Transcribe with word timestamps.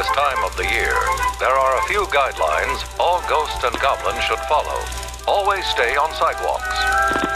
scariest 0.00 0.14
time 0.14 0.44
of 0.44 0.56
the 0.56 0.64
year, 0.64 0.96
there 1.38 1.52
are 1.52 1.78
a 1.78 1.82
few 1.82 2.04
guidelines 2.06 2.80
all 2.98 3.20
ghosts 3.28 3.62
and 3.64 3.78
goblins 3.80 4.22
should 4.24 4.38
follow. 4.48 4.80
Always 5.26 5.64
stay 5.66 5.96
on 5.96 6.12
sidewalks. 6.14 6.78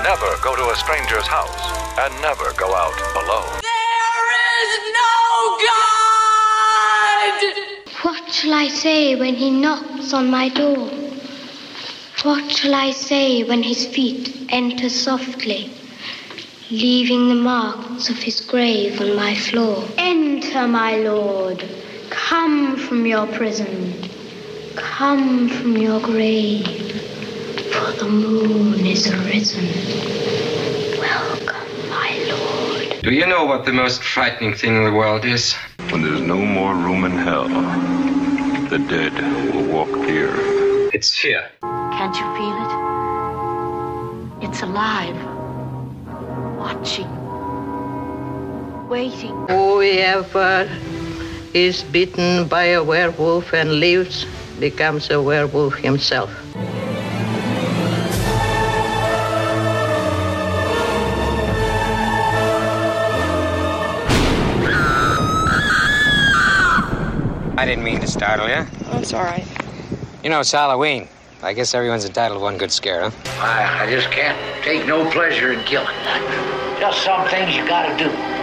Never 0.03 0.37
go 0.43 0.57
to 0.57 0.71
a 0.71 0.77
stranger's 0.77 1.27
house. 1.27 1.61
And 1.99 2.13
never 2.23 2.53
go 2.57 2.75
out 2.75 2.99
alone. 3.23 3.61
There 3.63 4.29
is 4.61 4.73
no 5.01 5.59
God! 5.69 7.35
What 8.03 8.33
shall 8.33 8.55
I 8.55 8.69
say 8.69 9.15
when 9.15 9.35
he 9.35 9.51
knocks 9.51 10.13
on 10.13 10.31
my 10.31 10.49
door? 10.49 10.89
What 12.23 12.51
shall 12.51 12.75
I 12.75 12.93
say 12.93 13.45
when 13.45 13.63
his 13.63 13.87
feet 13.87 14.47
enter 14.49 14.89
softly, 14.89 15.71
leaving 16.71 17.29
the 17.29 17.35
marks 17.35 18.09
of 18.09 18.17
his 18.17 18.41
grave 18.41 19.01
on 19.01 19.15
my 19.15 19.35
floor? 19.35 19.85
Enter, 19.99 20.67
my 20.67 20.97
lord. 20.97 21.84
Come 22.29 22.77
from 22.79 23.05
your 23.05 23.27
prison. 23.27 23.93
Come 24.77 25.51
from 25.51 25.77
your 25.77 26.01
grave. 26.01 26.65
For 27.71 27.93
the 27.93 28.09
moon 28.09 28.81
is 28.87 29.15
risen. 29.27 29.67
Welcome, 30.99 31.69
my 31.91 32.17
lord. 32.31 33.03
Do 33.03 33.11
you 33.13 33.27
know 33.27 33.45
what 33.45 33.67
the 33.67 33.75
most 33.75 34.03
frightening 34.03 34.55
thing 34.55 34.75
in 34.75 34.85
the 34.85 34.93
world 34.93 35.27
is? 35.27 35.53
When 35.91 36.01
there's 36.01 36.23
no 36.23 36.39
more 36.39 36.75
room 36.75 37.05
in 37.05 37.13
hell, 37.13 37.47
the 38.71 38.79
dead 38.79 39.13
will 39.53 39.67
walk 39.67 39.95
here. 40.09 40.35
It's 40.95 41.15
fear. 41.15 41.51
Can't 41.61 42.17
you 42.17 42.27
feel 42.39 42.57
it? 42.65 44.49
It's 44.49 44.63
alive. 44.63 45.15
Watching. 46.57 47.11
Waiting. 48.89 49.35
Oh, 49.51 49.75
Whoever 49.83 50.94
is 51.55 51.85
bitten 51.85 52.49
by 52.49 52.65
a 52.65 52.83
werewolf 52.83 53.55
and 53.55 53.79
lives 53.79 54.27
becomes 54.59 55.09
a 55.11 55.23
werewolf 55.23 55.75
himself. 55.77 56.31
I 67.57 67.65
didn't 67.67 67.85
mean 67.85 68.01
to 68.01 68.09
startle 68.09 68.49
you. 68.49 68.57
Oh, 68.57 68.91
That's 68.93 69.15
all 69.15 69.23
right. 69.23 69.47
You 70.25 70.31
know, 70.31 70.41
it's 70.41 70.51
Halloween. 70.53 71.09
I 71.43 71.53
guess 71.53 71.73
everyone's 71.75 72.05
entitled 72.05 72.41
to 72.41 72.43
one 72.43 72.59
good 72.59 72.73
scare, 72.73 73.09
huh? 73.09 73.11
I, 73.41 73.85
I 73.85 73.91
just 73.91 74.11
can't 74.11 74.37
take 74.65 74.87
no 74.87 75.09
pleasure 75.11 75.53
in 75.53 75.63
killing. 75.65 75.95
Just 76.81 77.05
some 77.05 77.29
things 77.29 77.55
you 77.55 77.67
gotta 77.67 77.97
do. 77.97 78.34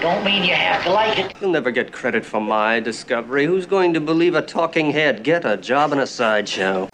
Don't 0.00 0.22
mean 0.24 0.44
you 0.44 0.54
have 0.54 0.84
to 0.84 0.92
like 0.92 1.18
it. 1.18 1.34
You'll 1.40 1.50
never 1.50 1.72
get 1.72 1.90
credit 1.90 2.24
for 2.24 2.40
my 2.40 2.78
discovery. 2.78 3.46
Who's 3.46 3.66
going 3.66 3.92
to 3.94 4.00
believe 4.00 4.36
a 4.36 4.42
talking 4.42 4.92
head? 4.92 5.24
Get 5.24 5.44
a 5.44 5.56
job 5.56 5.92
in 5.92 5.98
a 5.98 6.06
sideshow. 6.06 6.88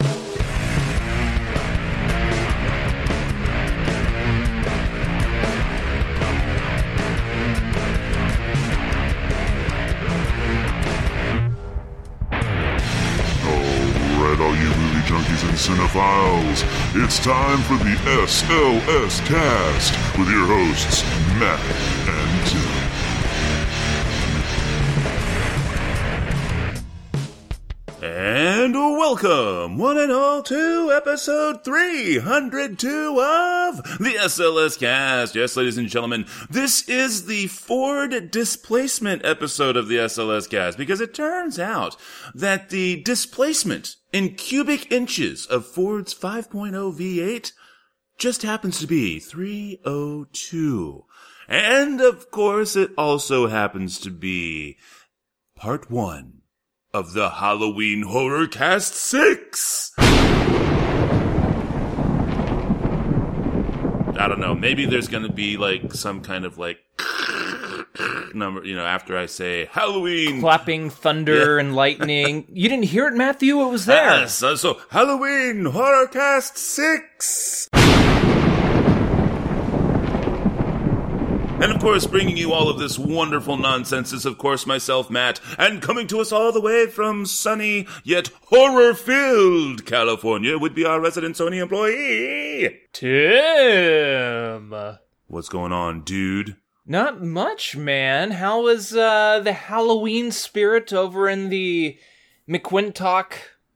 Alright, 14.17 14.39
all 14.39 14.55
you 14.55 14.69
movie 14.81 15.05
junkies 15.05 15.43
and 15.47 15.55
cinephiles, 15.55 16.63
it's 17.03 17.19
time 17.19 17.59
for 17.59 17.77
the 17.83 17.95
SLS 18.25 19.23
cast 19.27 20.17
with 20.17 20.27
your 20.27 20.47
hosts, 20.47 21.03
Matt 21.39 21.59
and 22.09 22.47
Tim. 22.47 22.74
And 28.65 28.73
welcome, 28.73 29.77
one 29.77 29.99
and 29.99 30.11
all, 30.11 30.41
to 30.41 30.91
episode 30.91 31.63
302 31.63 33.21
of 33.21 33.77
the 33.99 34.15
SLS 34.17 34.79
cast. 34.79 35.35
Yes, 35.35 35.55
ladies 35.55 35.77
and 35.77 35.87
gentlemen, 35.87 36.25
this 36.49 36.89
is 36.89 37.27
the 37.27 37.45
Ford 37.45 38.31
displacement 38.31 39.23
episode 39.23 39.77
of 39.77 39.87
the 39.87 39.97
SLS 39.97 40.49
cast 40.49 40.79
because 40.79 40.99
it 40.99 41.13
turns 41.13 41.59
out 41.59 41.95
that 42.33 42.71
the 42.71 43.03
displacement 43.03 43.97
in 44.11 44.33
cubic 44.33 44.91
inches 44.91 45.45
of 45.45 45.67
Ford's 45.67 46.15
5.0 46.15 46.71
V8 46.71 47.51
just 48.17 48.41
happens 48.41 48.79
to 48.79 48.87
be 48.87 49.19
302. 49.19 51.05
And 51.47 52.01
of 52.01 52.31
course, 52.31 52.75
it 52.75 52.89
also 52.97 53.45
happens 53.45 53.99
to 53.99 54.09
be 54.09 54.77
part 55.55 55.91
one 55.91 56.34
of 56.95 57.11
the 57.11 57.29
Halloween 57.29 58.03
Horror 58.03 58.47
Cast 58.47 58.95
6. 58.95 59.91
I 64.17 64.27
don't 64.29 64.39
know. 64.39 64.55
Maybe 64.55 64.85
there's 64.85 65.09
going 65.09 65.23
to 65.23 65.31
be 65.31 65.57
like 65.57 65.91
some 65.93 66.21
kind 66.21 66.45
of 66.45 66.57
like 66.57 66.79
number, 68.33 68.63
you 68.63 68.77
know, 68.77 68.85
after 68.85 69.17
I 69.17 69.25
say 69.25 69.65
Halloween. 69.71 70.39
Clapping 70.39 70.89
thunder 70.89 71.55
Yeah. 71.55 71.59
and 71.59 71.75
lightning. 71.75 72.45
You 72.55 72.69
didn't 72.69 72.85
hear 72.85 73.07
it, 73.07 73.13
Matthew? 73.15 73.59
It 73.61 73.69
was 73.69 73.85
there. 73.85 74.19
Yes, 74.21 74.41
uh, 74.41 74.55
so 74.55 74.79
Halloween 74.89 75.65
Horror 75.65 76.07
Cast 76.07 76.57
6. 76.57 77.67
And 81.57 81.71
of 81.71 81.79
course, 81.79 82.05
bringing 82.05 82.35
you 82.35 82.51
all 82.51 82.67
of 82.67 82.79
this 82.79 82.99
wonderful 82.99 83.55
nonsense 83.55 84.11
is, 84.11 84.25
of 84.25 84.37
course, 84.37 84.65
myself, 84.65 85.09
Matt, 85.09 85.39
and 85.57 85.81
coming 85.81 86.05
to 86.07 86.19
us 86.19 86.33
all 86.33 86.51
the 86.51 86.59
way 86.59 86.85
from 86.85 87.25
sunny 87.25 87.87
yet 88.03 88.29
horror 88.47 88.93
filled 88.93 89.85
California 89.85 90.57
would 90.57 90.75
be 90.75 90.83
our 90.83 90.99
resident 90.99 91.37
Sony 91.37 91.61
employee. 91.61 92.81
Tim. 92.91 94.97
What's 95.27 95.47
going 95.47 95.71
on, 95.71 96.01
dude? 96.01 96.57
Not 96.85 97.23
much, 97.23 97.77
man. 97.77 98.31
How 98.31 98.61
was 98.61 98.93
uh, 98.93 99.39
the 99.39 99.53
Halloween 99.53 100.31
spirit 100.31 100.91
over 100.91 101.29
in 101.29 101.47
the 101.47 101.97
McQuintock 102.49 103.31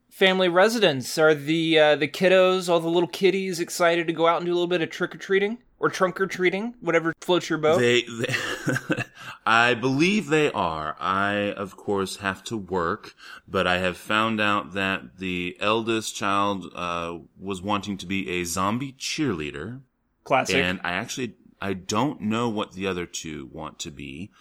family 0.09 0.49
residence? 0.49 1.17
Are 1.17 1.33
the 1.33 1.79
uh, 1.79 1.95
the 1.95 2.09
kiddos, 2.09 2.67
all 2.67 2.81
the 2.81 2.89
little 2.89 3.07
kitties, 3.07 3.61
excited 3.61 4.05
to 4.07 4.13
go 4.13 4.27
out 4.27 4.37
and 4.37 4.45
do 4.45 4.51
a 4.51 4.55
little 4.55 4.67
bit 4.67 4.81
of 4.81 4.89
trick 4.89 5.15
or 5.15 5.17
treating 5.17 5.59
or 5.79 5.89
trunk 5.89 6.19
or 6.19 6.27
treating, 6.27 6.75
whatever 6.81 7.13
floats 7.21 7.49
your 7.49 7.59
boat? 7.59 7.79
They, 7.79 8.01
they 8.03 8.33
I 9.45 9.73
believe 9.73 10.27
they 10.27 10.51
are. 10.51 10.95
I, 10.99 11.53
of 11.53 11.75
course, 11.75 12.17
have 12.17 12.43
to 12.45 12.57
work, 12.57 13.15
but 13.47 13.65
I 13.65 13.79
have 13.79 13.97
found 13.97 14.39
out 14.39 14.73
that 14.73 15.17
the 15.17 15.57
eldest 15.59 16.15
child 16.15 16.71
uh, 16.75 17.19
was 17.39 17.61
wanting 17.61 17.97
to 17.97 18.05
be 18.05 18.29
a 18.29 18.43
zombie 18.43 18.93
cheerleader. 18.93 19.81
Classic. 20.23 20.55
And 20.55 20.79
I 20.83 20.91
actually, 20.91 21.33
I 21.61 21.73
don't 21.73 22.21
know 22.21 22.49
what 22.49 22.73
the 22.73 22.85
other 22.85 23.05
two 23.05 23.49
want 23.51 23.79
to 23.79 23.91
be. 23.91 24.31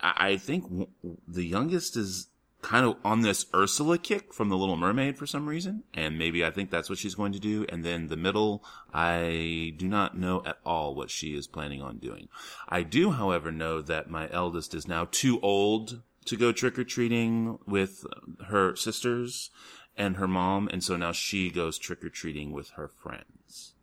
I, 0.00 0.30
I 0.30 0.36
think 0.36 0.64
w- 0.64 0.88
the 1.26 1.44
youngest 1.44 1.96
is 1.96 2.28
kind 2.60 2.84
of 2.84 2.96
on 3.04 3.20
this 3.22 3.46
Ursula 3.54 3.98
kick 3.98 4.34
from 4.34 4.48
The 4.48 4.56
Little 4.56 4.76
Mermaid 4.76 5.16
for 5.16 5.26
some 5.26 5.48
reason, 5.48 5.84
and 5.94 6.18
maybe 6.18 6.44
I 6.44 6.50
think 6.50 6.70
that's 6.70 6.90
what 6.90 6.98
she's 6.98 7.14
going 7.14 7.32
to 7.32 7.38
do. 7.38 7.64
And 7.68 7.84
then 7.84 8.08
the 8.08 8.16
middle, 8.16 8.64
I 8.92 9.74
do 9.76 9.86
not 9.88 10.18
know 10.18 10.42
at 10.44 10.58
all 10.66 10.94
what 10.94 11.10
she 11.10 11.36
is 11.36 11.46
planning 11.46 11.80
on 11.82 11.98
doing. 11.98 12.28
I 12.68 12.82
do, 12.82 13.12
however, 13.12 13.52
know 13.52 13.80
that 13.82 14.10
my 14.10 14.28
eldest 14.32 14.74
is 14.74 14.88
now 14.88 15.06
too 15.10 15.38
old 15.40 16.02
to 16.24 16.36
go 16.36 16.50
trick 16.52 16.78
or 16.78 16.84
treating 16.84 17.58
with 17.66 18.04
her 18.48 18.74
sisters 18.76 19.50
and 19.96 20.16
her 20.16 20.28
mom, 20.28 20.68
and 20.72 20.82
so 20.84 20.96
now 20.96 21.12
she 21.12 21.50
goes 21.50 21.78
trick 21.78 22.04
or 22.04 22.08
treating 22.10 22.52
with 22.52 22.70
her 22.70 22.88
friends. 22.88 23.74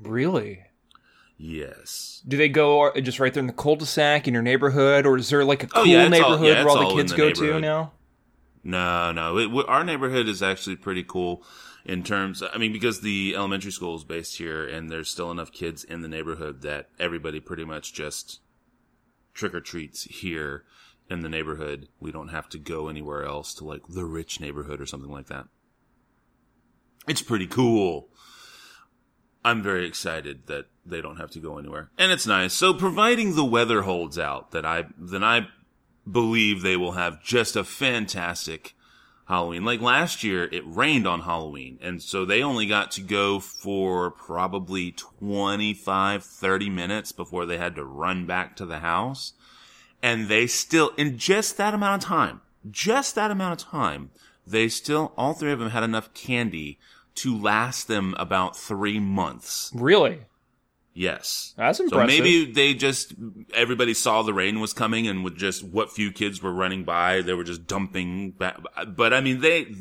really? 0.00 0.62
Yes. 1.38 2.22
Do 2.26 2.36
they 2.38 2.48
go 2.48 2.90
just 2.92 3.20
right 3.20 3.32
there 3.32 3.42
in 3.42 3.46
the 3.46 3.52
cul-de-sac 3.52 4.26
in 4.26 4.32
your 4.34 4.42
neighborhood, 4.42 5.04
or 5.04 5.18
is 5.18 5.28
there 5.28 5.44
like 5.44 5.64
a 5.64 5.66
Oh, 5.66 5.82
cool 5.82 5.86
yeah, 5.86 6.06
it's 6.06 6.20
all- 6.20 6.30
neighborhood 6.30 6.46
yeah, 6.48 6.64
where 6.64 6.70
all 6.78 6.88
the 6.88 6.94
kids 6.96 7.12
the 7.12 7.16
go 7.18 7.30
to 7.30 7.60
now? 7.60 7.92
No, 8.66 9.12
no. 9.12 9.38
It, 9.38 9.68
our 9.68 9.84
neighborhood 9.84 10.26
is 10.26 10.42
actually 10.42 10.74
pretty 10.74 11.04
cool 11.04 11.44
in 11.84 12.02
terms. 12.02 12.42
I 12.42 12.58
mean, 12.58 12.72
because 12.72 13.00
the 13.00 13.34
elementary 13.36 13.70
school 13.70 13.94
is 13.94 14.02
based 14.02 14.38
here, 14.38 14.66
and 14.66 14.90
there's 14.90 15.08
still 15.08 15.30
enough 15.30 15.52
kids 15.52 15.84
in 15.84 16.02
the 16.02 16.08
neighborhood 16.08 16.62
that 16.62 16.88
everybody 16.98 17.38
pretty 17.38 17.64
much 17.64 17.94
just 17.94 18.40
trick 19.34 19.54
or 19.54 19.60
treats 19.60 20.02
here 20.02 20.64
in 21.08 21.20
the 21.20 21.28
neighborhood. 21.28 21.86
We 22.00 22.10
don't 22.10 22.28
have 22.28 22.48
to 22.50 22.58
go 22.58 22.88
anywhere 22.88 23.24
else 23.24 23.54
to 23.54 23.64
like 23.64 23.82
the 23.88 24.04
rich 24.04 24.40
neighborhood 24.40 24.80
or 24.80 24.86
something 24.86 25.12
like 25.12 25.28
that. 25.28 25.46
It's 27.06 27.22
pretty 27.22 27.46
cool. 27.46 28.08
I'm 29.44 29.62
very 29.62 29.86
excited 29.86 30.48
that 30.48 30.64
they 30.84 31.00
don't 31.00 31.18
have 31.18 31.30
to 31.30 31.38
go 31.38 31.58
anywhere, 31.58 31.92
and 31.96 32.10
it's 32.10 32.26
nice. 32.26 32.52
So, 32.52 32.74
providing 32.74 33.36
the 33.36 33.44
weather 33.44 33.82
holds 33.82 34.18
out, 34.18 34.50
that 34.50 34.66
I 34.66 34.86
then 34.98 35.22
I 35.22 35.46
believe 36.10 36.62
they 36.62 36.76
will 36.76 36.92
have 36.92 37.22
just 37.22 37.56
a 37.56 37.64
fantastic 37.64 38.74
Halloween. 39.26 39.64
Like 39.64 39.80
last 39.80 40.22
year, 40.22 40.44
it 40.52 40.62
rained 40.64 41.06
on 41.06 41.22
Halloween, 41.22 41.78
and 41.82 42.02
so 42.02 42.24
they 42.24 42.42
only 42.42 42.66
got 42.66 42.90
to 42.92 43.00
go 43.00 43.40
for 43.40 44.10
probably 44.10 44.92
25, 44.92 46.24
30 46.24 46.70
minutes 46.70 47.12
before 47.12 47.44
they 47.44 47.58
had 47.58 47.74
to 47.74 47.84
run 47.84 48.26
back 48.26 48.56
to 48.56 48.66
the 48.66 48.78
house. 48.78 49.32
And 50.02 50.28
they 50.28 50.46
still, 50.46 50.90
in 50.96 51.18
just 51.18 51.56
that 51.56 51.74
amount 51.74 52.04
of 52.04 52.08
time, 52.08 52.42
just 52.70 53.14
that 53.16 53.30
amount 53.30 53.60
of 53.60 53.68
time, 53.68 54.10
they 54.46 54.68
still, 54.68 55.12
all 55.16 55.34
three 55.34 55.50
of 55.50 55.58
them 55.58 55.70
had 55.70 55.82
enough 55.82 56.14
candy 56.14 56.78
to 57.16 57.36
last 57.36 57.88
them 57.88 58.14
about 58.18 58.56
three 58.56 59.00
months. 59.00 59.72
Really? 59.74 60.20
Yes. 60.98 61.52
That's 61.58 61.78
impressive. 61.78 62.10
So 62.16 62.22
maybe 62.22 62.50
they 62.50 62.72
just, 62.72 63.12
everybody 63.52 63.92
saw 63.92 64.22
the 64.22 64.32
rain 64.32 64.60
was 64.60 64.72
coming 64.72 65.06
and 65.06 65.22
with 65.22 65.36
just 65.36 65.62
what 65.62 65.92
few 65.92 66.10
kids 66.10 66.42
were 66.42 66.52
running 66.54 66.84
by, 66.84 67.20
they 67.20 67.34
were 67.34 67.44
just 67.44 67.66
dumping 67.66 68.30
back. 68.30 68.56
But 68.88 69.12
I 69.12 69.20
mean, 69.20 69.40
they, 69.40 69.74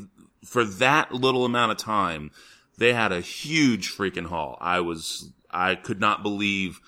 for 0.44 0.66
that 0.66 1.14
little 1.14 1.46
amount 1.46 1.72
of 1.72 1.78
time, 1.78 2.32
they 2.78 2.92
had 2.92 3.14
a 3.14 3.22
huge 3.22 3.96
freaking 3.96 4.26
haul. 4.26 4.58
I 4.60 4.82
was, 4.82 5.32
I 5.50 5.76
could 5.76 6.02
not 6.02 6.22
believe 6.22 6.82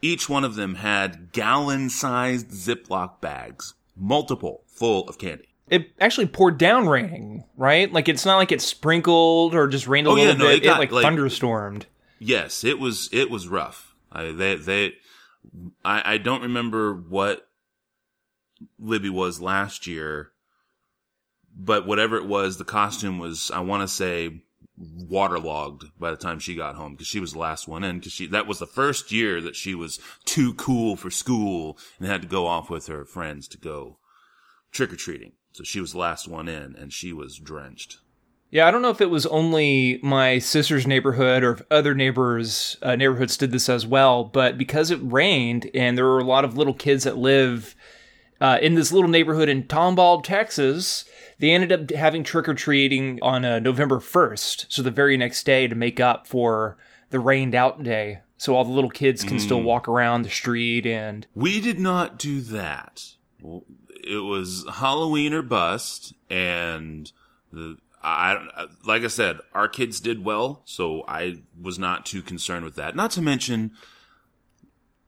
each 0.00 0.30
one 0.30 0.44
of 0.44 0.54
them 0.54 0.76
had 0.76 1.32
gallon 1.32 1.90
sized 1.90 2.48
Ziploc 2.52 3.20
bags, 3.20 3.74
multiple 3.94 4.62
full 4.66 5.06
of 5.10 5.18
candy. 5.18 5.48
It 5.68 5.90
actually 6.00 6.26
poured 6.26 6.56
down 6.56 6.88
raining, 6.88 7.44
right? 7.56 7.92
Like 7.92 8.08
it's 8.08 8.24
not 8.24 8.36
like 8.36 8.50
it 8.52 8.62
sprinkled 8.62 9.54
or 9.54 9.66
just 9.68 9.86
rained 9.86 10.06
a 10.06 10.10
Oh, 10.10 10.14
little 10.14 10.32
yeah, 10.32 10.38
no, 10.38 10.46
bit. 10.46 10.62
it 10.62 10.64
got, 10.64 10.78
like, 10.78 10.90
like- 10.90 11.02
thunderstormed. 11.04 11.84
Yes, 12.18 12.64
it 12.64 12.78
was 12.78 13.08
it 13.12 13.30
was 13.30 13.48
rough. 13.48 13.94
I 14.12 14.30
they 14.30 14.54
they 14.56 14.94
I 15.84 16.14
I 16.14 16.18
don't 16.18 16.42
remember 16.42 16.94
what 16.94 17.48
Libby 18.78 19.10
was 19.10 19.40
last 19.40 19.86
year, 19.86 20.30
but 21.54 21.86
whatever 21.86 22.16
it 22.16 22.26
was, 22.26 22.56
the 22.56 22.64
costume 22.64 23.18
was 23.18 23.50
I 23.52 23.60
want 23.60 23.82
to 23.82 23.88
say 23.88 24.42
waterlogged 24.76 25.84
by 25.98 26.10
the 26.10 26.16
time 26.16 26.38
she 26.38 26.54
got 26.54 26.74
home 26.74 26.92
because 26.92 27.06
she 27.06 27.20
was 27.20 27.32
the 27.32 27.38
last 27.38 27.68
one 27.68 27.84
in 27.84 27.98
because 27.98 28.12
she 28.12 28.26
that 28.26 28.46
was 28.46 28.58
the 28.58 28.66
first 28.66 29.12
year 29.12 29.40
that 29.40 29.54
she 29.54 29.74
was 29.74 30.00
too 30.24 30.54
cool 30.54 30.96
for 30.96 31.10
school 31.10 31.78
and 31.98 32.08
had 32.08 32.22
to 32.22 32.28
go 32.28 32.46
off 32.46 32.70
with 32.70 32.86
her 32.86 33.04
friends 33.04 33.46
to 33.48 33.58
go 33.58 33.98
trick 34.72 34.92
or 34.92 34.96
treating. 34.96 35.32
So 35.52 35.62
she 35.62 35.80
was 35.80 35.92
the 35.92 35.98
last 35.98 36.26
one 36.26 36.48
in 36.48 36.74
and 36.76 36.92
she 36.92 37.12
was 37.12 37.38
drenched. 37.38 37.98
Yeah, 38.54 38.68
I 38.68 38.70
don't 38.70 38.82
know 38.82 38.90
if 38.90 39.00
it 39.00 39.10
was 39.10 39.26
only 39.26 39.98
my 40.00 40.38
sister's 40.38 40.86
neighborhood 40.86 41.42
or 41.42 41.50
if 41.54 41.62
other 41.72 41.92
neighbors 41.92 42.76
uh, 42.82 42.94
neighborhoods 42.94 43.36
did 43.36 43.50
this 43.50 43.68
as 43.68 43.84
well, 43.84 44.22
but 44.22 44.56
because 44.56 44.92
it 44.92 45.00
rained 45.02 45.68
and 45.74 45.98
there 45.98 46.04
were 46.04 46.20
a 46.20 46.24
lot 46.24 46.44
of 46.44 46.56
little 46.56 46.72
kids 46.72 47.02
that 47.02 47.18
live 47.18 47.74
uh, 48.40 48.58
in 48.62 48.76
this 48.76 48.92
little 48.92 49.10
neighborhood 49.10 49.48
in 49.48 49.64
Tomball, 49.64 50.22
Texas, 50.22 51.04
they 51.40 51.50
ended 51.50 51.72
up 51.72 51.90
having 51.98 52.22
trick 52.22 52.48
or 52.48 52.54
treating 52.54 53.18
on 53.22 53.44
uh, 53.44 53.58
November 53.58 53.98
first, 53.98 54.66
so 54.68 54.82
the 54.82 54.90
very 54.92 55.16
next 55.16 55.42
day 55.44 55.66
to 55.66 55.74
make 55.74 55.98
up 55.98 56.28
for 56.28 56.76
the 57.10 57.18
rained 57.18 57.56
out 57.56 57.82
day, 57.82 58.20
so 58.38 58.54
all 58.54 58.62
the 58.64 58.70
little 58.70 58.88
kids 58.88 59.24
can 59.24 59.40
still 59.40 59.58
Mm. 59.62 59.64
walk 59.64 59.88
around 59.88 60.22
the 60.22 60.30
street 60.30 60.86
and 60.86 61.26
We 61.34 61.60
did 61.60 61.80
not 61.80 62.20
do 62.20 62.40
that. 62.42 63.14
It 64.04 64.22
was 64.22 64.64
Halloween 64.74 65.34
or 65.34 65.42
bust, 65.42 66.14
and 66.30 67.10
the 67.52 67.78
I 68.04 68.66
like 68.84 69.02
I 69.02 69.08
said, 69.08 69.38
our 69.54 69.68
kids 69.68 70.00
did 70.00 70.24
well, 70.24 70.62
so 70.64 71.04
I 71.08 71.42
was 71.60 71.78
not 71.78 72.04
too 72.04 72.22
concerned 72.22 72.64
with 72.64 72.76
that. 72.76 72.94
Not 72.94 73.10
to 73.12 73.22
mention, 73.22 73.72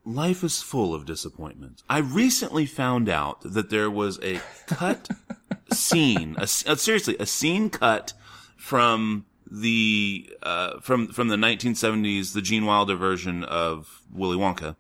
life 0.05 0.43
is 0.43 0.63
full 0.63 0.95
of 0.95 1.05
disappointments. 1.05 1.85
I 1.89 1.99
recently 1.99 2.67
found 2.67 3.09
out 3.09 3.43
that 3.43 3.71
there 3.71 3.91
was 3.91 4.19
a 4.23 4.41
cut 4.67 5.09
scene, 5.73 6.37
a, 6.39 6.43
uh, 6.43 6.47
seriously, 6.47 7.17
a 7.21 7.27
scene 7.27 7.71
cut 7.71 8.15
from 8.57 9.27
the 9.51 10.31
uh, 10.43 10.81
from 10.81 11.09
from 11.09 11.29
the 11.29 11.37
1970s, 11.37 12.33
the 12.33 12.43
Gene 12.43 12.65
Wilder 12.65 12.97
version 12.97 13.45
of 13.45 14.03
Willy 14.13 14.37
Wonka 14.37 14.77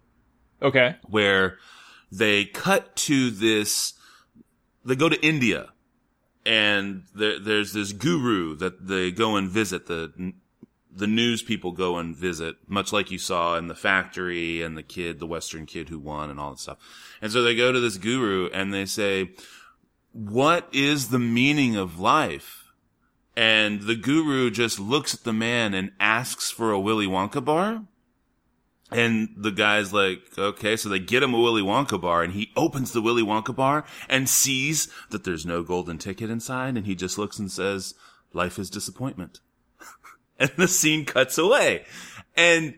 okay, 0.62 0.96
where 1.04 1.58
they 2.10 2.44
cut 2.44 2.94
to 2.96 3.30
this 3.30 3.94
they 4.84 4.96
go 4.96 5.08
to 5.08 5.20
India 5.24 5.72
and 6.46 7.02
there, 7.14 7.40
there's 7.40 7.72
this 7.72 7.93
guru 7.93 8.54
that 8.56 8.87
they 8.87 9.10
go 9.10 9.37
and 9.37 9.50
visit 9.50 9.87
the 9.87 10.32
the 10.94 11.06
news 11.06 11.43
people 11.43 11.72
go 11.72 11.98
and 11.98 12.16
visit 12.16 12.56
much 12.66 12.90
like 12.90 13.10
you 13.10 13.19
saw 13.19 13.56
in 13.56 13.69
the 13.69 13.75
factory 13.75 14.62
and 14.62 14.78
the 14.78 14.82
kid 14.82 15.19
the 15.19 15.26
western 15.26 15.66
kid 15.66 15.90
who 15.90 15.98
won 15.98 16.31
and 16.31 16.40
all 16.40 16.50
that 16.50 16.60
stuff. 16.60 16.78
And 17.20 17.31
so 17.31 17.43
they 17.43 17.54
go 17.54 17.72
to 17.72 17.81
this 17.81 17.98
guru 17.98 18.48
and 18.50 18.72
they 18.72 18.87
say 18.87 19.31
what 20.12 20.69
is 20.72 21.08
the 21.08 21.19
meaning 21.19 21.76
of 21.76 21.98
life? 21.98 22.72
And 23.37 23.82
the 23.82 23.96
guru 23.96 24.50
just 24.50 24.81
looks 24.81 25.12
at 25.12 25.25
the 25.25 25.32
man 25.34 25.75
and 25.75 25.92
asks 26.00 26.50
for 26.50 26.70
a 26.70 26.81
Willy 26.81 27.06
Wonka 27.06 27.44
bar 27.44 27.82
and 28.90 29.30
the 29.36 29.50
guy's 29.50 29.92
like, 29.92 30.20
okay, 30.38 30.76
so 30.76 30.88
they 30.88 31.00
get 31.00 31.22
him 31.22 31.34
a 31.34 31.40
Willy 31.40 31.62
Wonka 31.62 32.00
bar 32.00 32.22
and 32.22 32.32
he 32.32 32.52
opens 32.56 32.92
the 32.92 33.02
Willy 33.02 33.22
Wonka 33.22 33.54
bar 33.54 33.84
and 34.08 34.28
sees 34.28 34.88
that 35.10 35.24
there's 35.24 35.44
no 35.44 35.62
golden 35.62 35.98
ticket 35.98 36.30
inside 36.30 36.76
and 36.76 36.86
he 36.86 36.94
just 36.94 37.18
looks 37.18 37.38
and 37.38 37.50
says, 37.50 37.94
life 38.32 38.58
is 38.58 38.70
disappointment. 38.70 39.40
and 40.38 40.50
the 40.56 40.68
scene 40.68 41.04
cuts 41.04 41.36
away. 41.36 41.84
And 42.36 42.76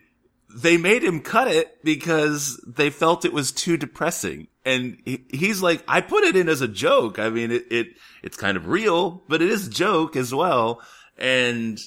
they 0.48 0.78
made 0.78 1.04
him 1.04 1.20
cut 1.20 1.48
it 1.48 1.84
because 1.84 2.62
they 2.66 2.88
felt 2.88 3.26
it 3.26 3.32
was 3.32 3.52
too 3.52 3.76
depressing. 3.76 4.48
And 4.64 4.98
he, 5.04 5.24
he's 5.30 5.60
like, 5.60 5.84
I 5.86 6.00
put 6.00 6.24
it 6.24 6.36
in 6.36 6.48
as 6.48 6.62
a 6.62 6.68
joke. 6.68 7.18
I 7.18 7.28
mean, 7.28 7.50
it, 7.50 7.66
it, 7.70 7.86
it's 8.22 8.36
kind 8.36 8.56
of 8.56 8.68
real, 8.68 9.22
but 9.28 9.42
it 9.42 9.50
is 9.50 9.66
a 9.66 9.70
joke 9.70 10.16
as 10.16 10.34
well. 10.34 10.80
And 11.18 11.78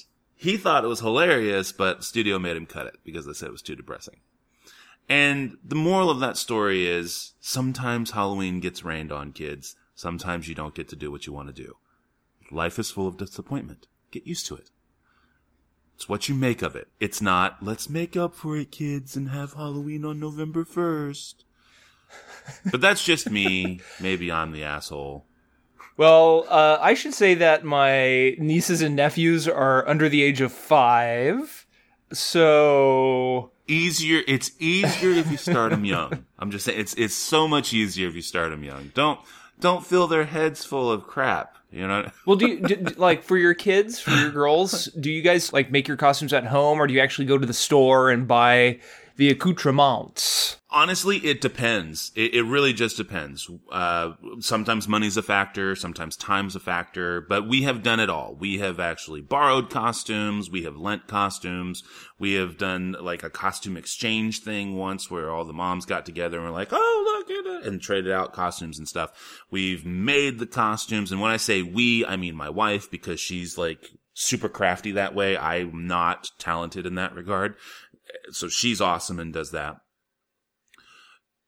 he 0.42 0.56
thought 0.56 0.82
it 0.82 0.88
was 0.88 0.98
hilarious, 0.98 1.70
but 1.70 2.02
studio 2.02 2.36
made 2.36 2.56
him 2.56 2.66
cut 2.66 2.88
it 2.88 2.96
because 3.04 3.26
they 3.26 3.32
said 3.32 3.46
it 3.46 3.52
was 3.52 3.62
too 3.62 3.76
depressing. 3.76 4.16
And 5.08 5.56
the 5.64 5.76
moral 5.76 6.10
of 6.10 6.18
that 6.18 6.36
story 6.36 6.84
is 6.84 7.34
sometimes 7.40 8.10
Halloween 8.10 8.58
gets 8.58 8.84
rained 8.84 9.12
on 9.12 9.30
kids. 9.30 9.76
Sometimes 9.94 10.48
you 10.48 10.56
don't 10.56 10.74
get 10.74 10.88
to 10.88 10.96
do 10.96 11.12
what 11.12 11.28
you 11.28 11.32
want 11.32 11.54
to 11.54 11.62
do. 11.62 11.76
Life 12.50 12.80
is 12.80 12.90
full 12.90 13.06
of 13.06 13.16
disappointment. 13.16 13.86
Get 14.10 14.26
used 14.26 14.46
to 14.46 14.56
it. 14.56 14.70
It's 15.94 16.08
what 16.08 16.28
you 16.28 16.34
make 16.34 16.60
of 16.60 16.74
it. 16.74 16.88
It's 16.98 17.22
not, 17.22 17.62
let's 17.62 17.88
make 17.88 18.16
up 18.16 18.34
for 18.34 18.56
it, 18.56 18.72
kids, 18.72 19.14
and 19.14 19.28
have 19.28 19.52
Halloween 19.52 20.04
on 20.04 20.18
November 20.18 20.64
1st. 20.64 21.34
but 22.72 22.80
that's 22.80 23.04
just 23.04 23.30
me. 23.30 23.78
Maybe 24.00 24.32
I'm 24.32 24.50
the 24.50 24.64
asshole. 24.64 25.24
Well, 25.96 26.46
uh, 26.48 26.78
I 26.80 26.94
should 26.94 27.14
say 27.14 27.34
that 27.34 27.64
my 27.64 28.34
nieces 28.38 28.82
and 28.82 28.96
nephews 28.96 29.46
are 29.46 29.86
under 29.86 30.08
the 30.08 30.22
age 30.22 30.40
of 30.40 30.52
five, 30.52 31.66
so 32.12 33.52
easier. 33.68 34.22
It's 34.26 34.52
easier 34.58 35.10
if 35.10 35.30
you 35.30 35.36
start 35.36 35.70
them 35.70 35.84
young. 35.84 36.24
I'm 36.38 36.50
just 36.50 36.64
saying 36.64 36.80
it's 36.80 36.94
it's 36.94 37.14
so 37.14 37.46
much 37.46 37.72
easier 37.72 38.08
if 38.08 38.14
you 38.14 38.22
start 38.22 38.50
them 38.50 38.64
young. 38.64 38.90
Don't 38.94 39.20
don't 39.60 39.84
fill 39.84 40.06
their 40.06 40.24
heads 40.24 40.64
full 40.64 40.90
of 40.90 41.06
crap. 41.06 41.56
You 41.70 41.86
know. 41.88 42.10
Well, 42.26 42.36
do 42.36 42.46
you 42.48 42.60
do, 42.60 42.76
like 42.96 43.22
for 43.22 43.36
your 43.36 43.54
kids, 43.54 43.98
for 43.98 44.10
your 44.10 44.30
girls? 44.30 44.86
Do 44.86 45.10
you 45.10 45.22
guys 45.22 45.52
like 45.52 45.70
make 45.70 45.88
your 45.88 45.96
costumes 45.96 46.32
at 46.32 46.44
home, 46.46 46.80
or 46.80 46.86
do 46.86 46.94
you 46.94 47.00
actually 47.00 47.24
go 47.26 47.38
to 47.38 47.46
the 47.46 47.54
store 47.54 48.10
and 48.10 48.28
buy 48.28 48.80
the 49.16 49.28
accoutrements? 49.30 50.56
Honestly, 50.70 51.18
it 51.18 51.42
depends. 51.42 52.12
It, 52.14 52.34
it 52.34 52.42
really 52.44 52.72
just 52.72 52.96
depends. 52.96 53.50
Uh, 53.70 54.12
sometimes 54.40 54.88
money's 54.88 55.18
a 55.18 55.22
factor, 55.22 55.76
sometimes 55.76 56.16
time's 56.16 56.56
a 56.56 56.60
factor, 56.60 57.20
but 57.20 57.46
we 57.46 57.62
have 57.62 57.82
done 57.82 58.00
it 58.00 58.08
all. 58.08 58.34
We 58.34 58.58
have 58.58 58.80
actually 58.80 59.20
borrowed 59.20 59.68
costumes, 59.68 60.50
we 60.50 60.62
have 60.62 60.76
lent 60.76 61.08
costumes, 61.08 61.82
we 62.18 62.34
have 62.34 62.56
done 62.56 62.96
like 62.98 63.22
a 63.22 63.28
costume 63.28 63.76
exchange 63.76 64.40
thing 64.40 64.76
once 64.76 65.10
where 65.10 65.30
all 65.30 65.44
the 65.44 65.52
moms 65.52 65.84
got 65.84 66.06
together 66.06 66.38
and 66.38 66.46
were 66.46 66.52
like, 66.52 66.72
oh, 66.72 67.24
look 67.28 67.30
at 67.30 67.46
it, 67.46 67.66
and 67.66 67.82
traded 67.82 68.10
out 68.10 68.32
costumes 68.32 68.78
and 68.78 68.88
stuff. 68.88 69.44
We've 69.50 69.84
made 69.84 70.38
the 70.38 70.46
costumes, 70.46 71.12
and 71.12 71.20
when 71.20 71.30
I 71.30 71.36
say 71.36 71.62
we, 71.62 72.06
I 72.06 72.16
mean 72.16 72.34
my 72.34 72.48
wife, 72.48 72.90
because 72.90 73.20
she's 73.20 73.58
like 73.58 73.90
super 74.14 74.48
crafty 74.48 74.92
that 74.92 75.14
way. 75.14 75.36
I'm 75.36 75.86
not 75.86 76.30
talented 76.38 76.86
in 76.86 76.96
that 76.96 77.14
regard. 77.14 77.56
So 78.32 78.48
she's 78.48 78.80
awesome 78.80 79.18
and 79.18 79.32
does 79.32 79.50
that 79.52 79.78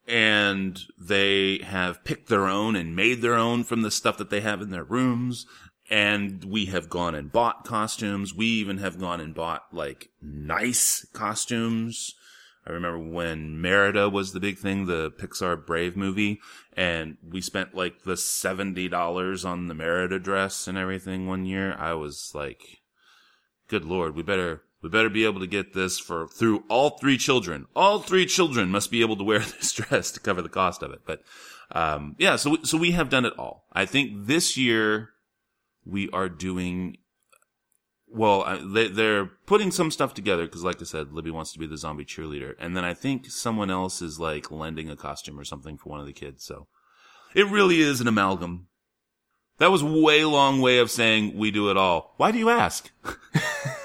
and 0.06 0.80
they 0.98 1.58
have 1.64 2.04
picked 2.04 2.28
their 2.28 2.46
own 2.46 2.76
and 2.76 2.94
made 2.94 3.22
their 3.22 3.34
own 3.34 3.64
from 3.64 3.82
the 3.82 3.90
stuff 3.90 4.18
that 4.18 4.30
they 4.30 4.40
have 4.40 4.60
in 4.60 4.70
their 4.70 4.84
rooms. 4.84 5.46
And 5.90 6.44
we 6.44 6.66
have 6.66 6.88
gone 6.88 7.14
and 7.14 7.30
bought 7.30 7.64
costumes. 7.64 8.34
We 8.34 8.46
even 8.46 8.78
have 8.78 8.98
gone 8.98 9.20
and 9.20 9.34
bought 9.34 9.64
like 9.72 10.08
nice 10.20 11.06
costumes. 11.12 12.14
I 12.66 12.72
remember 12.72 12.98
when 12.98 13.60
Merida 13.60 14.08
was 14.08 14.32
the 14.32 14.40
big 14.40 14.58
thing, 14.58 14.86
the 14.86 15.10
Pixar 15.10 15.66
Brave 15.66 15.98
movie, 15.98 16.40
and 16.74 17.18
we 17.22 17.42
spent 17.42 17.74
like 17.74 18.04
the 18.04 18.14
$70 18.14 19.44
on 19.44 19.68
the 19.68 19.74
Merida 19.74 20.18
dress 20.18 20.66
and 20.66 20.78
everything 20.78 21.26
one 21.26 21.44
year. 21.44 21.74
I 21.78 21.92
was 21.92 22.32
like, 22.34 22.62
good 23.68 23.84
lord, 23.84 24.16
we 24.16 24.22
better 24.22 24.62
we 24.84 24.90
better 24.90 25.08
be 25.08 25.24
able 25.24 25.40
to 25.40 25.46
get 25.46 25.72
this 25.72 25.98
for 25.98 26.28
through 26.28 26.62
all 26.68 26.90
three 26.90 27.16
children. 27.16 27.66
All 27.74 28.00
three 28.00 28.26
children 28.26 28.68
must 28.68 28.90
be 28.90 29.00
able 29.00 29.16
to 29.16 29.24
wear 29.24 29.38
this 29.58 29.72
dress 29.72 30.10
to 30.12 30.20
cover 30.20 30.42
the 30.42 30.50
cost 30.50 30.82
of 30.82 30.92
it. 30.92 31.00
But 31.06 31.22
um, 31.72 32.14
yeah, 32.18 32.36
so 32.36 32.58
so 32.64 32.76
we 32.76 32.90
have 32.92 33.08
done 33.08 33.24
it 33.24 33.32
all. 33.38 33.64
I 33.72 33.86
think 33.86 34.26
this 34.26 34.58
year 34.58 35.08
we 35.86 36.10
are 36.10 36.28
doing 36.28 36.98
well. 38.06 38.58
They, 38.62 38.88
they're 38.88 39.24
putting 39.24 39.70
some 39.70 39.90
stuff 39.90 40.12
together 40.12 40.44
because, 40.44 40.64
like 40.64 40.82
I 40.82 40.84
said, 40.84 41.12
Libby 41.12 41.30
wants 41.30 41.54
to 41.54 41.58
be 41.58 41.66
the 41.66 41.78
zombie 41.78 42.04
cheerleader, 42.04 42.54
and 42.58 42.76
then 42.76 42.84
I 42.84 42.92
think 42.92 43.30
someone 43.30 43.70
else 43.70 44.02
is 44.02 44.20
like 44.20 44.50
lending 44.50 44.90
a 44.90 44.96
costume 44.96 45.40
or 45.40 45.44
something 45.44 45.78
for 45.78 45.88
one 45.88 46.00
of 46.00 46.06
the 46.06 46.12
kids. 46.12 46.44
So 46.44 46.66
it 47.34 47.46
really 47.46 47.80
is 47.80 48.02
an 48.02 48.08
amalgam. 48.08 48.68
That 49.56 49.70
was 49.70 49.82
way 49.82 50.26
long 50.26 50.60
way 50.60 50.76
of 50.76 50.90
saying 50.90 51.38
we 51.38 51.50
do 51.50 51.70
it 51.70 51.78
all. 51.78 52.12
Why 52.18 52.32
do 52.32 52.38
you 52.38 52.50
ask? 52.50 52.90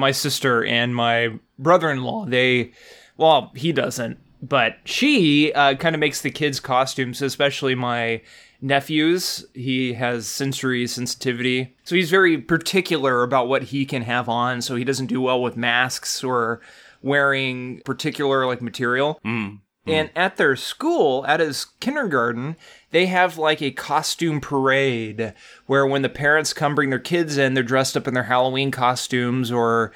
my 0.00 0.10
sister 0.10 0.64
and 0.64 0.94
my 0.94 1.38
brother-in-law, 1.58 2.26
they, 2.26 2.72
well, 3.16 3.52
he 3.54 3.72
doesn't, 3.72 4.18
but 4.42 4.78
she 4.84 5.52
uh, 5.52 5.74
kind 5.74 5.94
of 5.94 6.00
makes 6.00 6.22
the 6.22 6.30
kids' 6.30 6.58
costumes, 6.58 7.22
especially 7.22 7.74
my 7.74 8.22
nephews. 8.60 9.44
He 9.54 9.92
has 9.94 10.26
sensory 10.26 10.86
sensitivity, 10.86 11.76
so 11.84 11.94
he's 11.94 12.10
very 12.10 12.38
particular 12.38 13.22
about 13.22 13.48
what 13.48 13.64
he 13.64 13.84
can 13.84 14.02
have 14.02 14.28
on. 14.28 14.62
So 14.62 14.76
he 14.76 14.84
doesn't 14.84 15.06
do 15.06 15.20
well 15.20 15.42
with 15.42 15.56
masks 15.56 16.24
or 16.24 16.60
wearing 17.02 17.80
particular 17.84 18.46
like 18.46 18.62
material. 18.62 19.20
Mm. 19.24 19.60
And 19.86 20.10
at 20.14 20.36
their 20.36 20.56
school, 20.56 21.24
at 21.26 21.40
his 21.40 21.64
kindergarten, 21.80 22.56
they 22.90 23.06
have 23.06 23.38
like 23.38 23.60
a 23.60 23.70
costume 23.70 24.40
parade 24.40 25.34
where 25.66 25.86
when 25.86 26.02
the 26.02 26.08
parents 26.08 26.52
come 26.52 26.74
bring 26.74 26.90
their 26.90 26.98
kids 26.98 27.36
in, 27.38 27.54
they're 27.54 27.62
dressed 27.62 27.96
up 27.96 28.06
in 28.06 28.14
their 28.14 28.24
Halloween 28.24 28.70
costumes 28.70 29.50
or, 29.50 29.92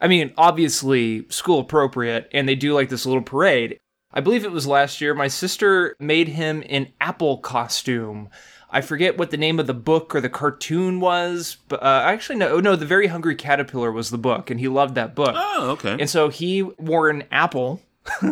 I 0.00 0.08
mean, 0.08 0.34
obviously 0.36 1.26
school 1.30 1.60
appropriate, 1.60 2.28
and 2.32 2.48
they 2.48 2.56
do 2.56 2.74
like 2.74 2.88
this 2.88 3.06
little 3.06 3.22
parade. 3.22 3.78
I 4.12 4.20
believe 4.20 4.44
it 4.44 4.52
was 4.52 4.66
last 4.66 5.00
year. 5.00 5.14
My 5.14 5.28
sister 5.28 5.94
made 5.98 6.28
him 6.28 6.62
an 6.68 6.88
apple 7.00 7.38
costume. 7.38 8.28
I 8.70 8.80
forget 8.82 9.16
what 9.16 9.30
the 9.30 9.36
name 9.36 9.58
of 9.58 9.66
the 9.66 9.74
book 9.74 10.14
or 10.14 10.20
the 10.20 10.28
cartoon 10.28 11.00
was, 11.00 11.56
but 11.68 11.82
uh, 11.82 12.02
actually 12.04 12.36
no, 12.36 12.60
no, 12.60 12.76
the 12.76 12.84
Very 12.84 13.06
Hungry 13.06 13.34
Caterpillar 13.34 13.92
was 13.92 14.10
the 14.10 14.18
book, 14.18 14.50
and 14.50 14.60
he 14.60 14.68
loved 14.68 14.94
that 14.96 15.14
book. 15.14 15.34
Oh, 15.34 15.70
okay. 15.70 15.96
And 15.98 16.10
so 16.10 16.28
he 16.28 16.62
wore 16.62 17.08
an 17.08 17.24
apple, 17.30 17.80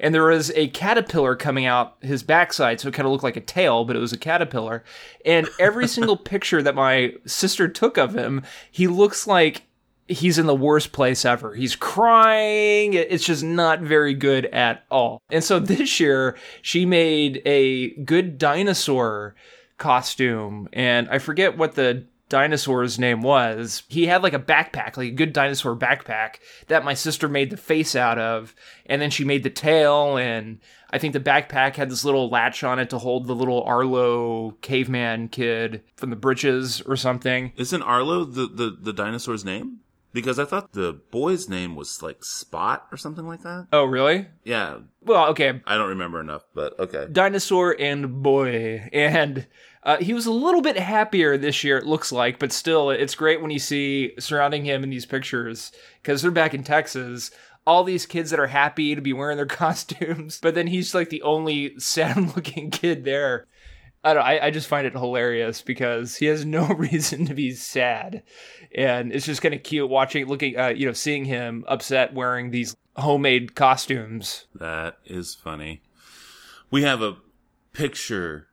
and 0.00 0.14
there 0.14 0.26
was 0.26 0.50
a 0.54 0.68
caterpillar 0.68 1.36
coming 1.36 1.66
out 1.66 1.96
his 2.00 2.22
backside, 2.22 2.80
so 2.80 2.88
it 2.88 2.94
kind 2.94 3.06
of 3.06 3.12
looked 3.12 3.24
like 3.24 3.36
a 3.36 3.40
tail, 3.40 3.84
but 3.84 3.96
it 3.96 4.00
was 4.00 4.12
a 4.12 4.18
caterpillar. 4.18 4.84
And 5.24 5.48
every 5.58 5.88
single 5.88 6.16
picture 6.16 6.62
that 6.62 6.74
my 6.74 7.14
sister 7.26 7.68
took 7.68 7.96
of 7.96 8.14
him, 8.14 8.42
he 8.70 8.86
looks 8.86 9.26
like 9.26 9.62
he's 10.08 10.38
in 10.38 10.46
the 10.46 10.54
worst 10.54 10.92
place 10.92 11.24
ever. 11.24 11.54
He's 11.54 11.76
crying. 11.76 12.94
It's 12.94 13.24
just 13.24 13.42
not 13.42 13.80
very 13.80 14.14
good 14.14 14.46
at 14.46 14.84
all. 14.90 15.22
And 15.30 15.42
so 15.42 15.58
this 15.60 16.00
year, 16.00 16.36
she 16.60 16.84
made 16.84 17.42
a 17.44 17.90
good 18.04 18.38
dinosaur 18.38 19.34
costume, 19.78 20.68
and 20.72 21.08
I 21.08 21.18
forget 21.18 21.58
what 21.58 21.74
the 21.74 22.06
dinosaur's 22.32 22.98
name 22.98 23.20
was. 23.20 23.82
He 23.88 24.06
had 24.06 24.22
like 24.22 24.32
a 24.32 24.38
backpack, 24.38 24.96
like 24.96 25.08
a 25.08 25.10
good 25.10 25.34
dinosaur 25.34 25.76
backpack 25.76 26.36
that 26.68 26.82
my 26.82 26.94
sister 26.94 27.28
made 27.28 27.50
the 27.50 27.58
face 27.58 27.94
out 27.94 28.18
of, 28.18 28.54
and 28.86 29.02
then 29.02 29.10
she 29.10 29.22
made 29.22 29.42
the 29.42 29.50
tail 29.50 30.16
and 30.16 30.58
I 30.90 30.96
think 30.96 31.12
the 31.12 31.20
backpack 31.20 31.76
had 31.76 31.90
this 31.90 32.06
little 32.06 32.30
latch 32.30 32.64
on 32.64 32.78
it 32.78 32.88
to 32.88 32.98
hold 32.98 33.26
the 33.26 33.34
little 33.34 33.62
Arlo 33.64 34.52
caveman 34.62 35.28
kid 35.28 35.82
from 35.94 36.08
the 36.08 36.16
britches 36.16 36.80
or 36.80 36.96
something. 36.96 37.52
Isn't 37.56 37.82
Arlo 37.82 38.24
the, 38.24 38.46
the, 38.46 38.78
the 38.80 38.92
dinosaur's 38.94 39.44
name? 39.44 39.80
Because 40.14 40.38
I 40.38 40.46
thought 40.46 40.72
the 40.72 40.94
boy's 41.10 41.50
name 41.50 41.76
was 41.76 42.02
like 42.02 42.24
Spot 42.24 42.86
or 42.90 42.96
something 42.96 43.26
like 43.26 43.42
that. 43.42 43.66
Oh, 43.72 43.84
really? 43.84 44.26
Yeah. 44.44 44.78
Well, 45.02 45.28
okay. 45.28 45.60
I 45.66 45.76
don't 45.76 45.90
remember 45.90 46.20
enough, 46.20 46.44
but 46.54 46.78
okay. 46.78 47.08
Dinosaur 47.12 47.76
and 47.78 48.22
boy. 48.22 48.88
And 48.92 49.46
uh, 49.84 49.96
he 49.98 50.14
was 50.14 50.26
a 50.26 50.32
little 50.32 50.62
bit 50.62 50.78
happier 50.78 51.36
this 51.36 51.64
year, 51.64 51.76
it 51.76 51.86
looks 51.86 52.12
like, 52.12 52.38
but 52.38 52.52
still, 52.52 52.90
it's 52.90 53.16
great 53.16 53.42
when 53.42 53.50
you 53.50 53.58
see 53.58 54.12
surrounding 54.18 54.64
him 54.64 54.84
in 54.84 54.90
these 54.90 55.06
pictures 55.06 55.72
because 56.00 56.22
they're 56.22 56.30
back 56.30 56.54
in 56.54 56.62
Texas. 56.62 57.32
All 57.66 57.82
these 57.82 58.06
kids 58.06 58.30
that 58.30 58.40
are 58.40 58.48
happy 58.48 58.94
to 58.94 59.00
be 59.00 59.12
wearing 59.12 59.36
their 59.36 59.46
costumes, 59.46 60.38
but 60.40 60.54
then 60.54 60.68
he's 60.68 60.94
like 60.94 61.10
the 61.10 61.22
only 61.22 61.78
sad 61.78 62.16
looking 62.36 62.70
kid 62.70 63.04
there. 63.04 63.46
I 64.04 64.14
don't. 64.14 64.22
I, 64.22 64.46
I 64.46 64.50
just 64.50 64.68
find 64.68 64.86
it 64.86 64.94
hilarious 64.94 65.62
because 65.62 66.16
he 66.16 66.26
has 66.26 66.44
no 66.44 66.66
reason 66.76 67.26
to 67.26 67.34
be 67.34 67.52
sad, 67.52 68.22
and 68.74 69.12
it's 69.12 69.26
just 69.26 69.42
kind 69.42 69.54
of 69.54 69.62
cute 69.62 69.88
watching, 69.88 70.26
looking, 70.26 70.58
uh, 70.58 70.68
you 70.68 70.86
know, 70.86 70.92
seeing 70.92 71.24
him 71.24 71.64
upset 71.66 72.14
wearing 72.14 72.50
these 72.50 72.76
homemade 72.96 73.54
costumes. 73.54 74.46
That 74.54 74.98
is 75.04 75.34
funny. 75.34 75.82
We 76.70 76.82
have 76.82 77.02
a 77.02 77.16
picture 77.72 78.48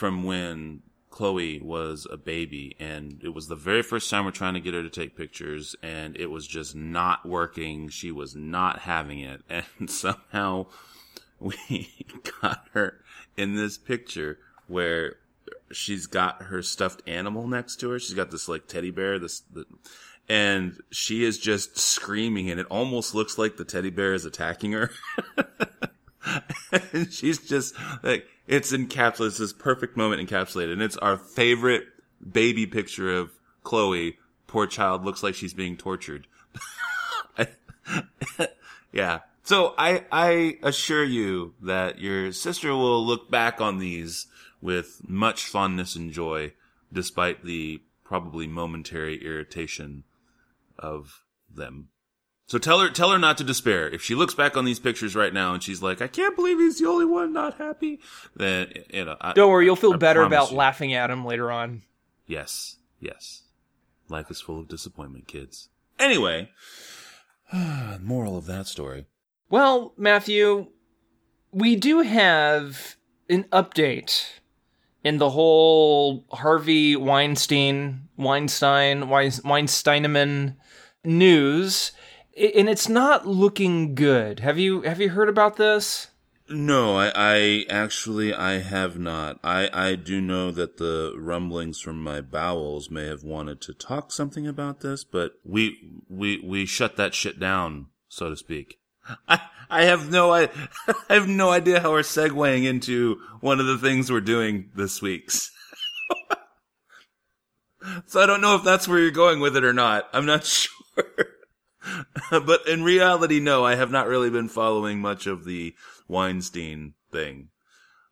from 0.00 0.24
when 0.24 0.80
Chloe 1.10 1.60
was 1.60 2.06
a 2.10 2.16
baby, 2.16 2.74
and 2.80 3.20
it 3.22 3.34
was 3.34 3.48
the 3.48 3.54
very 3.54 3.82
first 3.82 4.08
time 4.08 4.24
we're 4.24 4.30
trying 4.30 4.54
to 4.54 4.60
get 4.60 4.72
her 4.72 4.82
to 4.82 4.88
take 4.88 5.14
pictures, 5.14 5.76
and 5.82 6.16
it 6.16 6.28
was 6.28 6.46
just 6.46 6.74
not 6.74 7.28
working. 7.28 7.90
She 7.90 8.10
was 8.10 8.34
not 8.34 8.78
having 8.78 9.20
it, 9.20 9.42
and 9.50 9.90
somehow 9.90 10.68
we 11.38 12.06
got 12.40 12.64
her 12.72 13.04
in 13.36 13.56
this 13.56 13.76
picture 13.76 14.38
where 14.68 15.16
she's 15.70 16.06
got 16.06 16.44
her 16.44 16.62
stuffed 16.62 17.06
animal 17.06 17.46
next 17.46 17.76
to 17.80 17.90
her. 17.90 17.98
She's 17.98 18.14
got 18.14 18.30
this 18.30 18.48
like 18.48 18.68
teddy 18.68 18.90
bear, 18.90 19.18
this, 19.18 19.40
the, 19.52 19.66
and 20.30 20.80
she 20.90 21.24
is 21.24 21.38
just 21.38 21.78
screaming, 21.78 22.48
and 22.48 22.58
it 22.58 22.66
almost 22.70 23.14
looks 23.14 23.36
like 23.36 23.58
the 23.58 23.66
teddy 23.66 23.90
bear 23.90 24.14
is 24.14 24.24
attacking 24.24 24.72
her. 24.72 24.92
and 26.72 27.12
she's 27.12 27.38
just 27.46 27.74
like, 28.02 28.26
it's 28.50 28.72
encapsulated. 28.72 29.38
This 29.38 29.52
perfect 29.52 29.96
moment 29.96 30.28
encapsulated, 30.28 30.72
and 30.72 30.82
it's 30.82 30.96
our 30.96 31.16
favorite 31.16 31.84
baby 32.32 32.66
picture 32.66 33.16
of 33.16 33.30
Chloe. 33.62 34.18
Poor 34.48 34.66
child 34.66 35.04
looks 35.04 35.22
like 35.22 35.36
she's 35.36 35.54
being 35.54 35.76
tortured. 35.76 36.26
yeah. 38.92 39.20
So 39.44 39.74
I, 39.78 40.04
I 40.10 40.58
assure 40.64 41.04
you 41.04 41.54
that 41.62 42.00
your 42.00 42.32
sister 42.32 42.70
will 42.70 43.06
look 43.06 43.30
back 43.30 43.60
on 43.60 43.78
these 43.78 44.26
with 44.60 45.00
much 45.08 45.46
fondness 45.46 45.94
and 45.94 46.12
joy, 46.12 46.52
despite 46.92 47.44
the 47.44 47.80
probably 48.02 48.48
momentary 48.48 49.24
irritation 49.24 50.02
of 50.76 51.22
them. 51.48 51.88
So 52.50 52.58
tell 52.58 52.80
her, 52.80 52.90
tell 52.90 53.12
her 53.12 53.18
not 53.18 53.38
to 53.38 53.44
despair. 53.44 53.88
If 53.88 54.02
she 54.02 54.16
looks 54.16 54.34
back 54.34 54.56
on 54.56 54.64
these 54.64 54.80
pictures 54.80 55.14
right 55.14 55.32
now 55.32 55.54
and 55.54 55.62
she's 55.62 55.82
like, 55.82 56.02
I 56.02 56.08
can't 56.08 56.34
believe 56.34 56.58
he's 56.58 56.80
the 56.80 56.88
only 56.88 57.04
one 57.04 57.32
not 57.32 57.58
happy, 57.58 58.00
then, 58.34 58.72
you 58.92 59.04
know. 59.04 59.16
I, 59.20 59.34
Don't 59.34 59.50
worry, 59.50 59.66
you'll 59.66 59.76
feel 59.76 59.94
I 59.94 59.98
better 59.98 60.22
about 60.22 60.50
you. 60.50 60.56
laughing 60.56 60.92
at 60.92 61.12
him 61.12 61.24
later 61.24 61.52
on. 61.52 61.82
Yes, 62.26 62.78
yes. 62.98 63.42
Life 64.08 64.32
is 64.32 64.40
full 64.40 64.58
of 64.58 64.66
disappointment, 64.66 65.28
kids. 65.28 65.68
Anyway, 65.96 66.50
moral 68.00 68.36
of 68.36 68.46
that 68.46 68.66
story. 68.66 69.06
Well, 69.48 69.94
Matthew, 69.96 70.66
we 71.52 71.76
do 71.76 72.00
have 72.00 72.96
an 73.28 73.44
update 73.52 74.24
in 75.04 75.18
the 75.18 75.30
whole 75.30 76.24
Harvey 76.32 76.96
Weinstein, 76.96 78.08
Weinstein, 78.16 79.08
Wein- 79.08 79.30
Weinsteineman 79.30 80.56
news, 81.04 81.92
and 82.40 82.68
it's 82.68 82.88
not 82.88 83.26
looking 83.26 83.94
good. 83.94 84.40
Have 84.40 84.58
you 84.58 84.82
have 84.82 85.00
you 85.00 85.10
heard 85.10 85.28
about 85.28 85.56
this? 85.56 86.08
No, 86.48 86.96
I, 86.96 87.12
I 87.14 87.64
actually 87.70 88.34
I 88.34 88.58
have 88.58 88.98
not. 88.98 89.38
I, 89.44 89.70
I 89.72 89.94
do 89.94 90.20
know 90.20 90.50
that 90.50 90.78
the 90.78 91.14
rumblings 91.16 91.80
from 91.80 92.02
my 92.02 92.20
bowels 92.20 92.90
may 92.90 93.06
have 93.06 93.22
wanted 93.22 93.60
to 93.62 93.74
talk 93.74 94.10
something 94.10 94.48
about 94.48 94.80
this, 94.80 95.04
but 95.04 95.34
we 95.44 95.78
we 96.08 96.40
we 96.44 96.66
shut 96.66 96.96
that 96.96 97.14
shit 97.14 97.38
down, 97.38 97.86
so 98.08 98.30
to 98.30 98.36
speak. 98.36 98.80
I 99.28 99.40
I 99.70 99.84
have 99.84 100.10
no 100.10 100.32
I, 100.32 100.48
I 101.08 101.14
have 101.14 101.28
no 101.28 101.50
idea 101.50 101.80
how 101.80 101.92
we're 101.92 102.00
segueing 102.00 102.64
into 102.64 103.20
one 103.40 103.60
of 103.60 103.66
the 103.66 103.78
things 103.78 104.10
we're 104.10 104.20
doing 104.20 104.70
this 104.74 105.00
week's. 105.00 105.52
so 108.06 108.20
I 108.20 108.26
don't 108.26 108.40
know 108.40 108.56
if 108.56 108.64
that's 108.64 108.88
where 108.88 108.98
you're 108.98 109.12
going 109.12 109.38
with 109.38 109.56
it 109.56 109.64
or 109.64 109.72
not. 109.72 110.08
I'm 110.12 110.26
not 110.26 110.44
sure. 110.46 110.70
but 112.30 112.66
in 112.66 112.82
reality, 112.82 113.40
no, 113.40 113.64
I 113.64 113.74
have 113.74 113.90
not 113.90 114.08
really 114.08 114.30
been 114.30 114.48
following 114.48 115.00
much 115.00 115.26
of 115.26 115.44
the 115.44 115.74
Weinstein 116.08 116.94
thing, 117.10 117.48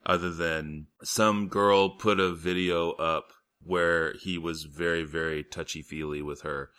other 0.04 0.32
than 0.32 0.86
some 1.02 1.48
girl 1.48 1.90
put 1.90 2.20
a 2.20 2.32
video 2.32 2.92
up 2.92 3.32
where 3.62 4.14
he 4.14 4.38
was 4.38 4.64
very, 4.64 5.04
very 5.04 5.42
touchy 5.44 5.82
feely 5.82 6.22
with 6.22 6.42
her, 6.42 6.70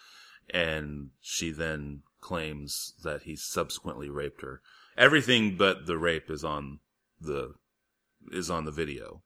and 0.52 1.10
she 1.22 1.52
then 1.52 2.02
claims 2.22 2.94
that 3.04 3.24
he 3.24 3.36
subsequently 3.36 4.10
raped 4.10 4.42
her. 4.42 4.62
Everything 4.98 5.56
but 5.56 5.86
the 5.86 5.98
rape 5.98 6.30
is 6.30 6.44
on 6.44 6.80
the 7.22 7.54
is 8.32 8.50
on 8.50 8.66
the 8.66 8.72
video, 8.72 9.22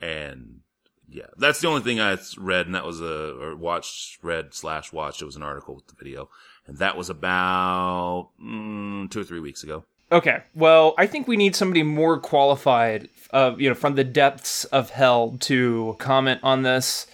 and 0.00 0.60
yeah, 1.08 1.26
that's 1.36 1.60
the 1.60 1.68
only 1.68 1.82
thing 1.82 2.00
I 2.00 2.16
read, 2.38 2.66
and 2.66 2.74
that 2.74 2.86
was 2.86 3.00
a 3.00 3.36
or 3.40 3.54
watched, 3.54 4.22
read 4.22 4.54
slash 4.54 4.92
watched. 4.92 5.22
It 5.22 5.26
was 5.26 5.36
an 5.36 5.42
article 5.42 5.74
with 5.74 5.86
the 5.86 5.94
video, 5.96 6.28
and 6.66 6.78
that 6.78 6.96
was 6.96 7.10
about 7.10 8.28
mm, 8.42 9.10
two 9.10 9.20
or 9.20 9.24
three 9.24 9.40
weeks 9.40 9.62
ago. 9.62 9.84
Okay, 10.12 10.42
well, 10.54 10.94
I 10.98 11.06
think 11.06 11.26
we 11.26 11.36
need 11.36 11.56
somebody 11.56 11.82
more 11.82 12.18
qualified, 12.18 13.08
uh, 13.32 13.54
you 13.58 13.68
know, 13.68 13.74
from 13.74 13.94
the 13.96 14.04
depths 14.04 14.64
of 14.66 14.90
hell 14.90 15.36
to 15.40 15.96
comment 15.98 16.40
on 16.42 16.62
this 16.62 17.06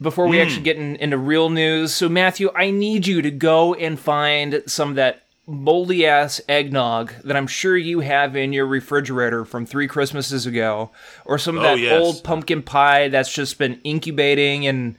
before 0.00 0.26
we 0.26 0.38
Hmm. 0.38 0.42
actually 0.42 0.62
get 0.62 0.76
in, 0.78 0.96
into 0.96 1.18
real 1.18 1.50
news. 1.50 1.92
So, 1.92 2.08
Matthew, 2.08 2.50
I 2.54 2.70
need 2.70 3.06
you 3.06 3.20
to 3.20 3.30
go 3.30 3.74
and 3.74 3.98
find 4.00 4.62
some 4.66 4.90
of 4.90 4.94
that 4.96 5.22
moldy 5.46 6.06
ass 6.06 6.40
eggnog 6.48 7.12
that 7.24 7.36
I'm 7.36 7.48
sure 7.48 7.76
you 7.76 8.00
have 8.00 8.36
in 8.36 8.52
your 8.52 8.66
refrigerator 8.66 9.44
from 9.44 9.66
three 9.66 9.88
Christmases 9.88 10.46
ago, 10.46 10.90
or 11.24 11.36
some 11.38 11.58
of 11.58 11.64
Oh, 11.64 11.66
that 11.66 11.78
yes. 11.80 12.00
old 12.00 12.22
pumpkin 12.24 12.62
pie 12.62 13.08
that's 13.08 13.32
just 13.32 13.58
been 13.58 13.80
incubating 13.84 14.62
in 14.62 14.96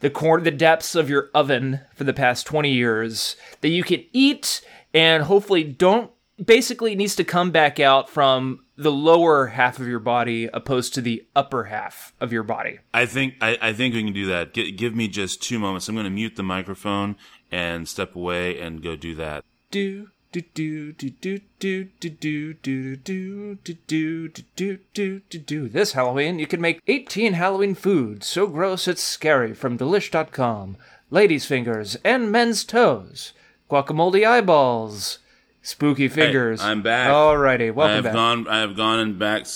the 0.00 0.10
corner, 0.10 0.42
the 0.42 0.50
depths 0.50 0.94
of 0.94 1.08
your 1.08 1.30
oven 1.34 1.80
for 1.94 2.04
the 2.04 2.12
past 2.12 2.46
20 2.46 2.70
years 2.70 3.36
that 3.60 3.68
you 3.68 3.82
can 3.82 4.04
eat 4.12 4.60
and 4.92 5.24
hopefully 5.24 5.64
don't 5.64 6.10
basically 6.42 6.92
it 6.92 6.96
needs 6.96 7.16
to 7.16 7.24
come 7.24 7.50
back 7.50 7.78
out 7.78 8.08
from 8.08 8.60
the 8.76 8.90
lower 8.90 9.46
half 9.48 9.78
of 9.78 9.86
your 9.86 10.00
body 10.00 10.48
opposed 10.52 10.94
to 10.94 11.00
the 11.00 11.24
upper 11.36 11.64
half 11.64 12.12
of 12.20 12.32
your 12.32 12.42
body. 12.42 12.78
I 12.92 13.06
think 13.06 13.34
I, 13.40 13.56
I 13.60 13.72
think 13.72 13.94
we 13.94 14.02
can 14.02 14.12
do 14.12 14.26
that. 14.26 14.54
G- 14.54 14.72
give 14.72 14.94
me 14.94 15.08
just 15.08 15.42
two 15.42 15.58
moments. 15.58 15.88
I'm 15.88 15.94
going 15.94 16.04
to 16.04 16.10
mute 16.10 16.36
the 16.36 16.42
microphone 16.42 17.16
and 17.52 17.88
step 17.88 18.16
away 18.16 18.58
and 18.58 18.82
go 18.82 18.96
do 18.96 19.14
that. 19.14 19.44
Do 19.70 20.10
do 20.42 20.92
do 20.92 21.10
do 21.10 21.10
do 21.10 21.40
do 21.60 21.84
do 22.00 22.54
do 22.54 22.54
do 22.54 22.96
do 22.96 23.56
do 23.56 24.28
do 24.28 24.28
do 24.56 24.78
do 24.92 25.20
do 25.28 25.38
do. 25.38 25.68
This 25.68 25.92
Halloween, 25.92 26.38
you 26.38 26.46
can 26.46 26.60
make 26.60 26.80
18 26.88 27.34
Halloween 27.34 27.74
foods 27.74 28.26
so 28.26 28.46
gross 28.46 28.88
it's 28.88 29.02
scary 29.02 29.54
from 29.54 29.78
Delish.com. 29.78 30.76
Ladies' 31.10 31.46
fingers 31.46 31.96
and 32.04 32.32
men's 32.32 32.64
toes. 32.64 33.32
Guacamole 33.70 34.26
eyeballs. 34.26 35.18
Spooky 35.62 36.08
fingers. 36.08 36.60
I'm 36.60 36.82
back. 36.82 37.08
Alrighty, 37.08 37.72
welcome 37.72 37.92
I 37.92 38.08
have 38.08 38.12
gone. 38.12 38.48
I 38.48 38.58
have 38.58 38.76
gone 38.76 38.98
and 38.98 39.18
back. 39.18 39.46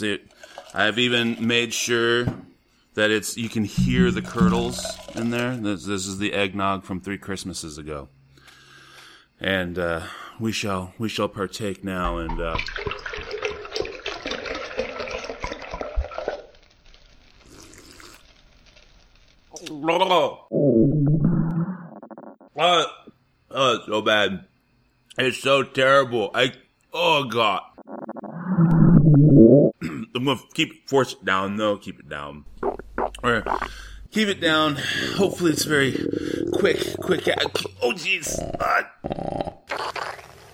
I 0.72 0.84
have 0.84 0.98
even 0.98 1.44
made 1.44 1.74
sure 1.74 2.26
that 2.94 3.10
it's 3.10 3.36
you 3.36 3.48
can 3.48 3.64
hear 3.64 4.10
the 4.10 4.22
curdles 4.22 4.84
in 5.14 5.30
there. 5.30 5.56
This, 5.56 5.84
this 5.84 6.06
is 6.06 6.18
the 6.18 6.32
eggnog 6.32 6.84
from 6.84 7.00
three 7.00 7.18
Christmases 7.18 7.78
ago, 7.78 8.08
and 9.40 9.78
uh, 9.78 10.02
we 10.40 10.52
shall 10.52 10.92
we 10.98 11.08
shall 11.08 11.28
partake 11.28 11.84
now. 11.84 12.18
And 12.18 12.40
uh, 12.40 12.58
oh, 22.56 22.86
oh, 23.50 23.78
so 23.86 24.02
bad. 24.02 24.44
It's 25.18 25.38
so 25.38 25.62
terrible. 25.62 26.30
I 26.34 26.52
oh 26.92 27.24
god. 27.24 27.62
I'm 29.82 30.24
gonna 30.24 30.40
keep 30.54 30.88
force 30.88 31.12
it 31.12 31.24
down 31.24 31.56
though. 31.56 31.76
Keep 31.76 32.00
it 32.00 32.08
down. 32.08 32.44
Or 33.22 33.44
keep 34.10 34.28
it 34.28 34.40
down. 34.40 34.76
Hopefully 35.16 35.52
it's 35.52 35.64
very 35.64 35.92
quick. 36.54 36.96
Quick. 37.00 37.28
Oh 37.82 37.92
jeez. 37.92 38.38
Uh, 38.60 38.82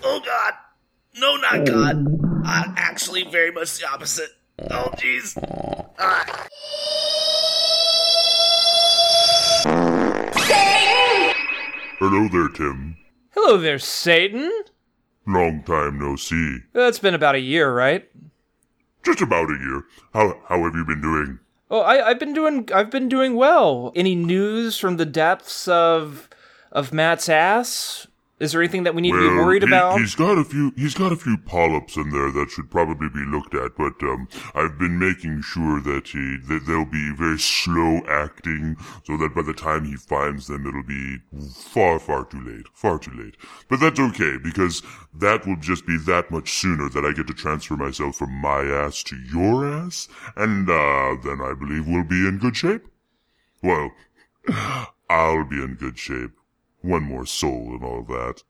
oh 0.03 0.19
god. 0.19 0.53
No, 1.17 1.35
not 1.37 1.65
god. 1.65 2.05
Uh, 2.45 2.63
actually, 2.77 3.23
very 3.23 3.51
much 3.51 3.79
the 3.79 3.87
opposite. 3.87 4.29
Oh 4.69 4.91
jeez. 4.97 5.37
Ah. 5.99 6.47
Hello 11.97 12.27
there, 12.27 12.49
Tim. 12.49 12.97
Hello 13.31 13.57
there, 13.57 13.79
Satan. 13.79 14.51
Long 15.25 15.63
time 15.63 15.97
no 15.97 16.15
see. 16.15 16.59
That's 16.73 16.99
been 16.99 17.15
about 17.15 17.35
a 17.35 17.39
year, 17.39 17.73
right? 17.73 18.07
Just 19.03 19.21
about 19.21 19.49
a 19.49 19.57
year. 19.57 19.83
How 20.13 20.39
how 20.47 20.63
have 20.63 20.75
you 20.75 20.85
been 20.85 21.01
doing? 21.01 21.39
Oh, 21.69 21.81
I, 21.81 22.09
I've 22.09 22.19
been 22.19 22.33
doing 22.33 22.69
I've 22.73 22.91
been 22.91 23.09
doing 23.09 23.35
well. 23.35 23.91
Any 23.95 24.15
news 24.15 24.77
from 24.77 24.97
the 24.97 25.05
depths 25.05 25.67
of 25.67 26.29
of 26.71 26.93
Matt's 26.93 27.29
ass? 27.29 28.07
Is 28.37 28.51
there 28.51 28.61
anything 28.61 28.83
that 28.83 28.93
we 28.93 29.01
need 29.01 29.11
to 29.11 29.29
be 29.29 29.35
worried 29.37 29.63
he- 29.63 29.69
about? 29.69 29.97
He's 29.97 30.13
got 30.13 30.37
a 30.37 30.43
few. 30.43 30.73
He's 30.75 30.93
got 30.93 31.13
a 31.13 31.15
few 31.15 31.37
polyps 31.37 31.95
in 31.95 32.09
there 32.09 32.31
that 32.31 32.49
should 32.49 32.69
probably 32.69 33.07
be 33.07 33.23
looked 33.25 33.55
at. 33.55 33.77
But 33.77 33.93
um, 34.03 34.27
I've 34.53 34.77
been 34.77 34.99
making 34.99 35.41
sure 35.41 35.79
that 35.81 36.09
he 36.09 36.37
that 36.49 36.65
they'll 36.67 36.83
be 36.83 37.13
very 37.15 37.39
slow 37.39 38.01
acting, 38.09 38.75
so 39.05 39.15
that 39.17 39.33
by 39.33 39.41
the 39.41 39.53
time 39.53 39.85
he 39.85 39.95
finds 39.95 40.47
them, 40.47 40.67
it'll 40.67 40.83
be 40.83 41.19
far, 41.53 41.97
far 41.97 42.25
too 42.25 42.41
late. 42.41 42.65
Far 42.73 42.99
too 42.99 43.11
late. 43.11 43.37
But 43.69 43.79
that's 43.79 43.99
okay 44.01 44.37
because 44.43 44.81
that 45.13 45.47
will 45.47 45.57
just 45.57 45.87
be 45.87 45.97
that 45.99 46.29
much 46.29 46.51
sooner 46.51 46.89
that 46.89 47.05
I 47.05 47.13
get 47.13 47.27
to 47.27 47.33
transfer 47.33 47.77
myself 47.77 48.17
from 48.17 48.33
my 48.33 48.63
ass 48.63 49.01
to 49.03 49.15
your 49.15 49.65
ass, 49.65 50.09
and 50.35 50.69
uh, 50.69 51.15
then 51.23 51.39
I 51.41 51.53
believe 51.57 51.87
we'll 51.87 52.03
be 52.03 52.27
in 52.27 52.39
good 52.39 52.57
shape. 52.57 52.83
Well, 53.63 53.91
I'll 55.09 55.45
be 55.45 55.63
in 55.63 55.77
good 55.79 55.97
shape. 55.97 56.31
One 56.85 57.03
more 57.03 57.25
soul 57.25 57.71
and 57.73 57.83
all 57.83 58.03
that. 58.03 58.43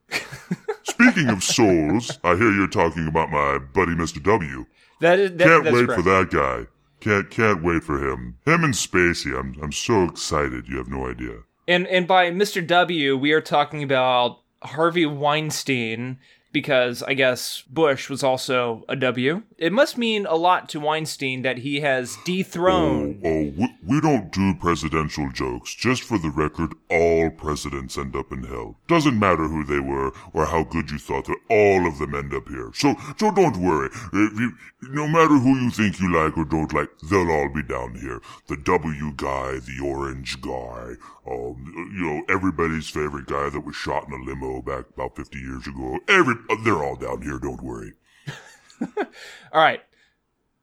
Speaking 0.84 1.30
of 1.30 1.43
souls, 1.43 2.19
I 2.24 2.36
hear 2.36 2.52
you're 2.52 2.67
talking 2.67 3.08
about 3.08 3.32
my 3.32 3.60
buddy 3.60 3.93
Mr. 3.93 4.21
W. 4.24 4.65
that 5.00 5.19
is 5.19 5.32
that, 5.38 5.48
Can't 5.48 5.63
that's 5.63 5.74
wait 5.76 5.86
correct. 5.88 6.02
for 6.02 6.10
that 6.10 6.30
guy. 6.32 6.67
Can't 7.00 7.30
can't 7.30 7.63
wait 7.63 7.84
for 7.84 7.98
him. 8.06 8.38
Him 8.45 8.63
and 8.63 8.74
Spacey. 8.74 9.38
I'm 9.38 9.56
I'm 9.62 9.71
so 9.71 10.04
excited. 10.04 10.67
You 10.67 10.78
have 10.78 10.89
no 10.89 11.08
idea. 11.10 11.38
And 11.67 11.88
and 11.88 12.08
by 12.08 12.30
Mr. 12.32 12.65
W, 12.65 13.15
we 13.17 13.32
are 13.32 13.41
talking 13.41 13.82
about 13.84 14.39
Harvey 14.63 15.06
Weinstein 15.06 16.17
because 16.56 17.04
I 17.04 17.15
guess 17.15 17.63
Bush 17.70 18.10
was 18.10 18.24
also 18.24 18.86
a 18.88 18.96
W. 18.96 19.44
It 19.58 19.74
must 19.74 19.98
mean 19.98 20.26
a 20.26 20.36
lot 20.36 20.70
to 20.70 20.80
Weinstein 20.80 21.41
that 21.41 21.58
he 21.58 21.82
has 21.82 22.18
dethroned. 22.24 23.22
Oh, 23.26 23.52
we, 23.58 23.76
we 23.86 24.00
don't 24.00 24.32
do 24.32 24.56
presidential 24.56 25.30
jokes. 25.34 25.76
Just 25.76 26.04
for 26.04 26.18
the 26.18 26.30
record, 26.30 26.72
all 26.89 27.30
presidents 27.30 27.98
end 27.98 28.15
up 28.15 28.32
in 28.32 28.46
hell. 28.46 28.78
Doesn't 28.88 29.20
matter 29.20 29.50
who 29.50 29.65
they 29.65 29.82
were 29.82 30.13
or 30.32 30.46
how 30.46 30.63
good 30.63 30.89
you 30.91 30.98
thought 30.98 31.26
that 31.26 31.36
all 31.50 31.86
of 31.86 32.00
them 32.00 32.15
end 32.15 32.34
up 32.34 32.48
here. 32.48 32.72
So, 32.74 32.96
so 33.18 33.32
don't 33.32 33.58
worry. 33.58 33.89
You, 34.13 34.54
no 34.84 35.10
matter 35.10 35.38
who 35.38 35.60
you 35.60 35.72
think 35.72 36.00
you 36.00 36.13
like 36.13 36.38
or 36.38 36.46
don't 36.46 36.72
like, 36.72 36.89
they'll 37.10 37.32
all 37.32 37.50
be 37.50 37.63
down 37.63 37.96
here. 37.96 38.22
The 38.48 38.56
W 38.56 39.12
guy, 39.18 39.60
the 39.60 39.82
orange 39.84 40.39
guy, 40.39 40.94
um, 41.30 41.91
you 41.98 42.06
know, 42.06 42.24
everybody's 42.30 42.88
favorite 42.88 43.26
guy 43.26 43.50
that 43.50 43.65
was 43.65 43.76
shot 43.76 44.08
in 44.08 44.13
a 44.13 44.24
limo 44.24 44.62
back 44.62 44.86
about 44.94 45.15
50 45.15 45.39
years 45.39 45.65
ago. 45.68 46.00
Every, 46.08 46.36
Uh, 46.49 46.55
they're 46.63 46.84
all 46.84 46.95
down 46.95 47.21
here. 47.21 47.39
Don't 47.39 47.63
worry. 47.63 47.93
All 48.81 49.62
right. 49.62 49.81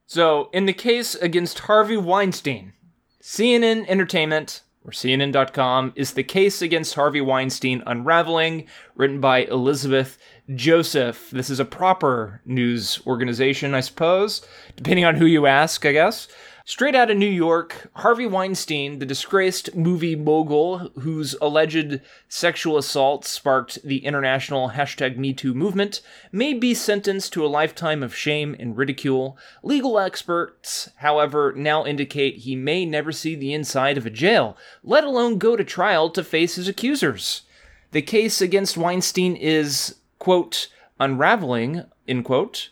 So, 0.06 0.50
in 0.52 0.66
the 0.66 0.72
case 0.72 1.14
against 1.14 1.60
Harvey 1.60 1.96
Weinstein, 1.96 2.74
CNN 3.22 3.86
Entertainment 3.88 4.62
or 4.84 4.90
CNN.com 4.90 5.92
is 5.94 6.12
the 6.12 6.24
case 6.24 6.60
against 6.60 6.94
Harvey 6.94 7.20
Weinstein 7.20 7.82
unraveling, 7.86 8.66
written 8.96 9.20
by 9.20 9.44
Elizabeth 9.44 10.18
Joseph. 10.54 11.30
This 11.30 11.50
is 11.50 11.60
a 11.60 11.64
proper 11.64 12.40
news 12.44 13.00
organization, 13.06 13.74
I 13.74 13.80
suppose, 13.80 14.44
depending 14.76 15.04
on 15.04 15.14
who 15.16 15.26
you 15.26 15.46
ask, 15.46 15.86
I 15.86 15.92
guess. 15.92 16.28
Straight 16.64 16.94
out 16.94 17.10
of 17.10 17.16
New 17.16 17.26
York, 17.26 17.90
Harvey 17.94 18.26
Weinstein, 18.26 19.00
the 19.00 19.06
disgraced 19.06 19.74
movie 19.74 20.14
mogul 20.14 20.90
whose 21.00 21.34
alleged 21.40 22.00
sexual 22.28 22.78
assault 22.78 23.24
sparked 23.24 23.82
the 23.82 24.04
international 24.04 24.70
hashtag 24.70 25.18
MeToo 25.18 25.54
movement, 25.54 26.00
may 26.30 26.54
be 26.54 26.72
sentenced 26.72 27.32
to 27.32 27.44
a 27.44 27.48
lifetime 27.48 28.00
of 28.00 28.14
shame 28.14 28.54
and 28.60 28.76
ridicule. 28.76 29.36
Legal 29.64 29.98
experts, 29.98 30.88
however, 30.96 31.52
now 31.56 31.84
indicate 31.84 32.38
he 32.38 32.54
may 32.54 32.86
never 32.86 33.10
see 33.10 33.34
the 33.34 33.52
inside 33.52 33.98
of 33.98 34.06
a 34.06 34.10
jail, 34.10 34.56
let 34.84 35.02
alone 35.02 35.38
go 35.38 35.56
to 35.56 35.64
trial 35.64 36.10
to 36.10 36.22
face 36.22 36.54
his 36.54 36.68
accusers. 36.68 37.42
The 37.90 38.02
case 38.02 38.40
against 38.40 38.76
Weinstein 38.76 39.34
is, 39.34 39.96
quote, 40.20 40.68
unraveling, 41.00 41.86
end 42.06 42.24
quote. 42.24 42.70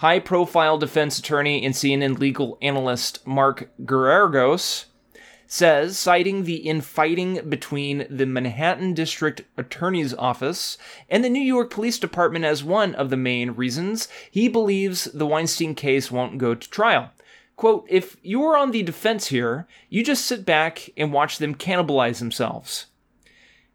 High 0.00 0.20
profile 0.20 0.78
defense 0.78 1.18
attorney 1.18 1.62
and 1.62 1.74
CNN 1.74 2.18
legal 2.18 2.56
analyst 2.62 3.26
Mark 3.26 3.68
Geragos 3.82 4.86
says, 5.46 5.98
citing 5.98 6.44
the 6.44 6.56
infighting 6.56 7.50
between 7.50 8.06
the 8.08 8.24
Manhattan 8.24 8.94
District 8.94 9.42
Attorney's 9.58 10.14
Office 10.14 10.78
and 11.10 11.22
the 11.22 11.28
New 11.28 11.42
York 11.42 11.68
Police 11.68 11.98
Department 11.98 12.46
as 12.46 12.64
one 12.64 12.94
of 12.94 13.10
the 13.10 13.18
main 13.18 13.50
reasons, 13.50 14.08
he 14.30 14.48
believes 14.48 15.04
the 15.04 15.26
Weinstein 15.26 15.74
case 15.74 16.10
won't 16.10 16.38
go 16.38 16.54
to 16.54 16.70
trial. 16.70 17.10
Quote, 17.56 17.84
if 17.90 18.16
you're 18.22 18.56
on 18.56 18.70
the 18.70 18.82
defense 18.82 19.26
here, 19.26 19.68
you 19.90 20.02
just 20.02 20.24
sit 20.24 20.46
back 20.46 20.88
and 20.96 21.12
watch 21.12 21.36
them 21.36 21.54
cannibalize 21.54 22.20
themselves. 22.20 22.86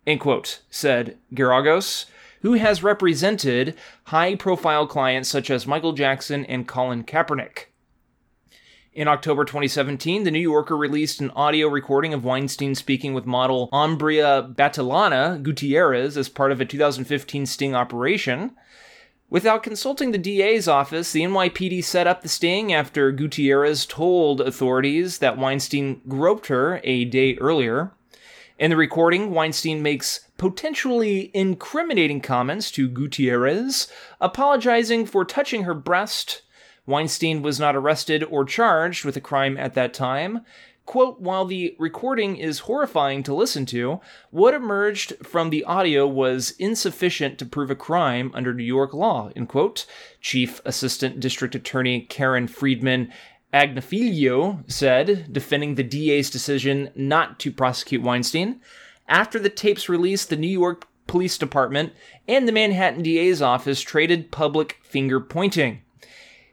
End 0.07 0.21
quote, 0.21 0.61
said 0.71 1.19
Geragos, 1.35 2.05
who 2.45 2.53
has 2.53 2.84
represented 2.84 3.75
high 4.03 4.36
profile 4.36 4.86
clients 4.86 5.27
such 5.27 5.49
as 5.49 5.65
Michael 5.65 5.93
Jackson 5.93 6.45
and 6.45 6.67
Colin 6.67 7.03
Kaepernick. 7.03 7.71
In 8.93 9.08
October 9.08 9.45
2017, 9.45 10.23
The 10.23 10.29
New 10.29 10.38
Yorker 10.38 10.77
released 10.77 11.19
an 11.19 11.31
audio 11.31 11.67
recording 11.67 12.13
of 12.13 12.23
Weinstein 12.23 12.75
speaking 12.75 13.15
with 13.15 13.25
model 13.25 13.67
Ambra 13.73 14.53
Battilana 14.53 15.41
Gutierrez 15.41 16.17
as 16.17 16.29
part 16.29 16.51
of 16.51 16.62
a 16.62 16.65
2015 16.65 17.47
sting 17.47 17.73
operation. 17.73 18.51
Without 19.27 19.63
consulting 19.63 20.12
the 20.12 20.19
DA's 20.19 20.67
office, 20.67 21.13
the 21.13 21.23
NYPD 21.23 21.84
set 21.84 22.05
up 22.05 22.21
the 22.21 22.29
sting 22.29 22.71
after 22.71 23.12
Gutierrez 23.12 23.88
told 23.88 24.39
authorities 24.39 25.17
that 25.17 25.39
Weinstein 25.39 25.99
groped 26.08 26.45
her 26.45 26.79
a 26.84 27.05
day 27.05 27.38
earlier. 27.38 27.91
In 28.60 28.69
the 28.69 28.77
recording, 28.77 29.31
Weinstein 29.31 29.81
makes 29.81 30.24
potentially 30.38 31.32
incriminating 31.34 32.21
comments 32.21 32.71
to 32.71 32.89
Gutierrez, 32.89 33.88
apologizing 34.19 35.06
for 35.06 35.26
touching 35.26 35.63
her 35.63 35.74
breast. 35.74 36.41
Weinstein 36.86 37.41
was 37.41 37.60
not 37.60 37.76
arrested 37.76 38.24
or 38.24 38.45
charged 38.45 39.06
with 39.06 39.17
a 39.17 39.21
crime 39.21 39.58
at 39.58 39.74
that 39.74 39.93
time. 39.93 40.41
Quote, 40.86 41.19
while 41.19 41.45
the 41.45 41.76
recording 41.80 42.38
is 42.38 42.60
horrifying 42.60 43.24
to 43.24 43.34
listen 43.34 43.65
to, 43.65 44.00
what 44.30 44.54
emerged 44.54 45.13
from 45.24 45.50
the 45.50 45.63
audio 45.63 46.08
was 46.08 46.52
insufficient 46.60 47.39
to 47.39 47.45
prove 47.45 47.71
a 47.71 47.76
crime 47.76 48.32
under 48.36 48.54
New 48.54 48.63
York 48.63 48.93
law, 48.93 49.32
end 49.36 49.50
quote. 49.50 49.88
Chief 50.21 50.62
Assistant 50.63 51.19
District 51.19 51.56
Attorney 51.56 52.02
Karen 52.02 52.48
Friedman 52.48 53.12
Agnifilo 53.52 54.69
said, 54.69 55.34
defending 55.34 55.74
the 55.74 55.84
DA's 55.84 56.30
decision 56.30 56.91
not 56.93 57.39
to 57.39 57.52
prosecute 57.52 58.04
Weinstein. 58.04 58.62
After 59.07 59.39
the 59.39 59.49
tapes 59.49 59.87
released, 59.87 60.29
the 60.29 60.35
New 60.35 60.47
York 60.47 60.87
Police 61.07 61.37
Department 61.37 61.93
and 62.27 62.47
the 62.47 62.51
Manhattan 62.51 63.03
DA's 63.03 63.41
office 63.41 63.81
traded 63.81 64.31
public 64.31 64.79
finger 64.83 65.19
pointing. 65.19 65.81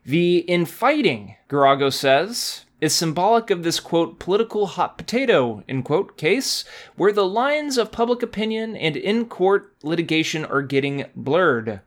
The 0.04 0.38
infighting, 0.38 1.36
Geragos 1.48 1.94
says, 1.94 2.64
is 2.82 2.92
symbolic 2.92 3.48
of 3.50 3.62
this 3.62 3.78
quote 3.78 4.18
political 4.18 4.66
hot 4.66 4.98
potato 4.98 5.62
end 5.68 5.84
quote 5.84 6.18
case 6.18 6.64
where 6.96 7.12
the 7.12 7.24
lines 7.24 7.78
of 7.78 7.92
public 7.92 8.22
opinion 8.22 8.76
and 8.76 8.96
in 8.96 9.26
court 9.26 9.72
litigation 9.84 10.44
are 10.44 10.62
getting 10.62 11.04
blurred. 11.14 11.80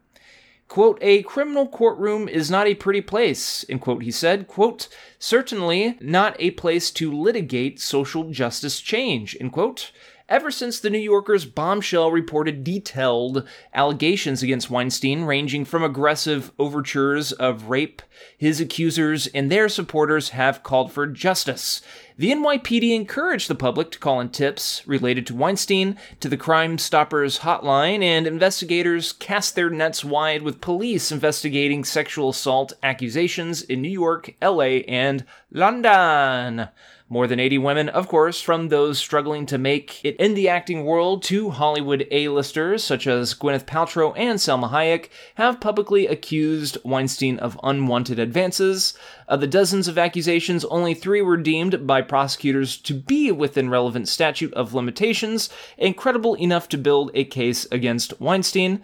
Quote 0.70 0.98
a 1.02 1.24
criminal 1.24 1.68
courtroom 1.68 2.30
is 2.30 2.50
not 2.50 2.66
a 2.66 2.76
pretty 2.76 3.02
place 3.02 3.66
end 3.68 3.82
quote 3.82 4.04
he 4.04 4.12
said. 4.12 4.48
Quote 4.48 4.88
certainly 5.20 5.98
not 6.00 6.38
a 6.40 6.52
place 6.52 6.90
to 6.92 7.12
litigate 7.12 7.82
social 7.82 8.32
justice 8.32 8.80
change 8.80 9.36
end 9.42 9.52
quote 9.52 9.92
ever 10.28 10.50
since 10.50 10.80
the 10.80 10.90
New 10.90 10.98
Yorker's 10.98 11.46
bombshell 11.46 12.12
reported 12.12 12.64
detailed 12.64 13.48
allegations 13.74 14.42
against 14.42 14.70
Weinstein, 14.70 15.24
ranging 15.24 15.66
from 15.66 15.84
aggressive 15.84 16.52
overtures 16.58 17.32
of 17.32 17.70
rape. 17.70 18.02
His 18.38 18.60
accusers 18.60 19.28
and 19.28 19.52
their 19.52 19.70
supporters 19.70 20.30
have 20.30 20.64
called 20.64 20.92
for 20.92 21.06
justice. 21.06 21.82
The 22.18 22.32
NYPD 22.32 22.96
encouraged 22.96 23.50
the 23.50 23.56
public 23.56 23.92
to 23.92 24.00
call 24.00 24.22
in 24.22 24.30
tips 24.30 24.82
related 24.88 25.28
to 25.28 25.36
Weinstein 25.36 25.98
to 26.22 26.30
the 26.30 26.38
Crime 26.38 26.78
Stoppers 26.78 27.40
hotline, 27.40 28.02
and 28.02 28.26
investigators 28.26 29.12
cast 29.12 29.56
their 29.56 29.70
nets 29.70 30.06
wide 30.06 30.42
with 30.42 30.62
police 30.62 31.12
investigating 31.12 31.84
sexual 31.84 32.30
assault 32.30 32.72
accusations 32.82 33.62
in 33.62 33.82
New 33.82 33.90
York, 33.90 34.34
LA, 34.42 34.82
and 34.88 35.26
London. 35.52 36.70
More 37.08 37.28
than 37.28 37.40
80 37.40 37.60
women, 37.60 37.90
of 37.90 38.08
course, 38.08 38.42
from 38.42 38.70
those 38.70 38.98
struggling 38.98 39.46
to 39.46 39.60
make 39.60 40.04
it 40.04 40.16
in 40.16 40.34
the 40.34 40.50
acting 40.50 40.86
world 40.86 41.22
to 41.26 41.52
Hollywood 41.52 42.08
A-listers 42.10 42.84
such 42.84 43.06
as 43.06 43.36
Gwyneth 43.36 43.68
Paltrow 43.68 44.12
and 44.18 44.40
Salma 44.40 44.72
Hayek, 44.72 45.10
have 45.36 45.62
publicly 45.62 46.08
accused 46.08 46.80
Weinstein 46.84 47.38
of 47.38 47.60
unwanted 47.62 48.18
advances. 48.18 48.96
Of 49.28 49.40
the 49.40 49.46
dozens 49.46 49.88
of 49.88 50.00
accusations, 50.00 50.66
only 50.66 50.96
three 50.96 51.22
were 51.22 51.38
deemed 51.38 51.86
by 51.86 52.02
prosecutors 52.02 52.76
to 52.78 52.96
be 52.96 53.32
within 53.32 53.70
relevant 53.70 54.08
statute 54.08 54.54
of 54.56 54.74
limitations 54.74 55.52
and 55.78 55.96
credible 55.96 56.34
enough 56.34 56.68
to 56.70 56.78
build 56.78 57.12
a 57.14 57.24
case 57.24 57.68
against 57.72 58.20
Weinstein. 58.20 58.82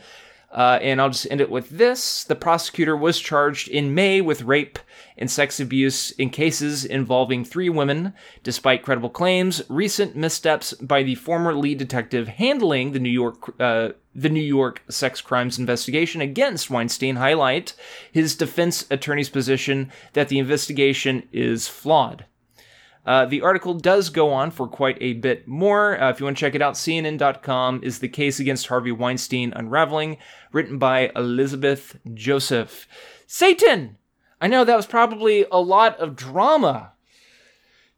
Uh, 0.52 0.78
and 0.82 1.02
I'll 1.02 1.10
just 1.10 1.28
end 1.32 1.42
it 1.42 1.50
with 1.50 1.70
this. 1.70 2.24
The 2.24 2.36
prosecutor 2.36 2.96
was 2.96 3.20
charged 3.20 3.68
in 3.68 3.96
May 3.96 4.22
with 4.22 4.44
rape 4.44 4.78
and 5.18 5.30
sex 5.30 5.60
abuse 5.60 6.12
in 6.12 6.30
cases 6.30 6.86
involving 6.86 7.44
three 7.44 7.70
women. 7.70 8.14
Despite 8.44 8.84
credible 8.84 9.10
claims, 9.10 9.62
recent 9.70 10.16
missteps 10.16 10.74
by 10.74 11.04
the 11.04 11.16
former 11.16 11.54
lead 11.54 11.78
detective 11.78 12.28
handling 12.28 12.92
the 12.92 13.00
New 13.00 13.10
York 13.10 13.56
uh, 13.60 13.90
the 14.14 14.30
New 14.30 14.42
York 14.42 14.82
sex 14.90 15.22
crimes 15.22 15.58
investigation 15.58 16.22
against 16.22 16.70
Weinstein 16.70 17.16
highlight 17.16 17.74
his 18.12 18.36
defense 18.36 18.86
attorney's 18.92 19.30
position 19.30 19.92
that 20.14 20.28
the 20.28 20.40
investigation 20.40 21.28
is 21.32 21.68
flawed. 21.68 22.26
Uh, 23.06 23.26
the 23.26 23.42
article 23.42 23.74
does 23.74 24.10
go 24.10 24.32
on 24.32 24.52
for 24.52 24.68
quite 24.68 24.98
a 25.02 25.14
bit 25.14 25.48
more. 25.48 26.00
Uh, 26.00 26.10
if 26.10 26.20
you 26.20 26.26
want 26.26 26.38
to 26.38 26.42
check 26.42 26.54
it 26.54 26.62
out, 26.62 26.76
CNN.com 26.76 27.82
is 27.84 28.00
the 28.00 28.08
case 28.08 28.40
against 28.40 28.68
Harvey 28.68 28.92
Weinstein 28.92 29.54
unraveling, 29.56 30.18
written 30.52 30.78
by 30.78 31.12
Elizabeth 31.16 31.98
Joseph. 32.14 32.88
Satan! 33.26 33.98
I 34.42 34.48
know 34.48 34.66
that 34.66 34.76
was 34.76 34.88
probably 34.88 35.46
a 35.52 35.62
lot 35.62 36.00
of 36.00 36.16
drama 36.16 36.94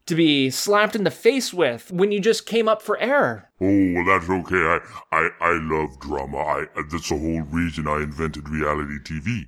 to 0.06 0.14
be 0.14 0.50
slapped 0.50 0.94
in 0.94 1.04
the 1.04 1.10
face 1.10 1.54
with 1.54 1.90
when 1.90 2.12
you 2.12 2.20
just 2.20 2.44
came 2.44 2.68
up 2.68 2.82
for 2.82 2.98
air. 2.98 3.50
Oh, 3.60 3.92
well, 3.94 4.04
that's 4.04 4.28
okay. 4.28 4.56
I, 4.56 4.78
I, 5.10 5.28
I 5.40 5.52
love 5.62 5.98
drama. 5.98 6.36
I, 6.36 6.66
that's 6.90 7.08
the 7.08 7.18
whole 7.18 7.40
reason 7.40 7.88
I 7.88 8.02
invented 8.02 8.48
reality 8.50 8.98
TV. 9.02 9.46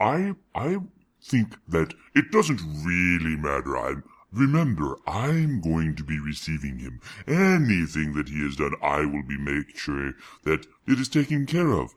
I, 0.00 0.34
I 0.54 0.78
think 1.22 1.56
that 1.68 1.92
it 2.14 2.30
doesn't 2.32 2.60
really 2.84 3.36
matter. 3.36 3.76
I'm, 3.76 4.04
Remember, 4.30 4.98
I'm 5.06 5.62
going 5.62 5.96
to 5.96 6.04
be 6.04 6.18
receiving 6.20 6.78
him. 6.78 7.00
Anything 7.26 8.12
that 8.12 8.28
he 8.28 8.42
has 8.44 8.56
done, 8.56 8.74
I 8.82 9.06
will 9.06 9.22
be 9.22 9.38
making 9.38 9.76
sure 9.76 10.12
that 10.44 10.66
it 10.86 11.00
is 11.00 11.08
taken 11.08 11.46
care 11.46 11.72
of. 11.72 11.94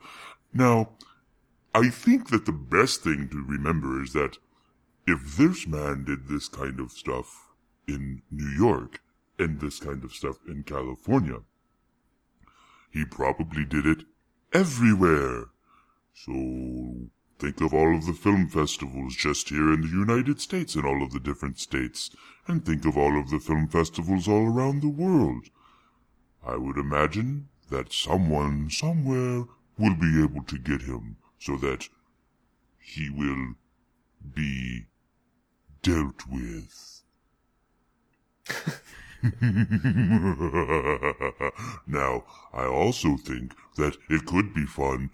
Now, 0.54 0.92
I 1.74 1.88
think 1.88 2.30
that 2.30 2.44
the 2.44 2.52
best 2.52 3.02
thing 3.02 3.28
to 3.30 3.44
remember 3.44 4.02
is 4.02 4.12
that 4.12 4.38
if 5.06 5.36
this 5.36 5.66
man 5.66 6.04
did 6.04 6.28
this 6.28 6.48
kind 6.48 6.78
of 6.78 6.92
stuff 6.92 7.48
in 7.88 8.22
New 8.30 8.48
York 8.48 9.00
and 9.38 9.60
this 9.60 9.80
kind 9.80 10.04
of 10.04 10.12
stuff 10.12 10.38
in 10.46 10.62
California, 10.64 11.40
he 12.90 13.04
probably 13.04 13.64
did 13.64 13.86
it 13.86 14.04
everywhere. 14.52 15.46
So 16.14 17.08
Think 17.42 17.60
of 17.60 17.74
all 17.74 17.96
of 17.96 18.06
the 18.06 18.12
film 18.12 18.46
festivals 18.46 19.16
just 19.16 19.48
here 19.48 19.72
in 19.72 19.80
the 19.80 19.88
United 19.88 20.40
States 20.40 20.76
and 20.76 20.86
all 20.86 21.02
of 21.02 21.12
the 21.12 21.18
different 21.18 21.58
states, 21.58 22.08
and 22.46 22.64
think 22.64 22.84
of 22.84 22.96
all 22.96 23.18
of 23.18 23.30
the 23.30 23.40
film 23.40 23.66
festivals 23.66 24.28
all 24.28 24.46
around 24.46 24.80
the 24.80 24.88
world. 24.88 25.48
I 26.46 26.54
would 26.54 26.78
imagine 26.78 27.48
that 27.68 27.92
someone 27.92 28.70
somewhere 28.70 29.46
will 29.76 29.96
be 29.96 30.22
able 30.22 30.44
to 30.44 30.56
get 30.56 30.82
him 30.82 31.16
so 31.42 31.56
that 31.56 31.88
he 32.78 33.10
will 33.10 33.54
be 34.32 34.86
dealt 35.82 36.24
with. 36.30 37.02
now, 41.84 42.22
I 42.52 42.64
also 42.64 43.16
think 43.16 43.56
that 43.76 43.96
it 44.08 44.24
could 44.24 44.54
be 44.54 44.66
fun. 44.66 45.10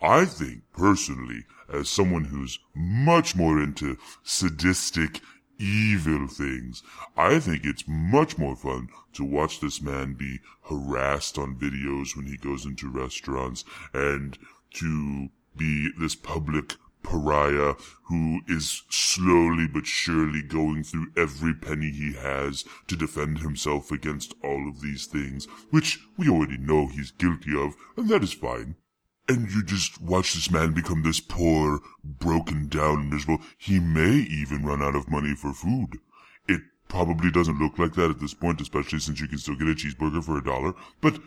I 0.00 0.24
think, 0.24 0.62
personally, 0.72 1.44
as 1.70 1.90
someone 1.90 2.24
who's 2.24 2.58
much 2.74 3.36
more 3.36 3.62
into 3.62 3.98
sadistic, 4.22 5.20
evil 5.58 6.26
things, 6.26 6.82
I 7.18 7.38
think 7.38 7.66
it's 7.66 7.84
much 7.86 8.38
more 8.38 8.56
fun 8.56 8.88
to 9.12 9.24
watch 9.24 9.60
this 9.60 9.82
man 9.82 10.14
be 10.14 10.40
harassed 10.70 11.36
on 11.36 11.56
videos 11.56 12.16
when 12.16 12.24
he 12.26 12.38
goes 12.38 12.64
into 12.64 12.88
restaurants 12.88 13.66
and 13.92 14.38
to 14.74 15.28
be 15.56 15.90
this 15.98 16.14
public 16.14 16.74
pariah 17.02 17.74
who 18.04 18.40
is 18.48 18.82
slowly 18.90 19.66
but 19.66 19.86
surely 19.86 20.42
going 20.42 20.82
through 20.82 21.12
every 21.16 21.54
penny 21.54 21.90
he 21.90 22.14
has 22.14 22.64
to 22.88 22.96
defend 22.96 23.38
himself 23.38 23.92
against 23.92 24.34
all 24.42 24.68
of 24.68 24.80
these 24.80 25.06
things, 25.06 25.46
which 25.70 26.00
we 26.16 26.28
already 26.28 26.58
know 26.58 26.88
he's 26.88 27.12
guilty 27.12 27.56
of, 27.56 27.74
and 27.96 28.08
that 28.08 28.22
is 28.24 28.32
fine 28.32 28.76
and 29.28 29.50
you 29.50 29.62
just 29.62 30.00
watch 30.00 30.34
this 30.34 30.50
man 30.50 30.72
become 30.72 31.02
this 31.02 31.20
poor, 31.20 31.80
broken 32.04 32.68
down, 32.68 33.10
miserable. 33.10 33.44
He 33.58 33.80
may 33.80 34.12
even 34.12 34.64
run 34.64 34.82
out 34.82 34.94
of 34.94 35.10
money 35.10 35.34
for 35.34 35.52
food. 35.52 35.98
It 36.48 36.60
probably 36.88 37.30
doesn't 37.30 37.58
look 37.58 37.78
like 37.78 37.94
that 37.94 38.10
at 38.10 38.20
this 38.20 38.34
point, 38.34 38.60
especially 38.60 39.00
since 39.00 39.20
you 39.20 39.26
can 39.26 39.38
still 39.38 39.56
get 39.56 39.68
a 39.68 39.74
cheeseburger 39.74 40.22
for 40.22 40.38
a 40.38 40.44
dollar, 40.44 40.74
but 41.00 41.18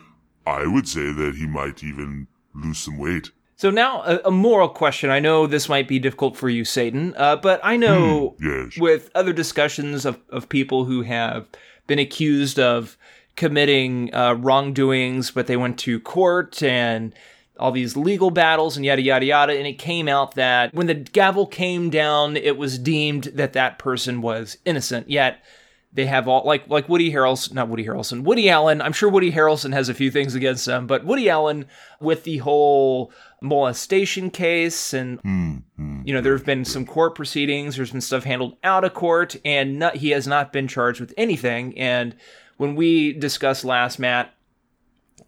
I 0.46 0.66
would 0.66 0.88
say 0.88 1.12
that 1.12 1.34
he 1.36 1.46
might 1.46 1.84
even 1.84 2.28
lose 2.54 2.78
some 2.78 2.98
weight. 2.98 3.30
So 3.60 3.68
now 3.68 4.00
a, 4.04 4.20
a 4.24 4.30
moral 4.30 4.70
question. 4.70 5.10
I 5.10 5.20
know 5.20 5.46
this 5.46 5.68
might 5.68 5.86
be 5.86 5.98
difficult 5.98 6.34
for 6.34 6.48
you, 6.48 6.64
Satan, 6.64 7.12
uh, 7.18 7.36
but 7.36 7.60
I 7.62 7.76
know 7.76 8.34
hmm, 8.40 8.62
yes. 8.70 8.78
with 8.78 9.10
other 9.14 9.34
discussions 9.34 10.06
of, 10.06 10.18
of 10.30 10.48
people 10.48 10.86
who 10.86 11.02
have 11.02 11.46
been 11.86 11.98
accused 11.98 12.58
of 12.58 12.96
committing 13.36 14.14
uh, 14.14 14.32
wrongdoings, 14.32 15.30
but 15.30 15.46
they 15.46 15.58
went 15.58 15.78
to 15.80 16.00
court 16.00 16.62
and 16.62 17.14
all 17.58 17.70
these 17.70 17.98
legal 17.98 18.30
battles 18.30 18.78
and 18.78 18.86
yada 18.86 19.02
yada 19.02 19.26
yada 19.26 19.52
and 19.52 19.66
it 19.66 19.74
came 19.74 20.08
out 20.08 20.34
that 20.36 20.72
when 20.72 20.86
the 20.86 20.94
gavel 20.94 21.44
came 21.44 21.90
down 21.90 22.34
it 22.38 22.56
was 22.56 22.78
deemed 22.78 23.24
that 23.24 23.52
that 23.52 23.78
person 23.78 24.22
was 24.22 24.56
innocent 24.64 25.10
yet 25.10 25.44
they 25.92 26.06
have 26.06 26.28
all 26.28 26.44
like 26.44 26.68
like 26.68 26.88
Woody 26.88 27.12
Harrelson, 27.12 27.54
not 27.54 27.68
Woody 27.68 27.84
Harrelson, 27.84 28.22
Woody 28.22 28.48
Allen. 28.48 28.80
I'm 28.80 28.92
sure 28.92 29.08
Woody 29.08 29.32
Harrelson 29.32 29.72
has 29.72 29.88
a 29.88 29.94
few 29.94 30.10
things 30.10 30.34
against 30.34 30.66
them, 30.66 30.86
but 30.86 31.04
Woody 31.04 31.28
Allen 31.28 31.66
with 32.00 32.24
the 32.24 32.38
whole 32.38 33.12
molestation 33.42 34.30
case, 34.30 34.92
and 34.92 35.22
mm-hmm. 35.22 36.02
you 36.04 36.12
know 36.12 36.20
there 36.20 36.32
have 36.32 36.46
been 36.46 36.64
some 36.64 36.86
court 36.86 37.14
proceedings. 37.14 37.76
There's 37.76 37.92
been 37.92 38.00
stuff 38.00 38.24
handled 38.24 38.56
out 38.62 38.84
of 38.84 38.94
court, 38.94 39.36
and 39.44 39.78
not, 39.78 39.96
he 39.96 40.10
has 40.10 40.26
not 40.26 40.52
been 40.52 40.68
charged 40.68 41.00
with 41.00 41.14
anything. 41.16 41.78
And 41.78 42.14
when 42.56 42.74
we 42.74 43.12
discussed 43.12 43.64
last, 43.64 43.98
Matt, 43.98 44.34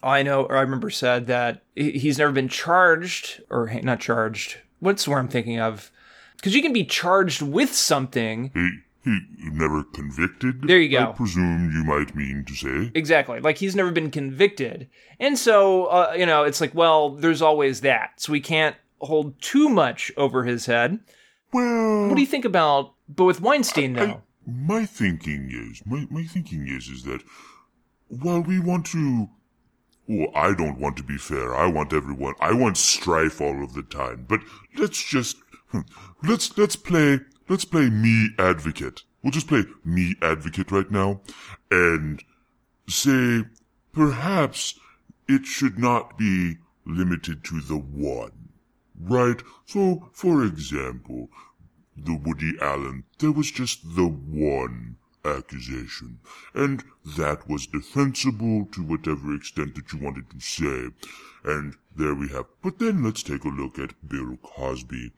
I 0.03 0.23
know, 0.23 0.45
or 0.45 0.57
I 0.57 0.63
remember 0.63 0.91
said 0.91 1.27
that 1.29 1.63
he's 1.75 2.19
never 2.19 2.33
been 2.33 2.49
charged, 2.49 3.43
or 3.51 3.73
not 3.83 4.01
charged. 4.01 4.59
What's 4.81 5.05
the 5.05 5.11
word 5.11 5.19
I'm 5.19 5.29
thinking 5.29 5.61
of? 5.61 5.91
Because 6.37 6.55
you 6.55 6.63
can 6.63 6.73
be 6.73 6.85
charged 6.85 7.41
with 7.41 7.73
something. 7.73 8.51
He, 9.05 9.19
never 9.51 9.83
convicted. 9.83 10.63
There 10.63 10.79
you 10.79 10.89
go. 10.89 11.11
I 11.11 11.13
presume 11.13 11.73
you 11.73 11.85
might 11.85 12.15
mean 12.15 12.45
to 12.47 12.55
say. 12.55 12.93
Exactly. 12.95 13.41
Like 13.41 13.59
he's 13.59 13.75
never 13.75 13.91
been 13.91 14.11
convicted. 14.11 14.89
And 15.19 15.37
so, 15.39 15.87
uh, 15.87 16.15
you 16.17 16.25
know, 16.25 16.45
it's 16.45 16.61
like, 16.61 16.75
well, 16.75 17.11
there's 17.11 17.43
always 17.43 17.81
that. 17.81 18.13
So 18.17 18.33
we 18.33 18.41
can't 18.41 18.77
hold 19.01 19.41
too 19.41 19.69
much 19.69 20.13
over 20.17 20.45
his 20.45 20.67
head. 20.67 21.01
Well, 21.53 22.09
What 22.09 22.15
do 22.15 22.21
you 22.21 22.27
think 22.27 22.45
about, 22.45 22.95
but 23.09 23.25
with 23.25 23.41
Weinstein, 23.41 23.95
though? 23.95 24.23
My 24.47 24.87
thinking 24.87 25.51
is, 25.51 25.83
my, 25.85 26.07
my 26.11 26.25
thinking 26.25 26.67
is, 26.67 26.89
is 26.89 27.03
that 27.05 27.23
while 28.09 28.41
we 28.41 28.59
want 28.59 28.87
to, 28.87 29.29
well, 30.09 30.29
I 30.35 30.55
don't 30.55 30.79
want 30.79 30.97
to 30.97 31.03
be 31.03 31.19
fair. 31.19 31.55
I 31.55 31.67
want 31.67 31.93
everyone, 31.93 32.35
I 32.41 32.53
want 32.53 32.77
strife 32.77 33.41
all 33.41 33.63
of 33.63 33.75
the 33.75 33.83
time. 33.83 34.27
But 34.29 34.41
let's 34.77 35.03
just, 35.03 35.37
hmm, 35.69 35.81
let's, 36.23 36.57
let's 36.57 36.77
play, 36.77 37.21
let's 37.53 37.67
play 37.67 37.91
me 37.91 38.31
advocate. 38.39 39.03
We'll 39.23 39.31
just 39.31 39.47
play 39.47 39.65
me 39.85 40.15
advocate 40.23 40.73
right 40.73 40.91
now 40.91 41.21
and 41.71 42.25
say 42.89 43.45
perhaps 43.93 44.81
it 45.29 45.45
should 45.45 45.79
not 45.79 46.17
be 46.17 46.57
limited 46.87 47.45
to 47.45 47.61
the 47.61 47.77
one. 47.77 48.49
Right? 48.99 49.43
So, 49.67 50.09
for 50.15 50.43
example, 50.43 51.29
the 51.95 52.15
Woody 52.15 52.55
Allen, 52.59 53.05
there 53.19 53.33
was 53.33 53.51
just 53.51 53.97
the 53.97 54.07
one 54.07 54.97
accusation. 55.23 56.21
And 56.55 56.83
that 57.05 57.47
was 57.51 57.67
defensible 57.67 58.67
to 58.73 58.83
whatever 58.83 59.35
extent 59.35 59.75
that 59.75 59.93
you 59.93 59.99
wanted 59.99 60.31
to 60.31 60.41
say. 60.41 60.89
And 61.45 61.77
there 61.95 62.15
we 62.15 62.29
have. 62.29 62.47
But 62.63 62.79
then 62.79 63.05
let's 63.05 63.23
take 63.23 63.45
a 63.45 63.49
look 63.49 63.79
at 63.79 64.09
Bill 64.09 64.39
Cosby. 64.43 65.13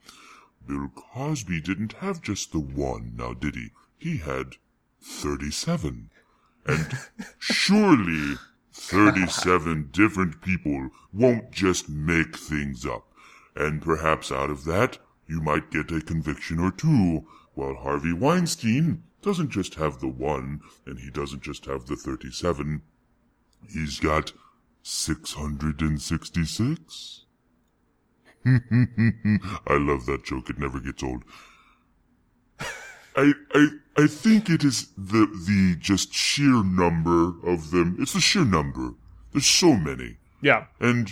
Bill 0.67 0.89
Cosby 0.95 1.61
didn't 1.61 1.95
have 1.95 2.23
just 2.23 2.53
the 2.53 2.61
one, 2.61 3.13
now 3.17 3.35
did 3.35 3.55
he? 3.55 3.71
He 3.99 4.19
had 4.19 4.57
37. 5.03 6.11
And 6.67 6.99
surely 7.39 8.37
37 8.73 9.91
different 9.93 10.41
people 10.41 10.91
won't 11.13 11.53
just 11.53 11.89
make 11.89 12.37
things 12.37 12.87
up. 12.87 13.07
And 13.55 13.83
perhaps 13.83 14.33
out 14.33 14.51
of 14.51 14.65
that, 14.65 14.99
you 15.27 15.41
might 15.41 15.71
get 15.71 15.93
a 15.93 16.01
conviction 16.01 16.59
or 16.59 16.71
two, 16.71 17.27
while 17.55 17.77
Harvey 17.77 18.13
Weinstein 18.13 19.05
doesn't 19.23 19.51
just 19.51 19.77
have 19.77 20.01
the 20.01 20.09
one, 20.09 20.61
and 20.85 20.99
he 20.99 21.11
doesn't 21.11 21.43
just 21.43 21.67
have 21.67 21.87
the 21.87 21.97
37. 21.97 22.83
He's 23.71 24.01
got 24.01 24.33
666. 24.83 27.24
I 29.67 29.79
love 29.79 30.05
that 30.07 30.25
joke. 30.25 30.51
It 30.51 30.59
never 30.59 30.79
gets 30.79 31.03
old. 31.03 31.25
I, 33.17 33.33
I, 33.53 33.69
I 33.97 34.07
think 34.07 34.51
it 34.51 34.65
is 34.65 34.89
the, 34.99 35.27
the 35.47 35.77
just 35.79 36.13
sheer 36.13 36.63
number 36.63 37.35
of 37.47 37.71
them. 37.71 37.97
It's 37.99 38.13
the 38.13 38.21
sheer 38.21 38.45
number. 38.45 38.95
There's 39.33 39.47
so 39.47 39.75
many. 39.75 40.17
Yeah. 40.43 40.67
And, 40.81 41.11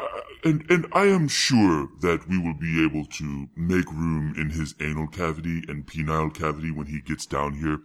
uh, 0.00 0.20
and, 0.44 0.70
and 0.70 0.86
I 0.92 1.06
am 1.06 1.28
sure 1.28 1.88
that 2.02 2.28
we 2.28 2.38
will 2.38 2.54
be 2.54 2.84
able 2.84 3.06
to 3.06 3.48
make 3.56 3.90
room 3.90 4.34
in 4.36 4.50
his 4.50 4.74
anal 4.80 5.06
cavity 5.06 5.62
and 5.68 5.86
penile 5.86 6.34
cavity 6.34 6.70
when 6.70 6.86
he 6.86 7.00
gets 7.00 7.24
down 7.24 7.54
here 7.54 7.78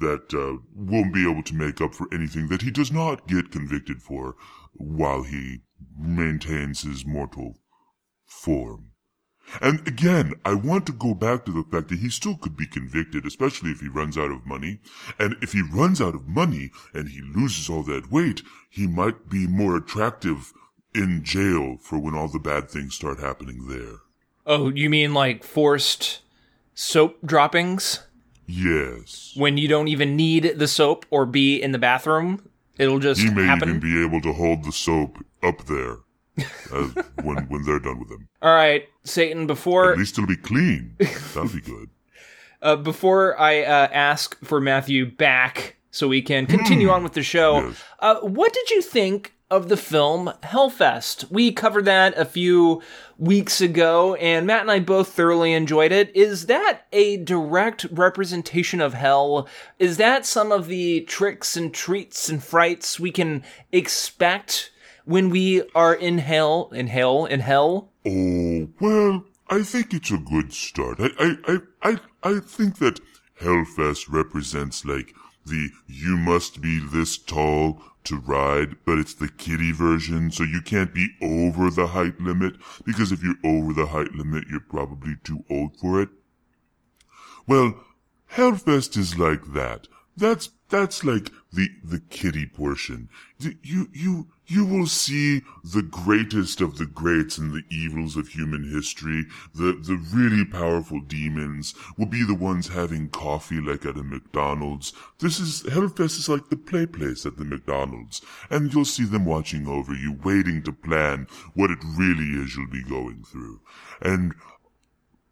that, 0.00 0.34
uh, 0.34 0.60
won't 0.74 1.14
be 1.14 1.30
able 1.30 1.44
to 1.44 1.54
make 1.54 1.80
up 1.80 1.94
for 1.94 2.08
anything 2.12 2.48
that 2.48 2.62
he 2.62 2.70
does 2.72 2.90
not 2.90 3.28
get 3.28 3.52
convicted 3.52 4.02
for 4.02 4.34
while 4.72 5.22
he 5.22 5.60
maintains 5.96 6.82
his 6.82 7.06
mortal 7.06 7.56
form. 8.28 8.92
And 9.62 9.86
again, 9.88 10.34
I 10.44 10.54
want 10.54 10.86
to 10.86 10.92
go 10.92 11.14
back 11.14 11.46
to 11.46 11.52
the 11.52 11.64
fact 11.70 11.88
that 11.88 11.98
he 12.00 12.10
still 12.10 12.36
could 12.36 12.56
be 12.56 12.66
convicted, 12.66 13.24
especially 13.24 13.70
if 13.70 13.80
he 13.80 13.88
runs 13.88 14.18
out 14.18 14.30
of 14.30 14.46
money. 14.46 14.80
And 15.18 15.36
if 15.40 15.52
he 15.52 15.62
runs 15.62 16.00
out 16.00 16.14
of 16.14 16.28
money 16.28 16.70
and 16.92 17.08
he 17.08 17.22
loses 17.22 17.68
all 17.70 17.82
that 17.84 18.10
weight, 18.12 18.42
he 18.68 18.86
might 18.86 19.28
be 19.30 19.46
more 19.46 19.76
attractive 19.76 20.52
in 20.94 21.24
jail 21.24 21.78
for 21.80 21.98
when 21.98 22.14
all 22.14 22.28
the 22.28 22.38
bad 22.38 22.70
things 22.70 22.94
start 22.94 23.20
happening 23.20 23.68
there. 23.68 23.96
Oh, 24.46 24.68
you 24.70 24.90
mean 24.90 25.14
like 25.14 25.44
forced 25.44 26.20
soap 26.74 27.16
droppings? 27.24 28.06
Yes. 28.46 29.32
When 29.34 29.56
you 29.56 29.68
don't 29.68 29.88
even 29.88 30.16
need 30.16 30.58
the 30.58 30.68
soap 30.68 31.06
or 31.10 31.26
be 31.26 31.60
in 31.60 31.72
the 31.72 31.78
bathroom? 31.78 32.48
It'll 32.78 32.98
just 32.98 33.20
He 33.20 33.30
may 33.30 33.44
happen? 33.44 33.68
even 33.68 33.80
be 33.80 34.02
able 34.04 34.20
to 34.22 34.32
hold 34.32 34.64
the 34.64 34.72
soap 34.72 35.24
up 35.42 35.64
there 35.64 35.98
as, 36.38 36.94
when, 37.22 37.36
when 37.48 37.64
they're 37.64 37.78
done 37.78 37.98
with 37.98 38.08
them. 38.08 38.28
All 38.42 38.54
right, 38.54 38.88
Satan, 39.04 39.46
before 39.46 39.92
At 39.92 39.98
least 39.98 40.18
it'll 40.18 40.28
be 40.28 40.36
clean. 40.36 40.96
That'll 40.98 41.48
be 41.48 41.60
good. 41.60 41.90
uh, 42.62 42.76
before 42.76 43.38
I 43.38 43.62
uh, 43.62 43.88
ask 43.92 44.38
for 44.44 44.60
Matthew 44.60 45.10
back 45.10 45.76
so 45.90 46.08
we 46.08 46.22
can 46.22 46.46
continue 46.46 46.90
on 46.90 47.02
with 47.02 47.14
the 47.14 47.22
show, 47.22 47.72
uh, 48.00 48.20
what 48.20 48.52
did 48.52 48.70
you 48.70 48.82
think 48.82 49.34
of 49.50 49.68
the 49.68 49.76
film 49.76 50.30
Hellfest? 50.42 51.30
We 51.30 51.52
covered 51.52 51.86
that 51.86 52.16
a 52.18 52.24
few 52.24 52.82
weeks 53.16 53.60
ago, 53.60 54.14
and 54.16 54.46
Matt 54.46 54.62
and 54.62 54.70
I 54.70 54.80
both 54.80 55.08
thoroughly 55.08 55.52
enjoyed 55.52 55.92
it. 55.92 56.14
Is 56.14 56.46
that 56.46 56.82
a 56.92 57.16
direct 57.18 57.86
representation 57.90 58.80
of 58.80 58.94
hell? 58.94 59.48
Is 59.78 59.96
that 59.96 60.26
some 60.26 60.52
of 60.52 60.68
the 60.68 61.00
tricks 61.02 61.56
and 61.56 61.72
treats 61.72 62.28
and 62.28 62.42
frights 62.42 63.00
we 63.00 63.10
can 63.10 63.42
expect 63.72 64.70
when 65.08 65.30
we 65.30 65.62
are 65.74 65.94
in 65.94 66.18
hell, 66.18 66.68
in 66.74 66.86
hell, 66.86 67.24
in 67.24 67.40
hell? 67.40 67.90
Oh, 68.06 68.68
well, 68.78 69.24
I 69.48 69.62
think 69.62 69.94
it's 69.94 70.10
a 70.10 70.18
good 70.18 70.52
start. 70.52 70.98
I, 71.00 71.08
I, 71.18 71.36
I, 71.46 71.58
I, 71.82 72.00
I 72.22 72.40
think 72.40 72.76
that 72.78 73.00
Hellfest 73.40 74.12
represents 74.12 74.84
like 74.84 75.14
the 75.46 75.70
you 75.86 76.18
must 76.18 76.60
be 76.60 76.78
this 76.78 77.16
tall 77.16 77.80
to 78.04 78.18
ride, 78.18 78.76
but 78.84 78.98
it's 78.98 79.14
the 79.14 79.28
kiddie 79.30 79.72
version, 79.72 80.30
so 80.30 80.42
you 80.42 80.60
can't 80.60 80.92
be 80.92 81.08
over 81.22 81.70
the 81.70 81.86
height 81.86 82.20
limit, 82.20 82.56
because 82.84 83.10
if 83.10 83.22
you're 83.22 83.40
over 83.42 83.72
the 83.72 83.86
height 83.86 84.12
limit, 84.12 84.44
you're 84.50 84.60
probably 84.60 85.16
too 85.24 85.42
old 85.48 85.74
for 85.78 86.02
it. 86.02 86.10
Well, 87.46 87.82
Hellfest 88.32 88.98
is 88.98 89.18
like 89.18 89.54
that. 89.54 89.88
That's 90.18 90.50
that's 90.68 91.02
like 91.02 91.30
the 91.52 91.68
the 91.82 92.00
kiddie 92.10 92.46
portion. 92.46 93.08
You 93.38 93.88
you 93.92 94.28
you 94.46 94.64
will 94.64 94.86
see 94.86 95.42
the 95.64 95.82
greatest 95.82 96.60
of 96.60 96.76
the 96.76 96.86
greats 96.86 97.38
and 97.38 97.52
the 97.52 97.64
evils 97.70 98.16
of 98.16 98.28
human 98.28 98.70
history. 98.70 99.26
The 99.54 99.72
the 99.72 99.96
really 100.12 100.44
powerful 100.44 101.00
demons 101.00 101.74
will 101.96 102.06
be 102.06 102.22
the 102.22 102.34
ones 102.34 102.68
having 102.68 103.08
coffee 103.08 103.60
like 103.60 103.86
at 103.86 103.96
a 103.96 104.02
McDonald's. 104.02 104.92
This 105.20 105.40
is 105.40 105.62
Hellfest 105.62 106.18
is 106.18 106.28
like 106.28 106.50
the 106.50 106.56
play 106.56 106.86
place 106.86 107.24
at 107.24 107.38
the 107.38 107.44
McDonald's, 107.44 108.20
and 108.50 108.72
you'll 108.72 108.84
see 108.84 109.04
them 109.04 109.24
watching 109.24 109.66
over 109.66 109.94
you, 109.94 110.18
waiting 110.22 110.62
to 110.64 110.72
plan 110.72 111.26
what 111.54 111.70
it 111.70 111.78
really 111.96 112.42
is 112.42 112.56
you'll 112.56 112.70
be 112.70 112.84
going 112.84 113.24
through. 113.24 113.60
And 114.02 114.34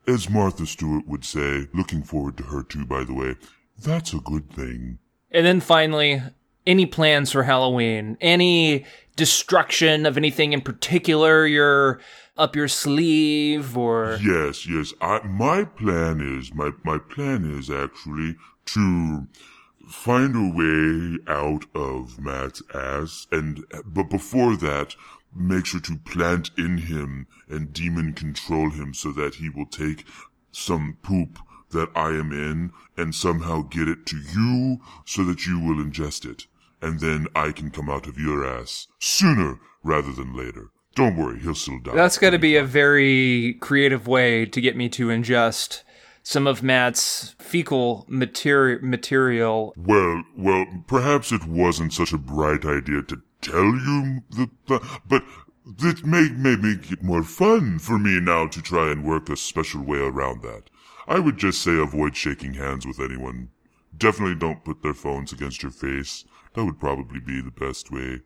as 0.06 0.30
Martha 0.30 0.66
Stewart 0.66 1.06
would 1.06 1.24
say, 1.24 1.68
looking 1.74 2.02
forward 2.02 2.36
to 2.38 2.44
her 2.44 2.62
too, 2.62 2.86
by 2.86 3.04
the 3.04 3.14
way, 3.14 3.36
that's 3.78 4.14
a 4.14 4.20
good 4.20 4.50
thing. 4.50 4.98
And 5.36 5.44
then 5.44 5.60
finally, 5.60 6.22
any 6.66 6.86
plans 6.86 7.30
for 7.30 7.42
Halloween? 7.42 8.16
Any 8.22 8.86
destruction 9.16 10.06
of 10.06 10.16
anything 10.16 10.54
in 10.54 10.62
particular 10.62 11.46
you're 11.46 12.00
up 12.38 12.56
your 12.56 12.68
sleeve 12.68 13.76
or 13.76 14.18
Yes, 14.22 14.66
yes. 14.66 14.94
I, 15.02 15.20
my 15.26 15.64
plan 15.64 16.22
is, 16.22 16.54
my, 16.54 16.70
my 16.84 16.96
plan 16.96 17.44
is 17.44 17.70
actually 17.70 18.36
to 18.66 19.26
find 19.86 20.34
a 20.34 20.56
way 20.56 21.18
out 21.28 21.66
of 21.74 22.18
Matt's 22.18 22.62
ass 22.74 23.26
and, 23.30 23.62
but 23.84 24.08
before 24.08 24.56
that, 24.56 24.96
make 25.34 25.66
sure 25.66 25.80
to 25.80 25.98
plant 25.98 26.50
in 26.56 26.78
him 26.78 27.26
and 27.46 27.74
demon 27.74 28.14
control 28.14 28.70
him 28.70 28.94
so 28.94 29.12
that 29.12 29.34
he 29.34 29.50
will 29.50 29.66
take 29.66 30.06
some 30.50 30.96
poop 31.02 31.38
that 31.70 31.88
I 31.94 32.08
am 32.08 32.32
in 32.32 32.72
and 32.96 33.14
somehow 33.14 33.62
get 33.62 33.88
it 33.88 34.06
to 34.06 34.16
you 34.16 34.78
so 35.04 35.24
that 35.24 35.46
you 35.46 35.60
will 35.60 35.76
ingest 35.76 36.28
it. 36.30 36.46
And 36.80 37.00
then 37.00 37.26
I 37.34 37.52
can 37.52 37.70
come 37.70 37.88
out 37.88 38.06
of 38.06 38.18
your 38.18 38.46
ass 38.46 38.86
sooner 38.98 39.58
rather 39.82 40.12
than 40.12 40.36
later. 40.36 40.70
Don't 40.94 41.16
worry, 41.16 41.40
he'll 41.40 41.54
still 41.54 41.78
die. 41.80 41.94
That's 41.94 42.18
got 42.18 42.30
to 42.30 42.38
be 42.38 42.56
a 42.56 42.64
very 42.64 43.54
creative 43.60 44.06
way 44.06 44.46
to 44.46 44.60
get 44.60 44.76
me 44.76 44.88
to 44.90 45.08
ingest 45.08 45.82
some 46.22 46.46
of 46.46 46.62
Matt's 46.62 47.36
fecal 47.38 48.06
materi- 48.10 48.82
material. 48.82 49.74
Well, 49.76 50.24
well, 50.36 50.66
perhaps 50.88 51.32
it 51.32 51.44
wasn't 51.44 51.92
such 51.92 52.12
a 52.12 52.18
bright 52.18 52.64
idea 52.64 53.02
to 53.02 53.22
tell 53.42 53.62
you 53.62 54.22
the, 54.30 54.50
but 55.06 55.22
it 55.82 56.04
may, 56.04 56.28
may 56.30 56.56
make 56.56 56.90
it 56.90 57.02
more 57.02 57.22
fun 57.22 57.78
for 57.78 57.98
me 57.98 58.18
now 58.20 58.46
to 58.48 58.62
try 58.62 58.90
and 58.90 59.04
work 59.04 59.28
a 59.28 59.36
special 59.36 59.84
way 59.84 59.98
around 59.98 60.42
that. 60.42 60.70
I 61.08 61.18
would 61.18 61.36
just 61.38 61.62
say 61.62 61.78
avoid 61.78 62.16
shaking 62.16 62.54
hands 62.54 62.86
with 62.86 62.98
anyone. 63.00 63.50
Definitely 63.96 64.34
don't 64.36 64.64
put 64.64 64.82
their 64.82 64.94
phones 64.94 65.32
against 65.32 65.62
your 65.62 65.72
face. 65.72 66.24
That 66.54 66.64
would 66.64 66.80
probably 66.80 67.20
be 67.20 67.40
the 67.40 67.50
best 67.50 67.90
way. 67.90 68.20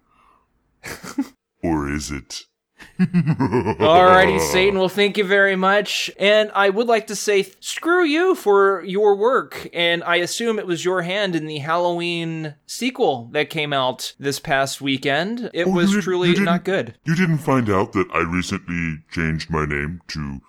or 1.63 1.89
is 1.91 2.11
it? 2.11 2.45
Alrighty, 2.99 4.41
Satan. 4.41 4.79
Well, 4.79 4.89
thank 4.89 5.19
you 5.19 5.25
very 5.25 5.55
much. 5.57 6.11
And 6.19 6.51
I 6.55 6.71
would 6.71 6.87
like 6.87 7.07
to 7.09 7.17
say 7.17 7.47
screw 7.61 8.05
you 8.05 8.35
for 8.35 8.83
your 8.85 9.15
work. 9.17 9.69
And 9.75 10.03
I 10.05 10.17
assume 10.17 10.59
it 10.59 10.67
was 10.67 10.83
your 10.85 11.03
hand 11.03 11.37
in 11.37 11.47
the 11.47 11.59
Halloween 11.59 12.55
sequel 12.67 13.29
that 13.33 13.51
came 13.51 13.75
out 13.75 14.15
this 14.19 14.41
past 14.41 14.81
weekend. 14.81 15.51
It 15.53 15.67
Oh, 15.67 15.73
was 15.73 15.93
did- 15.93 16.03
truly 16.05 16.33
not 16.41 16.65
good. 16.65 16.95
You 17.05 17.15
didn't 17.15 17.39
find 17.39 17.69
out 17.69 17.93
that 17.93 18.09
I 18.15 18.21
recently 18.21 19.01
changed 19.11 19.51
my 19.51 19.67
name 19.67 20.01
to 20.09 20.41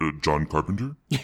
uh, 0.00 0.10
John 0.22 0.46
Carpenter? 0.46 0.96
you, 1.10 1.16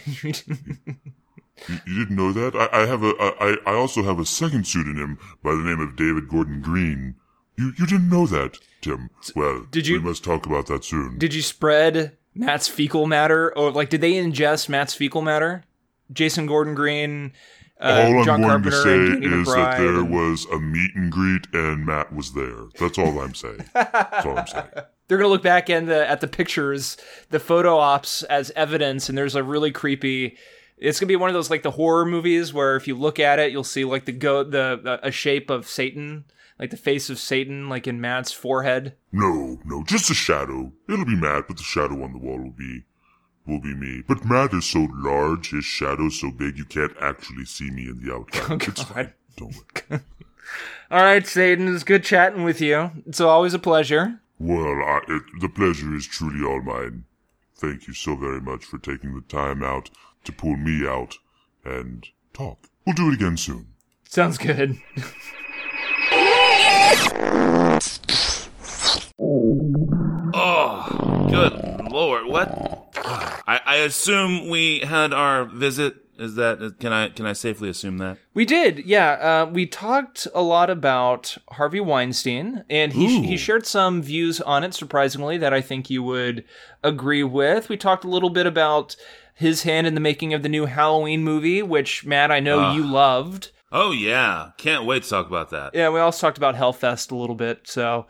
you 1.87 1.99
didn't 1.99 2.17
know 2.17 2.33
that? 2.33 2.55
I, 2.55 2.83
I 2.83 2.87
have 2.87 3.03
a 3.03 3.13
I, 3.19 3.57
I 3.67 3.75
also 3.75 4.03
have 4.03 4.19
a 4.19 4.27
second 4.27 4.67
pseudonym 4.67 5.19
by 5.43 5.51
the 5.53 5.63
name 5.63 5.81
of 5.81 5.97
David 5.97 6.29
Gordon 6.29 6.61
Green. 6.61 7.15
You 7.57 7.73
you 7.79 7.87
didn't 7.87 8.09
know 8.09 8.27
that, 8.27 8.59
Tim. 8.81 9.11
Well, 9.37 9.67
Did 9.71 9.87
you- 9.87 10.01
we 10.01 10.09
must 10.09 10.25
talk 10.25 10.47
about 10.47 10.67
that 10.67 10.85
soon. 10.85 11.19
Did 11.19 11.35
you 11.35 11.43
spread 11.43 12.17
Matt's 12.35 12.67
fecal 12.69 13.07
matter? 13.07 13.57
Or, 13.57 13.71
like, 13.71 13.91
did 13.91 14.01
they 14.01 14.13
ingest 14.15 14.69
Matt's 14.69 14.95
fecal 14.95 15.21
matter? 15.23 15.65
Jason 16.13 16.47
Gordon 16.47 16.75
Green, 16.75 17.33
uh, 17.81 18.03
all 18.07 18.19
I'm 18.21 18.25
John 18.25 18.41
going 18.41 18.51
Carpenter, 18.51 18.71
to 18.71 18.83
say 18.83 19.27
is 19.27 19.47
that 19.49 19.79
there 19.79 20.05
was 20.05 20.47
a 20.53 20.59
meet 20.59 20.95
and 20.95 21.11
greet 21.13 21.47
and 21.53 21.87
Matt 21.87 22.13
was 22.15 22.33
there. 22.33 22.65
That's 22.79 22.99
all 22.99 23.19
I'm 23.21 23.35
saying. 23.35 23.65
That's 23.75 24.27
all 24.27 24.39
I'm 24.39 24.47
saying. 24.47 24.69
They're 25.13 25.19
gonna 25.19 25.29
look 25.29 25.43
back 25.43 25.69
in 25.69 25.85
the 25.85 26.09
at 26.09 26.23
the 26.23 26.27
pictures, 26.27 26.97
the 27.29 27.39
photo 27.39 27.77
ops 27.77 28.23
as 28.23 28.51
evidence, 28.57 29.11
and 29.11 29.19
there's 29.19 29.35
a 29.35 29.43
really 29.43 29.71
creepy. 29.71 30.39
It's 30.79 30.99
gonna 30.99 31.09
be 31.09 31.17
one 31.17 31.29
of 31.29 31.35
those 31.35 31.51
like 31.51 31.63
the 31.63 31.73
horror 31.73 32.07
movies 32.07 32.55
where 32.55 32.77
if 32.77 32.89
you 32.89 32.95
look 32.97 33.21
at 33.21 33.39
it, 33.39 33.53
you'll 33.53 33.63
see 33.63 33.85
like 33.85 34.07
the 34.07 34.13
go 34.13 34.43
the 34.43 34.99
a 35.03 35.11
shape 35.11 35.51
of 35.51 35.69
Satan, 35.69 36.25
like 36.59 36.71
the 36.71 36.79
face 36.79 37.11
of 37.11 37.19
Satan, 37.19 37.69
like 37.69 37.87
in 37.87 38.01
Matt's 38.01 38.33
forehead. 38.33 38.97
No, 39.13 39.59
no, 39.67 39.85
just 39.85 40.09
a 40.09 40.15
shadow. 40.15 40.73
It'll 40.89 41.05
be 41.05 41.15
Matt, 41.15 41.47
but 41.47 41.59
the 41.59 41.63
shadow 41.63 42.03
on 42.03 42.15
the 42.15 42.19
wall 42.19 42.39
will 42.39 42.57
be 42.57 42.85
will 43.47 43.61
be 43.61 43.75
me. 43.75 44.03
But 44.09 44.25
Matt 44.25 44.55
is 44.55 44.65
so 44.65 44.89
large, 44.91 45.51
his 45.51 45.67
shadow's 45.67 46.19
so 46.19 46.31
big 46.31 46.57
you 46.57 46.65
can't 46.65 46.97
actually 47.03 47.45
see 47.45 47.71
me 47.71 47.83
in 47.83 48.01
the 48.03 48.15
outline. 48.15 48.45
Oh, 48.49 48.55
it's 48.55 48.83
fine. 48.83 49.13
Don't 49.37 49.55
worry. 49.91 50.01
All 50.91 51.03
right, 51.03 51.27
Satan, 51.27 51.75
it's 51.75 51.85
good 51.85 52.03
chatting 52.03 52.45
with 52.45 52.63
you. 52.63 52.93
It's 53.07 53.21
always 53.21 53.53
a 53.53 53.59
pleasure. 53.59 54.22
Well, 54.43 54.83
I, 54.83 55.01
it, 55.07 55.23
the 55.41 55.49
pleasure 55.49 55.95
is 55.95 56.05
truly 56.05 56.45
all 56.45 56.61
mine. 56.63 57.05
Thank 57.55 57.87
you 57.87 57.95
so 57.95 58.17
very 58.17 58.41
much 58.41 58.65
for 58.65 58.77
taking 58.77 59.15
the 59.15 59.21
time 59.21 59.63
out 59.63 59.89
to 60.25 60.33
pull 60.33 60.57
me 60.57 60.85
out 60.85 61.19
and 61.65 62.09
talk. 62.33 62.67
We'll 62.85 62.97
do 62.97 63.11
it 63.11 63.15
again 63.15 63.37
soon. 63.37 63.69
Sounds 64.03 64.39
good. 64.39 64.81
Oh, 70.35 71.29
good 71.31 71.93
lord! 71.93 72.27
What? 72.27 72.91
I, 73.47 73.61
I 73.65 73.77
assume 73.77 74.49
we 74.49 74.81
had 74.81 75.13
our 75.13 75.45
visit. 75.45 76.02
Is 76.19 76.35
that 76.37 76.77
can 76.79 76.93
I 76.93 77.09
can 77.09 77.25
I 77.27 77.33
safely 77.33 77.69
assume 77.71 77.99
that? 77.99 78.19
We 78.35 78.45
did, 78.45 78.85
yeah. 78.87 79.13
Uh, 79.49 79.51
we 79.51 79.67
talked 79.67 80.29
a 80.35 80.43
lot 80.43 80.69
about 80.71 81.37
Harvey 81.53 81.81
Weinstein, 81.81 82.65
and 82.69 82.93
he 82.93 83.19
Ooh. 83.19 83.23
he 83.23 83.37
shared 83.37 83.67
some 83.67 84.03
views 84.03 84.41
on 84.41 84.63
it. 84.63 84.75
Surprisingly, 84.75 85.39
that 85.39 85.55
I 85.55 85.61
think 85.63 85.89
you 85.89 86.03
would 86.03 86.45
agree 86.85 87.25
with. 87.25 87.69
We 87.69 87.77
talked 87.77 88.05
a 88.05 88.09
little 88.09 88.31
bit 88.31 88.47
about 88.47 88.95
his 89.35 89.63
hand 89.63 89.87
in 89.87 89.95
the 89.95 90.01
making 90.01 90.35
of 90.35 90.43
the 90.43 90.49
new 90.51 90.67
Halloween 90.67 91.25
movie, 91.25 91.63
which 91.63 92.05
Matt, 92.05 92.31
I 92.31 92.41
know 92.41 92.61
Ah. 92.61 92.75
you 92.75 92.85
loved. 92.85 93.51
Oh 93.73 93.91
yeah, 93.91 94.51
can't 94.59 94.85
wait 94.85 95.05
to 95.05 95.09
talk 95.09 95.27
about 95.27 95.49
that. 95.51 95.75
Yeah, 95.75 95.89
we 95.89 95.99
also 95.99 96.27
talked 96.27 96.37
about 96.37 96.57
Hellfest 96.57 97.11
a 97.11 97.17
little 97.17 97.35
bit. 97.35 97.61
So, 97.65 98.07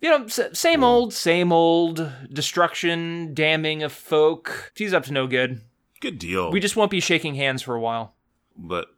you 0.00 0.08
know, 0.08 0.24
s- 0.26 0.38
same 0.56 0.84
old, 0.84 1.12
same 1.12 1.52
old 1.52 2.10
destruction, 2.32 3.34
damning 3.34 3.82
of 3.82 3.92
folk. 3.92 4.72
He's 4.76 4.94
up 4.94 5.02
to 5.06 5.12
no 5.12 5.26
good. 5.26 5.62
Good 6.00 6.18
deal. 6.18 6.50
We 6.50 6.60
just 6.60 6.76
won't 6.76 6.90
be 6.90 7.00
shaking 7.00 7.34
hands 7.34 7.62
for 7.62 7.74
a 7.74 7.80
while. 7.80 8.14
but 8.56 8.88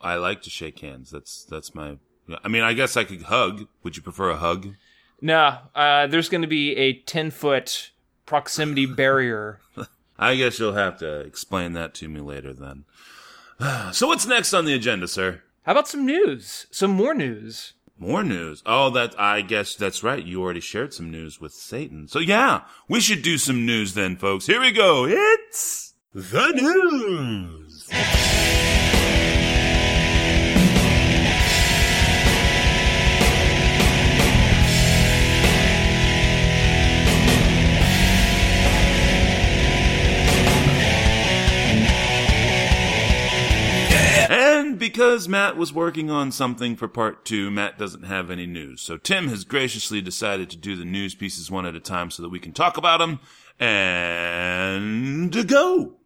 I 0.00 0.14
like 0.16 0.42
to 0.42 0.50
shake 0.50 0.80
hands. 0.80 1.10
That's 1.10 1.44
that's 1.44 1.74
my. 1.74 1.96
I 2.44 2.48
mean, 2.48 2.62
I 2.62 2.72
guess 2.74 2.96
I 2.96 3.04
could 3.04 3.22
hug. 3.22 3.66
Would 3.82 3.96
you 3.96 4.02
prefer 4.02 4.30
a 4.30 4.36
hug? 4.36 4.74
No, 5.20 5.58
uh, 5.74 6.06
there's 6.06 6.28
going 6.28 6.42
to 6.42 6.48
be 6.48 6.74
a 6.76 6.94
10 6.94 7.30
foot 7.30 7.90
proximity 8.24 8.86
barrier. 9.02 9.60
I 10.18 10.36
guess 10.36 10.58
you'll 10.58 10.72
have 10.74 10.98
to 10.98 11.20
explain 11.20 11.72
that 11.74 11.92
to 11.94 12.08
me 12.08 12.20
later 12.20 12.52
then. 12.52 12.84
So 13.92 14.06
what's 14.06 14.26
next 14.26 14.54
on 14.54 14.64
the 14.64 14.72
agenda, 14.74 15.06
sir? 15.06 15.42
How 15.64 15.72
about 15.72 15.86
some 15.88 16.06
news? 16.06 16.66
Some 16.70 16.92
more 16.92 17.12
news. 17.12 17.74
More 17.98 18.22
news. 18.22 18.62
Oh, 18.64 18.88
that 18.90 19.14
I 19.20 19.42
guess 19.42 19.74
that's 19.74 20.02
right. 20.02 20.24
You 20.24 20.40
already 20.40 20.60
shared 20.60 20.94
some 20.94 21.10
news 21.10 21.38
with 21.42 21.52
Satan. 21.52 22.08
So 22.08 22.18
yeah, 22.20 22.62
we 22.88 23.00
should 23.00 23.20
do 23.20 23.36
some 23.36 23.66
news 23.66 23.92
then, 23.92 24.16
folks. 24.16 24.46
Here 24.46 24.60
we 24.60 24.72
go. 24.72 25.04
It's 25.06 25.89
the 26.12 26.50
news. 26.54 27.88
And 44.28 44.78
because 44.78 45.28
Matt 45.28 45.56
was 45.56 45.72
working 45.72 46.10
on 46.10 46.32
something 46.32 46.74
for 46.74 46.88
part 46.88 47.24
two, 47.24 47.52
Matt 47.52 47.78
doesn't 47.78 48.02
have 48.02 48.32
any 48.32 48.46
news. 48.46 48.80
So 48.80 48.96
Tim 48.96 49.28
has 49.28 49.44
graciously 49.44 50.00
decided 50.00 50.50
to 50.50 50.56
do 50.56 50.74
the 50.74 50.84
news 50.84 51.14
pieces 51.14 51.52
one 51.52 51.66
at 51.66 51.76
a 51.76 51.80
time 51.80 52.10
so 52.10 52.22
that 52.24 52.30
we 52.30 52.40
can 52.40 52.52
talk 52.52 52.76
about 52.76 52.98
them. 52.98 53.20
And 53.60 55.46
go. 55.46 55.99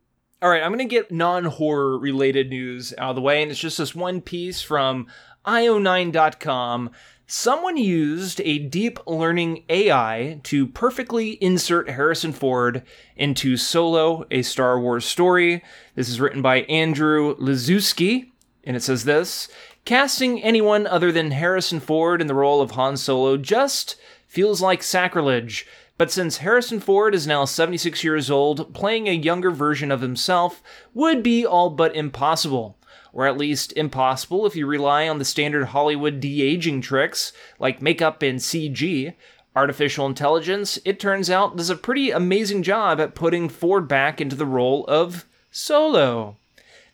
All 0.45 0.51
right, 0.51 0.63
I'm 0.63 0.73
going 0.73 0.87
to 0.87 0.95
get 0.95 1.11
non 1.11 1.47
horror 1.47 1.99
related 1.99 2.51
news 2.51 2.93
out 2.99 3.09
of 3.09 3.17
the 3.17 3.23
way, 3.23 3.41
and 3.41 3.51
it's 3.51 3.59
just 3.59 3.79
this 3.79 3.95
one 3.95 4.21
piece 4.21 4.61
from 4.61 5.07
io9.com. 5.47 6.91
Someone 7.27 7.79
used 7.79 8.43
a 8.45 8.59
deep 8.59 8.99
learning 9.07 9.65
AI 9.71 10.41
to 10.43 10.67
perfectly 10.67 11.43
insert 11.43 11.89
Harrison 11.89 12.35
Ford 12.35 12.83
into 13.17 13.57
Solo, 13.57 14.27
a 14.31 14.43
Star 14.43 14.79
Wars 14.79 15.07
story. 15.07 15.65
This 15.95 16.11
is 16.11 16.21
written 16.21 16.43
by 16.43 16.61
Andrew 16.65 17.35
Liszewski, 17.37 18.31
and 18.65 18.77
it 18.77 18.83
says 18.83 19.05
this 19.05 19.49
Casting 19.87 20.43
anyone 20.43 20.87
other 20.87 21.11
than 21.11 21.31
Harrison 21.31 21.81
Ford 21.81 22.21
in 22.21 22.27
the 22.27 22.35
role 22.35 22.61
of 22.61 22.73
Han 22.73 22.99
Solo 22.99 23.39
just 23.39 23.97
feels 24.29 24.61
like 24.61 24.83
sacrilege. 24.83 25.67
But 25.97 26.11
since 26.11 26.39
Harrison 26.39 26.81
Ford 26.81 27.15
is 27.15 27.27
now 27.27 27.45
76 27.45 28.03
years 28.03 28.31
old, 28.31 28.75
playing 28.75 29.09
a 29.09 29.13
younger 29.13 29.51
version 29.51 29.93
of 29.93 30.01
himself 30.01 30.63
would 30.93 31.23
be 31.23 31.47
all 31.47 31.71
but 31.71 31.95
impossible. 31.95 32.77
Or 33.13 33.27
at 33.27 33.39
least 33.39 33.73
impossible 33.77 34.45
if 34.45 34.57
you 34.57 34.67
rely 34.67 35.09
on 35.09 35.19
the 35.19 35.25
standard 35.25 35.67
Hollywood 35.67 36.19
de 36.19 36.43
aging 36.43 36.81
tricks 36.81 37.33
like 37.61 37.81
makeup 37.81 38.23
and 38.23 38.41
CG. 38.41 39.15
Artificial 39.55 40.07
intelligence, 40.07 40.81
it 40.85 40.99
turns 40.99 41.31
out, 41.31 41.57
does 41.57 41.71
a 41.71 41.77
pretty 41.77 42.11
amazing 42.11 42.65
job 42.65 43.01
at 43.01 43.15
putting 43.15 43.49
Ford 43.49 43.87
back 43.87 44.21
into 44.21 44.35
the 44.35 44.47
role 44.47 44.85
of 44.87 45.25
Solo. 45.53 46.39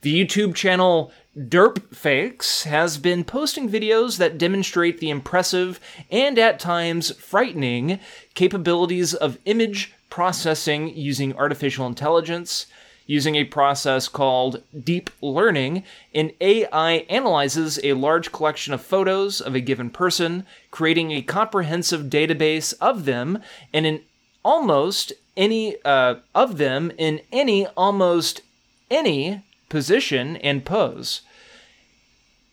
The 0.02 0.24
YouTube 0.26 0.54
channel 0.54 1.10
Derp 1.38 1.94
Fakes 1.94 2.64
has 2.64 2.98
been 2.98 3.22
posting 3.22 3.68
videos 3.68 4.18
that 4.18 4.36
demonstrate 4.36 4.98
the 4.98 5.10
impressive 5.10 5.78
and 6.10 6.36
at 6.38 6.58
times 6.58 7.12
frightening 7.18 8.00
capabilities 8.34 9.14
of 9.14 9.38
image 9.44 9.94
processing 10.08 10.88
using 10.96 11.36
artificial 11.36 11.86
intelligence. 11.86 12.66
Using 13.06 13.34
a 13.34 13.44
process 13.44 14.06
called 14.06 14.62
deep 14.84 15.10
learning, 15.20 15.82
an 16.14 16.30
AI 16.40 17.06
analyzes 17.08 17.80
a 17.82 17.94
large 17.94 18.30
collection 18.30 18.72
of 18.72 18.80
photos 18.80 19.40
of 19.40 19.56
a 19.56 19.60
given 19.60 19.90
person, 19.90 20.46
creating 20.70 21.10
a 21.10 21.22
comprehensive 21.22 22.02
database 22.02 22.72
of 22.80 23.06
them 23.06 23.40
and 23.72 23.84
in 23.84 24.02
almost 24.44 25.12
any 25.36 25.76
uh, 25.84 26.16
of 26.34 26.58
them 26.58 26.92
in 26.98 27.20
any 27.32 27.66
almost 27.68 28.42
any 28.90 29.42
position 29.70 30.36
and 30.36 30.66
pose. 30.66 31.22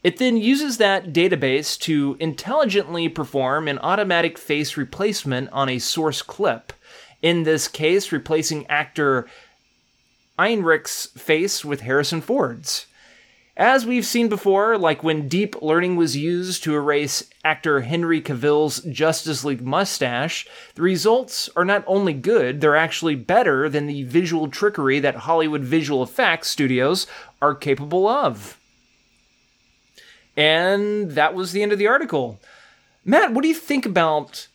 It 0.04 0.18
then 0.18 0.38
uses 0.38 0.78
that 0.78 1.12
database 1.12 1.78
to 1.82 2.16
intelligently 2.20 3.10
perform 3.10 3.68
an 3.68 3.78
automatic 3.80 4.38
face 4.38 4.78
replacement 4.78 5.50
on 5.52 5.68
a 5.68 5.80
source 5.80 6.22
clip. 6.22 6.72
In 7.22 7.44
this 7.44 7.68
case, 7.68 8.14
replacing 8.14 8.66
actor 8.68 9.28
Ehrenreich's 10.40 11.08
face 11.18 11.66
with 11.66 11.82
Harrison 11.82 12.22
Ford's. 12.22 12.87
As 13.58 13.88
we've 13.88 14.06
seen 14.06 14.30
before, 14.30 14.78
like 14.78 15.02
when 15.02 15.28
deep 15.28 15.60
learning 15.64 15.96
was 15.96 16.16
used 16.16 16.64
to 16.64 16.76
erase 16.76 17.28
actor 17.44 17.82
Henry 17.82 18.22
Cavill's 18.22 18.82
Justice 18.82 19.44
League 19.44 19.64
mustache, 19.64 20.48
the 20.76 20.84
results 20.84 21.50
are 21.56 21.66
not 21.66 21.84
only 21.88 22.14
good, 22.14 22.62
they're 22.62 22.76
actually 22.76 23.16
better 23.16 23.68
than 23.68 23.88
the 23.88 24.04
visual 24.04 24.48
trickery 24.48 25.00
that 25.00 25.16
Hollywood 25.16 25.64
visual 25.64 26.04
effects 26.04 26.50
studios 26.50 27.08
are 27.42 27.56
capable 27.56 28.08
of. 28.08 28.60
And 30.36 31.14
that 31.14 31.34
was 31.34 31.52
the 31.52 31.64
end 31.64 31.72
of 31.72 31.80
the 31.80 31.88
article. 31.88 32.40
Matt, 33.04 33.34
what 33.34 33.42
do 33.42 33.48
you 33.48 33.56
think 33.56 33.88
about 33.88 34.50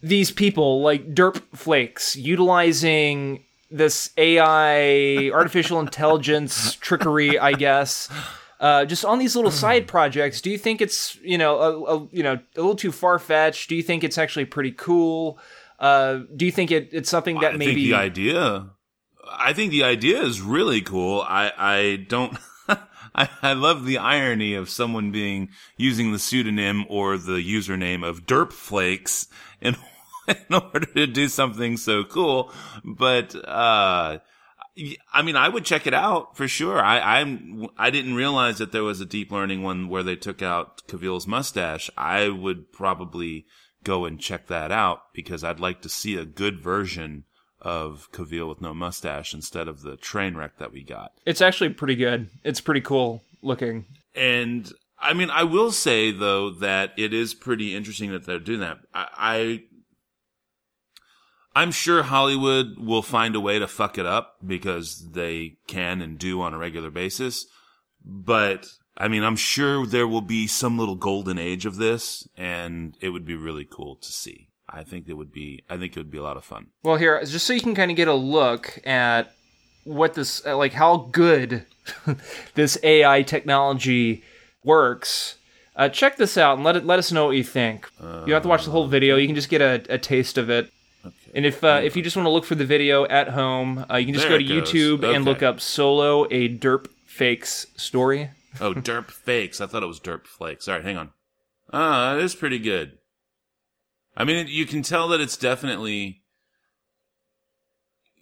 these 0.00 0.30
people 0.30 0.82
like 0.82 1.16
Derp 1.16 1.42
Flakes 1.52 2.14
utilizing 2.14 3.42
this 3.70 4.10
AI, 4.16 5.30
artificial 5.30 5.80
intelligence 5.80 6.74
trickery, 6.80 7.38
I 7.38 7.52
guess, 7.52 8.08
uh, 8.60 8.84
just 8.84 9.04
on 9.04 9.18
these 9.18 9.36
little 9.36 9.50
side 9.50 9.86
projects. 9.86 10.40
Do 10.40 10.50
you 10.50 10.58
think 10.58 10.80
it's 10.80 11.16
you 11.22 11.38
know 11.38 11.58
a, 11.58 11.96
a 11.96 12.08
you 12.10 12.22
know 12.22 12.34
a 12.34 12.60
little 12.60 12.76
too 12.76 12.92
far 12.92 13.18
fetched? 13.18 13.68
Do 13.68 13.76
you 13.76 13.82
think 13.82 14.04
it's 14.04 14.18
actually 14.18 14.46
pretty 14.46 14.72
cool? 14.72 15.38
Uh, 15.78 16.20
do 16.34 16.44
you 16.44 16.52
think 16.52 16.70
it, 16.70 16.88
it's 16.92 17.08
something 17.08 17.38
that 17.40 17.54
I 17.54 17.56
maybe 17.56 17.74
think 17.74 17.86
the 17.86 17.94
idea. 17.94 18.70
I 19.30 19.52
think 19.52 19.70
the 19.70 19.84
idea 19.84 20.22
is 20.22 20.40
really 20.40 20.80
cool. 20.80 21.20
I 21.20 21.52
I 21.56 22.06
don't. 22.08 22.36
I, 23.14 23.28
I 23.42 23.52
love 23.54 23.84
the 23.84 23.98
irony 23.98 24.54
of 24.54 24.68
someone 24.70 25.10
being 25.10 25.48
using 25.76 26.12
the 26.12 26.18
pseudonym 26.18 26.84
or 26.88 27.16
the 27.16 27.38
username 27.38 28.06
of 28.06 28.26
Derp 28.26 28.52
Flakes 28.52 29.26
in 29.60 29.76
in 30.48 30.54
order 30.54 30.86
to 30.86 31.06
do 31.06 31.28
something 31.28 31.76
so 31.76 32.04
cool. 32.04 32.52
But 32.84 33.34
uh, 33.34 34.18
I 35.12 35.22
mean, 35.22 35.36
I 35.36 35.48
would 35.48 35.64
check 35.64 35.86
it 35.86 35.94
out 35.94 36.36
for 36.36 36.46
sure. 36.46 36.80
I 36.80 37.20
I'm 37.20 37.68
I 37.76 37.90
didn't 37.90 38.14
realize 38.14 38.58
that 38.58 38.72
there 38.72 38.84
was 38.84 39.00
a 39.00 39.06
deep 39.06 39.30
learning 39.30 39.62
one 39.62 39.88
where 39.88 40.02
they 40.02 40.16
took 40.16 40.42
out 40.42 40.86
Cavill's 40.86 41.26
mustache. 41.26 41.90
I 41.96 42.28
would 42.28 42.72
probably 42.72 43.46
go 43.84 44.04
and 44.04 44.20
check 44.20 44.48
that 44.48 44.70
out 44.70 45.00
because 45.14 45.44
I'd 45.44 45.60
like 45.60 45.82
to 45.82 45.88
see 45.88 46.16
a 46.16 46.24
good 46.24 46.60
version 46.60 47.24
of 47.60 48.08
Cavill 48.12 48.48
with 48.48 48.60
no 48.60 48.72
mustache 48.72 49.34
instead 49.34 49.66
of 49.66 49.82
the 49.82 49.96
train 49.96 50.36
wreck 50.36 50.58
that 50.58 50.72
we 50.72 50.84
got. 50.84 51.12
it's 51.26 51.40
actually 51.40 51.70
pretty 51.70 51.96
good. 51.96 52.28
It's 52.44 52.60
pretty 52.60 52.80
cool 52.80 53.22
looking. 53.42 53.84
And 54.14 54.70
I 55.00 55.14
mean, 55.14 55.30
I 55.30 55.44
will 55.44 55.72
say 55.72 56.10
though 56.10 56.50
that 56.50 56.92
it 56.96 57.12
is 57.12 57.34
pretty 57.34 57.74
interesting 57.74 58.12
that 58.12 58.26
they're 58.26 58.38
doing 58.38 58.60
that. 58.60 58.78
I, 58.94 59.06
I 59.16 59.62
I'm 61.54 61.72
sure 61.72 62.04
Hollywood 62.04 62.78
will 62.78 63.02
find 63.02 63.34
a 63.34 63.40
way 63.40 63.58
to 63.58 63.66
fuck 63.66 63.98
it 63.98 64.06
up 64.06 64.36
because 64.46 65.10
they 65.12 65.56
can 65.66 66.00
and 66.00 66.18
do 66.18 66.40
on 66.40 66.54
a 66.54 66.58
regular 66.58 66.90
basis. 66.90 67.46
But 68.04 68.68
I 68.96 69.08
mean, 69.08 69.24
I'm 69.24 69.36
sure 69.36 69.86
there 69.86 70.08
will 70.08 70.20
be 70.20 70.46
some 70.46 70.78
little 70.78 70.94
golden 70.94 71.38
age 71.38 71.66
of 71.66 71.76
this 71.76 72.28
and 72.36 72.96
it 73.00 73.10
would 73.10 73.24
be 73.24 73.34
really 73.34 73.64
cool 73.64 73.96
to 73.96 74.12
see. 74.12 74.48
I 74.68 74.84
think 74.84 75.08
it 75.08 75.14
would 75.14 75.32
be, 75.32 75.64
I 75.70 75.78
think 75.78 75.96
it 75.96 76.00
would 76.00 76.10
be 76.10 76.18
a 76.18 76.22
lot 76.22 76.36
of 76.36 76.44
fun. 76.44 76.66
Well, 76.82 76.96
here, 76.96 77.22
just 77.24 77.46
so 77.46 77.54
you 77.54 77.60
can 77.60 77.74
kind 77.74 77.90
of 77.90 77.96
get 77.96 78.08
a 78.08 78.14
look 78.14 78.78
at 78.84 79.32
what 79.84 80.14
this, 80.14 80.44
uh, 80.46 80.56
like 80.56 80.74
how 80.74 81.08
good 81.10 81.64
this 82.54 82.78
AI 82.82 83.22
technology 83.22 84.22
works. 84.62 85.36
Uh, 85.74 85.88
check 85.88 86.16
this 86.16 86.36
out 86.36 86.56
and 86.56 86.64
let 86.64 86.76
it 86.76 86.84
let 86.84 86.98
us 86.98 87.12
know 87.12 87.26
what 87.26 87.36
you 87.36 87.44
think. 87.44 87.88
you 88.00 88.06
don't 88.06 88.30
have 88.30 88.42
to 88.42 88.48
watch 88.48 88.64
the 88.64 88.70
whole 88.72 88.88
video; 88.88 89.16
you 89.16 89.26
can 89.26 89.36
just 89.36 89.48
get 89.48 89.60
a, 89.62 89.82
a 89.88 89.96
taste 89.96 90.36
of 90.36 90.50
it. 90.50 90.70
And 91.34 91.44
if 91.46 91.62
uh, 91.62 91.80
if 91.82 91.96
you 91.96 92.02
just 92.02 92.16
want 92.16 92.26
to 92.26 92.30
look 92.30 92.44
for 92.44 92.54
the 92.54 92.64
video 92.64 93.04
at 93.06 93.28
home, 93.28 93.84
uh, 93.90 93.96
you 93.96 94.06
can 94.06 94.14
just 94.14 94.28
There 94.28 94.38
go 94.38 94.44
to 94.44 94.58
it. 94.58 94.64
YouTube 94.64 95.14
and 95.14 95.24
look 95.24 95.42
up 95.42 95.60
"Solo 95.60 96.24
a 96.30 96.48
Derp 96.48 96.86
Fakes 97.06 97.66
Story." 97.76 98.30
Oh, 98.60 98.72
derp 98.74 99.10
fakes. 99.10 99.60
I 99.60 99.66
thought 99.66 99.84
it 99.84 99.86
was 99.86 100.00
derp 100.00 100.26
flakes. 100.26 100.66
All 100.66 100.74
right, 100.74 100.82
hang 100.82 100.96
on. 100.96 101.10
Ah, 101.72 102.14
that 102.14 102.22
is 102.22 102.34
pretty 102.34 102.58
good. 102.58 102.98
I 104.16 104.24
mean, 104.24 104.48
you 104.48 104.66
can 104.66 104.82
tell 104.82 105.06
that 105.08 105.20
it's 105.20 105.36
definitely. 105.36 106.22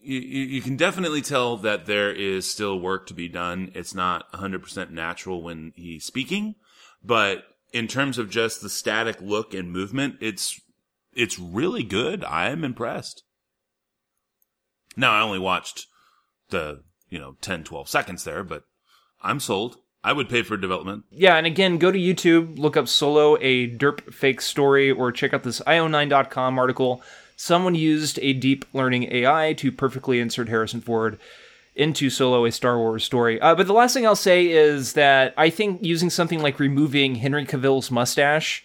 You, 0.02 0.18
you, 0.18 0.42
you 0.44 0.60
can 0.60 0.76
definitely 0.76 1.22
tell 1.22 1.56
that 1.58 1.86
there 1.86 2.12
is 2.12 2.50
still 2.50 2.78
work 2.78 3.06
to 3.06 3.14
be 3.14 3.28
done. 3.28 3.70
It's 3.74 3.94
not 3.94 4.30
100% 4.32 4.90
natural 4.90 5.42
when 5.42 5.72
he's 5.74 6.04
speaking, 6.04 6.56
but 7.02 7.44
in 7.72 7.88
terms 7.88 8.18
of 8.18 8.28
just 8.28 8.60
the 8.60 8.68
static 8.68 9.20
look 9.20 9.54
and 9.54 9.72
movement, 9.72 10.16
it's 10.20 10.60
it's 11.16 11.38
really 11.38 11.82
good. 11.82 12.22
I 12.24 12.50
am 12.50 12.62
impressed. 12.62 13.24
Now, 14.96 15.12
I 15.12 15.22
only 15.22 15.38
watched 15.38 15.86
the, 16.50 16.82
you 17.08 17.18
know, 17.18 17.36
10, 17.40 17.64
12 17.64 17.88
seconds 17.88 18.24
there, 18.24 18.44
but 18.44 18.64
I'm 19.22 19.40
sold. 19.40 19.78
I 20.04 20.12
would 20.12 20.28
pay 20.28 20.42
for 20.42 20.56
development. 20.56 21.04
Yeah, 21.10 21.36
and 21.36 21.46
again, 21.46 21.78
go 21.78 21.90
to 21.90 21.98
YouTube, 21.98 22.58
look 22.58 22.76
up 22.76 22.86
Solo 22.86 23.36
a 23.40 23.68
Derp 23.68 24.14
Fake 24.14 24.40
Story, 24.40 24.90
or 24.90 25.10
check 25.10 25.34
out 25.34 25.42
this 25.42 25.60
io9.com 25.60 26.58
article. 26.58 27.02
Someone 27.34 27.74
used 27.74 28.18
a 28.22 28.32
deep 28.32 28.64
learning 28.72 29.12
AI 29.12 29.52
to 29.54 29.72
perfectly 29.72 30.20
insert 30.20 30.48
Harrison 30.48 30.80
Ford 30.80 31.18
into 31.74 32.08
Solo 32.08 32.44
a 32.46 32.52
Star 32.52 32.78
Wars 32.78 33.04
story. 33.04 33.40
Uh, 33.40 33.54
but 33.54 33.66
the 33.66 33.72
last 33.72 33.94
thing 33.94 34.06
I'll 34.06 34.16
say 34.16 34.46
is 34.48 34.94
that 34.94 35.34
I 35.36 35.50
think 35.50 35.82
using 35.84 36.08
something 36.08 36.40
like 36.40 36.58
removing 36.58 37.16
Henry 37.16 37.44
Cavill's 37.44 37.90
mustache, 37.90 38.64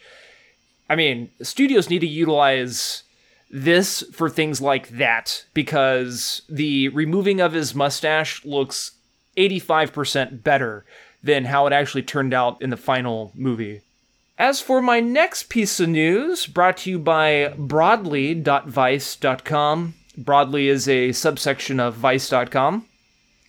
I 0.92 0.96
mean, 0.96 1.32
studios 1.42 1.90
need 1.90 2.00
to 2.00 2.08
utilize 2.08 3.04
this 3.50 4.04
for 4.12 4.30
things 4.30 4.60
like 4.60 4.90
that 4.90 5.46
because 5.54 6.42
the 6.50 6.90
removing 6.90 7.40
of 7.40 7.54
his 7.54 7.74
mustache 7.74 8.44
looks 8.44 8.92
85% 9.38 10.44
better 10.44 10.84
than 11.24 11.46
how 11.46 11.66
it 11.66 11.72
actually 11.72 12.04
turned 12.04 12.34
out 12.34 12.62
in 12.62 12.72
the 12.72 12.78
final 12.78 13.32
movie. 13.36 13.80
As 14.38 14.60
for 14.60 14.82
my 14.82 15.00
next 15.00 15.44
piece 15.44 15.80
of 15.80 15.88
news, 15.88 16.46
brought 16.46 16.76
to 16.80 16.90
you 16.90 17.00
by 17.00 17.54
Broadly.vice.com. 17.58 19.94
Broadly 20.18 20.68
is 20.68 20.90
a 20.90 21.14
subsection 21.14 21.80
of 21.80 21.94
Vice.com. 21.94 22.86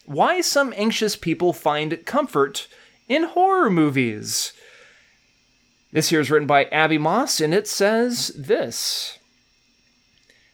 Why 0.05 0.43
some 0.43 0.73
anxious 0.77 1.17
people 1.17 1.53
find 1.53 2.07
comfort 2.07 2.69
in 3.09 3.25
horror 3.25 3.69
movies. 3.69 4.53
This 5.93 6.09
here 6.09 6.21
is 6.21 6.31
written 6.31 6.47
by 6.47 6.65
Abby 6.65 6.97
Moss, 6.97 7.39
and 7.41 7.53
it 7.53 7.69
says 7.69 8.29
this. 8.29 9.19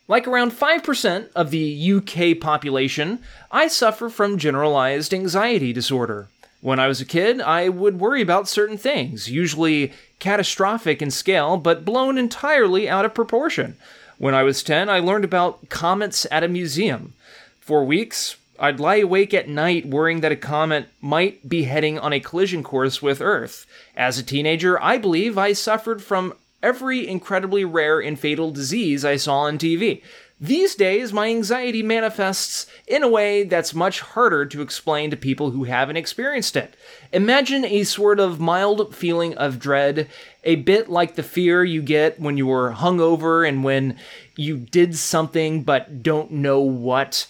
Like 0.08 0.26
around 0.26 0.50
5% 0.50 1.28
of 1.36 1.50
the 1.50 1.92
UK 1.92 2.40
population, 2.40 3.20
I 3.52 3.68
suffer 3.68 4.08
from 4.08 4.38
generalized 4.38 5.14
anxiety 5.14 5.72
disorder. 5.72 6.28
When 6.60 6.80
I 6.80 6.88
was 6.88 7.00
a 7.00 7.04
kid, 7.04 7.40
I 7.40 7.68
would 7.68 8.00
worry 8.00 8.20
about 8.20 8.48
certain 8.48 8.78
things, 8.78 9.30
usually 9.30 9.92
catastrophic 10.18 11.00
in 11.00 11.12
scale, 11.12 11.56
but 11.56 11.84
blown 11.84 12.18
entirely 12.18 12.88
out 12.88 13.04
of 13.04 13.14
proportion. 13.14 13.76
When 14.16 14.34
I 14.34 14.42
was 14.42 14.64
10, 14.64 14.88
I 14.88 14.98
learned 14.98 15.24
about 15.24 15.68
comets 15.68 16.26
at 16.32 16.42
a 16.42 16.48
museum. 16.48 17.12
For 17.60 17.84
weeks, 17.84 18.36
I'd 18.58 18.80
lie 18.80 18.96
awake 18.96 19.32
at 19.34 19.48
night 19.48 19.86
worrying 19.86 20.20
that 20.20 20.32
a 20.32 20.36
comet 20.36 20.88
might 21.00 21.48
be 21.48 21.64
heading 21.64 21.98
on 21.98 22.12
a 22.12 22.20
collision 22.20 22.62
course 22.62 23.00
with 23.00 23.20
Earth. 23.20 23.66
As 23.96 24.18
a 24.18 24.22
teenager, 24.22 24.82
I 24.82 24.98
believe 24.98 25.38
I 25.38 25.52
suffered 25.52 26.02
from 26.02 26.34
every 26.62 27.06
incredibly 27.06 27.64
rare 27.64 28.00
and 28.00 28.18
fatal 28.18 28.50
disease 28.50 29.04
I 29.04 29.16
saw 29.16 29.40
on 29.42 29.58
TV. 29.58 30.02
These 30.40 30.76
days, 30.76 31.12
my 31.12 31.28
anxiety 31.28 31.82
manifests 31.82 32.66
in 32.86 33.02
a 33.02 33.08
way 33.08 33.42
that's 33.42 33.74
much 33.74 34.00
harder 34.00 34.46
to 34.46 34.62
explain 34.62 35.10
to 35.10 35.16
people 35.16 35.50
who 35.50 35.64
haven't 35.64 35.96
experienced 35.96 36.56
it. 36.56 36.76
Imagine 37.12 37.64
a 37.64 37.82
sort 37.82 38.20
of 38.20 38.38
mild 38.38 38.94
feeling 38.94 39.36
of 39.36 39.58
dread, 39.58 40.08
a 40.44 40.54
bit 40.56 40.88
like 40.88 41.16
the 41.16 41.24
fear 41.24 41.64
you 41.64 41.82
get 41.82 42.20
when 42.20 42.36
you're 42.36 42.72
hungover 42.72 43.48
and 43.48 43.64
when 43.64 43.98
you 44.36 44.58
did 44.58 44.94
something 44.94 45.64
but 45.64 46.04
don't 46.04 46.30
know 46.30 46.60
what. 46.60 47.26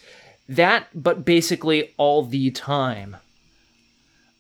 That, 0.49 0.89
but 0.95 1.25
basically 1.25 1.95
all 1.97 2.25
the 2.25 2.51
time. 2.51 3.17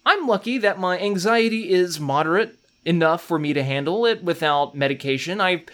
I'm 0.06 0.26
lucky 0.26 0.56
that 0.58 0.78
my 0.78 0.98
anxiety 0.98 1.70
is 1.70 2.00
moderate 2.00 2.58
enough 2.84 3.22
for 3.22 3.38
me 3.38 3.52
to 3.52 3.62
handle 3.62 4.06
it 4.06 4.24
without 4.24 4.74
medication. 4.74 5.40
I 5.40 5.64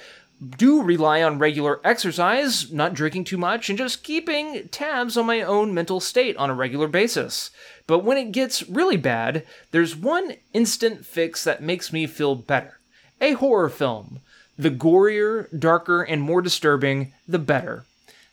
do 0.56 0.82
rely 0.82 1.22
on 1.22 1.38
regular 1.38 1.80
exercise, 1.84 2.72
not 2.72 2.94
drinking 2.94 3.24
too 3.24 3.38
much, 3.38 3.68
and 3.68 3.78
just 3.78 4.02
keeping 4.02 4.68
tabs 4.68 5.16
on 5.16 5.26
my 5.26 5.42
own 5.42 5.72
mental 5.72 6.00
state 6.00 6.36
on 6.36 6.50
a 6.50 6.54
regular 6.54 6.88
basis. 6.88 7.50
But 7.86 8.00
when 8.00 8.16
it 8.16 8.32
gets 8.32 8.68
really 8.68 8.96
bad, 8.96 9.46
there's 9.70 9.94
one 9.94 10.34
instant 10.52 11.06
fix 11.06 11.44
that 11.44 11.62
makes 11.62 11.92
me 11.92 12.06
feel 12.06 12.34
better 12.34 12.78
a 13.20 13.32
horror 13.32 13.68
film. 13.68 14.20
The 14.58 14.70
gorier, 14.70 15.48
darker, 15.56 16.02
and 16.02 16.20
more 16.20 16.42
disturbing, 16.42 17.12
the 17.26 17.38
better. 17.38 17.84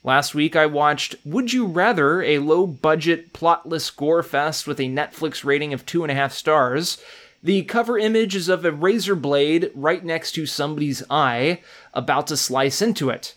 Last 0.03 0.33
week 0.33 0.55
I 0.55 0.65
watched 0.65 1.15
Would 1.23 1.53
You 1.53 1.67
Rather, 1.67 2.23
a 2.23 2.39
low 2.39 2.65
budget, 2.65 3.33
plotless 3.33 3.95
gore 3.95 4.23
fest 4.23 4.65
with 4.65 4.79
a 4.79 4.89
Netflix 4.89 5.45
rating 5.45 5.73
of 5.73 5.85
two 5.85 6.03
and 6.03 6.11
a 6.11 6.15
half 6.15 6.33
stars. 6.33 6.99
The 7.43 7.61
cover 7.63 7.99
image 7.99 8.35
is 8.35 8.49
of 8.49 8.65
a 8.65 8.71
razor 8.71 9.15
blade 9.15 9.69
right 9.75 10.03
next 10.03 10.31
to 10.33 10.47
somebody's 10.47 11.03
eye, 11.09 11.61
about 11.93 12.27
to 12.27 12.37
slice 12.37 12.81
into 12.81 13.11
it. 13.11 13.35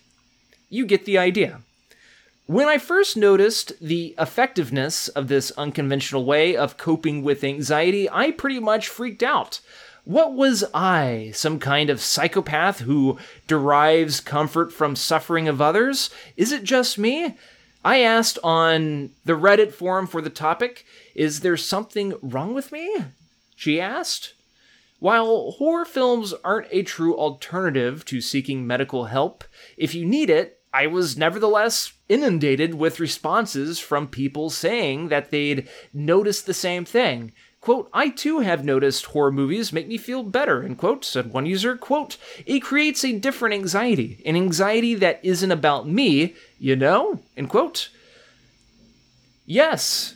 You 0.71 0.87
get 0.87 1.05
the 1.05 1.19
idea. 1.19 1.61
When 2.47 2.69
I 2.69 2.79
first 2.79 3.15
noticed 3.15 3.73
the 3.81 4.15
effectiveness 4.19 5.09
of 5.09 5.29
this 5.29 5.51
unconventional 5.53 6.25
way 6.25 6.57
of 6.57 6.79
coping 6.79 7.23
with 7.23 7.45
anxiety, 7.45 8.09
I 8.11 8.31
pretty 8.31 8.59
much 8.59 8.89
freaked 8.89 9.23
out. 9.23 9.61
What 10.05 10.35
was 10.35 10.65
I, 10.75 11.31
some 11.35 11.59
kind 11.59 11.89
of 11.89 12.01
psychopath 12.01 12.81
who 12.81 13.19
derives 13.47 14.21
comfort 14.21 14.71
from 14.71 14.97
suffering 14.97 15.49
of 15.49 15.63
others? 15.63 16.11
Is 16.37 16.53
it 16.53 16.63
just 16.63 16.99
me? 16.99 17.37
I 17.83 18.01
asked 18.01 18.39
on 18.45 19.11
the 19.25 19.33
Reddit 19.33 19.73
forum 19.73 20.07
for 20.07 20.21
the 20.21 20.31
topic, 20.31 20.85
is 21.15 21.41
there 21.41 21.57
something 21.57 22.15
wrong 22.21 22.53
with 22.53 22.71
me? 22.71 22.97
She 23.57 23.81
asked. 23.81 24.35
While 24.99 25.53
horror 25.53 25.85
films 25.87 26.35
aren't 26.45 26.69
a 26.71 26.83
true 26.83 27.17
alternative 27.17 28.05
to 28.07 28.21
seeking 28.21 28.67
medical 28.67 29.07
help, 29.07 29.45
if 29.77 29.95
you 29.95 30.05
need 30.05 30.29
it, 30.29 30.61
I 30.73 30.87
was 30.87 31.17
nevertheless 31.17 31.93
inundated 32.09 32.75
with 32.75 33.01
responses 33.01 33.79
from 33.79 34.09
people 34.09 34.51
saying 34.51 35.09
that 35.09 35.31
they'd 35.31 35.69
noticed 35.93 36.47
the 36.47 36.55
same 36.55 36.85
thing. 36.85 37.33
Quote, 37.65 37.89
I 37.95 38.11
too 38.11 38.41
have 38.41 38.63
noticed 38.63 39.07
horror 39.07 39.33
movies 39.33 39.73
make 39.73 39.89
me 39.89 39.97
feel 39.97 40.23
better, 40.23 40.63
end 40.63 40.77
quote, 40.77 41.03
said 41.03 41.33
one 41.33 41.47
user. 41.47 41.79
Quote, 41.79 42.19
it 42.45 42.61
creates 42.61 43.03
a 43.07 43.19
different 43.19 43.55
anxiety, 43.55 44.21
an 44.27 44.37
anxiety 44.37 44.95
that 44.97 45.19
isn't 45.23 45.51
about 45.51 45.89
me, 45.89 46.35
you 46.59 46.77
know, 46.77 47.21
end 47.39 47.49
quote. 47.49 47.89
Yes, 49.47 50.15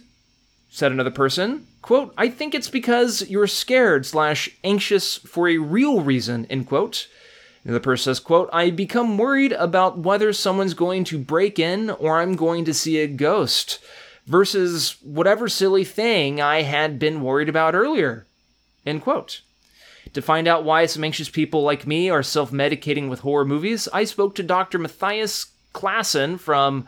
said 0.69 0.93
another 0.93 1.11
person. 1.11 1.67
Quote, 1.81 2.13
I 2.19 2.29
think 2.29 2.55
it's 2.55 2.69
because 2.69 3.27
you're 3.31 3.47
scared 3.47 4.05
slash 4.05 4.51
anxious 4.63 5.17
for 5.17 5.49
a 5.49 5.57
real 5.57 6.03
reason, 6.03 6.45
end 6.51 6.67
quote. 6.67 7.09
Another 7.65 7.81
person 7.81 8.11
says, 8.15 8.21
quote, 8.21 8.51
I 8.53 8.69
become 8.69 9.17
worried 9.17 9.53
about 9.53 10.01
whether 10.01 10.35
someone's 10.35 10.75
going 10.75 11.05
to 11.05 11.19
break 11.19 11.59
in 11.59 11.89
or 11.89 12.19
I'm 12.19 12.37
going 12.37 12.67
to 12.67 12.75
see 12.75 12.99
a 12.99 13.07
ghost 13.07 13.79
versus 14.29 14.97
whatever 15.03 15.49
silly 15.49 15.85
thing 15.85 16.41
I 16.41 16.63
had 16.63 16.99
been 16.99 17.23
worried 17.23 17.49
about 17.49 17.75
earlier. 17.75 18.27
End 18.87 19.03
quote. 19.03 19.41
To 20.15 20.23
find 20.23 20.47
out 20.47 20.65
why 20.65 20.87
some 20.87 21.05
anxious 21.05 21.29
people 21.29 21.63
like 21.63 21.87
me 21.87 22.09
are 22.09 22.23
self 22.23 22.51
medicating 22.51 23.09
with 23.09 23.21
horror 23.21 23.45
movies, 23.45 23.89
I 23.93 24.05
spoke 24.05 24.35
to 24.37 24.43
Dr. 24.43 24.79
Mathias 24.79 25.47
Clasen 25.75 26.39
from 26.39 26.87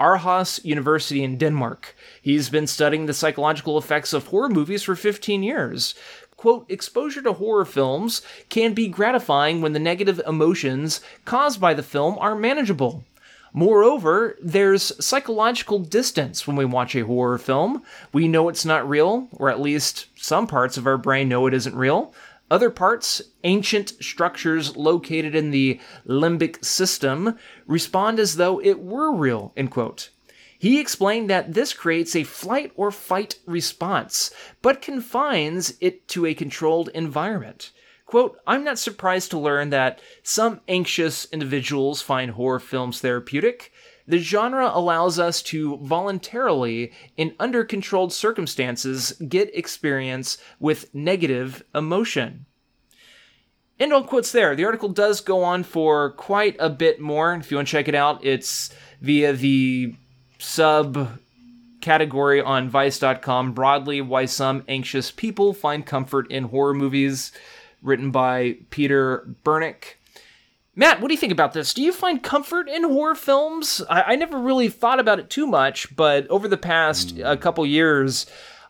Aarhus 0.00 0.64
University 0.64 1.22
in 1.22 1.38
Denmark. 1.38 1.94
He's 2.20 2.48
been 2.48 2.66
studying 2.66 3.06
the 3.06 3.14
psychological 3.14 3.78
effects 3.78 4.12
of 4.12 4.26
horror 4.26 4.48
movies 4.48 4.82
for 4.82 4.96
15 4.96 5.42
years. 5.42 5.94
Quote, 6.36 6.66
exposure 6.68 7.22
to 7.22 7.34
horror 7.34 7.64
films 7.64 8.20
can 8.48 8.74
be 8.74 8.88
gratifying 8.88 9.60
when 9.60 9.74
the 9.74 9.78
negative 9.78 10.20
emotions 10.26 11.00
caused 11.24 11.60
by 11.60 11.72
the 11.72 11.84
film 11.84 12.18
are 12.18 12.34
manageable. 12.34 13.04
Moreover, 13.52 14.38
there's 14.42 15.04
psychological 15.04 15.78
distance 15.78 16.46
when 16.46 16.56
we 16.56 16.64
watch 16.64 16.94
a 16.94 17.04
horror 17.04 17.36
film. 17.36 17.82
We 18.12 18.26
know 18.26 18.48
it's 18.48 18.64
not 18.64 18.88
real, 18.88 19.28
or 19.32 19.50
at 19.50 19.60
least 19.60 20.06
some 20.16 20.46
parts 20.46 20.78
of 20.78 20.86
our 20.86 20.96
brain 20.96 21.28
know 21.28 21.46
it 21.46 21.54
isn't 21.54 21.74
real. 21.74 22.14
Other 22.50 22.70
parts, 22.70 23.20
ancient 23.44 23.90
structures 24.02 24.76
located 24.76 25.34
in 25.34 25.50
the 25.50 25.80
limbic 26.06 26.64
system, 26.64 27.38
respond 27.66 28.18
as 28.18 28.36
though 28.36 28.60
it 28.60 28.78
were 28.80 29.14
real, 29.14 29.52
end 29.56 29.70
quote. 29.70 30.10
He 30.58 30.78
explained 30.78 31.28
that 31.28 31.54
this 31.54 31.72
creates 31.72 32.14
a 32.14 32.24
flight 32.24 32.72
or 32.76 32.90
fight 32.90 33.38
response, 33.46 34.30
but 34.62 34.80
confines 34.80 35.74
it 35.80 36.06
to 36.08 36.24
a 36.24 36.34
controlled 36.34 36.88
environment. 36.94 37.72
Quote, 38.12 38.38
I'm 38.46 38.62
not 38.62 38.78
surprised 38.78 39.30
to 39.30 39.38
learn 39.38 39.70
that 39.70 40.02
some 40.22 40.60
anxious 40.68 41.24
individuals 41.32 42.02
find 42.02 42.32
horror 42.32 42.60
films 42.60 43.00
therapeutic. 43.00 43.72
The 44.06 44.18
genre 44.18 44.70
allows 44.70 45.18
us 45.18 45.40
to 45.44 45.78
voluntarily, 45.78 46.92
in 47.16 47.34
under 47.40 47.64
controlled 47.64 48.12
circumstances, 48.12 49.12
get 49.12 49.56
experience 49.56 50.36
with 50.60 50.94
negative 50.94 51.64
emotion. 51.74 52.44
End 53.80 53.94
all 53.94 54.04
quotes 54.04 54.30
there. 54.30 54.54
The 54.54 54.66
article 54.66 54.90
does 54.90 55.22
go 55.22 55.42
on 55.42 55.62
for 55.62 56.10
quite 56.10 56.56
a 56.58 56.68
bit 56.68 57.00
more. 57.00 57.32
If 57.36 57.50
you 57.50 57.56
want 57.56 57.68
to 57.68 57.72
check 57.72 57.88
it 57.88 57.94
out, 57.94 58.22
it's 58.22 58.74
via 59.00 59.32
the 59.32 59.94
sub 60.38 61.18
category 61.80 62.42
on 62.42 62.68
vice.com 62.68 63.52
broadly 63.54 64.02
why 64.02 64.26
some 64.26 64.64
anxious 64.68 65.10
people 65.10 65.54
find 65.54 65.86
comfort 65.86 66.30
in 66.30 66.44
horror 66.44 66.74
movies 66.74 67.32
written 67.82 68.10
by 68.10 68.56
Peter 68.70 69.28
Bernick. 69.44 69.98
Matt, 70.74 71.02
what 71.02 71.08
do 71.08 71.14
you 71.14 71.20
think 71.20 71.32
about 71.32 71.52
this? 71.52 71.74
Do 71.74 71.82
you 71.82 71.92
find 71.92 72.22
comfort 72.22 72.66
in 72.68 72.84
horror 72.84 73.14
films? 73.14 73.82
I, 73.90 74.02
I 74.02 74.16
never 74.16 74.38
really 74.38 74.70
thought 74.70 75.00
about 75.00 75.18
it 75.18 75.28
too 75.28 75.46
much, 75.46 75.94
but 75.94 76.26
over 76.28 76.48
the 76.48 76.56
past 76.56 77.16
mm. 77.16 77.30
a 77.30 77.36
couple 77.36 77.66
years, 77.66 78.24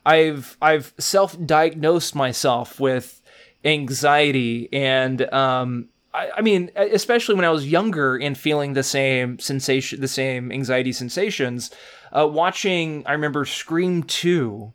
I've 0.04 0.56
I've 0.60 0.92
self-diagnosed 0.98 2.16
myself 2.16 2.80
with 2.80 3.22
anxiety, 3.64 4.68
and 4.72 5.32
um, 5.32 5.90
I, 6.12 6.30
I 6.38 6.40
mean, 6.40 6.72
especially 6.74 7.36
when 7.36 7.44
I 7.44 7.50
was 7.50 7.68
younger 7.68 8.16
and 8.16 8.36
feeling 8.36 8.72
the 8.72 8.82
same 8.82 9.38
sensation, 9.38 10.00
the 10.00 10.08
same 10.08 10.50
anxiety 10.50 10.90
sensations. 10.92 11.70
Uh, 12.10 12.26
watching, 12.26 13.04
I 13.06 13.12
remember 13.12 13.44
Scream 13.44 14.02
Two. 14.02 14.72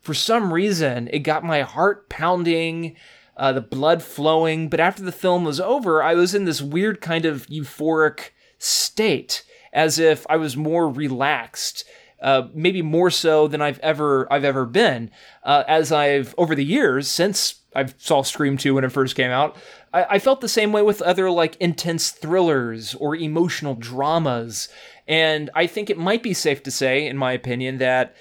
For 0.00 0.14
some 0.14 0.52
reason, 0.52 1.08
it 1.12 1.20
got 1.20 1.44
my 1.44 1.60
heart 1.60 2.08
pounding 2.08 2.96
uh, 3.36 3.52
the 3.52 3.60
blood 3.60 4.02
flowing. 4.02 4.68
But 4.68 4.80
after 4.80 5.02
the 5.02 5.12
film 5.12 5.44
was 5.44 5.60
over, 5.60 6.02
I 6.02 6.14
was 6.14 6.34
in 6.34 6.44
this 6.44 6.62
weird 6.62 7.00
kind 7.00 7.24
of 7.24 7.46
euphoric 7.46 8.30
state, 8.58 9.44
as 9.72 9.98
if 9.98 10.26
I 10.28 10.36
was 10.36 10.56
more 10.56 10.88
relaxed. 10.88 11.84
Uh, 12.22 12.48
maybe 12.54 12.80
more 12.80 13.10
so 13.10 13.46
than 13.46 13.60
I've 13.60 13.78
ever 13.80 14.32
I've 14.32 14.44
ever 14.44 14.64
been. 14.64 15.10
Uh, 15.42 15.64
as 15.68 15.92
I've 15.92 16.34
over 16.38 16.54
the 16.54 16.64
years 16.64 17.06
since 17.06 17.60
I 17.74 17.86
saw 17.98 18.22
Scream 18.22 18.56
2 18.56 18.74
when 18.74 18.84
it 18.84 18.92
first 18.92 19.14
came 19.14 19.30
out, 19.30 19.56
I, 19.92 20.06
I 20.10 20.18
felt 20.18 20.40
the 20.40 20.48
same 20.48 20.72
way 20.72 20.80
with 20.80 21.02
other 21.02 21.30
like 21.30 21.56
intense 21.56 22.10
thrillers 22.10 22.94
or 22.94 23.14
emotional 23.14 23.74
dramas. 23.74 24.68
And 25.06 25.50
I 25.54 25.66
think 25.66 25.90
it 25.90 25.98
might 25.98 26.22
be 26.22 26.32
safe 26.32 26.62
to 26.62 26.70
say, 26.70 27.06
in 27.06 27.18
my 27.18 27.32
opinion, 27.32 27.78
that 27.78 28.14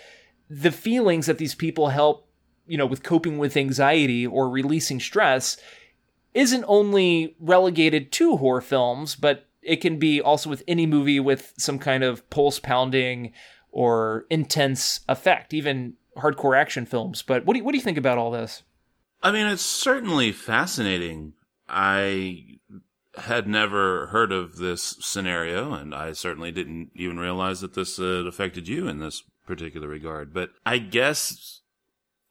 the 0.49 0.71
feelings 0.71 1.27
that 1.27 1.37
these 1.37 1.55
people 1.55 1.89
help 1.89 2.27
you 2.67 2.77
know, 2.77 2.85
with 2.85 3.03
coping 3.03 3.37
with 3.37 3.57
anxiety 3.57 4.25
or 4.25 4.49
releasing 4.49 4.99
stress 4.99 5.57
isn't 6.33 6.65
only 6.67 7.35
relegated 7.39 8.11
to 8.11 8.37
horror 8.37 8.61
films, 8.61 9.15
but 9.15 9.47
it 9.61 9.77
can 9.77 9.99
be 9.99 10.21
also 10.21 10.49
with 10.49 10.63
any 10.67 10.85
movie 10.85 11.19
with 11.19 11.53
some 11.57 11.79
kind 11.79 12.03
of 12.03 12.27
pulse 12.29 12.59
pounding 12.59 13.31
or 13.71 14.25
intense 14.29 15.01
effect, 15.07 15.53
even 15.53 15.93
hardcore 16.17 16.57
action 16.57 16.85
films. 16.85 17.21
But 17.21 17.45
what 17.45 17.53
do 17.53 17.59
you, 17.59 17.63
what 17.63 17.71
do 17.71 17.77
you 17.77 17.83
think 17.83 17.97
about 17.97 18.17
all 18.17 18.31
this? 18.31 18.63
I 19.21 19.31
mean, 19.31 19.47
it's 19.47 19.61
certainly 19.65 20.31
fascinating. 20.31 21.33
I 21.69 22.59
had 23.15 23.47
never 23.47 24.07
heard 24.07 24.31
of 24.31 24.57
this 24.57 24.97
scenario, 24.99 25.73
and 25.73 25.93
I 25.93 26.13
certainly 26.13 26.51
didn't 26.51 26.91
even 26.95 27.19
realize 27.19 27.61
that 27.61 27.73
this 27.73 27.99
uh, 27.99 28.25
affected 28.25 28.67
you 28.67 28.87
in 28.87 28.99
this 28.99 29.23
particular 29.47 29.87
regard. 29.87 30.33
But 30.33 30.49
I 30.65 30.77
guess 30.77 31.61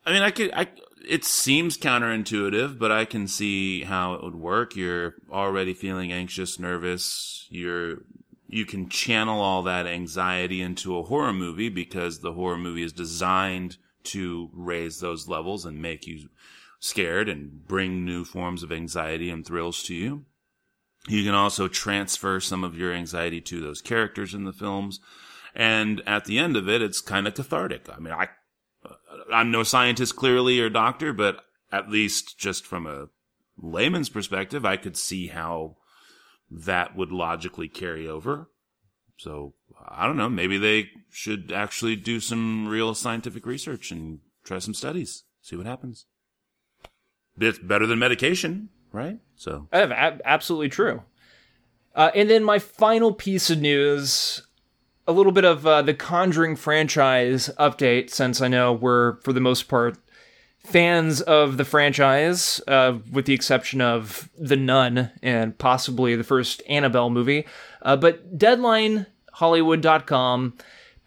I 0.04 0.12
mean, 0.12 0.22
I 0.22 0.30
could, 0.30 0.52
I, 0.52 0.68
it 1.08 1.24
seems 1.24 1.78
counterintuitive, 1.78 2.78
but 2.78 2.92
I 2.92 3.04
can 3.04 3.26
see 3.28 3.84
how 3.84 4.14
it 4.14 4.22
would 4.22 4.34
work. 4.34 4.76
You're 4.76 5.14
already 5.30 5.74
feeling 5.74 6.12
anxious, 6.12 6.58
nervous. 6.58 7.46
You're, 7.50 8.02
you 8.48 8.66
can 8.66 8.88
channel 8.88 9.40
all 9.40 9.62
that 9.62 9.86
anxiety 9.86 10.60
into 10.60 10.96
a 10.98 11.04
horror 11.04 11.32
movie 11.32 11.68
because 11.68 12.20
the 12.20 12.32
horror 12.32 12.58
movie 12.58 12.82
is 12.82 12.92
designed 12.92 13.76
to 14.04 14.50
raise 14.52 15.00
those 15.00 15.28
levels 15.28 15.64
and 15.64 15.80
make 15.80 16.06
you 16.06 16.28
scared 16.80 17.28
and 17.28 17.66
bring 17.66 18.04
new 18.04 18.24
forms 18.24 18.62
of 18.62 18.72
anxiety 18.72 19.30
and 19.30 19.46
thrills 19.46 19.82
to 19.84 19.94
you. 19.94 20.24
You 21.08 21.24
can 21.24 21.34
also 21.34 21.68
transfer 21.68 22.40
some 22.40 22.64
of 22.64 22.76
your 22.76 22.92
anxiety 22.92 23.40
to 23.42 23.60
those 23.60 23.80
characters 23.80 24.34
in 24.34 24.44
the 24.44 24.52
films. 24.52 25.00
And 25.54 26.02
at 26.06 26.24
the 26.24 26.38
end 26.38 26.56
of 26.56 26.68
it, 26.68 26.82
it's 26.82 27.00
kind 27.00 27.26
of 27.26 27.34
cathartic. 27.34 27.88
I 27.88 27.98
mean, 27.98 28.12
I 28.12 28.28
I'm 29.32 29.50
no 29.50 29.62
scientist 29.62 30.16
clearly 30.16 30.60
or 30.60 30.68
doctor, 30.68 31.12
but 31.12 31.44
at 31.70 31.90
least 31.90 32.38
just 32.38 32.66
from 32.66 32.86
a 32.86 33.08
layman's 33.60 34.08
perspective, 34.08 34.64
I 34.64 34.76
could 34.76 34.96
see 34.96 35.28
how 35.28 35.76
that 36.50 36.96
would 36.96 37.12
logically 37.12 37.68
carry 37.68 38.06
over. 38.06 38.50
So 39.16 39.54
I 39.88 40.06
don't 40.06 40.16
know. 40.16 40.28
Maybe 40.28 40.58
they 40.58 40.90
should 41.10 41.52
actually 41.52 41.96
do 41.96 42.20
some 42.20 42.68
real 42.68 42.94
scientific 42.94 43.46
research 43.46 43.90
and 43.90 44.20
try 44.44 44.58
some 44.58 44.74
studies, 44.74 45.24
see 45.40 45.56
what 45.56 45.66
happens. 45.66 46.06
It's 47.38 47.58
better 47.58 47.86
than 47.86 47.98
medication, 47.98 48.68
right? 48.92 49.18
So 49.36 49.68
absolutely 49.72 50.68
true. 50.68 51.02
Uh, 51.94 52.10
and 52.14 52.28
then 52.28 52.42
my 52.42 52.58
final 52.58 53.12
piece 53.12 53.50
of 53.50 53.60
news 53.60 54.46
a 55.06 55.12
little 55.12 55.32
bit 55.32 55.44
of 55.44 55.66
uh, 55.66 55.82
the 55.82 55.94
Conjuring 55.94 56.56
franchise 56.56 57.50
update, 57.58 58.10
since 58.10 58.40
I 58.40 58.48
know 58.48 58.72
we're, 58.72 59.16
for 59.20 59.32
the 59.32 59.40
most 59.40 59.68
part, 59.68 59.96
fans 60.64 61.20
of 61.20 61.56
the 61.56 61.64
franchise, 61.64 62.60
uh, 62.68 62.98
with 63.10 63.26
the 63.26 63.34
exception 63.34 63.80
of 63.80 64.28
The 64.38 64.56
Nun 64.56 65.10
and 65.22 65.58
possibly 65.58 66.14
the 66.14 66.24
first 66.24 66.62
Annabelle 66.68 67.10
movie. 67.10 67.46
Uh, 67.82 67.96
but 67.96 68.38
Deadline, 68.38 69.06
Hollywood.com, 69.32 70.54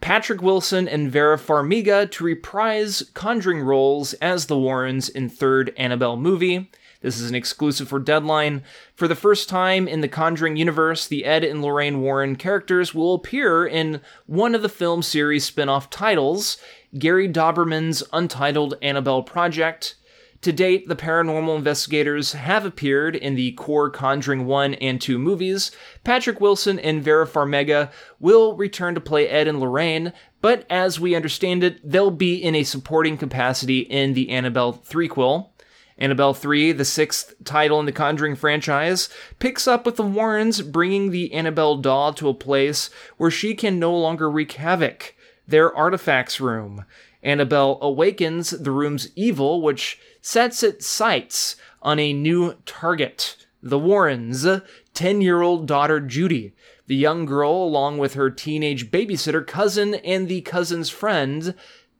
Patrick 0.02 0.42
Wilson 0.42 0.86
and 0.86 1.10
Vera 1.10 1.38
Farmiga 1.38 2.10
to 2.10 2.24
reprise 2.24 3.02
Conjuring 3.14 3.60
roles 3.60 4.12
as 4.14 4.46
the 4.46 4.58
Warrens 4.58 5.08
in 5.08 5.28
third 5.30 5.72
Annabelle 5.78 6.18
movie. 6.18 6.70
This 7.06 7.20
is 7.20 7.30
an 7.30 7.36
exclusive 7.36 7.86
for 7.86 8.00
Deadline. 8.00 8.64
For 8.96 9.06
the 9.06 9.14
first 9.14 9.48
time 9.48 9.86
in 9.86 10.00
the 10.00 10.08
Conjuring 10.08 10.56
universe, 10.56 11.06
the 11.06 11.24
Ed 11.24 11.44
and 11.44 11.62
Lorraine 11.62 12.00
Warren 12.00 12.34
characters 12.34 12.96
will 12.96 13.14
appear 13.14 13.64
in 13.64 14.00
one 14.26 14.56
of 14.56 14.62
the 14.62 14.68
film 14.68 15.02
series 15.02 15.44
spin 15.44 15.68
off 15.68 15.88
titles, 15.88 16.56
Gary 16.98 17.28
Dauberman's 17.28 18.02
Untitled 18.12 18.74
Annabelle 18.82 19.22
Project. 19.22 19.94
To 20.40 20.50
date, 20.52 20.88
the 20.88 20.96
paranormal 20.96 21.56
investigators 21.56 22.32
have 22.32 22.64
appeared 22.66 23.14
in 23.14 23.36
the 23.36 23.52
core 23.52 23.88
Conjuring 23.88 24.44
1 24.44 24.74
and 24.74 25.00
2 25.00 25.16
movies. 25.16 25.70
Patrick 26.02 26.40
Wilson 26.40 26.80
and 26.80 27.04
Vera 27.04 27.24
Farmiga 27.24 27.92
will 28.18 28.56
return 28.56 28.96
to 28.96 29.00
play 29.00 29.28
Ed 29.28 29.46
and 29.46 29.60
Lorraine, 29.60 30.12
but 30.40 30.66
as 30.68 30.98
we 30.98 31.14
understand 31.14 31.62
it, 31.62 31.88
they'll 31.88 32.10
be 32.10 32.34
in 32.34 32.56
a 32.56 32.64
supporting 32.64 33.16
capacity 33.16 33.78
in 33.78 34.14
the 34.14 34.30
Annabelle 34.30 34.72
threequel. 34.72 35.50
Annabelle 35.98 36.34
3, 36.34 36.72
the 36.72 36.84
sixth 36.84 37.34
title 37.44 37.80
in 37.80 37.86
the 37.86 37.92
Conjuring 37.92 38.36
franchise, 38.36 39.08
picks 39.38 39.66
up 39.66 39.86
with 39.86 39.96
the 39.96 40.02
Warrens 40.02 40.60
bringing 40.60 41.10
the 41.10 41.32
Annabelle 41.32 41.76
doll 41.76 42.12
to 42.14 42.28
a 42.28 42.34
place 42.34 42.90
where 43.16 43.30
she 43.30 43.54
can 43.54 43.78
no 43.78 43.96
longer 43.96 44.30
wreak 44.30 44.52
havoc 44.52 45.14
their 45.48 45.74
artifacts 45.74 46.40
room. 46.40 46.84
Annabelle 47.22 47.78
awakens 47.80 48.50
the 48.50 48.70
room's 48.70 49.08
evil, 49.16 49.62
which 49.62 49.98
sets 50.20 50.62
its 50.62 50.86
sights 50.86 51.56
on 51.80 51.98
a 51.98 52.12
new 52.12 52.54
target 52.66 53.36
the 53.62 53.78
Warrens' 53.78 54.46
10 54.94 55.20
year 55.20 55.42
old 55.42 55.66
daughter 55.66 55.98
Judy. 56.00 56.52
The 56.86 56.94
young 56.94 57.24
girl, 57.24 57.50
along 57.50 57.98
with 57.98 58.14
her 58.14 58.30
teenage 58.30 58.90
babysitter 58.90 59.44
cousin 59.44 59.94
and 59.96 60.28
the 60.28 60.42
cousin's 60.42 60.88
friend, 60.88 61.54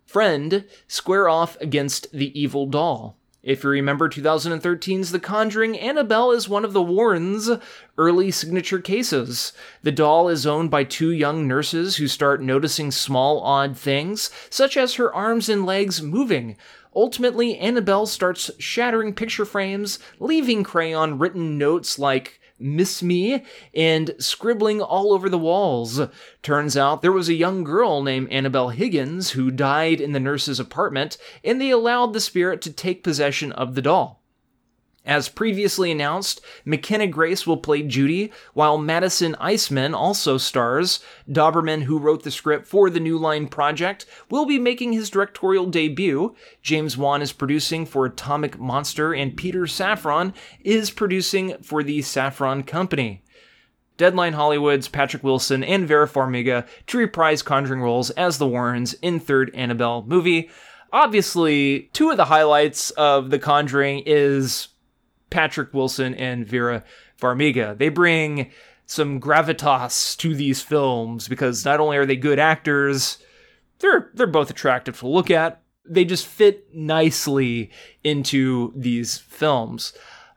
friend, 0.04 0.64
square 0.86 1.28
off 1.28 1.60
against 1.60 2.12
the 2.12 2.38
evil 2.40 2.66
doll. 2.66 3.16
If 3.46 3.62
you 3.62 3.70
remember 3.70 4.08
2013's 4.08 5.12
The 5.12 5.20
Conjuring, 5.20 5.78
Annabelle 5.78 6.32
is 6.32 6.48
one 6.48 6.64
of 6.64 6.72
the 6.72 6.82
Warrens' 6.82 7.48
early 7.96 8.32
signature 8.32 8.80
cases. 8.80 9.52
The 9.84 9.92
doll 9.92 10.28
is 10.28 10.48
owned 10.48 10.72
by 10.72 10.82
two 10.82 11.12
young 11.12 11.46
nurses 11.46 11.94
who 11.98 12.08
start 12.08 12.42
noticing 12.42 12.90
small, 12.90 13.38
odd 13.38 13.76
things, 13.76 14.32
such 14.50 14.76
as 14.76 14.94
her 14.94 15.14
arms 15.14 15.48
and 15.48 15.64
legs 15.64 16.02
moving. 16.02 16.56
Ultimately, 16.92 17.56
Annabelle 17.56 18.06
starts 18.06 18.50
shattering 18.58 19.14
picture 19.14 19.44
frames, 19.44 20.00
leaving 20.18 20.64
crayon 20.64 21.20
written 21.20 21.56
notes 21.56 22.00
like, 22.00 22.40
miss 22.58 23.02
me 23.02 23.44
and 23.74 24.14
scribbling 24.18 24.80
all 24.80 25.12
over 25.12 25.28
the 25.28 25.38
walls. 25.38 26.00
Turns 26.42 26.76
out 26.76 27.02
there 27.02 27.12
was 27.12 27.28
a 27.28 27.34
young 27.34 27.64
girl 27.64 28.02
named 28.02 28.30
Annabelle 28.30 28.70
Higgins 28.70 29.30
who 29.30 29.50
died 29.50 30.00
in 30.00 30.12
the 30.12 30.20
nurse's 30.20 30.60
apartment, 30.60 31.18
and 31.44 31.60
they 31.60 31.70
allowed 31.70 32.12
the 32.12 32.20
spirit 32.20 32.62
to 32.62 32.72
take 32.72 33.02
possession 33.04 33.52
of 33.52 33.74
the 33.74 33.82
doll. 33.82 34.15
As 35.06 35.28
previously 35.28 35.92
announced, 35.92 36.40
McKenna 36.64 37.06
Grace 37.06 37.46
will 37.46 37.58
play 37.58 37.82
Judy, 37.82 38.32
while 38.54 38.76
Madison 38.76 39.36
Iseman 39.40 39.94
also 39.94 40.36
stars. 40.36 40.98
Dauberman, 41.30 41.84
who 41.84 42.00
wrote 42.00 42.24
the 42.24 42.32
script 42.32 42.66
for 42.66 42.90
the 42.90 42.98
New 42.98 43.16
Line 43.16 43.46
project, 43.46 44.04
will 44.28 44.46
be 44.46 44.58
making 44.58 44.92
his 44.92 45.08
directorial 45.08 45.66
debut. 45.66 46.34
James 46.60 46.96
Wan 46.96 47.22
is 47.22 47.32
producing 47.32 47.86
for 47.86 48.04
Atomic 48.04 48.58
Monster, 48.58 49.14
and 49.14 49.36
Peter 49.36 49.62
Safran 49.62 50.34
is 50.64 50.90
producing 50.90 51.56
for 51.62 51.84
the 51.84 52.00
Safran 52.00 52.66
Company. 52.66 53.22
Deadline 53.96 54.32
Hollywood's 54.32 54.88
Patrick 54.88 55.22
Wilson 55.22 55.62
and 55.62 55.86
Vera 55.86 56.08
Farmiga 56.08 56.66
to 56.88 56.98
reprise 56.98 57.42
Conjuring 57.42 57.80
roles 57.80 58.10
as 58.10 58.38
the 58.38 58.46
Warrens 58.46 58.94
in 58.94 59.20
third 59.20 59.54
Annabelle 59.54 60.02
movie. 60.02 60.50
Obviously, 60.92 61.90
two 61.92 62.10
of 62.10 62.16
the 62.16 62.24
highlights 62.24 62.90
of 62.90 63.30
The 63.30 63.38
Conjuring 63.38 64.02
is 64.04 64.68
Patrick 65.36 65.74
Wilson 65.74 66.14
and 66.14 66.46
Vera 66.46 66.82
Farmiga. 67.20 67.76
They 67.76 67.90
bring 67.90 68.50
some 68.86 69.20
gravitas 69.20 70.16
to 70.16 70.34
these 70.34 70.62
films 70.62 71.28
because 71.28 71.62
not 71.62 71.78
only 71.78 71.98
are 71.98 72.06
they 72.06 72.16
good 72.16 72.38
actors, 72.38 73.18
they're 73.80 74.10
they're 74.14 74.26
both 74.26 74.48
attractive 74.48 74.98
to 75.00 75.06
look 75.06 75.30
at. 75.30 75.60
They 75.84 76.06
just 76.06 76.26
fit 76.26 76.74
nicely 76.74 77.70
into 78.02 78.72
these 78.74 79.18
films. 79.18 79.92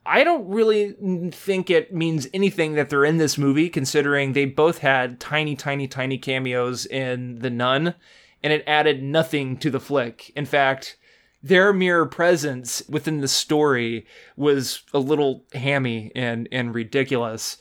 I 0.05 0.25
don't 0.25 0.49
really 0.49 0.97
think 1.31 1.69
it 1.69 1.93
means 1.93 2.27
anything 2.33 2.73
that 2.73 2.89
they're 2.89 3.05
in 3.05 3.19
this 3.19 3.37
movie, 3.37 3.69
considering 3.69 4.33
they 4.33 4.43
both 4.43 4.79
had 4.79 5.21
tiny, 5.21 5.55
tiny, 5.55 5.87
tiny 5.87 6.17
cameos 6.17 6.85
in 6.85 7.39
The 7.39 7.49
Nun, 7.49 7.95
and 8.43 8.51
it 8.51 8.65
added 8.67 9.01
nothing 9.01 9.55
to 9.59 9.71
the 9.71 9.79
flick. 9.79 10.33
In 10.35 10.45
fact, 10.45 10.97
their 11.41 11.71
mere 11.73 12.05
presence 12.05 12.83
within 12.89 13.21
the 13.21 13.27
story 13.27 14.05
was 14.35 14.83
a 14.93 14.99
little 14.99 15.45
hammy 15.53 16.11
and 16.15 16.47
and 16.51 16.75
ridiculous. 16.75 17.57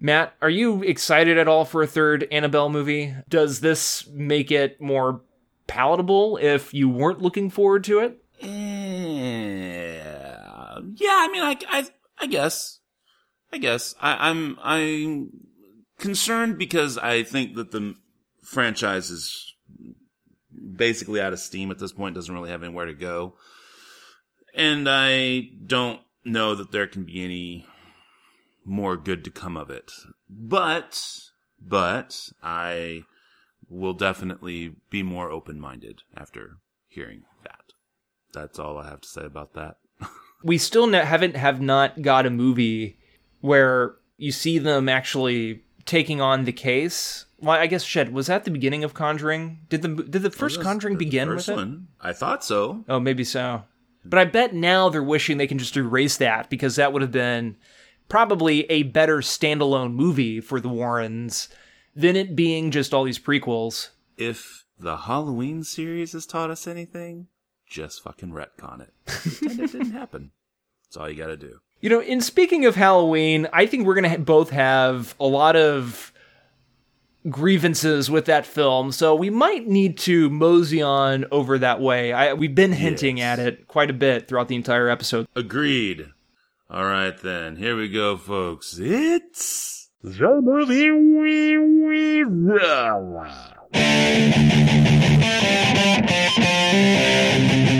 Matt, 0.00 0.34
are 0.42 0.50
you 0.50 0.82
excited 0.82 1.38
at 1.38 1.46
all 1.46 1.64
for 1.64 1.80
a 1.82 1.86
third 1.86 2.26
Annabelle 2.32 2.68
movie? 2.68 3.14
Does 3.28 3.60
this 3.60 4.08
make 4.08 4.50
it 4.50 4.80
more 4.80 5.20
palatable 5.68 6.38
if 6.38 6.74
you 6.74 6.88
weren't 6.88 7.22
looking 7.22 7.50
forward 7.50 7.84
to 7.84 8.00
it? 8.00 8.18
Yeah, 8.40 8.50
yeah. 10.94 11.16
I 11.20 11.28
mean, 11.30 11.42
I, 11.44 11.56
I, 11.68 11.86
I 12.18 12.26
guess, 12.26 12.80
I 13.52 13.58
guess 13.58 13.94
I, 14.00 14.28
I'm, 14.28 14.58
I'm 14.60 15.30
concerned 16.00 16.58
because 16.58 16.98
I 16.98 17.22
think 17.22 17.54
that 17.54 17.70
the 17.70 17.94
franchise 18.42 19.08
is 19.08 19.51
basically 20.76 21.20
out 21.20 21.32
of 21.32 21.38
steam 21.38 21.70
at 21.70 21.78
this 21.78 21.92
point, 21.92 22.14
doesn't 22.14 22.34
really 22.34 22.50
have 22.50 22.62
anywhere 22.62 22.86
to 22.86 22.94
go. 22.94 23.34
And 24.54 24.88
I 24.88 25.48
don't 25.66 26.00
know 26.24 26.54
that 26.54 26.72
there 26.72 26.86
can 26.86 27.04
be 27.04 27.24
any 27.24 27.66
more 28.64 28.96
good 28.96 29.24
to 29.24 29.30
come 29.30 29.56
of 29.56 29.70
it. 29.70 29.92
But, 30.28 31.02
but 31.60 32.28
I 32.42 33.04
will 33.68 33.94
definitely 33.94 34.76
be 34.90 35.02
more 35.02 35.30
open 35.30 35.58
minded 35.58 36.02
after 36.16 36.58
hearing 36.88 37.22
that. 37.44 37.72
That's 38.32 38.58
all 38.58 38.78
I 38.78 38.88
have 38.88 39.00
to 39.00 39.08
say 39.08 39.24
about 39.24 39.54
that. 39.54 39.76
we 40.44 40.58
still 40.58 40.90
haven't 40.92 41.36
have 41.36 41.60
not 41.60 42.02
got 42.02 42.26
a 42.26 42.30
movie 42.30 42.98
where 43.40 43.96
you 44.16 44.32
see 44.32 44.58
them 44.58 44.88
actually 44.88 45.62
taking 45.84 46.20
on 46.20 46.44
the 46.44 46.52
case 46.52 47.26
well, 47.42 47.58
I 47.58 47.66
guess 47.66 47.82
shit. 47.82 48.12
Was 48.12 48.28
that 48.28 48.44
the 48.44 48.52
beginning 48.52 48.84
of 48.84 48.94
Conjuring? 48.94 49.58
Did 49.68 49.82
the 49.82 49.88
did 49.88 50.22
the 50.22 50.28
oh, 50.28 50.30
first 50.30 50.58
was 50.58 50.64
Conjuring 50.64 50.96
begin 50.96 51.28
first 51.28 51.48
with 51.48 51.56
one. 51.56 51.88
I 52.00 52.12
thought 52.12 52.44
so. 52.44 52.84
Oh, 52.88 53.00
maybe 53.00 53.24
so. 53.24 53.64
But 54.04 54.20
I 54.20 54.24
bet 54.24 54.54
now 54.54 54.88
they're 54.88 55.02
wishing 55.02 55.38
they 55.38 55.46
can 55.48 55.58
just 55.58 55.76
erase 55.76 56.16
that 56.18 56.48
because 56.48 56.76
that 56.76 56.92
would 56.92 57.02
have 57.02 57.10
been 57.10 57.56
probably 58.08 58.70
a 58.70 58.84
better 58.84 59.18
standalone 59.18 59.92
movie 59.92 60.40
for 60.40 60.60
the 60.60 60.68
Warrens 60.68 61.48
than 61.94 62.16
it 62.16 62.36
being 62.36 62.70
just 62.70 62.94
all 62.94 63.04
these 63.04 63.18
prequels. 63.18 63.90
If 64.16 64.64
the 64.78 64.96
Halloween 64.96 65.64
series 65.64 66.12
has 66.12 66.26
taught 66.26 66.50
us 66.50 66.66
anything, 66.66 67.26
just 67.66 68.02
fucking 68.02 68.30
retcon 68.30 68.82
it. 68.82 68.92
Pretend 69.06 69.60
it 69.60 69.72
didn't 69.72 69.92
happen. 69.92 70.30
That's 70.84 70.96
all 70.96 71.08
you 71.08 71.16
got 71.16 71.28
to 71.28 71.36
do. 71.36 71.60
You 71.82 71.90
know, 71.90 72.00
in 72.00 72.20
speaking 72.20 72.64
of 72.64 72.76
Halloween, 72.76 73.48
I 73.52 73.66
think 73.66 73.84
we're 73.86 73.94
going 73.94 74.04
to 74.04 74.10
ha- 74.10 74.16
both 74.18 74.50
have 74.50 75.14
a 75.18 75.26
lot 75.26 75.56
of 75.56 76.12
grievances 77.28 78.08
with 78.08 78.26
that 78.26 78.46
film, 78.46 78.92
so 78.92 79.14
we 79.16 79.30
might 79.30 79.66
need 79.68 79.98
to 79.98 80.30
mosey 80.30 80.80
on 80.80 81.24
over 81.32 81.58
that 81.58 81.80
way. 81.80 82.12
I, 82.12 82.34
we've 82.34 82.54
been 82.54 82.70
hinting 82.72 83.18
Yes. 83.18 83.38
at 83.40 83.44
it 83.46 83.66
quite 83.68 83.90
a 83.90 83.94
bit 83.94 84.28
throughout 84.28 84.46
the 84.48 84.54
entire 84.54 84.88
episode. 84.88 85.26
Agreed. 85.34 86.06
All 86.70 86.84
right 86.84 87.16
then, 87.20 87.56
here 87.56 87.76
we 87.76 87.88
go, 87.88 88.16
folks. 88.16 88.78
It's 88.80 89.90
the 90.02 90.40
movie 90.40 90.90
we 90.90 91.58
we 91.58 92.24
Yes, 96.62 97.71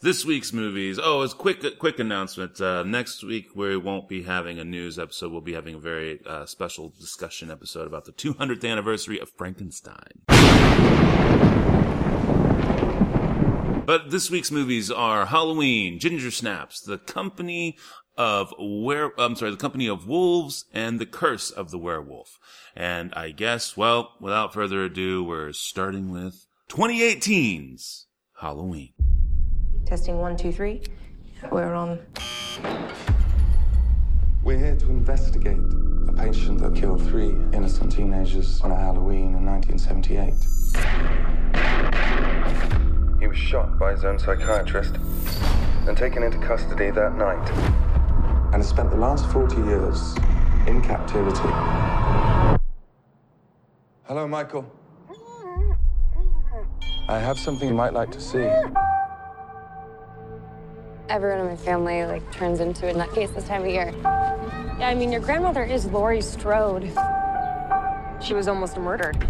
this 0.00 0.24
week's 0.24 0.52
movies. 0.52 0.98
Oh, 1.02 1.22
it's 1.22 1.34
quick 1.34 1.78
quick 1.78 1.98
announcement. 1.98 2.60
Uh, 2.60 2.82
next 2.84 3.22
week 3.24 3.54
we 3.54 3.76
won't 3.76 4.08
be 4.08 4.22
having 4.22 4.58
a 4.58 4.64
news 4.64 4.98
episode. 4.98 5.32
We'll 5.32 5.40
be 5.40 5.54
having 5.54 5.74
a 5.74 5.80
very 5.80 6.20
uh, 6.24 6.46
special 6.46 6.92
discussion 7.00 7.50
episode 7.50 7.86
about 7.86 8.04
the 8.04 8.12
200th 8.12 8.68
anniversary 8.68 9.18
of 9.18 9.30
Frankenstein. 9.30 10.22
But 13.86 14.10
this 14.10 14.30
week's 14.30 14.50
movies 14.50 14.90
are 14.90 15.26
Halloween, 15.26 15.98
Ginger 15.98 16.30
Snaps, 16.30 16.80
The 16.80 16.98
Company 16.98 17.78
of 18.16 18.52
Were 18.58 19.12
I'm 19.18 19.34
sorry, 19.34 19.50
The 19.50 19.56
Company 19.56 19.88
of 19.88 20.06
Wolves, 20.06 20.66
and 20.74 21.00
The 21.00 21.06
Curse 21.06 21.50
of 21.50 21.70
the 21.70 21.78
Werewolf. 21.78 22.38
And 22.76 23.14
I 23.14 23.30
guess, 23.30 23.76
well, 23.76 24.12
without 24.20 24.52
further 24.52 24.84
ado, 24.84 25.24
we're 25.24 25.52
starting 25.52 26.12
with 26.12 26.46
2018's 26.68 28.06
Halloween. 28.40 28.92
Testing 29.88 30.18
one, 30.18 30.36
two, 30.36 30.52
three. 30.52 30.82
We're 31.50 31.72
on. 31.72 31.98
We're 34.42 34.58
here 34.58 34.76
to 34.76 34.90
investigate 34.90 35.62
a 36.06 36.12
patient 36.12 36.60
that 36.60 36.74
killed 36.74 37.02
three 37.04 37.30
innocent 37.54 37.92
teenagers 37.92 38.60
on 38.60 38.70
a 38.70 38.76
Halloween 38.76 39.34
in 39.34 39.46
1978. 39.46 40.34
He 43.18 43.26
was 43.26 43.38
shot 43.38 43.78
by 43.78 43.92
his 43.92 44.04
own 44.04 44.18
psychiatrist 44.18 44.96
and 45.86 45.96
taken 45.96 46.22
into 46.22 46.36
custody 46.36 46.90
that 46.90 47.16
night. 47.16 47.50
And 48.52 48.56
has 48.56 48.68
spent 48.68 48.90
the 48.90 48.98
last 48.98 49.24
40 49.32 49.56
years 49.56 50.14
in 50.66 50.82
captivity. 50.82 51.48
Hello, 54.02 54.28
Michael. 54.28 54.70
I 57.08 57.18
have 57.18 57.38
something 57.38 57.66
you 57.66 57.74
might 57.74 57.94
like 57.94 58.10
to 58.10 58.20
see. 58.20 58.46
Everyone 61.08 61.40
in 61.40 61.46
my 61.46 61.56
family 61.56 62.04
like 62.04 62.30
turns 62.30 62.60
into 62.60 62.86
a 62.86 62.92
nutcase 62.92 63.34
this 63.34 63.44
time 63.44 63.62
of 63.62 63.68
year. 63.68 63.94
Yeah, 64.78 64.88
I 64.88 64.94
mean, 64.94 65.10
your 65.10 65.22
grandmother 65.22 65.64
is 65.64 65.86
Laurie 65.86 66.20
Strode. 66.20 66.92
She 68.20 68.34
was 68.34 68.46
almost 68.46 68.76
murdered. 68.76 69.26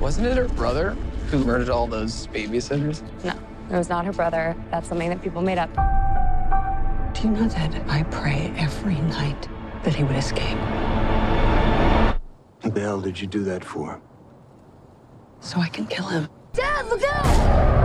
Wasn't 0.00 0.26
it 0.26 0.36
her 0.36 0.48
brother 0.48 0.90
who 1.30 1.44
murdered 1.44 1.70
all 1.70 1.86
those 1.86 2.26
babysitters? 2.26 3.02
No, 3.24 3.32
it 3.70 3.78
was 3.78 3.88
not 3.88 4.04
her 4.04 4.12
brother. 4.12 4.54
That's 4.70 4.86
something 4.86 5.08
that 5.08 5.22
people 5.22 5.40
made 5.40 5.56
up. 5.56 5.72
Do 7.14 7.22
you 7.22 7.30
know 7.30 7.48
that 7.48 7.74
I 7.88 8.02
pray 8.04 8.52
every 8.58 8.96
night 8.96 9.48
that 9.84 9.94
he 9.94 10.04
would 10.04 10.16
escape? 10.16 10.58
What 12.60 12.74
the 12.74 12.80
hell 12.80 13.00
did 13.00 13.18
you 13.18 13.26
do 13.26 13.42
that 13.44 13.64
for? 13.64 13.98
So 15.40 15.58
I 15.58 15.68
can 15.68 15.86
kill 15.86 16.06
him. 16.06 16.28
Dad, 16.52 16.86
look 16.86 17.02
out! 17.02 17.81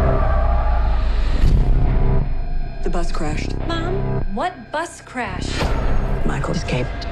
The 2.88 2.94
bus 2.94 3.12
crashed. 3.12 3.54
Mom, 3.68 3.94
what 4.34 4.72
bus 4.72 5.02
crash? 5.02 5.46
Michael 6.26 6.54
escaped. 6.54 7.06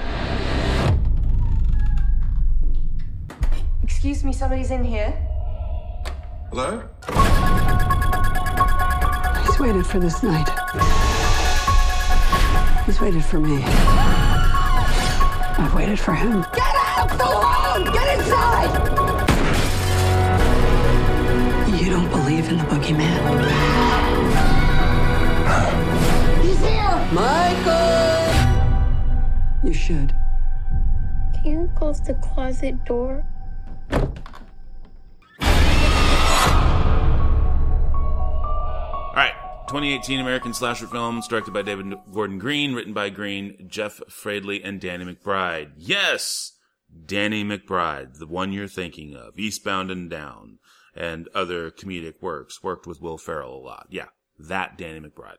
Excuse 3.84 4.24
me, 4.24 4.32
somebody's 4.32 4.72
in 4.72 4.86
here. 4.86 5.14
Hello? 6.50 6.82
He's 9.46 9.60
waited 9.60 9.86
for 9.86 10.00
this 10.00 10.24
night. 10.24 10.48
He's 12.86 13.02
waited 13.02 13.26
for 13.26 13.42
me. 13.42 13.62
I've 15.58 15.74
waited 15.76 16.00
for 16.00 16.14
him. 16.14 16.46
Get 16.54 16.76
out 16.88 17.10
the 17.10 17.26
road! 17.26 17.94
Get 17.94 18.18
inside! 18.18 18.72
You 21.82 21.90
don't 21.90 22.10
believe 22.10 22.48
in 22.48 22.60
the 22.60 22.64
boogeyman? 22.64 24.55
He's 26.42 26.60
here! 26.60 27.10
Michael! 27.14 28.26
You 29.64 29.74
should. 29.74 30.16
Can 31.34 31.46
you 31.46 31.72
close 31.76 32.02
the 32.02 32.14
closet 32.16 32.84
door? 32.86 33.26
All 39.08 39.22
right, 39.22 39.34
2018 39.68 40.20
American 40.20 40.54
slasher 40.54 40.88
films 40.88 41.28
directed 41.28 41.54
by 41.54 41.62
David 41.62 41.94
Gordon 42.12 42.38
Green, 42.38 42.74
written 42.74 42.94
by 42.94 43.10
Green, 43.10 43.68
Jeff 43.68 44.02
Fradley, 44.10 44.60
and 44.64 44.82
Danny 44.82 45.06
McBride. 45.06 45.72
Yes, 45.78 46.54
Danny 47.06 47.44
McBride, 47.44 48.20
the 48.20 48.28
one 48.28 48.52
you're 48.52 48.68
thinking 48.68 49.16
of, 49.16 49.40
Eastbound 49.40 49.90
and 49.92 50.10
Down, 50.10 50.60
and 50.96 51.28
other 51.34 51.72
comedic 51.72 52.22
works. 52.22 52.64
Worked 52.64 52.88
with 52.88 53.02
Will 53.02 53.18
Ferrell 53.18 53.56
a 53.56 53.64
lot. 53.64 53.88
Yeah, 53.90 54.08
that 54.38 54.78
Danny 54.78 55.00
McBride. 55.00 55.38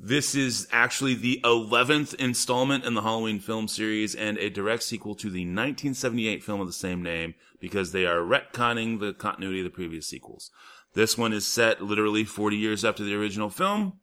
This 0.00 0.36
is 0.36 0.68
actually 0.70 1.14
the 1.14 1.40
11th 1.42 2.14
installment 2.14 2.84
in 2.84 2.94
the 2.94 3.02
Halloween 3.02 3.40
film 3.40 3.66
series 3.66 4.14
and 4.14 4.38
a 4.38 4.48
direct 4.48 4.84
sequel 4.84 5.16
to 5.16 5.28
the 5.28 5.40
1978 5.40 6.44
film 6.44 6.60
of 6.60 6.68
the 6.68 6.72
same 6.72 7.02
name 7.02 7.34
because 7.60 7.90
they 7.90 8.06
are 8.06 8.20
retconning 8.20 9.00
the 9.00 9.12
continuity 9.12 9.60
of 9.60 9.64
the 9.64 9.70
previous 9.70 10.06
sequels. 10.06 10.52
This 10.94 11.18
one 11.18 11.32
is 11.32 11.46
set 11.46 11.82
literally 11.82 12.24
40 12.24 12.56
years 12.56 12.84
after 12.84 13.02
the 13.02 13.14
original 13.14 13.50
film, 13.50 13.94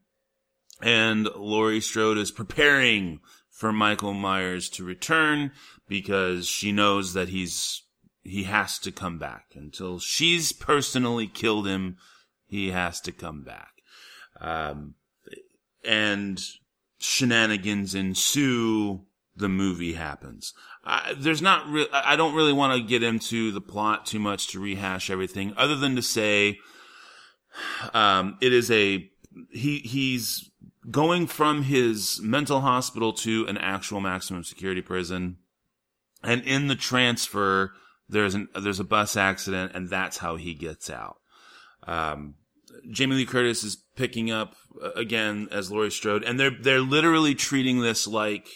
and 0.82 1.28
Laurie 1.36 1.82
Strode 1.82 2.18
is 2.18 2.32
preparing 2.32 3.22
for 3.50 3.72
Michael 3.72 4.14
Myers 4.14 4.70
to 4.72 4.84
return 4.84 5.52
because 5.88 6.46
she 6.46 6.72
knows 6.74 7.14
that 7.14 7.30
he's 7.30 7.84
he 8.22 8.44
has 8.44 8.80
to 8.80 8.92
come 8.92 9.20
back 9.20 9.52
until 9.56 10.00
she's 10.00 10.52
personally 10.52 11.28
killed 11.28 11.68
him. 11.68 11.96
He 12.48 12.72
has 12.72 13.00
to 13.02 13.12
come 13.12 13.44
back, 13.44 13.72
um, 14.42 14.96
and 15.86 16.42
shenanigans 16.98 17.96
ensue. 17.96 19.02
The 19.38 19.50
movie 19.50 19.94
happens. 19.94 20.54
Uh, 20.86 21.14
there's 21.18 21.42
not. 21.42 21.68
Re- 21.68 21.90
I 21.92 22.16
don't 22.16 22.36
really 22.36 22.54
want 22.54 22.80
to 22.80 22.88
get 22.88 23.04
into 23.04 23.52
the 23.52 23.60
plot 23.60 24.06
too 24.06 24.20
much 24.20 24.48
to 24.50 24.62
rehash 24.62 25.10
everything, 25.10 25.54
other 25.58 25.76
than 25.76 25.98
to 25.98 26.02
say 26.02 26.60
um, 27.94 28.38
it 28.42 28.54
is 28.54 28.72
a 28.72 29.10
he 29.52 29.80
he's 29.80 30.50
going 30.90 31.28
from 31.28 31.64
his 31.64 32.22
mental 32.22 32.62
hospital 32.62 33.12
to 33.12 33.46
an 33.48 33.58
actual 33.58 34.00
maximum 34.00 34.44
security 34.44 34.82
prison, 34.82 35.38
and 36.24 36.42
in 36.44 36.68
the 36.68 36.76
transfer 36.76 37.74
there's 38.08 38.36
an 38.36 38.48
there's 38.60 38.80
a 38.80 38.86
bus 38.86 39.18
accident, 39.18 39.72
and 39.76 39.90
that's 39.90 40.18
how 40.18 40.36
he 40.36 40.54
gets 40.54 40.90
out. 40.90 41.18
Um, 41.88 42.36
Jamie 42.90 43.16
Lee 43.16 43.26
Curtis 43.26 43.64
is 43.64 43.78
picking 43.96 44.32
up 44.32 44.56
uh, 44.82 44.92
again 44.92 45.48
as 45.52 45.72
Laurie 45.72 45.92
Strode, 45.92 46.24
and 46.24 46.40
they're 46.40 46.52
they're 46.52 46.82
literally 46.82 47.36
treating 47.36 47.82
this 47.82 48.08
like 48.08 48.48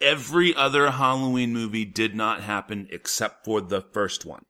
every 0.00 0.54
other 0.54 0.90
Halloween 0.90 1.52
movie 1.52 1.84
did 1.84 2.14
not 2.14 2.42
happen 2.42 2.86
except 2.90 3.44
for 3.44 3.60
the 3.60 3.80
first 3.80 4.24
one 4.24 4.44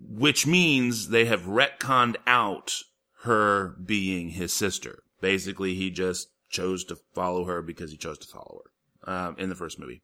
which 0.00 0.46
means 0.46 1.08
they 1.08 1.24
have 1.26 1.42
retconned 1.42 2.16
out 2.26 2.82
her 3.22 3.76
being 3.84 4.30
his 4.30 4.52
sister. 4.52 5.02
Basically, 5.20 5.74
he 5.74 5.90
just 5.90 6.28
chose 6.50 6.84
to 6.84 6.96
follow 7.14 7.44
her 7.44 7.62
because 7.62 7.90
he 7.90 7.96
chose 7.96 8.18
to 8.18 8.26
follow 8.26 8.60
her 8.64 9.12
um, 9.12 9.36
in 9.38 9.48
the 9.48 9.54
first 9.54 9.78
movie. 9.78 10.02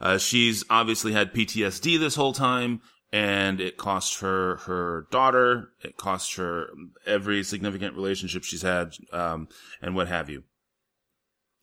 Uh, 0.00 0.18
she's 0.18 0.64
obviously 0.70 1.12
had 1.12 1.34
PTSD 1.34 1.98
this 1.98 2.14
whole 2.14 2.32
time, 2.32 2.80
and 3.12 3.60
it 3.60 3.76
cost 3.76 4.20
her 4.20 4.56
her 4.56 5.06
daughter. 5.10 5.70
It 5.82 5.96
cost 5.96 6.36
her 6.36 6.68
every 7.06 7.42
significant 7.42 7.94
relationship 7.96 8.44
she's 8.44 8.62
had, 8.62 8.94
um, 9.12 9.48
and 9.82 9.94
what 9.94 10.08
have 10.08 10.30
you. 10.30 10.44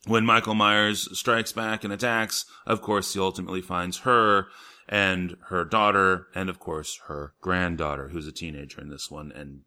When 0.05 0.25
Michael 0.25 0.55
Myers 0.55 1.09
strikes 1.17 1.51
back 1.51 1.83
and 1.83 1.91
attacks, 1.91 2.45
of 2.65 2.81
course, 2.81 3.13
he 3.13 3.19
ultimately 3.19 3.61
finds 3.61 3.99
her 3.99 4.47
and 4.87 5.35
her 5.47 5.65
daughter, 5.65 6.27
and 6.33 6.49
of 6.49 6.59
course 6.59 6.99
her 7.07 7.33
granddaughter, 7.41 8.09
who's 8.09 8.27
a 8.27 8.31
teenager 8.31 8.79
in 8.79 8.89
this 8.89 9.11
one, 9.11 9.31
and 9.33 9.61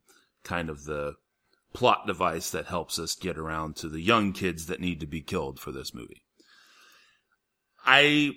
kind 0.44 0.70
of 0.70 0.84
the 0.84 1.14
plot 1.72 2.06
device 2.06 2.50
that 2.50 2.66
helps 2.66 2.98
us 2.98 3.14
get 3.14 3.38
around 3.38 3.76
to 3.76 3.88
the 3.88 4.00
young 4.00 4.32
kids 4.32 4.66
that 4.66 4.80
need 4.80 5.00
to 5.00 5.06
be 5.06 5.20
killed 5.20 5.60
for 5.60 5.72
this 5.72 5.94
movie. 5.94 6.22
I, 7.84 8.32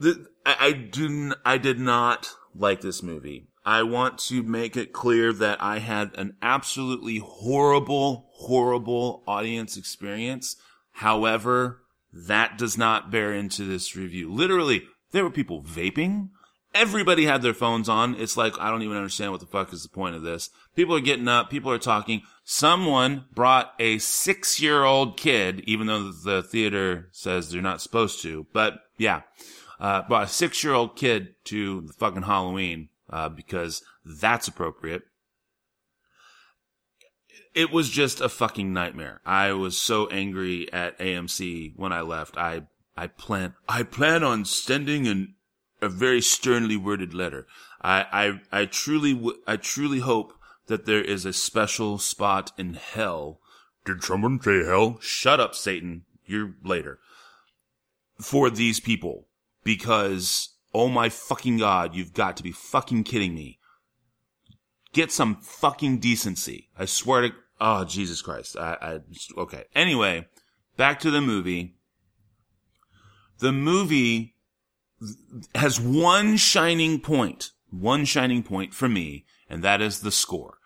the, 0.00 0.26
I, 0.44 0.56
I 0.60 0.72
do, 0.72 1.34
I 1.44 1.58
did 1.58 1.78
not 1.78 2.30
like 2.54 2.80
this 2.80 3.02
movie. 3.02 3.46
I 3.64 3.82
want 3.82 4.18
to 4.28 4.42
make 4.42 4.76
it 4.76 4.92
clear 4.92 5.32
that 5.34 5.62
I 5.62 5.78
had 5.78 6.12
an 6.16 6.36
absolutely 6.40 7.18
horrible, 7.18 8.30
horrible 8.32 9.22
audience 9.26 9.76
experience. 9.76 10.56
However, 10.92 11.82
that 12.12 12.58
does 12.58 12.78
not 12.78 13.10
bear 13.10 13.32
into 13.32 13.64
this 13.64 13.94
review. 13.94 14.32
Literally, 14.32 14.84
there 15.12 15.24
were 15.24 15.30
people 15.30 15.62
vaping. 15.62 16.30
Everybody 16.72 17.26
had 17.26 17.42
their 17.42 17.54
phones 17.54 17.88
on. 17.88 18.14
It's 18.14 18.36
like, 18.36 18.58
I 18.58 18.70
don't 18.70 18.82
even 18.82 18.96
understand 18.96 19.32
what 19.32 19.40
the 19.40 19.46
fuck 19.46 19.72
is 19.72 19.82
the 19.82 19.88
point 19.88 20.14
of 20.14 20.22
this. 20.22 20.50
People 20.76 20.94
are 20.94 21.00
getting 21.00 21.28
up. 21.28 21.50
People 21.50 21.72
are 21.72 21.78
talking. 21.78 22.22
Someone 22.44 23.26
brought 23.34 23.74
a 23.78 23.98
six 23.98 24.60
year 24.60 24.84
old 24.84 25.16
kid, 25.16 25.60
even 25.66 25.86
though 25.86 26.12
the 26.12 26.42
theater 26.42 27.08
says 27.12 27.50
they're 27.50 27.60
not 27.60 27.82
supposed 27.82 28.22
to. 28.22 28.46
But 28.52 28.80
yeah, 28.98 29.22
uh, 29.80 30.02
brought 30.02 30.24
a 30.24 30.28
six 30.28 30.62
year 30.62 30.74
old 30.74 30.94
kid 30.94 31.34
to 31.44 31.80
the 31.80 31.92
fucking 31.94 32.22
Halloween, 32.22 32.90
uh, 33.08 33.28
because 33.28 33.82
that's 34.04 34.46
appropriate. 34.46 35.02
It 37.54 37.72
was 37.72 37.90
just 37.90 38.20
a 38.20 38.28
fucking 38.28 38.72
nightmare. 38.72 39.20
I 39.26 39.52
was 39.52 39.76
so 39.76 40.06
angry 40.08 40.72
at 40.72 40.98
AMC 40.98 41.72
when 41.76 41.92
I 41.92 42.02
left. 42.02 42.36
I 42.36 42.62
I 42.96 43.08
plan 43.08 43.54
I 43.68 43.82
plan 43.82 44.22
on 44.22 44.44
sending 44.44 45.08
an 45.08 45.34
a 45.82 45.88
very 45.88 46.20
sternly 46.20 46.76
worded 46.76 47.14
letter. 47.14 47.46
I 47.80 48.38
I 48.52 48.60
I 48.60 48.66
truly 48.66 49.18
I 49.46 49.56
truly 49.56 50.00
hope 50.00 50.34
that 50.66 50.86
there 50.86 51.02
is 51.02 51.24
a 51.24 51.32
special 51.32 51.98
spot 51.98 52.52
in 52.56 52.74
hell. 52.74 53.40
Did 53.84 54.04
someone 54.04 54.40
say 54.40 54.64
hell? 54.64 54.98
Shut 55.00 55.40
up, 55.40 55.54
Satan. 55.54 56.04
You're 56.24 56.54
later. 56.62 57.00
For 58.20 58.50
these 58.50 58.78
people 58.78 59.26
because 59.74 60.54
oh 60.74 60.88
my 60.88 61.08
fucking 61.08 61.58
god, 61.58 61.94
you've 61.94 62.12
got 62.12 62.36
to 62.36 62.42
be 62.42 62.52
fucking 62.52 63.04
kidding 63.04 63.34
me. 63.34 63.58
Get 64.92 65.12
some 65.12 65.36
fucking 65.36 65.98
decency. 65.98 66.68
I 66.76 66.86
swear 66.86 67.22
to 67.22 67.30
oh 67.60 67.84
Jesus 67.84 68.20
Christ. 68.20 68.56
I, 68.56 68.76
I 68.80 68.98
okay. 69.40 69.64
Anyway, 69.74 70.26
back 70.76 70.98
to 71.00 71.10
the 71.10 71.20
movie 71.20 71.76
the 73.38 73.52
movie 73.52 74.34
has 75.54 75.80
one 75.80 76.36
shining 76.36 77.00
point, 77.00 77.52
one 77.70 78.04
shining 78.04 78.42
point 78.42 78.74
for 78.74 78.88
me, 78.88 79.24
and 79.48 79.64
that 79.64 79.80
is 79.80 80.00
the 80.00 80.10
score. 80.10 80.58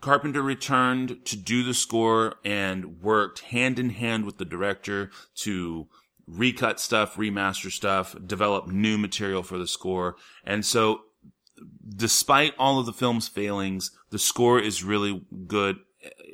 Carpenter 0.00 0.40
returned 0.40 1.24
to 1.24 1.36
do 1.36 1.62
the 1.62 1.74
score 1.74 2.36
and 2.44 3.00
worked 3.02 3.40
hand 3.40 3.78
in 3.78 3.90
hand 3.90 4.24
with 4.24 4.38
the 4.38 4.44
director 4.44 5.10
to 5.34 5.88
recut 6.26 6.80
stuff, 6.80 7.16
remaster 7.16 7.70
stuff, 7.70 8.16
develop 8.24 8.66
new 8.66 8.98
material 8.98 9.42
for 9.42 9.58
the 9.58 9.66
score. 9.66 10.16
And 10.44 10.64
so 10.64 11.00
despite 11.94 12.54
all 12.58 12.78
of 12.78 12.86
the 12.86 12.92
film's 12.92 13.28
failings, 13.28 13.90
the 14.10 14.18
score 14.18 14.58
is 14.58 14.84
really 14.84 15.24
good, 15.46 15.76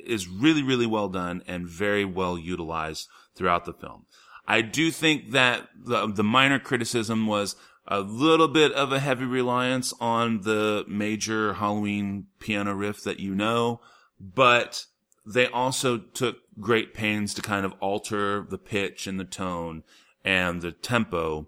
is 0.05 0.27
really, 0.27 0.63
really 0.63 0.85
well 0.85 1.09
done 1.09 1.43
and 1.47 1.67
very 1.67 2.05
well 2.05 2.37
utilized 2.37 3.07
throughout 3.35 3.65
the 3.65 3.73
film. 3.73 4.05
I 4.47 4.61
do 4.61 4.91
think 4.91 5.31
that 5.31 5.69
the, 5.75 6.07
the 6.07 6.23
minor 6.23 6.59
criticism 6.59 7.27
was 7.27 7.55
a 7.87 7.99
little 7.99 8.47
bit 8.47 8.71
of 8.73 8.91
a 8.91 8.99
heavy 8.99 9.25
reliance 9.25 9.93
on 9.99 10.41
the 10.41 10.85
major 10.87 11.53
Halloween 11.53 12.27
piano 12.39 12.73
riff 12.73 13.03
that 13.03 13.19
you 13.19 13.35
know, 13.35 13.81
but 14.19 14.85
they 15.25 15.47
also 15.47 15.97
took 15.97 16.37
great 16.59 16.93
pains 16.93 17.33
to 17.33 17.41
kind 17.41 17.65
of 17.65 17.73
alter 17.79 18.45
the 18.49 18.57
pitch 18.57 19.07
and 19.07 19.19
the 19.19 19.25
tone 19.25 19.83
and 20.23 20.61
the 20.61 20.71
tempo 20.71 21.47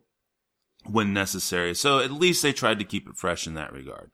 when 0.86 1.14
necessary. 1.14 1.74
So 1.74 2.00
at 2.00 2.12
least 2.12 2.42
they 2.42 2.54
tried 2.54 2.80
to 2.80 2.86
keep 2.86 3.08
it 3.08 3.18
fresh 3.18 3.48
in 3.48 3.54
that 3.56 3.74
regard. 3.74 4.12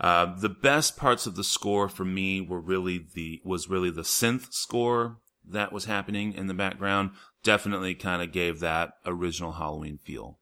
Uh, 0.00 0.34
the 0.38 0.48
best 0.48 0.96
parts 0.96 1.26
of 1.26 1.36
the 1.36 1.44
score 1.44 1.88
for 1.88 2.04
me 2.04 2.40
were 2.40 2.60
really 2.60 3.06
the 3.14 3.40
was 3.44 3.68
really 3.68 3.90
the 3.90 4.02
synth 4.02 4.52
score 4.52 5.18
that 5.44 5.72
was 5.72 5.86
happening 5.86 6.32
in 6.34 6.46
the 6.46 6.54
background. 6.54 7.10
Definitely 7.42 7.94
kind 7.94 8.22
of 8.22 8.32
gave 8.32 8.60
that 8.60 8.92
original 9.04 9.52
Halloween 9.52 9.98
feel. 9.98 10.38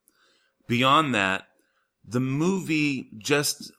Beyond 0.66 1.14
that, 1.14 1.44
the 2.04 2.20
movie 2.20 3.10
just 3.18 3.72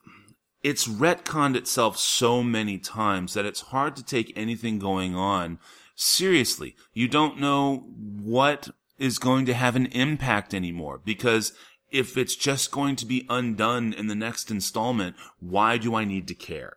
it's 0.62 0.88
retconned 0.88 1.56
itself 1.56 1.96
so 1.98 2.42
many 2.42 2.78
times 2.78 3.34
that 3.34 3.46
it's 3.46 3.60
hard 3.60 3.96
to 3.96 4.04
take 4.04 4.32
anything 4.36 4.78
going 4.78 5.14
on 5.14 5.58
seriously. 5.94 6.76
You 6.92 7.08
don't 7.08 7.38
know 7.38 7.86
what 7.96 8.68
is 8.98 9.18
going 9.18 9.46
to 9.46 9.54
have 9.54 9.76
an 9.76 9.86
impact 9.86 10.54
anymore 10.54 11.00
because 11.04 11.52
if 11.90 12.16
it's 12.16 12.36
just 12.36 12.70
going 12.70 12.96
to 12.96 13.06
be 13.06 13.26
undone 13.28 13.92
in 13.92 14.08
the 14.08 14.14
next 14.14 14.50
installment, 14.50 15.16
why 15.40 15.78
do 15.78 15.94
I 15.94 16.04
need 16.04 16.28
to 16.28 16.34
care? 16.34 16.76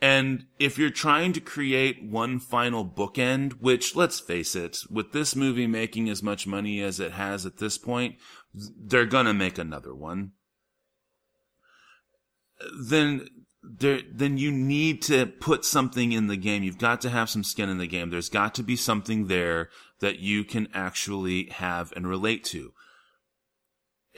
And 0.00 0.46
if 0.60 0.78
you're 0.78 0.90
trying 0.90 1.32
to 1.32 1.40
create 1.40 2.04
one 2.04 2.38
final 2.38 2.86
bookend, 2.86 3.54
which 3.54 3.96
let's 3.96 4.20
face 4.20 4.54
it, 4.54 4.78
with 4.88 5.12
this 5.12 5.34
movie 5.34 5.66
making 5.66 6.08
as 6.08 6.22
much 6.22 6.46
money 6.46 6.80
as 6.80 7.00
it 7.00 7.12
has 7.12 7.44
at 7.44 7.58
this 7.58 7.78
point, 7.78 8.14
they're 8.54 9.06
gonna 9.06 9.34
make 9.34 9.58
another 9.58 9.94
one. 9.94 10.32
Then 12.78 13.28
there, 13.62 14.00
then 14.10 14.38
you 14.38 14.50
need 14.50 15.02
to 15.02 15.26
put 15.26 15.64
something 15.64 16.12
in 16.12 16.26
the 16.26 16.36
game. 16.36 16.62
You've 16.62 16.78
got 16.78 17.00
to 17.02 17.10
have 17.10 17.30
some 17.30 17.44
skin 17.44 17.68
in 17.68 17.78
the 17.78 17.86
game. 17.86 18.10
There's 18.10 18.28
got 18.28 18.54
to 18.56 18.62
be 18.62 18.76
something 18.76 19.26
there 19.26 19.68
that 20.00 20.18
you 20.18 20.44
can 20.44 20.68
actually 20.72 21.46
have 21.50 21.92
and 21.96 22.06
relate 22.06 22.44
to 22.44 22.72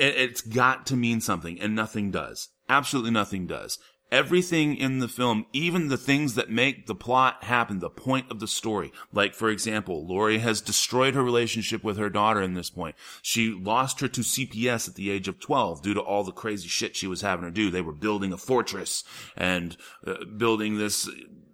it, 0.01 0.17
it's 0.17 0.41
got 0.41 0.87
to 0.87 0.97
mean 0.97 1.21
something 1.21 1.61
and 1.61 1.77
nothing 1.77 2.11
does. 2.11 2.49
Absolutely 2.69 3.11
nothing 3.11 3.47
does. 3.47 3.79
Everything 4.13 4.77
in 4.77 4.99
the 4.99 5.09
film, 5.09 5.47
even 5.53 5.89
the 5.89 5.97
things 5.97 6.35
that 6.35 6.51
make 6.51 6.87
the 6.87 6.95
plot 6.95 7.45
happen, 7.45 7.79
the 7.79 7.89
point 7.89 8.31
of 8.31 8.41
the 8.41 8.49
story. 8.49 8.93
Like, 9.13 9.35
for 9.35 9.49
example, 9.49 10.07
Laurie 10.07 10.39
has 10.39 10.61
destroyed 10.61 11.15
her 11.15 11.23
relationship 11.23 11.85
with 11.85 11.97
her 11.97 12.11
daughter 12.11 12.43
in 12.43 12.55
this 12.55 12.71
point. 12.71 12.97
She 13.23 13.51
lost 13.51 14.01
her 14.01 14.09
to 14.09 14.21
CPS 14.23 14.89
at 14.89 14.97
the 14.97 15.11
age 15.11 15.29
of 15.29 15.39
12 15.39 15.83
due 15.83 15.95
to 15.95 16.01
all 16.01 16.25
the 16.25 16.33
crazy 16.33 16.69
shit 16.69 16.97
she 16.97 17.07
was 17.07 17.21
having 17.21 17.45
to 17.45 17.53
do. 17.53 17.71
They 17.71 17.83
were 17.83 17.93
building 17.93 18.33
a 18.33 18.37
fortress 18.37 19.05
and 19.37 19.77
uh, 20.07 20.25
building 20.37 20.77
this 20.77 21.09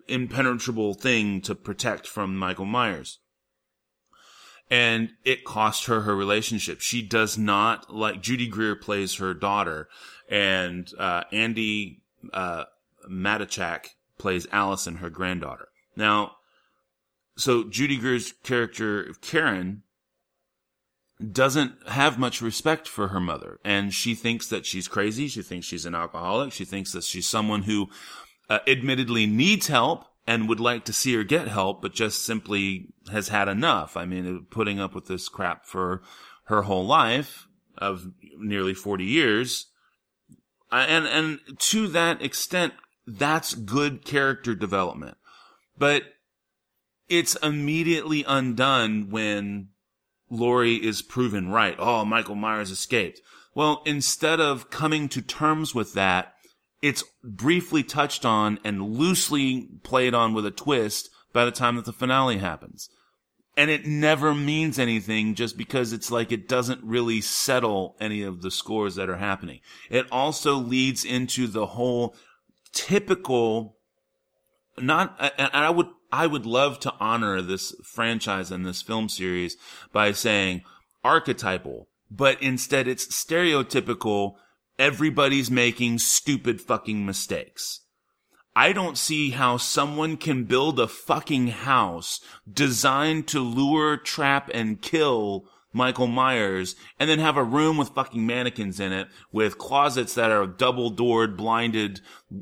impenetrable 0.08 0.94
thing 0.94 1.42
to 1.42 1.54
protect 1.54 2.06
from 2.06 2.36
Michael 2.36 2.64
Myers 2.64 3.18
and 4.70 5.10
it 5.24 5.44
cost 5.44 5.86
her 5.86 6.02
her 6.02 6.16
relationship. 6.16 6.80
She 6.80 7.02
does 7.02 7.38
not 7.38 7.94
like 7.94 8.22
Judy 8.22 8.48
Greer 8.48 8.74
plays 8.74 9.16
her 9.16 9.32
daughter, 9.34 9.88
and 10.28 10.90
uh, 10.98 11.24
Andi 11.32 12.00
uh, 12.32 12.64
Matichak 13.10 13.88
plays 14.18 14.46
Allison, 14.52 14.96
her 14.96 15.10
granddaughter. 15.10 15.68
Now, 15.96 16.32
so 17.36 17.64
Judy 17.64 17.96
Greer's 17.96 18.32
character 18.42 19.12
Karen 19.20 19.82
doesn't 21.32 21.88
have 21.88 22.18
much 22.18 22.42
respect 22.42 22.86
for 22.86 23.08
her 23.08 23.20
mother, 23.20 23.58
and 23.64 23.92
she 23.92 24.14
thinks 24.14 24.48
that 24.48 24.66
she's 24.66 24.88
crazy. 24.88 25.28
She 25.28 25.42
thinks 25.42 25.66
she's 25.66 25.86
an 25.86 25.94
alcoholic. 25.94 26.52
She 26.52 26.64
thinks 26.64 26.92
that 26.92 27.04
she's 27.04 27.26
someone 27.26 27.62
who, 27.62 27.88
uh, 28.50 28.58
admittedly, 28.66 29.26
needs 29.26 29.68
help 29.68 30.04
and 30.26 30.48
would 30.48 30.60
like 30.60 30.84
to 30.84 30.92
see 30.92 31.14
her 31.14 31.24
get 31.24 31.48
help, 31.48 31.80
but 31.80 31.94
just 31.94 32.24
simply 32.24 32.88
has 33.10 33.28
had 33.28 33.48
enough. 33.48 33.96
I 33.96 34.04
mean, 34.04 34.46
putting 34.50 34.80
up 34.80 34.94
with 34.94 35.06
this 35.06 35.28
crap 35.28 35.64
for 35.64 36.02
her 36.44 36.62
whole 36.62 36.84
life 36.84 37.46
of 37.78 38.08
nearly 38.38 38.74
40 38.74 39.04
years. 39.04 39.66
Uh, 40.70 40.84
and, 40.88 41.06
and 41.06 41.40
to 41.58 41.86
that 41.88 42.22
extent, 42.22 42.74
that's 43.06 43.54
good 43.54 44.04
character 44.04 44.54
development. 44.54 45.16
But 45.78 46.02
it's 47.08 47.36
immediately 47.36 48.24
undone 48.26 49.10
when 49.10 49.68
Laurie 50.28 50.84
is 50.84 51.02
proven 51.02 51.50
right. 51.50 51.76
Oh, 51.78 52.04
Michael 52.04 52.34
Myers 52.34 52.70
escaped. 52.70 53.20
Well, 53.54 53.82
instead 53.86 54.40
of 54.40 54.70
coming 54.70 55.08
to 55.10 55.22
terms 55.22 55.74
with 55.74 55.94
that, 55.94 56.34
it's 56.82 57.04
briefly 57.22 57.82
touched 57.82 58.24
on 58.24 58.58
and 58.64 58.96
loosely 58.96 59.68
played 59.82 60.14
on 60.14 60.34
with 60.34 60.44
a 60.44 60.50
twist 60.50 61.08
by 61.32 61.44
the 61.44 61.50
time 61.50 61.76
that 61.76 61.84
the 61.84 61.92
finale 61.92 62.38
happens. 62.38 62.90
And 63.56 63.70
it 63.70 63.86
never 63.86 64.34
means 64.34 64.78
anything 64.78 65.34
just 65.34 65.56
because 65.56 65.92
it's 65.94 66.10
like 66.10 66.30
it 66.30 66.46
doesn't 66.46 66.84
really 66.84 67.22
settle 67.22 67.96
any 67.98 68.22
of 68.22 68.42
the 68.42 68.50
scores 68.50 68.96
that 68.96 69.08
are 69.08 69.16
happening. 69.16 69.60
It 69.88 70.06
also 70.12 70.56
leads 70.56 71.04
into 71.04 71.46
the 71.46 71.66
whole 71.66 72.14
typical, 72.72 73.78
not, 74.78 75.16
and 75.38 75.50
I 75.54 75.70
would, 75.70 75.88
I 76.12 76.26
would 76.26 76.44
love 76.44 76.78
to 76.80 76.92
honor 77.00 77.40
this 77.40 77.74
franchise 77.82 78.50
and 78.50 78.66
this 78.66 78.82
film 78.82 79.08
series 79.08 79.56
by 79.90 80.12
saying 80.12 80.62
archetypal, 81.02 81.88
but 82.10 82.40
instead 82.42 82.86
it's 82.86 83.06
stereotypical 83.06 84.34
everybody's 84.78 85.50
making 85.50 85.98
stupid 85.98 86.60
fucking 86.60 87.06
mistakes. 87.06 87.80
I 88.56 88.72
don't 88.72 88.96
see 88.96 89.32
how 89.32 89.58
someone 89.58 90.16
can 90.16 90.44
build 90.44 90.80
a 90.80 90.88
fucking 90.88 91.48
house 91.48 92.20
designed 92.50 93.28
to 93.28 93.40
lure, 93.40 93.98
trap, 93.98 94.50
and 94.54 94.80
kill 94.80 95.44
Michael 95.74 96.06
Myers 96.06 96.74
and 96.98 97.10
then 97.10 97.18
have 97.18 97.36
a 97.36 97.44
room 97.44 97.76
with 97.76 97.90
fucking 97.90 98.24
mannequins 98.24 98.80
in 98.80 98.94
it 98.94 99.08
with 99.30 99.58
closets 99.58 100.14
that 100.14 100.30
are 100.30 100.46
double 100.46 100.88
doored, 100.88 101.36
blinded, 101.36 102.00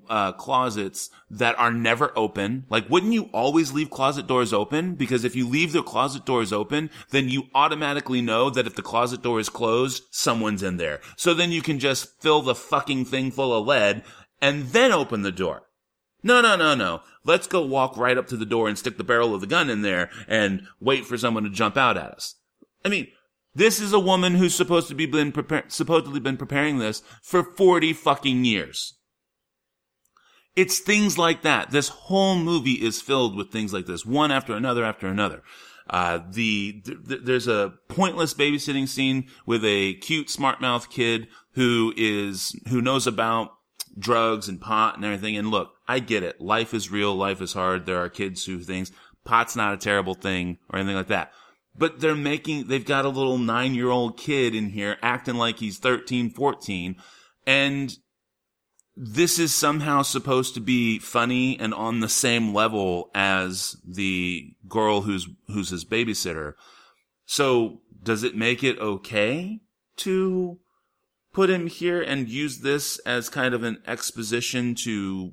uh, 0.09 0.31
closets 0.31 1.11
that 1.29 1.59
are 1.59 1.73
never 1.73 2.17
open. 2.17 2.65
Like, 2.71 2.89
wouldn't 2.89 3.13
you 3.13 3.29
always 3.33 3.73
leave 3.73 3.91
closet 3.91 4.29
doors 4.29 4.53
open? 4.53 4.95
Because 4.95 5.25
if 5.25 5.35
you 5.35 5.49
leave 5.49 5.73
the 5.73 5.83
closet 5.83 6.25
doors 6.25 6.53
open, 6.53 6.91
then 7.11 7.29
you 7.29 7.49
automatically 7.57 8.23
know 8.23 8.51
that 8.51 8.69
if 8.69 8.77
the 8.77 8.83
closet 8.83 9.21
door 9.21 9.41
is 9.41 9.49
closed, 9.49 10.05
someone's 10.13 10.63
in 10.63 10.77
there. 10.77 11.01
So 11.17 11.35
then 11.35 11.51
you 11.51 11.61
can 11.61 11.81
just 11.81 12.23
fill 12.23 12.41
the 12.41 12.55
fucking 12.55 13.07
thing 13.07 13.33
full 13.33 13.53
of 13.53 13.67
lead 13.67 14.05
and 14.41 14.67
then 14.69 14.93
open 14.93 15.23
the 15.23 15.33
door. 15.33 15.65
No, 16.25 16.41
no, 16.41 16.57
no, 16.57 16.75
no. 16.75 17.03
Let's 17.23 17.47
go 17.47 17.65
walk 17.65 17.99
right 17.99 18.17
up 18.17 18.27
to 18.29 18.37
the 18.37 18.47
door 18.47 18.67
and 18.67 18.79
stick 18.79 18.97
the 18.97 19.05
barrel 19.05 19.35
of 19.35 19.43
the 19.43 19.47
gun 19.47 19.69
in 19.69 19.83
there 19.83 20.11
and 20.27 20.67
wait 20.81 21.05
for 21.05 21.19
someone 21.19 21.45
to 21.45 21.51
jump 21.51 21.77
out 21.77 21.99
at 21.99 22.11
us. 22.11 22.37
I 22.83 22.89
mean, 22.89 23.09
this 23.55 23.79
is 23.79 23.93
a 23.93 24.01
woman 24.01 24.35
who's 24.35 24.55
supposed 24.55 24.89
to 24.89 24.95
be 24.95 25.05
been 25.05 25.33
prepar- 25.33 25.71
supposedly 25.71 26.21
been 26.21 26.39
preparing 26.39 26.79
this 26.79 27.03
for 27.23 27.45
40 27.45 27.93
fucking 27.93 28.47
years. 28.47 28.95
It's 30.57 30.79
things 30.79 31.19
like 31.19 31.43
that. 31.43 31.73
This 31.73 31.89
whole 31.89 32.37
movie 32.37 32.83
is 32.83 33.03
filled 33.03 33.37
with 33.37 33.51
things 33.51 33.75
like 33.75 33.87
this, 33.87 34.07
one 34.07 34.31
after 34.31 34.55
another 34.55 34.83
after 34.85 35.07
another. 35.07 35.43
Uh, 35.91 36.21
the, 36.31 36.81
th- 36.81 37.21
there's 37.23 37.49
a 37.49 37.75
pointless 37.89 38.33
babysitting 38.33 38.89
scene 38.89 39.27
with 39.45 39.63
a 39.65 39.95
cute 39.95 40.31
smart 40.31 40.63
mouth 40.63 40.89
kid 40.89 41.29
who 41.53 41.93
is, 41.99 42.59
who 42.71 42.81
knows 42.81 43.07
about 43.07 43.51
drugs 43.99 44.49
and 44.49 44.61
pot 44.61 44.97
and 44.97 45.05
everything. 45.05 45.37
And 45.37 45.51
look, 45.51 45.73
I 45.87 45.99
get 46.01 46.23
it. 46.23 46.41
Life 46.41 46.75
is 46.75 46.91
real. 46.91 47.15
Life 47.15 47.41
is 47.41 47.53
hard. 47.53 47.87
There 47.87 48.03
are 48.03 48.09
kids 48.09 48.45
who 48.45 48.61
thinks 48.61 48.93
pot's 49.25 49.57
not 49.57 49.73
a 49.73 49.79
terrible 49.79 50.15
thing 50.15 50.59
or 50.71 50.79
anything 50.79 50.97
like 50.97 51.09
that 51.09 51.33
but 51.77 52.01
they're 52.01 52.15
making, 52.15 52.69
they've 52.69 52.85
got 52.85 53.05
a 53.05 53.09
little 53.09 53.39
nine 53.39 53.75
year 53.75 53.91
old 53.91 54.17
kid 54.17 54.55
in 54.55 54.71
here 54.71 54.97
acting 55.03 55.35
like 55.35 55.59
he's 55.59 55.79
13, 55.79 56.31
14. 56.31 56.97
And 57.47 57.97
this 58.97 59.39
is 59.39 59.53
somehow 59.53 60.03
supposed 60.03 60.55
to 60.55 60.61
be 60.61 60.99
funny 60.99 61.59
and 61.59 61.75
on 61.75 62.01
the 62.01 62.09
same 62.09 62.55
level 62.55 63.11
as 63.15 63.77
the 63.85 64.55
girl 64.69 65.03
who's, 65.03 65.29
who's 65.49 65.71
his 65.71 65.85
babysitter. 65.85 66.55
So 67.27 67.81
does 68.03 68.23
it 68.23 68.37
make 68.37 68.63
it 68.63 68.79
okay 68.79 69.61
to 69.97 70.59
put 71.35 71.51
him 71.51 71.67
here 71.67 72.01
and 72.01 72.29
use 72.29 72.59
this 72.59 72.99
as 73.01 73.29
kind 73.29 73.53
of 73.53 73.63
an 73.63 73.83
exposition 73.87 74.75
to, 74.77 75.33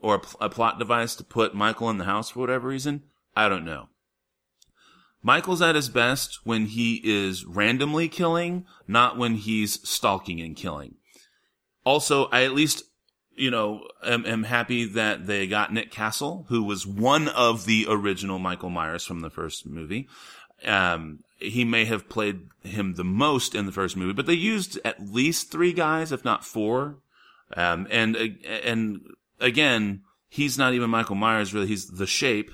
or 0.00 0.22
a 0.40 0.48
plot 0.48 0.80
device 0.80 1.14
to 1.16 1.24
put 1.24 1.54
Michael 1.54 1.90
in 1.90 1.98
the 1.98 2.04
house 2.04 2.30
for 2.30 2.40
whatever 2.40 2.66
reason? 2.66 3.04
I 3.36 3.48
don't 3.48 3.64
know. 3.64 3.88
Michael's 5.22 5.62
at 5.62 5.74
his 5.74 5.88
best 5.88 6.40
when 6.44 6.66
he 6.66 7.00
is 7.04 7.44
randomly 7.46 8.08
killing, 8.08 8.66
not 8.86 9.16
when 9.16 9.36
he's 9.36 9.86
stalking 9.88 10.40
and 10.40 10.56
killing. 10.56 10.96
Also, 11.84 12.26
I 12.26 12.44
at 12.44 12.52
least, 12.52 12.82
you 13.34 13.50
know, 13.50 13.86
am, 14.02 14.26
am 14.26 14.44
happy 14.44 14.84
that 14.86 15.26
they 15.26 15.46
got 15.46 15.72
Nick 15.72 15.90
Castle, 15.90 16.46
who 16.48 16.62
was 16.62 16.86
one 16.86 17.28
of 17.28 17.64
the 17.64 17.86
original 17.88 18.38
Michael 18.38 18.70
Myers 18.70 19.04
from 19.04 19.20
the 19.20 19.30
first 19.30 19.66
movie. 19.66 20.08
Um, 20.64 21.20
he 21.36 21.64
may 21.64 21.84
have 21.84 22.08
played 22.08 22.48
him 22.62 22.94
the 22.94 23.04
most 23.04 23.54
in 23.54 23.66
the 23.66 23.72
first 23.72 23.96
movie, 23.96 24.12
but 24.12 24.26
they 24.26 24.34
used 24.34 24.78
at 24.84 25.06
least 25.06 25.50
three 25.50 25.72
guys, 25.72 26.12
if 26.12 26.24
not 26.24 26.44
four. 26.44 26.98
Um, 27.56 27.86
and, 27.90 28.16
and 28.46 29.00
again, 29.40 30.02
he's 30.28 30.58
not 30.58 30.72
even 30.72 30.90
Michael 30.90 31.16
Myers, 31.16 31.52
really. 31.52 31.66
He's 31.66 31.88
the 31.88 32.06
shape, 32.06 32.50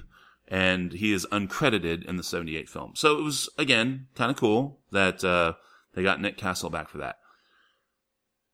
and 0.48 0.92
he 0.92 1.12
is 1.12 1.26
uncredited 1.30 2.04
in 2.06 2.16
the 2.16 2.22
78 2.22 2.68
film. 2.68 2.92
So 2.96 3.18
it 3.18 3.22
was, 3.22 3.48
again, 3.56 4.08
kind 4.14 4.30
of 4.30 4.36
cool 4.36 4.80
that, 4.90 5.22
uh, 5.24 5.54
they 5.94 6.02
got 6.02 6.20
Nick 6.20 6.36
Castle 6.36 6.70
back 6.70 6.88
for 6.88 6.98
that. 6.98 7.16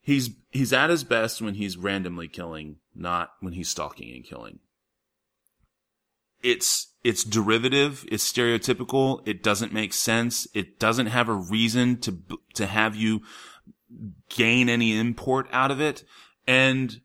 He's, 0.01 0.31
he's 0.51 0.72
at 0.72 0.91
his 0.91 1.05
best 1.05 1.43
when 1.43 1.55
he's 1.55 1.77
randomly 1.77 2.29
killing, 2.29 2.77
not 2.95 3.31
when 3.41 3.55
he's 3.55 3.68
stalking 3.68 4.14
and 4.14 4.24
killing. 4.24 4.61
It's, 6.47 6.93
it's 7.03 7.25
derivative, 7.25 8.05
it's 8.09 8.33
stereotypical, 8.33 9.21
it 9.27 9.43
doesn't 9.43 9.73
make 9.73 9.93
sense, 9.93 10.47
it 10.55 10.79
doesn't 10.79 11.09
have 11.09 11.29
a 11.29 11.35
reason 11.35 11.97
to, 12.03 12.23
to 12.55 12.67
have 12.67 12.95
you 12.95 13.23
gain 14.29 14.69
any 14.69 14.97
import 14.97 15.49
out 15.51 15.73
of 15.73 15.81
it. 15.81 16.05
And 16.47 17.01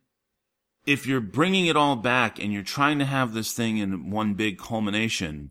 if 0.86 1.08
you're 1.08 1.22
bringing 1.22 1.66
it 1.66 1.76
all 1.76 1.96
back 1.96 2.38
and 2.38 2.54
you're 2.54 2.62
trying 2.62 3.00
to 3.00 3.06
have 3.06 3.34
this 3.34 3.52
thing 3.54 3.80
in 3.80 4.12
one 4.12 4.36
big 4.36 4.60
culmination, 4.60 5.50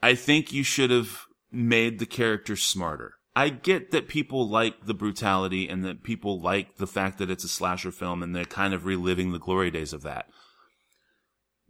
I 0.00 0.14
think 0.14 0.52
you 0.52 0.62
should 0.62 0.90
have 0.90 1.26
made 1.50 1.98
the 1.98 2.06
character 2.06 2.54
smarter. 2.54 3.14
I 3.34 3.48
get 3.48 3.90
that 3.90 4.06
people 4.06 4.48
like 4.48 4.86
the 4.86 4.94
brutality 4.94 5.68
and 5.68 5.84
that 5.84 6.04
people 6.04 6.40
like 6.40 6.76
the 6.76 6.86
fact 6.86 7.18
that 7.18 7.30
it's 7.30 7.44
a 7.44 7.48
slasher 7.48 7.90
film 7.90 8.22
and 8.22 8.36
they're 8.36 8.44
kind 8.44 8.72
of 8.72 8.84
reliving 8.84 9.32
the 9.32 9.40
glory 9.40 9.72
days 9.72 9.92
of 9.92 10.02
that. 10.02 10.28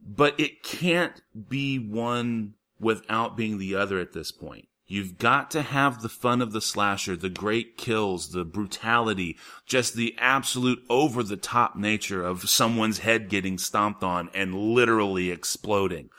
But 0.05 0.39
it 0.39 0.63
can't 0.63 1.21
be 1.49 1.79
one 1.79 2.55
without 2.81 3.37
being 3.37 3.59
the 3.59 3.77
other 3.77 4.01
at 4.01 4.13
this 4.13 4.33
point. 4.33 4.69
You've 4.87 5.17
got 5.17 5.51
to 5.53 5.63
have 5.63 6.03
the 6.03 6.09
fun 6.09 6.43
of 6.43 6.53
the 6.53 6.61
slasher, 6.61 7.17
the 7.17 7.31
great 7.31 7.79
kills, 7.79 8.33
the 8.33 8.45
brutality, 8.45 9.39
just 9.65 9.95
the 9.95 10.15
absolute 10.19 10.83
over 10.91 11.23
the 11.23 11.37
top 11.37 11.77
nature 11.77 12.23
of 12.23 12.51
someone's 12.51 12.99
head 12.99 13.31
getting 13.31 13.57
stomped 13.57 14.03
on 14.03 14.29
and 14.35 14.55
literally 14.55 15.31
exploding. 15.31 16.11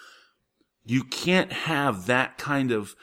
You 0.86 1.04
can't 1.04 1.52
have 1.52 2.08
that 2.08 2.38
kind 2.38 2.72
of 2.72 2.96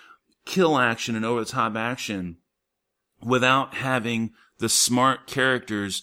kill 0.44 0.76
action 0.76 1.14
and 1.14 1.24
over 1.24 1.44
the 1.44 1.50
top 1.50 1.76
action 1.76 2.38
without 3.22 3.74
having 3.74 4.32
the 4.58 4.68
smart 4.68 5.26
characters 5.26 6.02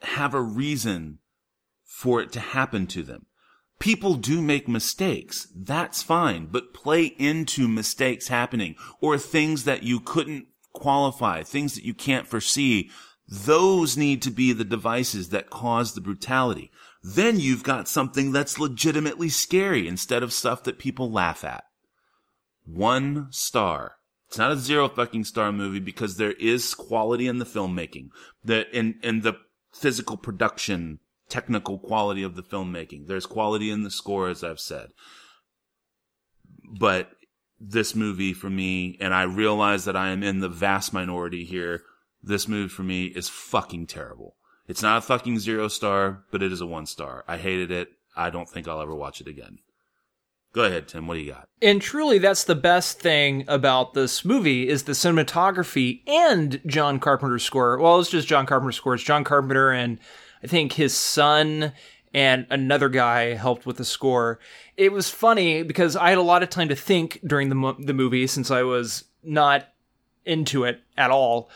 have 0.00 0.34
a 0.34 0.42
reason 0.42 1.18
for 1.84 2.20
it 2.20 2.32
to 2.32 2.40
happen 2.40 2.88
to 2.88 3.02
them 3.02 3.26
people 3.82 4.14
do 4.14 4.40
make 4.40 4.68
mistakes. 4.68 5.48
That's 5.56 6.04
fine, 6.04 6.46
but 6.46 6.72
play 6.72 7.06
into 7.18 7.66
mistakes 7.66 8.28
happening 8.28 8.76
or 9.00 9.18
things 9.18 9.64
that 9.64 9.82
you 9.82 9.98
couldn't 9.98 10.46
qualify, 10.72 11.42
things 11.42 11.74
that 11.74 11.84
you 11.84 11.92
can't 11.92 12.28
foresee. 12.28 12.90
Those 13.26 13.96
need 13.96 14.22
to 14.22 14.30
be 14.30 14.52
the 14.52 14.64
devices 14.64 15.30
that 15.30 15.50
cause 15.50 15.94
the 15.94 16.00
brutality. 16.00 16.70
Then 17.02 17.40
you've 17.40 17.64
got 17.64 17.88
something 17.88 18.30
that's 18.30 18.60
legitimately 18.60 19.30
scary 19.30 19.88
instead 19.88 20.22
of 20.22 20.32
stuff 20.32 20.62
that 20.62 20.78
people 20.78 21.10
laugh 21.10 21.42
at. 21.42 21.64
One 22.64 23.26
star. 23.32 23.96
It's 24.28 24.38
not 24.38 24.52
a 24.52 24.56
zero 24.56 24.88
fucking 24.88 25.24
star 25.24 25.50
movie 25.50 25.80
because 25.80 26.18
there 26.18 26.34
is 26.34 26.72
quality 26.74 27.26
in 27.26 27.40
the 27.40 27.44
filmmaking, 27.44 28.10
the 28.44 28.70
in 28.70 29.00
in 29.02 29.22
the 29.22 29.38
physical 29.72 30.16
production 30.16 31.00
technical 31.28 31.78
quality 31.78 32.22
of 32.22 32.36
the 32.36 32.42
filmmaking. 32.42 33.06
There's 33.06 33.26
quality 33.26 33.70
in 33.70 33.82
the 33.82 33.90
score, 33.90 34.28
as 34.28 34.44
I've 34.44 34.60
said. 34.60 34.90
But 36.78 37.10
this 37.60 37.94
movie 37.94 38.32
for 38.32 38.50
me, 38.50 38.96
and 39.00 39.14
I 39.14 39.22
realize 39.22 39.84
that 39.84 39.96
I 39.96 40.10
am 40.10 40.22
in 40.22 40.40
the 40.40 40.48
vast 40.48 40.92
minority 40.92 41.44
here, 41.44 41.82
this 42.22 42.48
movie 42.48 42.68
for 42.68 42.82
me 42.82 43.06
is 43.06 43.28
fucking 43.28 43.86
terrible. 43.86 44.36
It's 44.68 44.82
not 44.82 44.98
a 44.98 45.02
fucking 45.02 45.38
zero 45.38 45.68
star, 45.68 46.24
but 46.30 46.42
it 46.42 46.52
is 46.52 46.60
a 46.60 46.66
one 46.66 46.86
star. 46.86 47.24
I 47.26 47.36
hated 47.36 47.70
it. 47.70 47.88
I 48.16 48.30
don't 48.30 48.48
think 48.48 48.68
I'll 48.68 48.80
ever 48.80 48.94
watch 48.94 49.20
it 49.20 49.26
again. 49.28 49.58
Go 50.52 50.64
ahead, 50.64 50.86
Tim. 50.86 51.06
What 51.06 51.14
do 51.14 51.20
you 51.20 51.32
got? 51.32 51.48
And 51.62 51.80
truly, 51.80 52.18
that's 52.18 52.44
the 52.44 52.54
best 52.54 53.00
thing 53.00 53.44
about 53.48 53.94
this 53.94 54.22
movie 54.24 54.68
is 54.68 54.82
the 54.82 54.92
cinematography 54.92 56.02
and 56.06 56.60
John 56.66 57.00
Carpenter's 57.00 57.42
score. 57.42 57.78
Well, 57.78 57.98
it's 57.98 58.10
just 58.10 58.28
John 58.28 58.44
Carpenter's 58.44 58.76
score. 58.76 58.94
It's 58.94 59.02
John 59.02 59.24
Carpenter 59.24 59.70
and 59.70 59.98
I 60.42 60.46
think 60.46 60.72
his 60.72 60.96
son 60.96 61.72
and 62.14 62.46
another 62.50 62.88
guy 62.88 63.34
helped 63.34 63.64
with 63.66 63.78
the 63.78 63.84
score. 63.84 64.38
It 64.76 64.92
was 64.92 65.08
funny 65.08 65.62
because 65.62 65.96
I 65.96 66.10
had 66.10 66.18
a 66.18 66.22
lot 66.22 66.42
of 66.42 66.50
time 66.50 66.68
to 66.68 66.76
think 66.76 67.20
during 67.26 67.48
the 67.48 67.54
mo- 67.54 67.76
the 67.78 67.94
movie 67.94 68.26
since 68.26 68.50
I 68.50 68.62
was 68.62 69.04
not 69.22 69.68
into 70.24 70.64
it 70.64 70.80
at 70.96 71.10
all. 71.10 71.50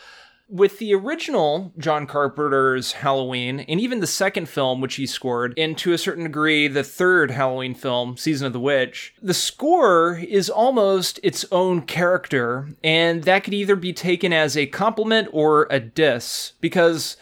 With 0.49 0.79
the 0.79 0.93
original 0.95 1.73
John 1.77 2.07
Carpenter's 2.07 2.93
Halloween, 2.93 3.59
and 3.59 3.81
even 3.81 3.99
the 3.99 4.07
second 4.07 4.47
film, 4.47 4.79
which 4.79 4.95
he 4.95 5.05
scored, 5.05 5.53
and 5.57 5.77
to 5.79 5.91
a 5.91 5.97
certain 5.97 6.23
degree, 6.23 6.69
the 6.69 6.85
third 6.85 7.31
Halloween 7.31 7.75
film, 7.75 8.15
Season 8.15 8.47
of 8.47 8.53
the 8.53 8.59
Witch, 8.59 9.13
the 9.21 9.33
score 9.33 10.15
is 10.15 10.49
almost 10.49 11.19
its 11.21 11.43
own 11.51 11.81
character, 11.81 12.69
and 12.81 13.23
that 13.23 13.43
could 13.43 13.53
either 13.53 13.75
be 13.75 13.91
taken 13.91 14.31
as 14.31 14.55
a 14.55 14.67
compliment 14.67 15.27
or 15.33 15.67
a 15.69 15.81
diss, 15.81 16.53
because 16.61 17.17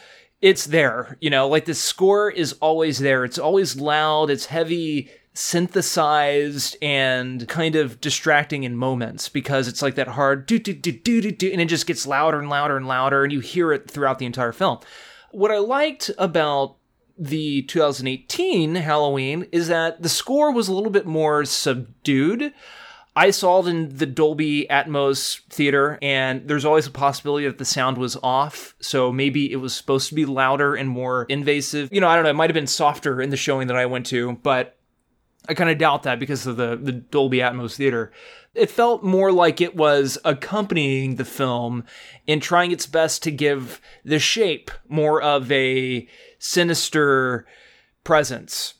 it's 0.45 0.67
there. 0.67 1.17
You 1.21 1.31
know, 1.31 1.47
like 1.47 1.65
the 1.65 1.73
score 1.73 2.29
is 2.29 2.53
always 2.61 2.99
there. 2.99 3.25
It's 3.25 3.39
always 3.39 3.77
loud, 3.77 4.29
it's 4.29 4.45
heavy, 4.45 5.09
synthesized, 5.33 6.77
and 6.83 7.47
kind 7.47 7.75
of 7.75 7.99
distracting 7.99 8.63
in 8.63 8.77
moments 8.77 9.27
because 9.27 9.67
it's 9.67 9.81
like 9.81 9.95
that 9.95 10.09
hard 10.09 10.45
do 10.45 10.59
do 10.59 10.71
do 10.71 10.91
do 10.91 11.19
do 11.19 11.31
do, 11.31 11.51
and 11.51 11.59
it 11.59 11.65
just 11.65 11.87
gets 11.87 12.05
louder 12.05 12.39
and 12.39 12.47
louder 12.47 12.77
and 12.77 12.87
louder, 12.87 13.23
and 13.23 13.33
you 13.33 13.39
hear 13.39 13.73
it 13.73 13.89
throughout 13.89 14.19
the 14.19 14.27
entire 14.27 14.51
film. 14.51 14.77
What 15.31 15.49
I 15.49 15.57
liked 15.57 16.11
about 16.19 16.75
the 17.17 17.63
2018 17.63 18.75
Halloween 18.75 19.47
is 19.51 19.67
that 19.69 20.03
the 20.03 20.09
score 20.09 20.51
was 20.51 20.67
a 20.67 20.73
little 20.73 20.91
bit 20.91 21.07
more 21.07 21.43
subdued. 21.45 22.53
I 23.16 23.32
saw 23.32 23.61
it 23.61 23.70
in 23.70 23.95
the 23.95 24.05
Dolby 24.05 24.68
Atmos 24.70 25.41
theater, 25.49 25.97
and 26.01 26.47
there's 26.47 26.66
always 26.66 26.86
a 26.86 26.91
possibility 26.91 27.47
that 27.47 27.57
the 27.57 27.66
sound 27.66 27.97
was 27.97 28.18
off. 28.22 28.76
So 28.82 29.11
maybe 29.11 29.49
it 29.51 29.57
was 29.57 29.74
supposed 29.74 30.09
to 30.09 30.16
be 30.16 30.26
louder 30.26 30.76
and 30.76 30.89
more 30.89 31.26
invasive. 31.30 31.93
You 31.93 32.01
know, 32.01 32.09
I 32.09 32.16
don't 32.16 32.26
know. 32.26 32.32
It 32.32 32.36
might 32.36 32.49
have 32.49 32.55
been 32.55 32.68
softer 32.68 33.22
in 33.22 33.30
the 33.30 33.38
showing 33.38 33.68
that 33.68 33.78
I 33.78 33.86
went 33.86 34.05
to, 34.07 34.34
but 34.43 34.78
I 35.47 35.53
kind 35.53 35.70
of 35.70 35.78
doubt 35.78 36.03
that 36.03 36.20
because 36.20 36.45
of 36.45 36.57
the, 36.57 36.76
the 36.76 36.91
Dolby 36.91 37.38
Atmos 37.38 37.76
theater. 37.76 38.11
It 38.53 38.70
felt 38.70 39.03
more 39.03 39.32
like 39.32 39.61
it 39.61 39.76
was 39.76 40.18
accompanying 40.26 41.16
the 41.16 41.26
film 41.26 41.84
and 42.28 42.41
trying 42.41 42.72
its 42.72 42.88
best 42.88 43.24
to 43.24 43.32
give 43.32 43.80
the 44.03 44.20
shape 44.20 44.72
more 44.88 45.22
of 45.22 45.51
a 45.51 46.07
sinister 46.39 47.45
presence. 48.03 48.76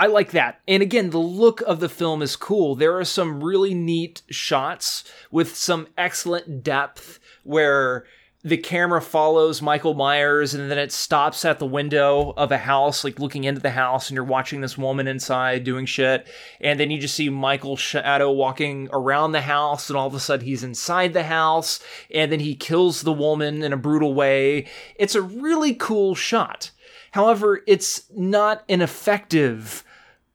I 0.00 0.06
like 0.06 0.30
that. 0.30 0.62
And 0.66 0.82
again, 0.82 1.10
the 1.10 1.18
look 1.18 1.60
of 1.60 1.78
the 1.78 1.88
film 1.90 2.22
is 2.22 2.34
cool. 2.34 2.74
There 2.74 2.96
are 2.98 3.04
some 3.04 3.44
really 3.44 3.74
neat 3.74 4.22
shots 4.30 5.04
with 5.30 5.54
some 5.54 5.88
excellent 5.98 6.62
depth 6.64 7.20
where 7.44 8.06
the 8.42 8.56
camera 8.56 9.02
follows 9.02 9.60
Michael 9.60 9.92
Myers 9.92 10.54
and 10.54 10.70
then 10.70 10.78
it 10.78 10.90
stops 10.90 11.44
at 11.44 11.58
the 11.58 11.66
window 11.66 12.32
of 12.38 12.50
a 12.50 12.56
house, 12.56 13.04
like 13.04 13.18
looking 13.18 13.44
into 13.44 13.60
the 13.60 13.72
house, 13.72 14.08
and 14.08 14.14
you're 14.14 14.24
watching 14.24 14.62
this 14.62 14.78
woman 14.78 15.06
inside 15.06 15.64
doing 15.64 15.84
shit. 15.84 16.26
And 16.62 16.80
then 16.80 16.90
you 16.90 16.98
just 16.98 17.14
see 17.14 17.28
Michael's 17.28 17.80
shadow 17.80 18.32
walking 18.32 18.88
around 18.94 19.32
the 19.32 19.42
house, 19.42 19.90
and 19.90 19.98
all 19.98 20.06
of 20.06 20.14
a 20.14 20.20
sudden 20.20 20.46
he's 20.46 20.64
inside 20.64 21.12
the 21.12 21.24
house, 21.24 21.78
and 22.10 22.32
then 22.32 22.40
he 22.40 22.54
kills 22.54 23.02
the 23.02 23.12
woman 23.12 23.62
in 23.62 23.74
a 23.74 23.76
brutal 23.76 24.14
way. 24.14 24.66
It's 24.94 25.14
a 25.14 25.20
really 25.20 25.74
cool 25.74 26.14
shot. 26.14 26.70
However, 27.10 27.60
it's 27.66 28.10
not 28.10 28.64
an 28.66 28.80
effective 28.80 29.84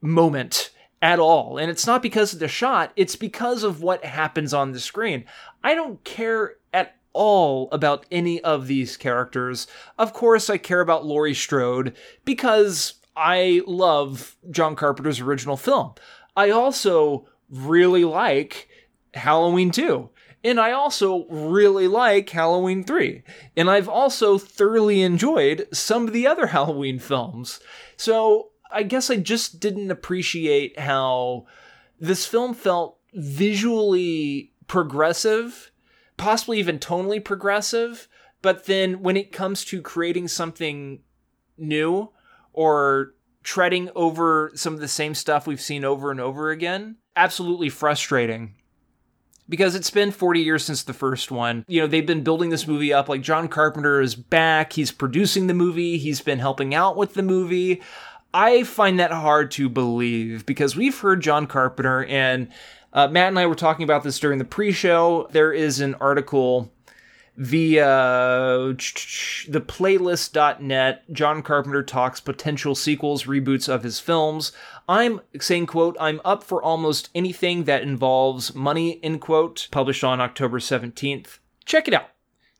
moment 0.05 0.71
at 1.01 1.19
all. 1.19 1.57
And 1.57 1.69
it's 1.69 1.85
not 1.85 2.01
because 2.01 2.33
of 2.33 2.39
the 2.39 2.47
shot, 2.47 2.91
it's 2.95 3.15
because 3.15 3.63
of 3.63 3.81
what 3.81 4.05
happens 4.05 4.53
on 4.53 4.71
the 4.71 4.79
screen. 4.79 5.25
I 5.63 5.75
don't 5.75 6.03
care 6.03 6.55
at 6.73 6.95
all 7.13 7.69
about 7.71 8.05
any 8.11 8.41
of 8.41 8.67
these 8.67 8.97
characters. 8.97 9.67
Of 9.97 10.13
course, 10.13 10.49
I 10.49 10.57
care 10.57 10.81
about 10.81 11.05
Laurie 11.05 11.33
Strode 11.33 11.95
because 12.23 12.95
I 13.15 13.61
love 13.65 14.35
John 14.51 14.75
Carpenter's 14.75 15.21
original 15.21 15.57
film. 15.57 15.93
I 16.35 16.49
also 16.49 17.27
really 17.49 18.03
like 18.03 18.67
Halloween 19.13 19.71
2. 19.71 20.09
And 20.43 20.59
I 20.59 20.73
also 20.73 21.25
really 21.27 21.87
like 21.87 22.29
Halloween 22.29 22.83
3. 22.83 23.23
And 23.57 23.69
I've 23.69 23.89
also 23.89 24.37
thoroughly 24.37 25.01
enjoyed 25.01 25.67
some 25.71 26.05
of 26.05 26.13
the 26.13 26.27
other 26.27 26.47
Halloween 26.47 26.99
films. 26.99 27.59
So 27.97 28.49
I 28.71 28.83
guess 28.83 29.09
I 29.09 29.17
just 29.17 29.59
didn't 29.59 29.91
appreciate 29.91 30.79
how 30.79 31.45
this 31.99 32.25
film 32.25 32.53
felt 32.53 32.97
visually 33.13 34.51
progressive, 34.67 35.71
possibly 36.17 36.59
even 36.59 36.79
tonally 36.79 37.23
progressive, 37.23 38.07
but 38.41 38.65
then 38.65 39.01
when 39.01 39.17
it 39.17 39.31
comes 39.31 39.65
to 39.65 39.81
creating 39.81 40.27
something 40.27 40.99
new 41.57 42.11
or 42.53 43.13
treading 43.43 43.89
over 43.95 44.51
some 44.55 44.73
of 44.73 44.79
the 44.79 44.87
same 44.87 45.13
stuff 45.13 45.47
we've 45.47 45.61
seen 45.61 45.85
over 45.85 46.11
and 46.11 46.19
over 46.19 46.49
again, 46.49 46.97
absolutely 47.15 47.69
frustrating 47.69 48.55
because 49.47 49.75
it's 49.75 49.91
been 49.91 50.11
40 50.11 50.41
years 50.41 50.65
since 50.65 50.83
the 50.83 50.93
first 50.93 51.31
one. 51.31 51.65
You 51.67 51.81
know, 51.81 51.87
they've 51.87 52.05
been 52.05 52.23
building 52.23 52.49
this 52.49 52.67
movie 52.67 52.93
up 52.93 53.09
like 53.09 53.21
John 53.21 53.47
Carpenter 53.47 54.01
is 54.01 54.15
back, 54.15 54.73
he's 54.73 54.91
producing 54.91 55.47
the 55.47 55.53
movie, 55.53 55.97
he's 55.97 56.21
been 56.21 56.39
helping 56.39 56.73
out 56.73 56.97
with 56.97 57.13
the 57.13 57.23
movie. 57.23 57.81
I 58.35 58.63
find 58.63 58.99
that 58.99 59.11
hard 59.11 59.49
to 59.51 59.69
believe 59.69 60.45
because 60.45 60.75
we've 60.75 60.99
heard 60.99 61.21
John 61.21 61.47
Carpenter 61.47 62.03
and 62.03 62.49
uh, 62.91 63.07
Matt 63.07 63.29
and 63.29 63.39
I 63.39 63.45
were 63.45 63.55
talking 63.55 63.85
about 63.85 64.03
this 64.03 64.19
during 64.19 64.39
the 64.39 64.45
pre-show. 64.45 65.29
There 65.31 65.53
is 65.53 65.79
an 65.79 65.95
article 65.95 66.69
via 67.37 67.85
theplaylist.net. 68.75 71.13
John 71.13 71.43
Carpenter 71.43 71.81
talks 71.81 72.19
potential 72.19 72.75
sequels, 72.75 73.23
reboots 73.23 73.69
of 73.69 73.83
his 73.83 74.01
films. 74.01 74.51
I'm 74.89 75.21
saying, 75.39 75.67
quote, 75.67 75.95
I'm 75.97 76.19
up 76.25 76.43
for 76.43 76.61
almost 76.61 77.09
anything 77.15 77.63
that 77.63 77.83
involves 77.83 78.53
money, 78.53 78.99
end 79.01 79.21
quote, 79.21 79.69
published 79.71 80.03
on 80.03 80.19
October 80.19 80.59
17th. 80.59 81.37
Check 81.63 81.87
it 81.87 81.93
out. 81.93 82.09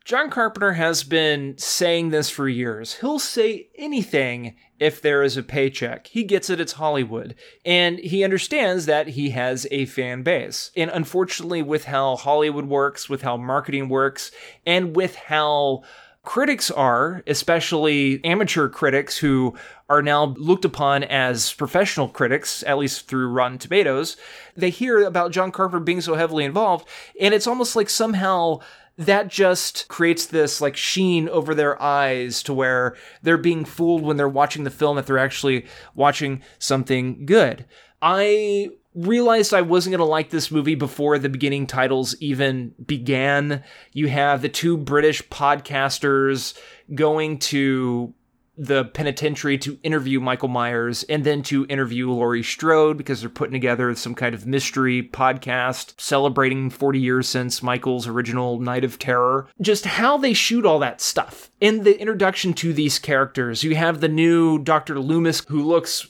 John 0.06 0.30
Carpenter 0.30 0.74
has 0.74 1.02
been 1.02 1.58
saying 1.58 2.10
this 2.10 2.30
for 2.30 2.48
years. 2.48 2.94
He'll 2.94 3.18
say 3.18 3.70
anything 3.74 4.54
if 4.78 5.02
there 5.02 5.24
is 5.24 5.36
a 5.36 5.42
paycheck. 5.42 6.06
He 6.06 6.22
gets 6.22 6.48
it, 6.48 6.60
it's 6.60 6.74
Hollywood. 6.74 7.34
And 7.64 7.98
he 7.98 8.22
understands 8.22 8.86
that 8.86 9.08
he 9.08 9.30
has 9.30 9.66
a 9.72 9.84
fan 9.86 10.22
base. 10.22 10.70
And 10.76 10.92
unfortunately, 10.94 11.60
with 11.60 11.86
how 11.86 12.14
Hollywood 12.14 12.66
works, 12.66 13.08
with 13.08 13.22
how 13.22 13.36
marketing 13.36 13.88
works, 13.88 14.30
and 14.64 14.94
with 14.94 15.16
how 15.16 15.82
critics 16.22 16.70
are, 16.70 17.24
especially 17.26 18.24
amateur 18.24 18.68
critics 18.68 19.18
who 19.18 19.56
are 19.88 20.02
now 20.02 20.26
looked 20.36 20.64
upon 20.64 21.02
as 21.02 21.52
professional 21.52 22.08
critics, 22.08 22.62
at 22.64 22.78
least 22.78 23.08
through 23.08 23.30
Rotten 23.30 23.58
Tomatoes, 23.58 24.16
they 24.56 24.70
hear 24.70 25.02
about 25.04 25.32
John 25.32 25.50
Carpenter 25.50 25.82
being 25.82 26.00
so 26.00 26.14
heavily 26.14 26.44
involved, 26.44 26.86
and 27.20 27.34
it's 27.34 27.46
almost 27.48 27.74
like 27.74 27.90
somehow 27.90 28.60
that 28.98 29.28
just 29.28 29.88
creates 29.88 30.26
this 30.26 30.60
like 30.60 30.76
sheen 30.76 31.28
over 31.28 31.54
their 31.54 31.80
eyes 31.82 32.42
to 32.44 32.54
where 32.54 32.96
they're 33.22 33.36
being 33.36 33.64
fooled 33.64 34.02
when 34.02 34.16
they're 34.16 34.28
watching 34.28 34.64
the 34.64 34.70
film 34.70 34.96
that 34.96 35.06
they're 35.06 35.18
actually 35.18 35.66
watching 35.94 36.42
something 36.58 37.26
good. 37.26 37.66
I 38.00 38.70
realized 38.94 39.52
I 39.52 39.60
wasn't 39.60 39.92
going 39.92 39.98
to 40.06 40.10
like 40.10 40.30
this 40.30 40.50
movie 40.50 40.74
before 40.74 41.18
the 41.18 41.28
beginning 41.28 41.66
titles 41.66 42.16
even 42.20 42.74
began. 42.86 43.62
You 43.92 44.08
have 44.08 44.40
the 44.40 44.48
two 44.48 44.78
British 44.78 45.22
podcasters 45.28 46.58
going 46.94 47.38
to 47.40 48.14
the 48.56 48.84
penitentiary 48.84 49.58
to 49.58 49.78
interview 49.82 50.20
Michael 50.20 50.48
Myers 50.48 51.02
and 51.04 51.24
then 51.24 51.42
to 51.42 51.66
interview 51.68 52.10
Laurie 52.10 52.42
Strode 52.42 52.96
because 52.96 53.20
they're 53.20 53.30
putting 53.30 53.52
together 53.52 53.94
some 53.94 54.14
kind 54.14 54.34
of 54.34 54.46
mystery 54.46 55.02
podcast 55.02 55.94
celebrating 56.00 56.70
40 56.70 56.98
years 56.98 57.28
since 57.28 57.62
Michael's 57.62 58.06
original 58.06 58.58
Night 58.58 58.84
of 58.84 58.98
Terror. 58.98 59.48
Just 59.60 59.84
how 59.84 60.16
they 60.16 60.32
shoot 60.32 60.64
all 60.64 60.78
that 60.78 61.00
stuff. 61.00 61.50
In 61.60 61.84
the 61.84 61.98
introduction 62.00 62.54
to 62.54 62.72
these 62.72 62.98
characters, 62.98 63.62
you 63.62 63.76
have 63.76 64.00
the 64.00 64.08
new 64.08 64.58
Dr. 64.58 64.98
Loomis 64.98 65.42
who 65.48 65.62
looks 65.62 66.08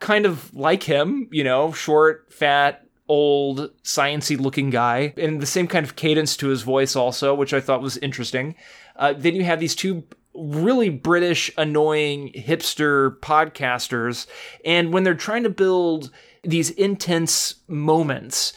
kind 0.00 0.26
of 0.26 0.52
like 0.54 0.82
him, 0.82 1.28
you 1.30 1.44
know, 1.44 1.72
short, 1.72 2.32
fat, 2.32 2.84
old, 3.08 3.70
sciency 3.82 4.38
looking 4.38 4.70
guy, 4.70 5.14
and 5.16 5.40
the 5.40 5.46
same 5.46 5.66
kind 5.66 5.84
of 5.84 5.96
cadence 5.96 6.36
to 6.38 6.48
his 6.48 6.62
voice 6.62 6.96
also, 6.96 7.34
which 7.34 7.52
I 7.52 7.60
thought 7.60 7.82
was 7.82 7.96
interesting. 7.98 8.54
Uh, 8.96 9.12
then 9.16 9.34
you 9.34 9.44
have 9.44 9.60
these 9.60 9.74
two 9.74 10.04
really 10.34 10.88
British, 10.88 11.50
annoying 11.56 12.32
hipster 12.32 13.18
podcasters. 13.20 14.26
And 14.64 14.92
when 14.92 15.04
they're 15.04 15.14
trying 15.14 15.44
to 15.44 15.50
build 15.50 16.10
these 16.42 16.70
intense 16.70 17.56
moments, 17.68 18.52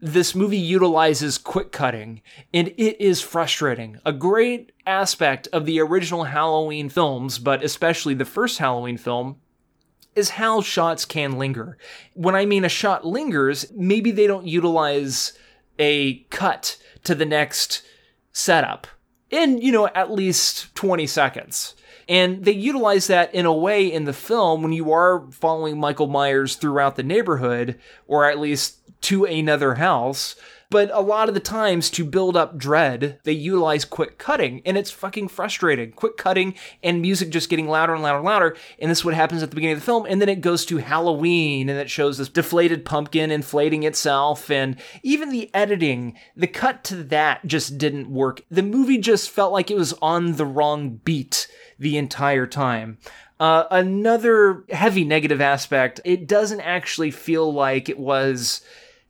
this 0.00 0.34
movie 0.34 0.58
utilizes 0.58 1.38
quick 1.38 1.70
cutting 1.70 2.22
and 2.52 2.68
it 2.76 3.00
is 3.00 3.20
frustrating. 3.20 3.98
A 4.04 4.12
great 4.12 4.72
aspect 4.86 5.48
of 5.52 5.64
the 5.64 5.80
original 5.80 6.24
Halloween 6.24 6.88
films, 6.88 7.38
but 7.38 7.62
especially 7.62 8.14
the 8.14 8.24
first 8.24 8.58
Halloween 8.58 8.96
film, 8.96 9.36
is 10.14 10.30
how 10.30 10.60
shots 10.60 11.04
can 11.04 11.38
linger. 11.38 11.78
When 12.14 12.34
I 12.34 12.44
mean 12.44 12.64
a 12.64 12.68
shot 12.68 13.06
lingers, 13.06 13.72
maybe 13.74 14.10
they 14.10 14.26
don't 14.26 14.46
utilize 14.46 15.32
a 15.78 16.24
cut 16.24 16.76
to 17.04 17.14
the 17.14 17.24
next 17.24 17.82
setup 18.32 18.86
in, 19.32 19.60
you 19.60 19.72
know, 19.72 19.88
at 19.88 20.12
least 20.12 20.72
20 20.76 21.06
seconds. 21.08 21.74
And 22.08 22.44
they 22.44 22.52
utilize 22.52 23.06
that 23.06 23.34
in 23.34 23.46
a 23.46 23.52
way 23.52 23.90
in 23.90 24.04
the 24.04 24.12
film 24.12 24.62
when 24.62 24.72
you 24.72 24.92
are 24.92 25.24
following 25.30 25.80
Michael 25.80 26.08
Myers 26.08 26.56
throughout 26.56 26.96
the 26.96 27.02
neighborhood, 27.02 27.78
or 28.06 28.30
at 28.30 28.38
least 28.38 28.78
to 29.02 29.24
another 29.24 29.74
house. 29.74 30.36
But 30.72 30.90
a 30.90 31.00
lot 31.00 31.28
of 31.28 31.34
the 31.34 31.40
times 31.40 31.90
to 31.90 32.02
build 32.02 32.34
up 32.34 32.56
dread, 32.56 33.20
they 33.24 33.32
utilize 33.32 33.84
quick 33.84 34.16
cutting, 34.16 34.62
and 34.64 34.78
it's 34.78 34.90
fucking 34.90 35.28
frustrating. 35.28 35.92
Quick 35.92 36.16
cutting 36.16 36.54
and 36.82 37.02
music 37.02 37.28
just 37.28 37.50
getting 37.50 37.68
louder 37.68 37.92
and 37.92 38.02
louder 38.02 38.16
and 38.16 38.24
louder. 38.24 38.56
And 38.78 38.90
this 38.90 39.00
is 39.00 39.04
what 39.04 39.12
happens 39.12 39.42
at 39.42 39.50
the 39.50 39.54
beginning 39.54 39.74
of 39.74 39.80
the 39.80 39.84
film. 39.84 40.06
And 40.08 40.18
then 40.18 40.30
it 40.30 40.40
goes 40.40 40.64
to 40.64 40.78
Halloween, 40.78 41.68
and 41.68 41.78
it 41.78 41.90
shows 41.90 42.16
this 42.16 42.30
deflated 42.30 42.86
pumpkin 42.86 43.30
inflating 43.30 43.82
itself. 43.82 44.50
And 44.50 44.76
even 45.02 45.28
the 45.28 45.50
editing, 45.52 46.16
the 46.34 46.46
cut 46.46 46.84
to 46.84 47.04
that 47.04 47.46
just 47.46 47.76
didn't 47.76 48.08
work. 48.08 48.40
The 48.50 48.62
movie 48.62 48.96
just 48.96 49.28
felt 49.28 49.52
like 49.52 49.70
it 49.70 49.76
was 49.76 49.92
on 50.00 50.36
the 50.36 50.46
wrong 50.46 51.00
beat 51.04 51.48
the 51.78 51.98
entire 51.98 52.46
time. 52.46 52.96
Uh, 53.38 53.66
another 53.70 54.64
heavy 54.70 55.04
negative 55.04 55.42
aspect, 55.42 56.00
it 56.06 56.26
doesn't 56.26 56.60
actually 56.60 57.10
feel 57.10 57.52
like 57.52 57.90
it 57.90 57.98
was 57.98 58.62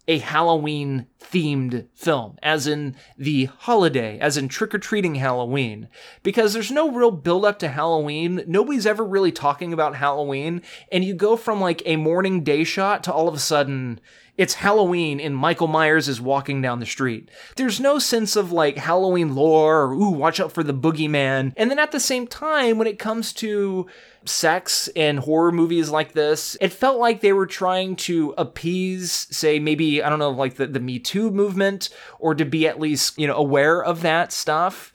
a 0.08 0.18
Halloween 0.18 1.06
themed 1.20 1.86
film, 1.94 2.36
as 2.42 2.66
in 2.66 2.96
the 3.16 3.44
holiday, 3.44 4.18
as 4.18 4.36
in 4.36 4.48
trick 4.48 4.74
or 4.74 4.78
treating 4.78 5.14
Halloween, 5.14 5.88
because 6.22 6.52
there's 6.52 6.70
no 6.70 6.90
real 6.90 7.10
build 7.10 7.44
up 7.44 7.58
to 7.60 7.68
Halloween. 7.68 8.42
Nobody's 8.46 8.86
ever 8.86 9.04
really 9.04 9.32
talking 9.32 9.72
about 9.72 9.96
Halloween, 9.96 10.62
and 10.90 11.04
you 11.04 11.14
go 11.14 11.36
from 11.36 11.60
like 11.60 11.82
a 11.86 11.96
morning 11.96 12.42
day 12.42 12.64
shot 12.64 13.04
to 13.04 13.12
all 13.12 13.28
of 13.28 13.34
a 13.34 13.38
sudden 13.38 14.00
it's 14.38 14.54
Halloween 14.54 15.20
and 15.20 15.36
Michael 15.36 15.66
Myers 15.66 16.08
is 16.08 16.20
walking 16.20 16.62
down 16.62 16.80
the 16.80 16.86
street. 16.86 17.30
There's 17.56 17.78
no 17.78 17.98
sense 17.98 18.34
of 18.34 18.50
like 18.50 18.78
Halloween 18.78 19.34
lore 19.34 19.82
or, 19.82 19.92
ooh, 19.92 20.10
watch 20.10 20.40
out 20.40 20.52
for 20.52 20.62
the 20.62 20.72
boogeyman. 20.72 21.52
And 21.56 21.70
then 21.70 21.78
at 21.78 21.92
the 21.92 22.00
same 22.00 22.26
time, 22.26 22.78
when 22.78 22.86
it 22.86 22.98
comes 22.98 23.34
to 23.34 23.86
sex 24.24 24.88
and 24.94 25.18
horror 25.18 25.52
movies 25.52 25.90
like 25.90 26.12
this, 26.12 26.56
it 26.60 26.72
felt 26.72 26.98
like 26.98 27.20
they 27.20 27.32
were 27.32 27.46
trying 27.46 27.96
to 27.96 28.34
appease, 28.38 29.12
say, 29.30 29.58
maybe, 29.58 30.02
I 30.02 30.08
don't 30.08 30.18
know, 30.18 30.30
like 30.30 30.54
the, 30.54 30.66
the 30.66 30.80
Me 30.80 30.98
Too 30.98 31.30
movement 31.30 31.88
or 32.18 32.34
to 32.34 32.44
be 32.44 32.66
at 32.66 32.80
least, 32.80 33.18
you 33.18 33.26
know, 33.26 33.36
aware 33.36 33.82
of 33.82 34.02
that 34.02 34.32
stuff. 34.32 34.92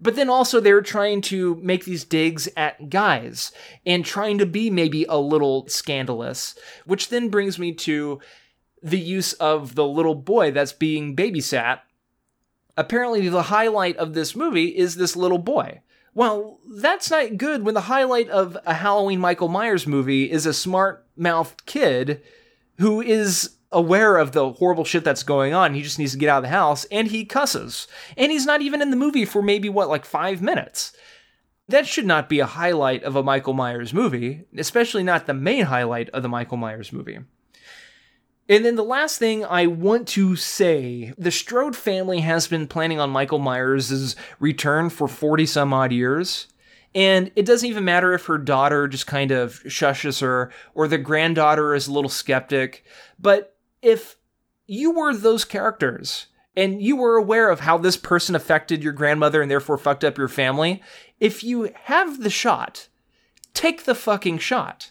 But 0.00 0.14
then 0.14 0.30
also 0.30 0.60
they 0.60 0.72
were 0.72 0.82
trying 0.82 1.22
to 1.22 1.56
make 1.56 1.84
these 1.84 2.04
digs 2.04 2.48
at 2.56 2.88
guys 2.88 3.50
and 3.84 4.04
trying 4.04 4.38
to 4.38 4.46
be 4.46 4.70
maybe 4.70 5.04
a 5.08 5.18
little 5.18 5.66
scandalous, 5.66 6.56
which 6.86 7.08
then 7.08 7.30
brings 7.30 7.58
me 7.58 7.72
to 7.74 8.20
the 8.80 8.98
use 8.98 9.32
of 9.34 9.74
the 9.74 9.86
little 9.86 10.14
boy 10.14 10.52
that's 10.52 10.72
being 10.72 11.16
babysat. 11.16 11.80
Apparently, 12.76 13.28
the 13.28 13.44
highlight 13.44 13.96
of 13.96 14.14
this 14.14 14.36
movie 14.36 14.68
is 14.76 14.94
this 14.94 15.16
little 15.16 15.38
boy. 15.38 15.80
Well, 16.14 16.58
that's 16.66 17.10
not 17.10 17.36
good 17.36 17.64
when 17.64 17.74
the 17.74 17.82
highlight 17.82 18.28
of 18.28 18.56
a 18.66 18.74
Halloween 18.74 19.20
Michael 19.20 19.48
Myers 19.48 19.86
movie 19.86 20.30
is 20.30 20.46
a 20.46 20.54
smart 20.54 21.06
mouthed 21.16 21.64
kid 21.66 22.22
who 22.78 23.00
is 23.00 23.56
aware 23.70 24.16
of 24.16 24.32
the 24.32 24.52
horrible 24.52 24.84
shit 24.84 25.04
that's 25.04 25.22
going 25.22 25.52
on. 25.52 25.74
He 25.74 25.82
just 25.82 25.98
needs 25.98 26.12
to 26.12 26.18
get 26.18 26.28
out 26.28 26.38
of 26.38 26.42
the 26.44 26.48
house 26.48 26.86
and 26.86 27.08
he 27.08 27.24
cusses. 27.24 27.86
And 28.16 28.32
he's 28.32 28.46
not 28.46 28.62
even 28.62 28.80
in 28.80 28.90
the 28.90 28.96
movie 28.96 29.24
for 29.24 29.42
maybe, 29.42 29.68
what, 29.68 29.88
like 29.88 30.04
five 30.04 30.40
minutes. 30.40 30.92
That 31.68 31.86
should 31.86 32.06
not 32.06 32.30
be 32.30 32.40
a 32.40 32.46
highlight 32.46 33.02
of 33.02 33.14
a 33.14 33.22
Michael 33.22 33.52
Myers 33.52 33.92
movie, 33.92 34.44
especially 34.56 35.02
not 35.02 35.26
the 35.26 35.34
main 35.34 35.66
highlight 35.66 36.08
of 36.10 36.22
the 36.22 36.28
Michael 36.28 36.56
Myers 36.56 36.92
movie. 36.92 37.18
And 38.48 38.64
then 38.64 38.76
the 38.76 38.84
last 38.84 39.18
thing 39.18 39.44
I 39.44 39.66
want 39.66 40.08
to 40.08 40.34
say 40.34 41.12
the 41.18 41.30
Strode 41.30 41.76
family 41.76 42.20
has 42.20 42.48
been 42.48 42.66
planning 42.66 42.98
on 42.98 43.10
Michael 43.10 43.38
Myers' 43.38 44.16
return 44.40 44.88
for 44.88 45.06
40 45.06 45.44
some 45.44 45.72
odd 45.74 45.92
years. 45.92 46.46
And 46.94 47.30
it 47.36 47.44
doesn't 47.44 47.68
even 47.68 47.84
matter 47.84 48.14
if 48.14 48.24
her 48.26 48.38
daughter 48.38 48.88
just 48.88 49.06
kind 49.06 49.30
of 49.30 49.62
shushes 49.64 50.22
her 50.22 50.50
or 50.74 50.88
the 50.88 50.96
granddaughter 50.96 51.74
is 51.74 51.86
a 51.86 51.92
little 51.92 52.08
skeptic. 52.08 52.84
But 53.18 53.54
if 53.82 54.16
you 54.66 54.92
were 54.92 55.14
those 55.14 55.44
characters 55.44 56.28
and 56.56 56.82
you 56.82 56.96
were 56.96 57.16
aware 57.16 57.50
of 57.50 57.60
how 57.60 57.76
this 57.76 57.98
person 57.98 58.34
affected 58.34 58.82
your 58.82 58.94
grandmother 58.94 59.42
and 59.42 59.50
therefore 59.50 59.76
fucked 59.76 60.02
up 60.02 60.16
your 60.16 60.28
family, 60.28 60.82
if 61.20 61.44
you 61.44 61.70
have 61.84 62.22
the 62.22 62.30
shot, 62.30 62.88
take 63.52 63.84
the 63.84 63.94
fucking 63.94 64.38
shot. 64.38 64.90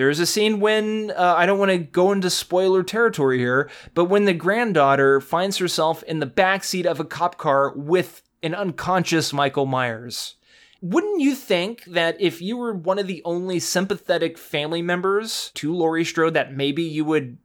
There's 0.00 0.18
a 0.18 0.24
scene 0.24 0.60
when 0.60 1.10
uh, 1.10 1.34
I 1.36 1.44
don't 1.44 1.58
want 1.58 1.72
to 1.72 1.76
go 1.76 2.10
into 2.10 2.30
spoiler 2.30 2.82
territory 2.82 3.36
here, 3.36 3.68
but 3.92 4.06
when 4.06 4.24
the 4.24 4.32
granddaughter 4.32 5.20
finds 5.20 5.58
herself 5.58 6.02
in 6.04 6.20
the 6.20 6.26
backseat 6.26 6.86
of 6.86 7.00
a 7.00 7.04
cop 7.04 7.36
car 7.36 7.74
with 7.76 8.22
an 8.42 8.54
unconscious 8.54 9.34
Michael 9.34 9.66
Myers. 9.66 10.36
Wouldn't 10.80 11.20
you 11.20 11.34
think 11.34 11.84
that 11.84 12.16
if 12.18 12.40
you 12.40 12.56
were 12.56 12.72
one 12.72 12.98
of 12.98 13.08
the 13.08 13.20
only 13.26 13.60
sympathetic 13.60 14.38
family 14.38 14.80
members 14.80 15.50
to 15.56 15.74
Laurie 15.74 16.06
Strode, 16.06 16.32
that 16.32 16.56
maybe 16.56 16.82
you 16.82 17.04
would 17.04 17.36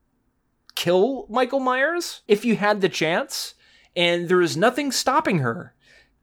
kill 0.75 1.27
Michael 1.29 1.59
Myers 1.59 2.21
if 2.25 2.45
you 2.45 2.55
had 2.55 2.79
the 2.79 2.87
chance? 2.87 3.55
And 3.97 4.29
there 4.29 4.41
is 4.41 4.55
nothing 4.55 4.93
stopping 4.93 5.39
her. 5.39 5.73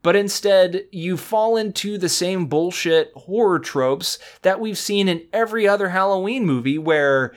But 0.03 0.15
instead, 0.17 0.83
you 0.91 1.17
fall 1.17 1.57
into 1.57 1.97
the 1.97 2.09
same 2.09 2.45
bullshit 2.45 3.11
horror 3.15 3.57
tropes 3.59 4.19
that 4.43 4.59
we've 4.59 4.77
seen 4.77 5.07
in 5.07 5.25
every 5.33 5.67
other 5.67 5.89
Halloween 5.89 6.45
movie 6.45 6.77
where 6.77 7.33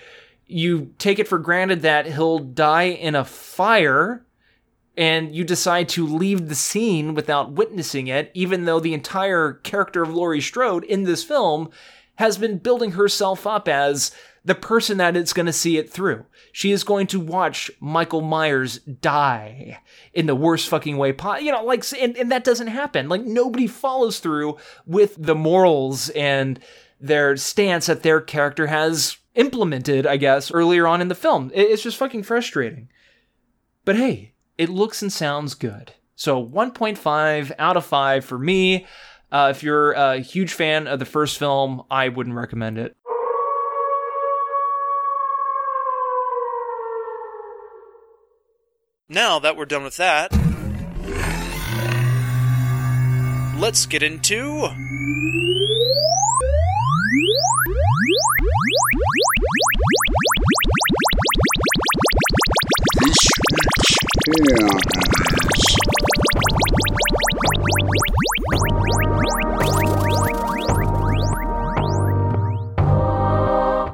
you 0.46 0.92
take 0.98 1.18
it 1.18 1.28
for 1.28 1.38
granted 1.38 1.82
that 1.82 2.06
he'll 2.06 2.40
die 2.40 2.88
in 2.88 3.14
a 3.14 3.24
fire 3.24 4.26
and 4.96 5.34
you 5.34 5.44
decide 5.44 5.88
to 5.90 6.06
leave 6.06 6.48
the 6.48 6.54
scene 6.54 7.14
without 7.14 7.52
witnessing 7.52 8.08
it, 8.08 8.30
even 8.34 8.64
though 8.64 8.80
the 8.80 8.94
entire 8.94 9.52
character 9.52 10.02
of 10.02 10.12
Laurie 10.12 10.40
Strode 10.40 10.84
in 10.84 11.04
this 11.04 11.22
film 11.22 11.70
has 12.16 12.38
been 12.38 12.58
building 12.58 12.92
herself 12.92 13.46
up 13.46 13.68
as 13.68 14.10
the 14.46 14.54
person 14.54 14.98
that 14.98 15.16
is 15.16 15.32
going 15.32 15.46
to 15.46 15.52
see 15.52 15.76
it 15.76 15.90
through. 15.90 16.24
She 16.52 16.70
is 16.70 16.84
going 16.84 17.08
to 17.08 17.20
watch 17.20 17.68
Michael 17.80 18.20
Myers 18.20 18.78
die 18.78 19.80
in 20.14 20.26
the 20.26 20.36
worst 20.36 20.68
fucking 20.68 20.96
way 20.96 21.12
possible. 21.12 21.44
You 21.44 21.52
know, 21.52 21.64
like, 21.64 21.84
and, 22.00 22.16
and 22.16 22.30
that 22.30 22.44
doesn't 22.44 22.68
happen. 22.68 23.08
Like, 23.08 23.24
nobody 23.24 23.66
follows 23.66 24.20
through 24.20 24.56
with 24.86 25.16
the 25.18 25.34
morals 25.34 26.10
and 26.10 26.60
their 27.00 27.36
stance 27.36 27.86
that 27.86 28.04
their 28.04 28.20
character 28.20 28.68
has 28.68 29.16
implemented, 29.34 30.06
I 30.06 30.16
guess, 30.16 30.52
earlier 30.52 30.86
on 30.86 31.00
in 31.00 31.08
the 31.08 31.16
film. 31.16 31.50
It's 31.52 31.82
just 31.82 31.96
fucking 31.96 32.22
frustrating. 32.22 32.88
But 33.84 33.96
hey, 33.96 34.32
it 34.56 34.68
looks 34.68 35.02
and 35.02 35.12
sounds 35.12 35.54
good. 35.54 35.92
So 36.14 36.42
1.5 36.42 37.52
out 37.58 37.76
of 37.76 37.84
5 37.84 38.24
for 38.24 38.38
me. 38.38 38.86
Uh, 39.32 39.52
if 39.54 39.64
you're 39.64 39.90
a 39.92 40.20
huge 40.20 40.52
fan 40.52 40.86
of 40.86 41.00
the 41.00 41.04
first 41.04 41.36
film, 41.36 41.82
I 41.90 42.08
wouldn't 42.08 42.36
recommend 42.36 42.78
it. 42.78 42.96
Now 49.08 49.38
that 49.38 49.56
we're 49.56 49.66
done 49.66 49.84
with 49.84 49.98
that, 49.98 50.32
let's 53.56 53.86
get 53.86 54.02
into. 54.02 54.68
This. 62.98 63.28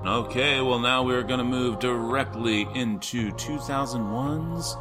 Okay, 0.06 0.62
well, 0.62 0.78
now 0.78 1.02
we're 1.02 1.22
going 1.22 1.36
to 1.36 1.44
move 1.44 1.80
directly 1.80 2.66
into 2.74 3.30
2001's 3.32 4.74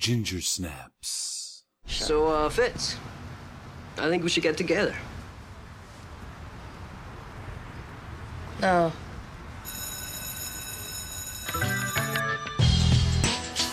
Ginger 0.00 0.40
Snaps. 0.40 1.64
So, 1.84 2.28
uh, 2.28 2.48
Fitz, 2.48 2.96
I 3.98 4.08
think 4.08 4.24
we 4.24 4.30
should 4.30 4.42
get 4.42 4.56
together. 4.56 4.96
No. 8.62 8.92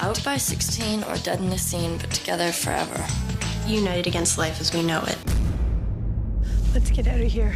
Out 0.02 0.22
by 0.26 0.36
16 0.36 1.06
or 1.06 1.16
dead 1.16 1.40
in 1.40 1.50
the 1.50 1.58
scene, 1.58 1.98
but 1.98 2.12
together 2.12 2.52
forever. 2.52 3.06
United 3.66 4.06
against 4.06 4.38
life 4.38 4.60
as 4.60 4.74
we 4.74 4.84
know 4.84 5.04
it. 5.04 5.18
Let's 6.74 6.92
get 6.92 7.08
out 7.08 7.22
of 7.22 7.32
here. 7.32 7.56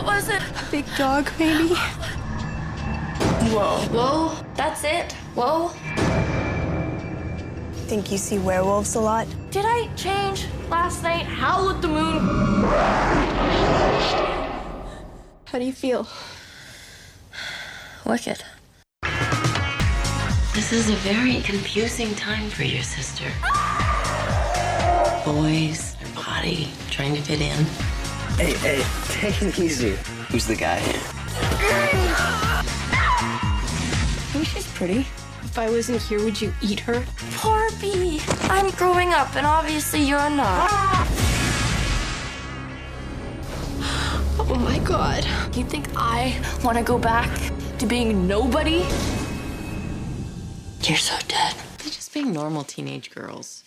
What 0.00 0.16
was 0.16 0.30
it? 0.30 0.40
A 0.40 0.70
big 0.70 0.86
dog, 0.96 1.30
maybe? 1.38 1.74
Whoa. 3.52 3.76
Whoa? 3.92 4.34
That's 4.54 4.82
it? 4.82 5.12
Whoa? 5.34 5.68
Think 7.86 8.10
you 8.10 8.16
see 8.16 8.38
werewolves 8.38 8.94
a 8.94 9.00
lot? 9.00 9.26
Did 9.50 9.66
I 9.66 9.90
change 9.96 10.46
last 10.70 11.02
night? 11.02 11.26
Howl 11.26 11.68
at 11.68 11.82
the 11.82 11.88
moon? 11.88 12.24
How 15.44 15.58
do 15.58 15.66
you 15.66 15.72
feel? 15.74 16.08
Wicked. 18.06 18.42
This 20.54 20.72
is 20.72 20.88
a 20.88 20.96
very 21.04 21.42
confusing 21.42 22.14
time 22.14 22.48
for 22.48 22.64
your 22.64 22.82
sister. 22.82 23.30
Boys, 25.26 25.94
her 25.96 26.14
body, 26.14 26.70
trying 26.88 27.14
to 27.16 27.20
fit 27.20 27.42
in. 27.42 27.64
Hey, 28.38 28.54
hey, 28.54 28.99
take 29.20 29.42
it 29.42 29.58
easy. 29.58 29.96
Who's 30.30 30.46
the 30.46 30.56
guy? 30.56 30.78
I 30.78 32.62
think 34.32 34.46
she's 34.46 34.66
pretty. 34.72 35.00
If 35.42 35.58
I 35.58 35.68
wasn't 35.68 36.00
here, 36.00 36.24
would 36.24 36.40
you 36.40 36.54
eat 36.62 36.80
her? 36.80 37.04
Poor 37.32 37.68
bee. 37.82 38.22
I'm 38.44 38.70
growing 38.70 39.12
up, 39.12 39.36
and 39.36 39.46
obviously 39.46 40.02
you're 40.02 40.30
not. 40.30 40.70
Oh 44.42 44.54
my 44.56 44.78
god. 44.80 45.24
You 45.54 45.64
think 45.64 45.86
I 45.94 46.34
want 46.64 46.76
to 46.76 46.82
go 46.82 46.98
back 46.98 47.30
to 47.78 47.86
being 47.86 48.26
nobody? 48.26 48.84
You're 50.82 50.98
so 50.98 51.14
dead. 51.28 51.54
They're 51.78 51.92
just 51.92 52.12
being 52.12 52.32
normal 52.32 52.64
teenage 52.64 53.12
girls. 53.12 53.62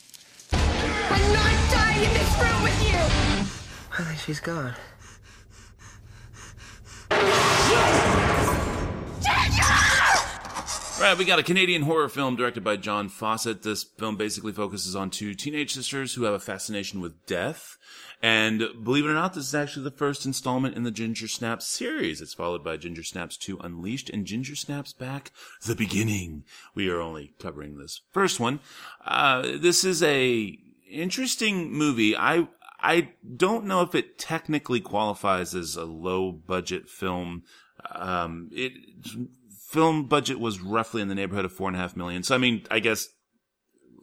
I'm 0.51 1.31
not 1.31 1.53
dying 1.71 2.03
in 2.03 2.13
this 2.13 2.41
room 2.41 2.63
with 2.63 2.79
you! 2.89 2.99
I 3.97 4.03
think 4.03 4.19
she's 4.19 4.41
gone. 4.41 4.73
Right, 11.03 11.17
we 11.17 11.25
got 11.25 11.37
a 11.37 11.43
Canadian 11.43 11.81
horror 11.81 12.07
film 12.07 12.37
directed 12.37 12.63
by 12.63 12.77
John 12.77 13.09
Fawcett. 13.09 13.61
This 13.61 13.83
film 13.83 14.15
basically 14.15 14.53
focuses 14.53 14.95
on 14.95 15.09
two 15.09 15.33
teenage 15.33 15.73
sisters 15.73 16.13
who 16.13 16.23
have 16.23 16.33
a 16.33 16.39
fascination 16.39 17.01
with 17.01 17.25
death. 17.25 17.77
And 18.21 18.63
believe 18.83 19.03
it 19.03 19.09
or 19.09 19.13
not, 19.13 19.33
this 19.33 19.47
is 19.47 19.53
actually 19.53 19.83
the 19.83 19.91
first 19.91 20.25
installment 20.25 20.77
in 20.77 20.83
the 20.83 20.91
Ginger 20.91 21.27
Snaps 21.27 21.67
series. 21.67 22.21
It's 22.21 22.33
followed 22.33 22.63
by 22.63 22.77
Ginger 22.77 23.03
Snaps 23.03 23.35
2 23.35 23.59
Unleashed 23.59 24.09
and 24.11 24.25
Ginger 24.25 24.55
Snaps 24.55 24.93
Back, 24.93 25.33
The 25.65 25.75
Beginning. 25.75 26.45
We 26.73 26.89
are 26.89 27.01
only 27.01 27.33
covering 27.37 27.77
this 27.77 27.99
first 28.11 28.39
one. 28.39 28.61
Uh, 29.05 29.57
this 29.57 29.83
is 29.83 30.01
a 30.01 30.57
interesting 30.89 31.69
movie. 31.73 32.15
I, 32.15 32.47
I 32.79 33.09
don't 33.35 33.65
know 33.65 33.81
if 33.81 33.93
it 33.93 34.17
technically 34.17 34.79
qualifies 34.79 35.53
as 35.53 35.75
a 35.75 35.83
low 35.83 36.31
budget 36.31 36.87
film. 36.87 37.43
Um, 37.91 38.49
it, 38.51 38.73
film 39.69 40.07
budget 40.07 40.39
was 40.39 40.61
roughly 40.61 41.01
in 41.01 41.07
the 41.07 41.15
neighborhood 41.15 41.45
of 41.45 41.51
four 41.51 41.67
and 41.67 41.75
a 41.75 41.79
half 41.79 41.95
million. 41.95 42.23
So, 42.23 42.35
I 42.35 42.37
mean, 42.37 42.65
I 42.69 42.79
guess, 42.79 43.07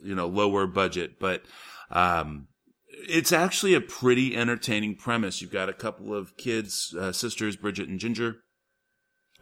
you 0.02 0.14
know, 0.14 0.26
lower 0.26 0.66
budget, 0.66 1.18
but, 1.20 1.44
um, 1.90 2.48
it's 3.08 3.32
actually 3.32 3.74
a 3.74 3.80
pretty 3.80 4.36
entertaining 4.36 4.96
premise. 4.96 5.40
You've 5.40 5.52
got 5.52 5.68
a 5.68 5.72
couple 5.74 6.14
of 6.14 6.36
kids, 6.36 6.94
uh, 6.98 7.12
sisters, 7.12 7.56
Bridget 7.56 7.88
and 7.88 7.98
Ginger, 7.98 8.38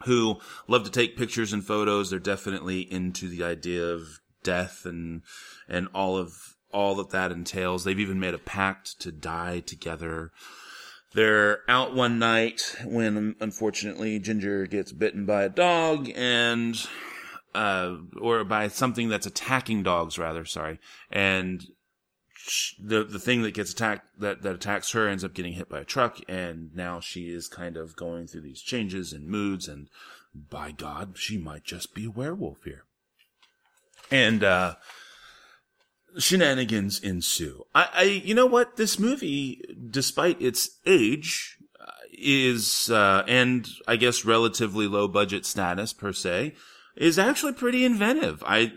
who 0.05 0.39
love 0.67 0.83
to 0.85 0.91
take 0.91 1.17
pictures 1.17 1.51
and 1.51 1.65
photos. 1.65 2.09
They're 2.09 2.19
definitely 2.19 2.81
into 2.81 3.27
the 3.27 3.43
idea 3.43 3.83
of 3.85 4.19
death 4.43 4.85
and, 4.85 5.23
and 5.67 5.87
all 5.93 6.15
of, 6.15 6.55
all 6.71 6.95
that 6.95 7.09
that 7.09 7.31
entails. 7.31 7.83
They've 7.83 7.99
even 7.99 8.19
made 8.19 8.35
a 8.35 8.39
pact 8.39 9.01
to 9.01 9.11
die 9.11 9.59
together. 9.59 10.31
They're 11.13 11.61
out 11.67 11.95
one 11.95 12.19
night 12.19 12.75
when 12.85 13.35
unfortunately 13.39 14.19
Ginger 14.19 14.67
gets 14.67 14.91
bitten 14.91 15.25
by 15.25 15.43
a 15.43 15.49
dog 15.49 16.09
and, 16.15 16.79
uh, 17.55 17.95
or 18.21 18.43
by 18.43 18.67
something 18.67 19.09
that's 19.09 19.25
attacking 19.25 19.83
dogs 19.83 20.19
rather, 20.19 20.45
sorry. 20.45 20.79
And 21.09 21.65
the 22.79 23.03
the 23.03 23.19
thing 23.19 23.41
that 23.43 23.53
gets 23.53 23.71
attacked 23.71 24.07
that 24.19 24.41
that 24.41 24.55
attacks 24.55 24.91
her 24.91 25.07
ends 25.07 25.23
up 25.23 25.33
getting 25.33 25.53
hit 25.53 25.69
by 25.69 25.79
a 25.79 25.85
truck 25.85 26.19
and 26.27 26.73
now 26.75 26.99
she 26.99 27.29
is 27.29 27.47
kind 27.47 27.77
of 27.77 27.95
going 27.95 28.27
through 28.27 28.41
these 28.41 28.61
changes 28.61 29.13
and 29.13 29.27
moods 29.27 29.67
and 29.67 29.89
by 30.33 30.71
god 30.71 31.13
she 31.15 31.37
might 31.37 31.63
just 31.63 31.93
be 31.93 32.05
a 32.05 32.11
werewolf 32.11 32.63
here 32.63 32.85
and 34.09 34.43
uh 34.43 34.75
shenanigans 36.17 36.99
ensue. 36.99 37.63
I 37.75 37.89
i 37.93 38.03
you 38.03 38.33
know 38.33 38.45
what? 38.45 38.77
This 38.77 38.97
movie 38.99 39.61
despite 39.89 40.41
its 40.41 40.77
age 40.85 41.57
uh, 41.79 41.91
is 42.11 42.89
uh 42.89 43.23
and 43.27 43.67
i 43.87 43.95
guess 43.95 44.25
relatively 44.25 44.87
low 44.87 45.07
budget 45.07 45.45
status 45.45 45.93
per 45.93 46.11
se 46.13 46.55
is 46.95 47.17
actually 47.19 47.53
pretty 47.53 47.85
inventive. 47.85 48.43
I 48.45 48.73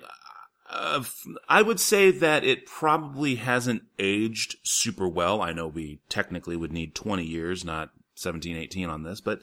Uh, 0.70 1.04
I 1.50 1.60
would 1.60 1.78
say 1.78 2.10
that 2.10 2.44
it 2.44 2.64
probably 2.64 3.34
hasn't 3.34 3.82
aged 3.98 4.56
super 4.62 5.06
well. 5.06 5.42
I 5.42 5.52
know 5.52 5.66
we 5.68 6.00
technically 6.08 6.56
would 6.56 6.72
need 6.72 6.94
20 6.94 7.22
years, 7.24 7.62
not 7.62 7.90
17, 8.14 8.56
18 8.56 8.88
on 8.88 9.02
this, 9.02 9.20
but, 9.20 9.42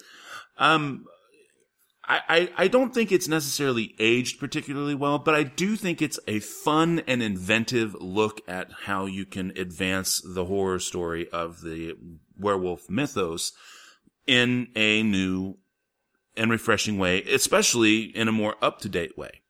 um, 0.57 1.05
I, 2.11 2.49
I, 2.57 2.67
don't 2.67 2.91
think 2.91 3.11
it's 3.11 3.27
necessarily 3.27 3.93
aged 3.99 4.39
particularly 4.39 4.95
well, 4.95 5.19
but 5.19 5.35
I 5.35 5.43
do 5.43 5.75
think 5.75 6.01
it's 6.01 6.19
a 6.27 6.39
fun 6.39 7.03
and 7.05 7.21
inventive 7.21 7.95
look 7.99 8.41
at 8.47 8.71
how 8.85 9.05
you 9.05 9.27
can 9.27 9.51
advance 9.55 10.19
the 10.19 10.45
horror 10.45 10.79
story 10.79 11.29
of 11.29 11.61
the 11.61 11.95
werewolf 12.35 12.89
mythos 12.89 13.51
in 14.25 14.69
a 14.75 15.03
new 15.03 15.57
and 16.35 16.49
refreshing 16.49 16.97
way, 16.97 17.21
especially 17.23 18.03
in 18.03 18.27
a 18.27 18.31
more 18.31 18.55
up 18.59 18.79
to 18.79 18.89
date 18.89 19.15
way. 19.15 19.41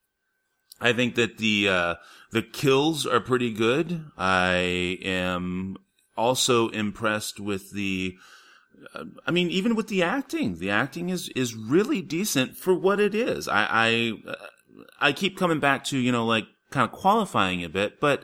I 0.81 0.91
think 0.91 1.15
that 1.15 1.37
the 1.37 1.69
uh, 1.69 1.95
the 2.31 2.41
kills 2.41 3.05
are 3.05 3.21
pretty 3.21 3.53
good. 3.53 4.05
I 4.17 4.97
am 5.03 5.77
also 6.17 6.69
impressed 6.69 7.39
with 7.39 7.71
the. 7.71 8.17
I 9.25 9.31
mean, 9.31 9.49
even 9.49 9.75
with 9.75 9.87
the 9.87 10.03
acting, 10.03 10.59
the 10.59 10.69
acting 10.69 11.09
is 11.09 11.29
is 11.29 11.55
really 11.55 12.01
decent 12.01 12.57
for 12.57 12.73
what 12.73 12.99
it 12.99 13.13
is. 13.13 13.47
I 13.47 13.67
I, 13.69 14.13
uh, 14.27 14.35
I 14.99 15.11
keep 15.11 15.37
coming 15.37 15.59
back 15.59 15.83
to 15.85 15.97
you 15.97 16.11
know 16.11 16.25
like 16.25 16.45
kind 16.71 16.85
of 16.85 16.91
qualifying 16.91 17.63
a 17.63 17.69
bit, 17.69 17.99
but 17.99 18.23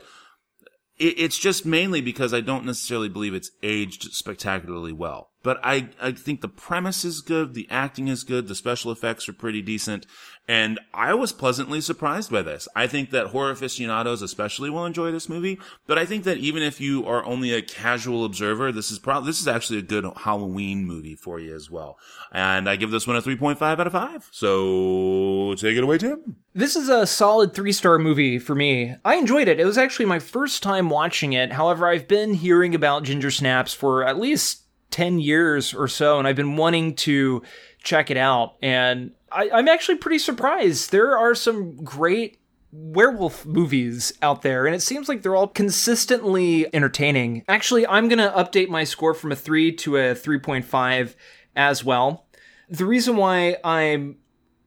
it, 0.98 1.18
it's 1.18 1.38
just 1.38 1.66
mainly 1.66 2.00
because 2.00 2.32
I 2.32 2.40
don't 2.40 2.64
necessarily 2.64 3.08
believe 3.08 3.34
it's 3.34 3.50
aged 3.62 4.12
spectacularly 4.14 4.92
well. 4.92 5.30
But 5.42 5.60
I, 5.62 5.90
I 6.00 6.12
think 6.12 6.40
the 6.40 6.48
premise 6.48 7.04
is 7.04 7.20
good, 7.20 7.54
the 7.54 7.68
acting 7.70 8.08
is 8.08 8.24
good, 8.24 8.48
the 8.48 8.54
special 8.54 8.90
effects 8.90 9.28
are 9.28 9.32
pretty 9.32 9.62
decent, 9.62 10.06
and 10.48 10.78
I 10.94 11.14
was 11.14 11.32
pleasantly 11.32 11.80
surprised 11.80 12.30
by 12.30 12.42
this. 12.42 12.68
I 12.76 12.86
think 12.86 13.10
that 13.10 13.28
horror 13.28 13.50
aficionados 13.50 14.22
especially 14.22 14.70
will 14.70 14.86
enjoy 14.86 15.10
this 15.10 15.28
movie, 15.28 15.58
but 15.86 15.98
I 15.98 16.06
think 16.06 16.24
that 16.24 16.38
even 16.38 16.62
if 16.62 16.80
you 16.80 17.04
are 17.06 17.24
only 17.24 17.52
a 17.52 17.62
casual 17.62 18.24
observer, 18.24 18.70
this 18.70 18.90
is 18.90 18.98
probably, 18.98 19.28
this 19.28 19.40
is 19.40 19.48
actually 19.48 19.80
a 19.80 19.82
good 19.82 20.06
Halloween 20.18 20.84
movie 20.84 21.16
for 21.16 21.40
you 21.40 21.54
as 21.54 21.70
well. 21.70 21.98
And 22.32 22.68
I 22.68 22.76
give 22.76 22.90
this 22.90 23.06
one 23.06 23.16
a 23.16 23.22
3.5 23.22 23.60
out 23.60 23.86
of 23.86 23.92
5. 23.92 24.28
So 24.30 25.54
take 25.58 25.76
it 25.76 25.82
away, 25.82 25.98
Tim. 25.98 26.36
This 26.54 26.76
is 26.76 26.88
a 26.88 27.06
solid 27.06 27.52
three 27.52 27.72
star 27.72 27.98
movie 27.98 28.38
for 28.38 28.54
me. 28.54 28.94
I 29.04 29.16
enjoyed 29.16 29.48
it. 29.48 29.60
It 29.60 29.66
was 29.66 29.78
actually 29.78 30.06
my 30.06 30.20
first 30.20 30.62
time 30.62 30.90
watching 30.90 31.32
it. 31.32 31.52
However, 31.52 31.88
I've 31.88 32.08
been 32.08 32.34
hearing 32.34 32.74
about 32.74 33.02
Ginger 33.02 33.30
Snaps 33.30 33.74
for 33.74 34.04
at 34.04 34.18
least 34.18 34.62
10 34.90 35.18
years 35.18 35.74
or 35.74 35.88
so, 35.88 36.18
and 36.18 36.26
I've 36.26 36.36
been 36.36 36.56
wanting 36.56 36.94
to 36.96 37.42
check 37.82 38.10
it 38.10 38.16
out. 38.16 38.54
And 38.62 39.12
I, 39.30 39.50
I'm 39.50 39.68
actually 39.68 39.98
pretty 39.98 40.18
surprised. 40.18 40.92
There 40.92 41.16
are 41.16 41.34
some 41.34 41.76
great 41.76 42.38
werewolf 42.72 43.46
movies 43.46 44.12
out 44.22 44.42
there, 44.42 44.66
and 44.66 44.74
it 44.74 44.82
seems 44.82 45.08
like 45.08 45.22
they're 45.22 45.36
all 45.36 45.48
consistently 45.48 46.72
entertaining. 46.74 47.44
Actually, 47.48 47.86
I'm 47.86 48.08
going 48.08 48.18
to 48.18 48.34
update 48.36 48.68
my 48.68 48.84
score 48.84 49.14
from 49.14 49.32
a 49.32 49.36
3 49.36 49.72
to 49.72 49.96
a 49.96 50.14
3.5 50.14 51.14
as 51.54 51.84
well. 51.84 52.26
The 52.68 52.84
reason 52.84 53.16
why 53.16 53.56
I'm 53.64 54.16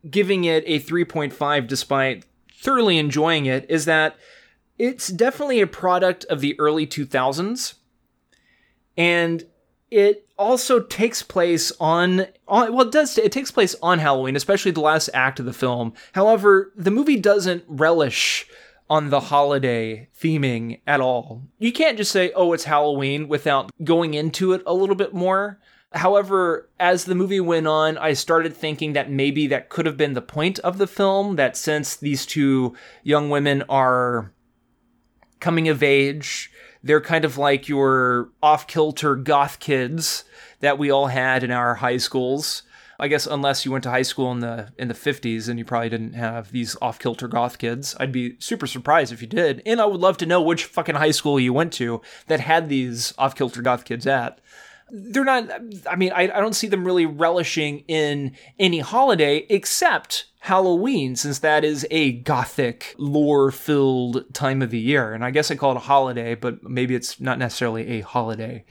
giving 0.09 0.45
it 0.45 0.63
a 0.65 0.79
3.5 0.79 1.67
despite 1.67 2.25
thoroughly 2.53 2.97
enjoying 2.97 3.45
it 3.45 3.65
is 3.69 3.85
that 3.85 4.15
it's 4.77 5.09
definitely 5.09 5.61
a 5.61 5.67
product 5.67 6.25
of 6.25 6.39
the 6.39 6.57
early 6.59 6.87
2000s. 6.87 7.75
And 8.97 9.45
it 9.91 10.27
also 10.37 10.79
takes 10.79 11.21
place 11.21 11.71
on, 11.79 12.27
on 12.47 12.73
well 12.73 12.87
it 12.87 12.91
does 12.91 13.17
it 13.17 13.31
takes 13.31 13.51
place 13.51 13.75
on 13.81 13.99
halloween 13.99 14.35
especially 14.35 14.71
the 14.71 14.79
last 14.79 15.09
act 15.13 15.39
of 15.39 15.45
the 15.45 15.53
film 15.53 15.93
however 16.13 16.71
the 16.75 16.91
movie 16.91 17.17
doesn't 17.17 17.63
relish 17.67 18.47
on 18.89 19.09
the 19.09 19.19
holiday 19.19 20.07
theming 20.19 20.79
at 20.87 21.01
all 21.01 21.43
you 21.57 21.71
can't 21.71 21.97
just 21.97 22.11
say 22.11 22.31
oh 22.35 22.53
it's 22.53 22.63
halloween 22.63 23.27
without 23.27 23.69
going 23.83 24.13
into 24.13 24.53
it 24.53 24.61
a 24.65 24.73
little 24.73 24.95
bit 24.95 25.13
more 25.13 25.59
However, 25.93 26.69
as 26.79 27.05
the 27.05 27.15
movie 27.15 27.39
went 27.39 27.67
on, 27.67 27.97
I 27.97 28.13
started 28.13 28.55
thinking 28.55 28.93
that 28.93 29.09
maybe 29.09 29.47
that 29.47 29.69
could 29.69 29.87
have 29.87 29.97
been 29.97 30.13
the 30.13 30.21
point 30.21 30.59
of 30.59 30.77
the 30.77 30.85
film. 30.85 31.35
That 31.35 31.57
since 31.57 31.95
these 31.95 32.27
two 32.27 32.75
young 33.03 33.31
women 33.31 33.63
are 33.69 34.31
coming 35.39 35.67
of 35.67 35.81
age, 35.81 36.51
they're 36.83 37.01
kind 37.01 37.25
of 37.25 37.37
like 37.37 37.67
your 37.67 38.29
off 38.41 38.67
kilter 38.67 39.15
goth 39.15 39.59
kids 39.59 40.23
that 40.59 40.77
we 40.77 40.89
all 40.89 41.07
had 41.07 41.43
in 41.43 41.51
our 41.51 41.75
high 41.75 41.97
schools. 41.97 42.63
I 43.01 43.07
guess 43.07 43.25
unless 43.25 43.65
you 43.65 43.71
went 43.71 43.83
to 43.85 43.89
high 43.89 44.01
school 44.01 44.29
in 44.31 44.41
the 44.41 44.73
in 44.77 44.89
the 44.89 44.93
50s 44.93 45.47
and 45.47 45.57
you 45.57 45.63
probably 45.63 45.89
didn't 45.89 46.13
have 46.13 46.51
these 46.51 46.75
off 46.81 46.99
kilter 46.99 47.29
goth 47.29 47.57
kids. 47.57 47.95
I'd 47.97 48.11
be 48.11 48.35
super 48.39 48.67
surprised 48.67 49.13
if 49.13 49.21
you 49.21 49.27
did. 49.27 49.61
And 49.65 49.79
I 49.79 49.85
would 49.85 50.01
love 50.01 50.17
to 50.17 50.25
know 50.25 50.41
which 50.41 50.65
fucking 50.65 50.95
high 50.95 51.11
school 51.11 51.39
you 51.39 51.53
went 51.53 51.71
to 51.73 52.01
that 52.27 52.41
had 52.41 52.67
these 52.67 53.13
off 53.17 53.35
kilter 53.35 53.61
goth 53.61 53.85
kids 53.85 54.05
at 54.05 54.39
they're 54.91 55.23
not 55.23 55.49
i 55.89 55.95
mean 55.95 56.11
I, 56.11 56.23
I 56.23 56.39
don't 56.39 56.55
see 56.55 56.67
them 56.67 56.85
really 56.85 57.05
relishing 57.05 57.83
in 57.87 58.35
any 58.57 58.79
holiday 58.79 59.45
except 59.49 60.25
halloween 60.39 61.15
since 61.15 61.39
that 61.39 61.63
is 61.63 61.85
a 61.91 62.13
gothic 62.13 62.95
lore 62.97 63.51
filled 63.51 64.33
time 64.33 64.61
of 64.61 64.71
the 64.71 64.79
year 64.79 65.13
and 65.13 65.23
i 65.23 65.31
guess 65.31 65.51
i 65.51 65.55
call 65.55 65.71
it 65.71 65.77
a 65.77 65.81
holiday 65.81 66.35
but 66.35 66.63
maybe 66.63 66.95
it's 66.95 67.19
not 67.19 67.39
necessarily 67.39 67.87
a 67.87 68.01
holiday 68.01 68.63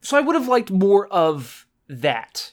so 0.00 0.16
i 0.16 0.20
would 0.20 0.34
have 0.34 0.48
liked 0.48 0.70
more 0.70 1.06
of 1.08 1.66
that 1.88 2.52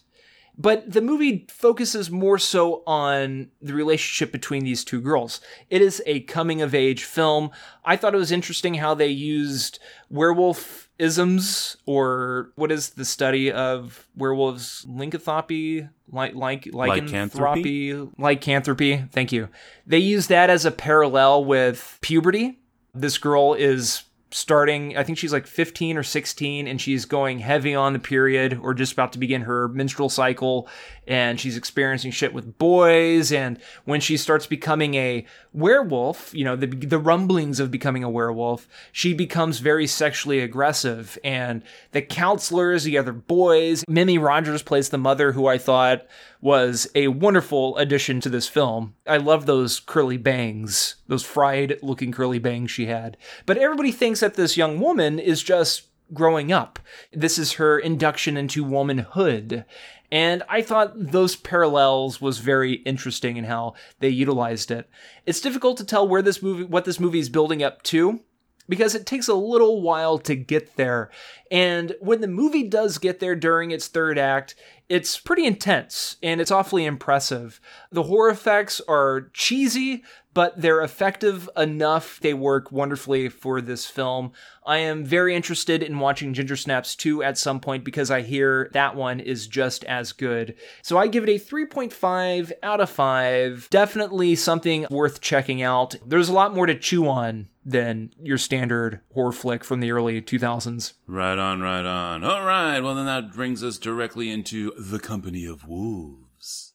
but 0.57 0.89
the 0.89 1.01
movie 1.01 1.45
focuses 1.49 2.09
more 2.09 2.39
so 2.39 2.81
on 2.87 3.49
the 3.61 3.73
relationship 3.73 4.31
between 4.31 4.63
these 4.63 4.85
two 4.85 5.01
girls. 5.01 5.41
It 5.69 5.81
is 5.81 6.01
a 6.05 6.21
coming 6.21 6.61
of 6.61 6.73
age 6.73 7.03
film. 7.03 7.51
I 7.83 7.97
thought 7.97 8.15
it 8.15 8.19
was 8.19 8.31
interesting 8.31 8.75
how 8.75 8.93
they 8.93 9.07
used 9.07 9.79
werewolf 10.09 10.84
isms 10.97 11.77
or 11.85 12.51
what 12.55 12.71
is 12.71 12.91
the 12.91 13.05
study 13.05 13.51
of 13.51 14.07
werewolves? 14.15 14.85
Lycanthropy? 14.87 15.87
Like 16.11 16.35
like 16.35 16.67
lycanthropy? 16.67 17.93
Lycanthropy. 18.17 19.05
Thank 19.11 19.31
you. 19.31 19.49
They 19.85 19.97
use 19.99 20.27
that 20.27 20.49
as 20.49 20.65
a 20.65 20.71
parallel 20.71 21.45
with 21.45 21.97
puberty. 22.01 22.59
This 22.93 23.17
girl 23.17 23.53
is 23.53 24.03
starting 24.35 24.97
i 24.97 25.03
think 25.03 25.17
she's 25.17 25.31
like 25.31 25.47
15 25.47 25.95
or 25.95 26.03
16 26.03 26.67
and 26.67 26.81
she's 26.81 27.05
going 27.05 27.39
heavy 27.39 27.73
on 27.73 27.93
the 27.93 27.99
period 27.99 28.59
or 28.61 28.73
just 28.73 28.91
about 28.91 29.13
to 29.13 29.17
begin 29.17 29.43
her 29.43 29.69
menstrual 29.69 30.09
cycle 30.09 30.67
and 31.07 31.39
she's 31.39 31.55
experiencing 31.55 32.11
shit 32.11 32.33
with 32.33 32.57
boys 32.57 33.31
and 33.31 33.57
when 33.85 34.01
she 34.01 34.17
starts 34.17 34.45
becoming 34.45 34.95
a 34.95 35.25
werewolf 35.53 36.33
you 36.33 36.43
know 36.43 36.57
the 36.57 36.67
the 36.67 36.99
rumblings 36.99 37.61
of 37.61 37.71
becoming 37.71 38.03
a 38.03 38.09
werewolf 38.09 38.67
she 38.91 39.13
becomes 39.13 39.59
very 39.59 39.87
sexually 39.87 40.41
aggressive 40.41 41.17
and 41.23 41.63
the 41.93 42.01
counselors 42.01 42.83
the 42.83 42.97
other 42.97 43.13
boys 43.13 43.85
mimi 43.87 44.17
rogers 44.17 44.61
plays 44.61 44.89
the 44.89 44.97
mother 44.97 45.31
who 45.31 45.47
i 45.47 45.57
thought 45.57 46.05
was 46.41 46.87
a 46.93 47.07
wonderful 47.07 47.75
addition 47.77 48.21
to 48.21 48.29
this 48.29 48.47
film. 48.47 48.93
I 49.07 49.17
love 49.17 49.47
those 49.47 49.79
curly 49.79 50.17
bangs 50.17 50.95
those 51.07 51.23
fried 51.23 51.77
looking 51.81 52.11
curly 52.11 52.39
bangs 52.39 52.71
she 52.71 52.87
had. 52.87 53.17
But 53.45 53.57
everybody 53.57 53.91
thinks 53.91 54.23
that 54.25 54.33
this 54.33 54.57
young 54.57 54.79
woman 54.79 55.19
is 55.19 55.43
just 55.43 55.83
growing 56.11 56.51
up. 56.51 56.79
This 57.13 57.37
is 57.37 57.53
her 57.53 57.77
induction 57.77 58.37
into 58.37 58.63
womanhood. 58.63 59.65
And 60.11 60.41
I 60.49 60.63
thought 60.63 60.93
those 60.95 61.35
parallels 61.35 62.19
was 62.19 62.39
very 62.39 62.73
interesting 62.73 63.37
in 63.37 63.43
how 63.45 63.75
they 63.99 64.09
utilized 64.09 64.71
it. 64.71 64.89
It's 65.27 65.41
difficult 65.41 65.77
to 65.77 65.85
tell 65.85 66.07
where 66.07 66.23
this 66.23 66.41
movie, 66.41 66.63
what 66.63 66.85
this 66.85 66.99
movie 66.99 67.19
is 67.19 67.29
building 67.29 67.61
up 67.61 67.83
to, 67.83 68.21
because 68.67 68.95
it 68.95 69.05
takes 69.05 69.27
a 69.27 69.35
little 69.35 69.81
while 69.81 70.17
to 70.19 70.35
get 70.35 70.75
there. 70.75 71.11
And 71.51 71.95
when 71.99 72.21
the 72.21 72.27
movie 72.27 72.63
does 72.63 72.97
get 72.97 73.19
there 73.19 73.35
during 73.35 73.69
its 73.69 73.87
third 73.87 74.17
act, 74.17 74.55
it's 74.89 75.19
pretty 75.19 75.45
intense 75.45 76.17
and 76.23 76.41
it's 76.41 76.51
awfully 76.51 76.85
impressive. 76.85 77.59
The 77.91 78.03
horror 78.03 78.29
effects 78.29 78.81
are 78.87 79.29
cheesy, 79.33 80.03
but 80.35 80.61
they're 80.61 80.81
effective 80.81 81.49
enough. 81.57 82.19
They 82.19 82.35
work 82.35 82.71
wonderfully 82.71 83.29
for 83.29 83.61
this 83.61 83.87
film. 83.87 84.33
I 84.65 84.77
am 84.77 85.05
very 85.05 85.33
interested 85.33 85.81
in 85.81 85.97
watching 85.97 86.33
Ginger 86.33 86.57
Snaps 86.57 86.95
2 86.97 87.23
at 87.23 87.37
some 87.37 87.59
point 87.59 87.85
because 87.85 88.11
I 88.11 88.21
hear 88.21 88.69
that 88.73 88.95
one 88.95 89.21
is 89.21 89.47
just 89.47 89.85
as 89.85 90.11
good. 90.11 90.55
So 90.81 90.97
I 90.97 91.07
give 91.07 91.23
it 91.23 91.29
a 91.29 91.39
3.5 91.39 92.51
out 92.61 92.81
of 92.81 92.89
5. 92.89 93.69
Definitely 93.71 94.35
something 94.35 94.85
worth 94.91 95.21
checking 95.21 95.61
out. 95.61 95.95
There's 96.05 96.29
a 96.29 96.33
lot 96.33 96.53
more 96.53 96.65
to 96.65 96.77
chew 96.77 97.07
on 97.07 97.47
than 97.63 98.11
your 98.21 98.37
standard 98.37 98.99
horror 99.13 99.31
flick 99.31 99.63
from 99.63 99.79
the 99.79 99.91
early 99.91 100.21
2000s. 100.21 100.93
Right 101.07 101.39
on, 101.39 101.61
right 101.61 101.85
on. 101.85 102.25
All 102.25 102.45
right, 102.45 102.81
well, 102.81 102.93
then 102.93 103.05
that 103.05 103.31
brings 103.33 103.63
us 103.63 103.77
directly 103.77 104.29
into 104.29 104.73
The 104.77 104.99
Company 104.99 105.45
of 105.45 105.65
Wolves. 105.65 106.73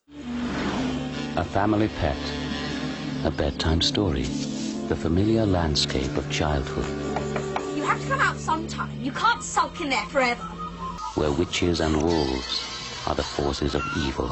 A 1.36 1.44
family 1.44 1.88
pet 2.00 2.16
a 3.24 3.30
bedtime 3.30 3.82
story, 3.82 4.22
the 4.88 4.96
familiar 4.96 5.44
landscape 5.44 6.16
of 6.16 6.30
childhood. 6.30 6.86
You 7.76 7.82
have 7.84 8.00
to 8.00 8.08
come 8.08 8.20
out 8.20 8.36
sometime. 8.38 8.98
You 9.00 9.12
can't 9.12 9.42
sulk 9.42 9.80
in 9.80 9.90
there 9.90 10.06
forever. 10.06 10.42
Where 11.16 11.30
witches 11.30 11.80
and 11.80 12.02
wolves 12.02 12.64
are 13.06 13.14
the 13.14 13.22
forces 13.22 13.74
of 13.74 13.82
evil. 13.98 14.30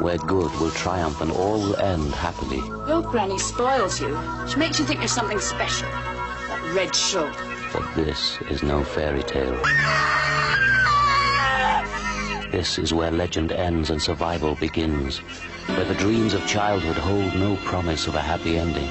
where 0.00 0.18
good 0.18 0.52
will 0.60 0.70
triumph 0.72 1.20
and 1.20 1.30
all 1.32 1.58
will 1.58 1.76
end 1.76 2.12
happily. 2.14 2.58
Your 2.86 3.02
granny 3.02 3.38
spoils 3.38 4.00
you. 4.00 4.18
She 4.48 4.56
makes 4.56 4.78
you 4.78 4.84
think 4.84 5.00
you're 5.00 5.08
something 5.08 5.40
special. 5.40 5.88
That 5.88 6.72
red 6.74 6.94
shoulder. 6.94 7.32
But 7.72 7.94
this 7.94 8.38
is 8.50 8.62
no 8.62 8.84
fairy 8.84 9.22
tale. 9.22 9.60
This 12.50 12.78
is 12.78 12.92
where 12.92 13.10
legend 13.10 13.52
ends 13.52 13.90
and 13.90 14.00
survival 14.00 14.54
begins, 14.56 15.20
where 15.66 15.84
the 15.84 15.94
dreams 15.94 16.32
of 16.34 16.46
childhood 16.46 16.96
hold 16.96 17.34
no 17.34 17.56
promise 17.64 18.06
of 18.06 18.14
a 18.14 18.20
happy 18.20 18.58
ending. 18.58 18.88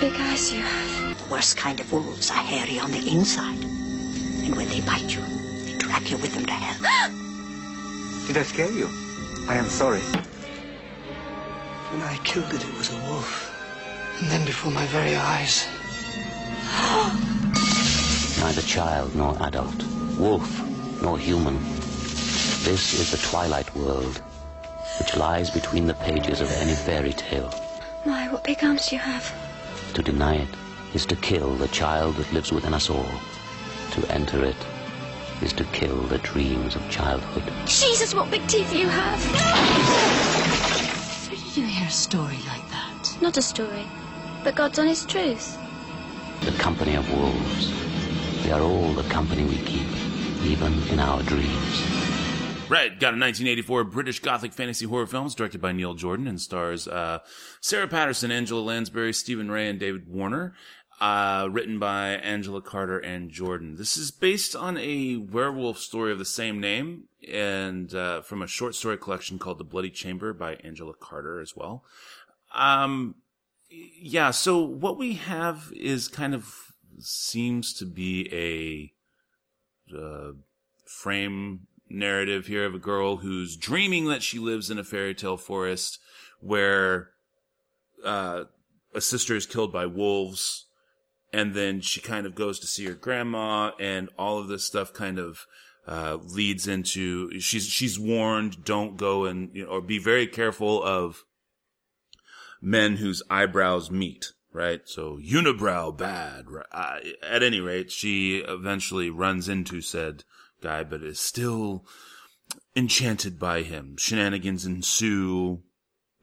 Big 0.00 0.12
eyes 0.14 0.52
you 0.52 0.60
have. 0.60 1.18
The 1.18 1.32
worst 1.32 1.56
kind 1.56 1.78
of 1.78 1.92
wolves 1.92 2.30
are 2.30 2.34
hairy 2.34 2.78
on 2.78 2.90
the 2.90 3.10
inside. 3.10 3.62
And 4.44 4.56
when 4.56 4.68
they 4.68 4.80
bite 4.80 5.14
you, 5.14 5.22
they 5.64 5.78
drag 5.78 6.08
you 6.10 6.16
with 6.16 6.34
them 6.34 6.46
to 6.46 6.52
hell. 6.52 7.10
Did 8.26 8.36
I 8.36 8.42
scare 8.42 8.72
you? 8.72 8.88
I 9.48 9.56
am 9.56 9.66
sorry. 9.66 10.00
When 11.90 12.02
I 12.02 12.16
killed 12.24 12.52
it, 12.54 12.62
it 12.62 12.74
was 12.76 12.92
a 12.92 12.98
wolf. 13.08 13.46
And 14.20 14.30
then 14.30 14.44
before 14.44 14.72
my 14.72 14.86
very 14.86 15.16
eyes. 15.16 15.66
Neither 18.40 18.62
child 18.62 19.14
nor 19.14 19.36
adult, 19.42 19.84
wolf 20.18 21.02
nor 21.02 21.18
human. 21.18 21.58
This 22.62 22.94
is 22.94 23.10
the 23.10 23.18
twilight 23.18 23.74
world, 23.74 24.22
which 25.00 25.16
lies 25.16 25.48
between 25.50 25.86
the 25.86 25.94
pages 25.94 26.42
of 26.42 26.52
any 26.52 26.74
fairy 26.74 27.14
tale. 27.14 27.50
My, 28.04 28.28
what 28.28 28.44
big 28.44 28.62
arms 28.62 28.92
you 28.92 28.98
have. 28.98 29.32
To 29.94 30.02
deny 30.02 30.36
it 30.36 30.48
is 30.92 31.06
to 31.06 31.16
kill 31.16 31.54
the 31.54 31.68
child 31.68 32.16
that 32.16 32.32
lives 32.34 32.52
within 32.52 32.74
us 32.74 32.90
all. 32.90 33.10
To 33.92 34.12
enter 34.12 34.44
it 34.44 34.56
is 35.40 35.54
to 35.54 35.64
kill 35.64 36.02
the 36.02 36.18
dreams 36.18 36.76
of 36.76 36.88
childhood. 36.90 37.50
Jesus, 37.64 38.14
what 38.14 38.30
big 38.30 38.46
teeth 38.46 38.74
you 38.74 38.88
have. 38.88 39.18
Where 41.28 41.36
did 41.36 41.56
you 41.56 41.64
hear 41.64 41.88
a 41.88 41.90
story 41.90 42.38
like 42.46 42.68
that? 42.68 43.16
Not 43.22 43.38
a 43.38 43.42
story, 43.42 43.86
but 44.44 44.54
God's 44.54 44.78
honest 44.78 45.08
truth. 45.08 45.56
The 46.42 46.52
company 46.52 46.94
of 46.94 47.10
wolves. 47.16 47.72
They 48.44 48.52
are 48.52 48.60
all 48.60 48.92
the 48.92 49.08
company 49.08 49.44
we 49.44 49.56
keep, 49.64 49.88
even 50.44 50.74
in 50.88 51.00
our 51.00 51.22
dreams. 51.22 52.09
Right, 52.70 52.92
got 53.00 53.14
a 53.14 53.18
1984 53.18 53.82
British 53.82 54.20
Gothic 54.20 54.52
fantasy 54.52 54.86
horror 54.86 55.08
film 55.08 55.26
directed 55.26 55.60
by 55.60 55.72
Neil 55.72 55.94
Jordan 55.94 56.28
and 56.28 56.40
stars 56.40 56.86
uh, 56.86 57.18
Sarah 57.60 57.88
Patterson, 57.88 58.30
Angela 58.30 58.60
Lansbury, 58.60 59.12
Stephen 59.12 59.50
Rea, 59.50 59.68
and 59.68 59.80
David 59.80 60.06
Warner. 60.06 60.54
Uh, 61.00 61.48
written 61.50 61.80
by 61.80 62.10
Angela 62.10 62.62
Carter 62.62 62.98
and 62.98 63.30
Jordan. 63.30 63.74
This 63.76 63.96
is 63.96 64.12
based 64.12 64.54
on 64.54 64.76
a 64.76 65.16
werewolf 65.16 65.78
story 65.78 66.12
of 66.12 66.18
the 66.18 66.24
same 66.24 66.60
name 66.60 67.08
and 67.28 67.92
uh, 67.92 68.20
from 68.20 68.40
a 68.40 68.46
short 68.46 68.76
story 68.76 68.98
collection 68.98 69.38
called 69.40 69.58
The 69.58 69.64
Bloody 69.64 69.90
Chamber 69.90 70.32
by 70.32 70.54
Angela 70.56 70.92
Carter 70.92 71.40
as 71.40 71.56
well. 71.56 71.84
Um, 72.54 73.16
yeah, 73.68 74.30
so 74.30 74.60
what 74.62 74.96
we 74.96 75.14
have 75.14 75.72
is 75.74 76.06
kind 76.06 76.34
of 76.34 76.54
seems 77.00 77.72
to 77.74 77.84
be 77.86 78.92
a 79.90 79.96
uh, 79.98 80.32
frame 80.84 81.66
narrative 81.90 82.46
here 82.46 82.64
of 82.64 82.74
a 82.74 82.78
girl 82.78 83.18
who's 83.18 83.56
dreaming 83.56 84.06
that 84.06 84.22
she 84.22 84.38
lives 84.38 84.70
in 84.70 84.78
a 84.78 84.84
fairy 84.84 85.14
tale 85.14 85.36
forest 85.36 85.98
where 86.40 87.10
uh, 88.04 88.44
a 88.94 89.00
sister 89.00 89.34
is 89.34 89.46
killed 89.46 89.72
by 89.72 89.86
wolves 89.86 90.66
and 91.32 91.54
then 91.54 91.80
she 91.80 92.00
kind 92.00 92.26
of 92.26 92.34
goes 92.34 92.58
to 92.58 92.66
see 92.66 92.86
her 92.86 92.94
grandma 92.94 93.72
and 93.78 94.08
all 94.18 94.38
of 94.38 94.48
this 94.48 94.64
stuff 94.64 94.92
kind 94.92 95.18
of 95.18 95.46
uh, 95.86 96.18
leads 96.22 96.68
into 96.68 97.38
she's 97.40 97.66
she's 97.66 97.98
warned 97.98 98.64
don't 98.64 98.96
go 98.96 99.24
and 99.24 99.50
you 99.54 99.64
know 99.64 99.70
or 99.70 99.80
be 99.80 99.98
very 99.98 100.26
careful 100.26 100.82
of 100.82 101.24
men 102.60 102.96
whose 102.96 103.22
eyebrows 103.30 103.90
meet 103.90 104.32
right? 104.52 104.80
So 104.84 105.18
unibrow 105.18 105.96
bad 105.96 106.46
uh, 106.72 106.98
at 107.22 107.42
any 107.42 107.60
rate 107.60 107.90
she 107.90 108.38
eventually 108.38 109.10
runs 109.10 109.48
into 109.48 109.80
said 109.80 110.24
guy 110.60 110.84
but 110.84 111.02
is 111.02 111.20
still 111.20 111.84
enchanted 112.74 113.38
by 113.38 113.62
him 113.62 113.96
shenanigans 113.98 114.66
ensue 114.66 115.62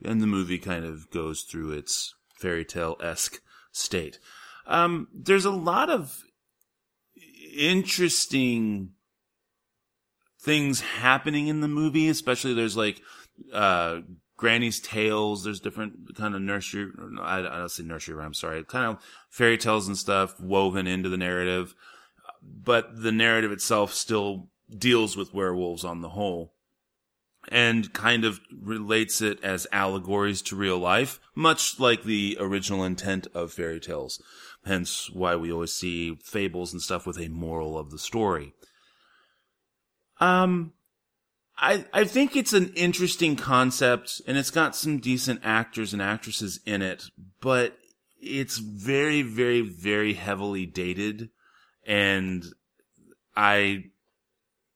and 0.04 0.22
the 0.22 0.28
movie 0.28 0.60
kind 0.60 0.86
of 0.86 1.10
goes 1.12 1.42
through 1.42 1.72
its 1.72 2.16
fairy 2.40 2.66
tale-esque 2.66 3.40
state 3.72 4.20
um, 4.68 5.08
there's 5.14 5.46
a 5.46 5.52
lot 5.52 5.90
of 5.90 6.24
interesting 7.58 8.92
things 10.42 10.82
happening 10.82 11.48
in 11.48 11.62
the 11.62 11.68
movie, 11.68 12.10
especially 12.10 12.54
there's 12.54 12.78
like, 12.78 13.02
uh, 13.54 14.02
Granny's 14.38 14.80
tales. 14.80 15.44
There's 15.44 15.60
different 15.60 16.16
kind 16.16 16.36
of 16.36 16.42
nursery, 16.42 16.92
I, 17.20 17.40
I 17.40 17.42
don't 17.42 17.72
say 17.72 17.84
nursery 17.84 18.14
rhyme, 18.14 18.34
sorry, 18.34 18.64
kind 18.64 18.86
of 18.86 19.04
fairy 19.30 19.58
tales 19.58 19.88
and 19.88 19.98
stuff 19.98 20.40
woven 20.40 20.86
into 20.86 21.10
the 21.10 21.18
narrative. 21.18 21.74
But 22.48 23.02
the 23.02 23.12
narrative 23.12 23.52
itself 23.52 23.94
still 23.94 24.50
deals 24.76 25.16
with 25.16 25.34
werewolves 25.34 25.84
on 25.84 26.02
the 26.02 26.10
whole 26.10 26.54
and 27.50 27.94
kind 27.94 28.26
of 28.26 28.42
relates 28.52 29.22
it 29.22 29.42
as 29.44 29.68
allegories 29.72 30.42
to 30.42 30.56
real 30.56 30.78
life, 30.78 31.20
much 31.34 31.80
like 31.80 32.04
the 32.04 32.38
original 32.40 32.84
intent 32.84 33.28
of 33.34 33.54
fairy 33.54 33.80
tales. 33.80 34.22
Hence 34.66 35.10
why 35.10 35.36
we 35.36 35.52
always 35.52 35.74
see 35.74 36.16
fables 36.24 36.74
and 36.74 36.82
stuff 36.82 37.06
with 37.06 37.18
a 37.18 37.30
moral 37.30 37.78
of 37.78 37.90
the 37.90 38.00
story. 38.00 38.54
Um, 40.20 40.74
I, 41.58 41.86
I 41.94 42.04
think 42.04 42.36
it's 42.36 42.54
an 42.54 42.74
interesting 42.76 43.36
concept 43.36 44.22
and 44.28 44.38
it's 44.38 44.52
got 44.52 44.76
some 44.76 44.98
decent 44.98 45.42
actors 45.44 45.94
and 45.94 46.02
actresses 46.02 46.60
in 46.66 46.82
it, 46.82 47.06
but 47.40 47.78
it's 48.20 48.58
very, 48.58 49.22
very, 49.22 49.62
very 49.62 50.14
heavily 50.14 50.66
dated 50.66 51.30
and 51.88 52.46
I 53.36 53.86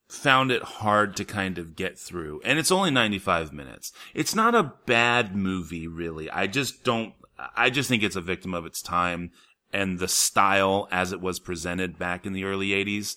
found 0.07 0.51
it 0.51 0.63
hard 0.63 1.15
to 1.17 1.25
kind 1.25 1.57
of 1.57 1.75
get 1.75 1.99
through. 1.99 2.41
And 2.43 2.57
it's 2.57 2.71
only 2.71 2.89
95 2.89 3.53
minutes. 3.53 3.91
It's 4.13 4.33
not 4.33 4.55
a 4.55 4.73
bad 4.85 5.35
movie, 5.35 5.87
really. 5.87 6.29
I 6.29 6.47
just 6.47 6.83
don't, 6.83 7.13
I 7.55 7.69
just 7.69 7.89
think 7.89 8.03
it's 8.03 8.15
a 8.15 8.21
victim 8.21 8.53
of 8.53 8.65
its 8.65 8.81
time 8.81 9.31
and 9.71 9.99
the 9.99 10.07
style 10.07 10.87
as 10.91 11.11
it 11.11 11.21
was 11.21 11.39
presented 11.39 11.97
back 11.97 12.25
in 12.25 12.33
the 12.33 12.43
early 12.43 12.69
80s. 12.69 13.15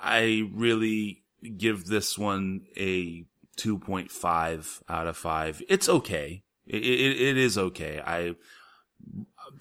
I 0.00 0.48
really 0.52 1.24
give 1.56 1.86
this 1.86 2.16
one 2.16 2.66
a 2.76 3.24
2.5 3.58 4.82
out 4.88 5.06
of 5.06 5.16
5. 5.16 5.62
It's 5.68 5.88
okay. 5.88 6.42
It, 6.66 6.82
it, 6.84 7.20
it 7.20 7.36
is 7.36 7.58
okay. 7.58 8.00
I 8.04 8.36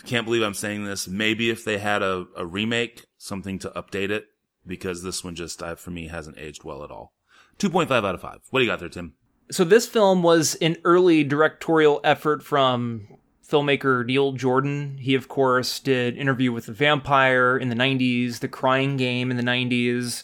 can't 0.06 0.26
believe 0.26 0.44
I'm 0.44 0.54
saying 0.54 0.86
this. 0.86 1.08
Maybe 1.08 1.50
if 1.50 1.64
they 1.64 1.78
had 1.78 2.02
a, 2.02 2.26
a 2.36 2.46
remake, 2.46 3.06
something 3.18 3.60
to 3.60 3.70
update 3.72 4.10
it, 4.10 4.26
because 4.66 5.04
this 5.04 5.24
one 5.24 5.36
just, 5.36 5.62
uh, 5.62 5.76
for 5.76 5.92
me, 5.92 6.08
hasn't 6.08 6.38
aged 6.38 6.64
well 6.64 6.84
at 6.84 6.92
all. 6.92 7.14
2.5 7.60 7.92
out 7.92 8.16
of 8.16 8.22
5. 8.22 8.40
What 8.50 8.60
do 8.60 8.66
you 8.66 8.72
got 8.72 8.80
there, 8.80 8.90
Tim? 8.90 9.14
So 9.52 9.64
this 9.64 9.88
film 9.88 10.22
was 10.24 10.56
an 10.56 10.78
early 10.84 11.24
directorial 11.24 12.00
effort 12.04 12.44
from 12.44 13.08
filmmaker 13.50 14.06
Neil 14.06 14.32
Jordan. 14.34 14.98
He, 15.00 15.16
of 15.16 15.28
course, 15.28 15.80
did 15.80 16.18
Interview 16.18 16.52
with 16.52 16.68
the 16.68 16.72
Vampire 16.72 17.58
in 17.58 17.70
the 17.70 17.76
90s, 17.76 18.40
The 18.40 18.48
Crying 18.48 18.96
Game 18.96 19.32
in 19.32 19.38
the 19.38 19.44
90s, 19.44 20.24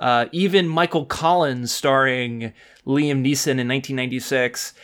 uh, 0.00 0.26
even 0.32 0.68
Michael 0.68 1.06
Collins 1.06 1.72
starring 1.72 2.52
Liam 2.86 3.24
Neeson 3.24 3.58
in 3.58 3.68
1996. 3.68 4.74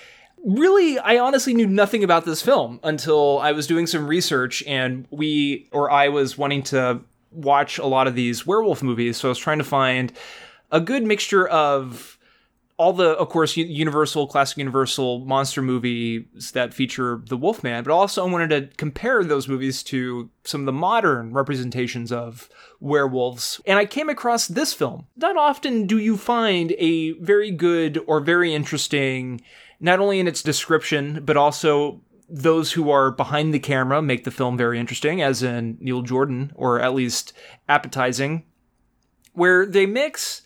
Really, 0.44 0.98
I 0.98 1.18
honestly 1.18 1.54
knew 1.54 1.66
nothing 1.66 2.02
about 2.02 2.24
this 2.24 2.42
film 2.42 2.80
until 2.82 3.38
I 3.38 3.52
was 3.52 3.66
doing 3.66 3.86
some 3.86 4.06
research 4.06 4.62
and 4.66 5.06
we, 5.10 5.68
or 5.70 5.90
I 5.90 6.08
was 6.08 6.36
wanting 6.36 6.62
to 6.64 7.00
watch 7.30 7.78
a 7.78 7.86
lot 7.86 8.06
of 8.06 8.14
these 8.14 8.46
werewolf 8.46 8.82
movies. 8.82 9.16
So 9.16 9.28
I 9.28 9.30
was 9.30 9.38
trying 9.38 9.58
to 9.58 9.64
find 9.64 10.12
a 10.70 10.80
good 10.80 11.04
mixture 11.04 11.46
of 11.46 12.18
all 12.76 12.92
the, 12.92 13.10
of 13.10 13.28
course, 13.28 13.56
Universal, 13.56 14.26
classic 14.26 14.58
Universal 14.58 15.20
monster 15.20 15.62
movies 15.62 16.50
that 16.52 16.74
feature 16.74 17.22
the 17.28 17.36
Wolfman, 17.36 17.84
but 17.84 17.92
also 17.92 18.26
I 18.26 18.30
wanted 18.30 18.50
to 18.50 18.76
compare 18.76 19.22
those 19.22 19.46
movies 19.46 19.84
to 19.84 20.28
some 20.42 20.62
of 20.62 20.66
the 20.66 20.72
modern 20.72 21.32
representations 21.32 22.10
of 22.10 22.48
werewolves. 22.80 23.60
And 23.66 23.78
I 23.78 23.84
came 23.84 24.08
across 24.08 24.48
this 24.48 24.74
film. 24.74 25.06
Not 25.16 25.36
often 25.36 25.86
do 25.86 25.98
you 25.98 26.16
find 26.16 26.72
a 26.78 27.12
very 27.12 27.52
good 27.52 28.02
or 28.06 28.18
very 28.18 28.52
interesting, 28.52 29.42
not 29.82 29.98
only 29.98 30.20
in 30.20 30.28
its 30.28 30.42
description, 30.42 31.22
but 31.24 31.36
also 31.36 32.00
those 32.28 32.72
who 32.72 32.90
are 32.90 33.10
behind 33.10 33.52
the 33.52 33.58
camera 33.58 34.00
make 34.00 34.24
the 34.24 34.30
film 34.30 34.56
very 34.56 34.78
interesting, 34.78 35.20
as 35.20 35.42
in 35.42 35.76
Neil 35.80 36.00
Jordan, 36.00 36.52
or 36.54 36.80
at 36.80 36.94
least 36.94 37.34
appetizing, 37.68 38.44
where 39.34 39.66
they 39.66 39.84
mix 39.84 40.42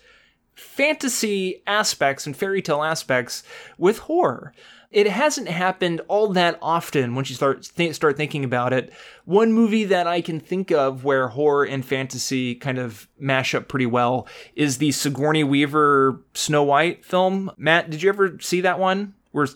fantasy 0.55 1.63
aspects 1.67 2.27
and 2.27 2.35
fairy 2.35 2.63
tale 2.63 2.83
aspects 2.83 3.43
with 3.79 3.99
horror. 3.99 4.55
It 4.91 5.09
hasn't 5.09 5.49
happened 5.49 6.01
all 6.09 6.29
that 6.29 6.59
often 6.63 7.15
once 7.15 7.29
you 7.29 7.37
start 7.37 7.71
th- 7.77 7.95
start 7.95 8.17
thinking 8.17 8.45
about 8.45 8.73
it. 8.73 8.91
One 9.27 9.53
movie 9.53 9.85
that 9.85 10.07
I 10.07 10.23
can 10.23 10.41
think 10.41 10.71
of 10.71 11.05
where 11.05 11.29
horror 11.29 11.65
and 11.65 11.85
fantasy 11.85 12.55
kind 12.55 12.79
of 12.79 13.07
mash 13.19 13.55
up 13.55 13.69
pretty 13.69 13.87
well 13.87 14.27
is 14.55 14.79
the 14.79 14.93
Sigourney 14.93 15.45
Weaver 15.45 16.23
Snow 16.33 16.63
White 16.63 17.05
film. 17.05 17.51
Matt, 17.59 17.91
did 17.91 18.03
you 18.03 18.09
ever 18.09 18.39
see 18.41 18.63
that 18.63 18.79
one? 18.79 19.13
Where 19.37 19.47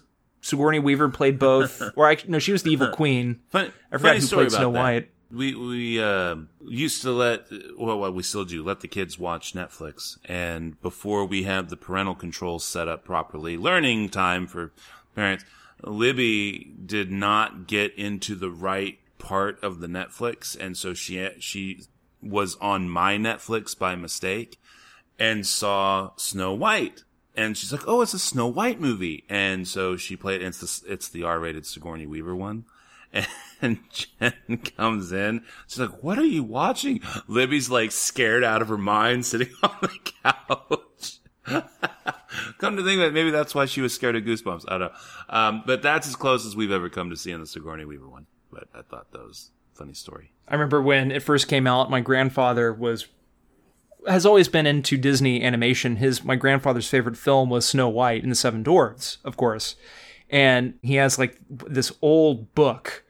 Sigourney 0.43 0.79
Weaver 0.79 1.09
played 1.09 1.39
both, 1.39 1.81
or 1.97 2.07
I, 2.07 2.19
no, 2.29 2.39
she 2.39 2.53
was 2.53 2.63
the 2.63 2.71
evil 2.71 2.89
queen. 2.89 3.41
Funny, 3.49 3.71
I 3.91 3.97
forgot 3.97 4.19
who 4.19 4.27
played 4.27 4.53
Snow 4.53 4.71
that. 4.73 4.79
White. 4.79 5.11
We 5.33 5.55
we 5.55 6.03
uh, 6.03 6.37
used 6.67 7.01
to 7.01 7.13
let 7.13 7.47
well, 7.79 7.99
what 7.99 8.15
we 8.15 8.23
still 8.23 8.45
do 8.45 8.63
let 8.63 8.81
the 8.81 8.89
kids 8.89 9.19
watch 9.19 9.55
Netflix, 9.55 10.19
and 10.27 10.79
before 10.83 11.25
we 11.25 11.45
have 11.45 11.71
the 11.71 11.79
parental 11.79 12.15
controls 12.15 12.63
set 12.63 12.89
up 12.89 13.07
properly, 13.07 13.57
learning 13.57 14.11
time 14.11 14.47
for 14.47 14.73
parents. 15.15 15.45
Libby 15.83 16.75
did 16.85 17.11
not 17.11 17.67
get 17.67 17.95
into 17.95 18.35
the 18.35 18.51
right 18.51 18.99
part 19.17 19.59
of 19.65 19.81
the 19.81 19.87
Netflix, 19.87 20.55
and 20.55 20.77
so 20.77 20.93
she 20.93 21.27
she 21.39 21.85
was 22.21 22.57
on 22.57 22.91
my 22.91 23.17
Netflix 23.17 23.79
by 23.79 23.97
mistake 23.97 24.61
and 25.19 25.47
saw 25.47 26.11
Snow 26.17 26.53
White. 26.53 27.05
And 27.37 27.57
she's 27.57 27.73
like, 27.73 27.87
"Oh, 27.87 28.01
it's 28.03 28.15
a 28.15 28.19
Snow 28.19 28.47
White 28.47 28.81
movie," 28.81 29.25
and 29.29 29.67
so 29.67 29.97
she 29.97 30.17
played. 30.17 30.43
It's 30.43 30.59
the 30.59 30.93
it's 30.93 31.09
the 31.09 31.23
R-rated 31.23 31.65
Sigourney 31.65 32.07
Weaver 32.07 32.35
one, 32.35 32.65
and 33.63 33.79
Jen 33.91 34.59
comes 34.77 35.13
in. 35.13 35.43
She's 35.67 35.79
like, 35.79 36.03
"What 36.03 36.19
are 36.19 36.25
you 36.25 36.43
watching?" 36.43 37.01
Libby's 37.29 37.71
like 37.71 37.93
scared 37.93 38.45
out 38.45 38.63
of 38.63 38.69
her 38.69 38.79
mind, 38.79 39.27
sitting 39.27 39.51
on 39.63 39.77
the 39.81 40.13
couch. 40.23 41.19
come 42.59 42.77
to 42.77 42.85
think 42.85 43.01
of 43.01 43.07
it, 43.07 43.15
maybe 43.15 43.31
that's 43.31 43.55
why 43.55 43.65
she 43.67 43.81
was 43.81 43.95
scared 43.95 44.17
of 44.17 44.25
Goosebumps. 44.25 44.65
I 44.69 44.79
don't 44.79 44.93
know, 44.93 44.99
um, 45.29 45.63
but 45.67 45.83
that's 45.83 46.07
as 46.07 46.17
close 46.17 46.47
as 46.47 46.55
we've 46.55 46.71
ever 46.71 46.89
come 46.89 47.11
to 47.11 47.17
seeing 47.17 47.41
the 47.41 47.47
Sigourney 47.47 47.85
Weaver 47.85 48.09
one. 48.09 48.27
But 48.53 48.69
I 48.75 48.83
thought 48.83 49.11
that 49.13 49.23
was 49.23 49.51
a 49.75 49.79
funny 49.79 49.95
story. 49.95 50.33
I 50.49 50.55
remember 50.55 50.83
when 50.83 51.11
it 51.11 51.23
first 51.23 51.49
came 51.49 51.67
out, 51.67 51.91
my 51.91 52.01
grandfather 52.01 52.73
was 52.73 53.07
has 54.09 54.27
always 54.27 54.49
been 54.49 54.67
into 54.67 54.97
Disney 54.97 55.43
animation. 55.43 55.97
His 55.97 56.25
my 56.25 56.37
grandfather's 56.37 56.89
favorite 56.89 57.17
film 57.17 57.51
was 57.51 57.67
Snow 57.67 57.89
White 57.89 58.23
and 58.23 58.31
the 58.31 58.37
Seven 58.37 58.63
Dwarfs, 58.63 59.19
of 59.25 59.37
course. 59.37 59.77
And 60.29 60.75
he 60.83 60.95
has 60.95 61.19
like 61.19 61.39
this 61.49 61.93
old 62.01 62.55
book 62.55 63.05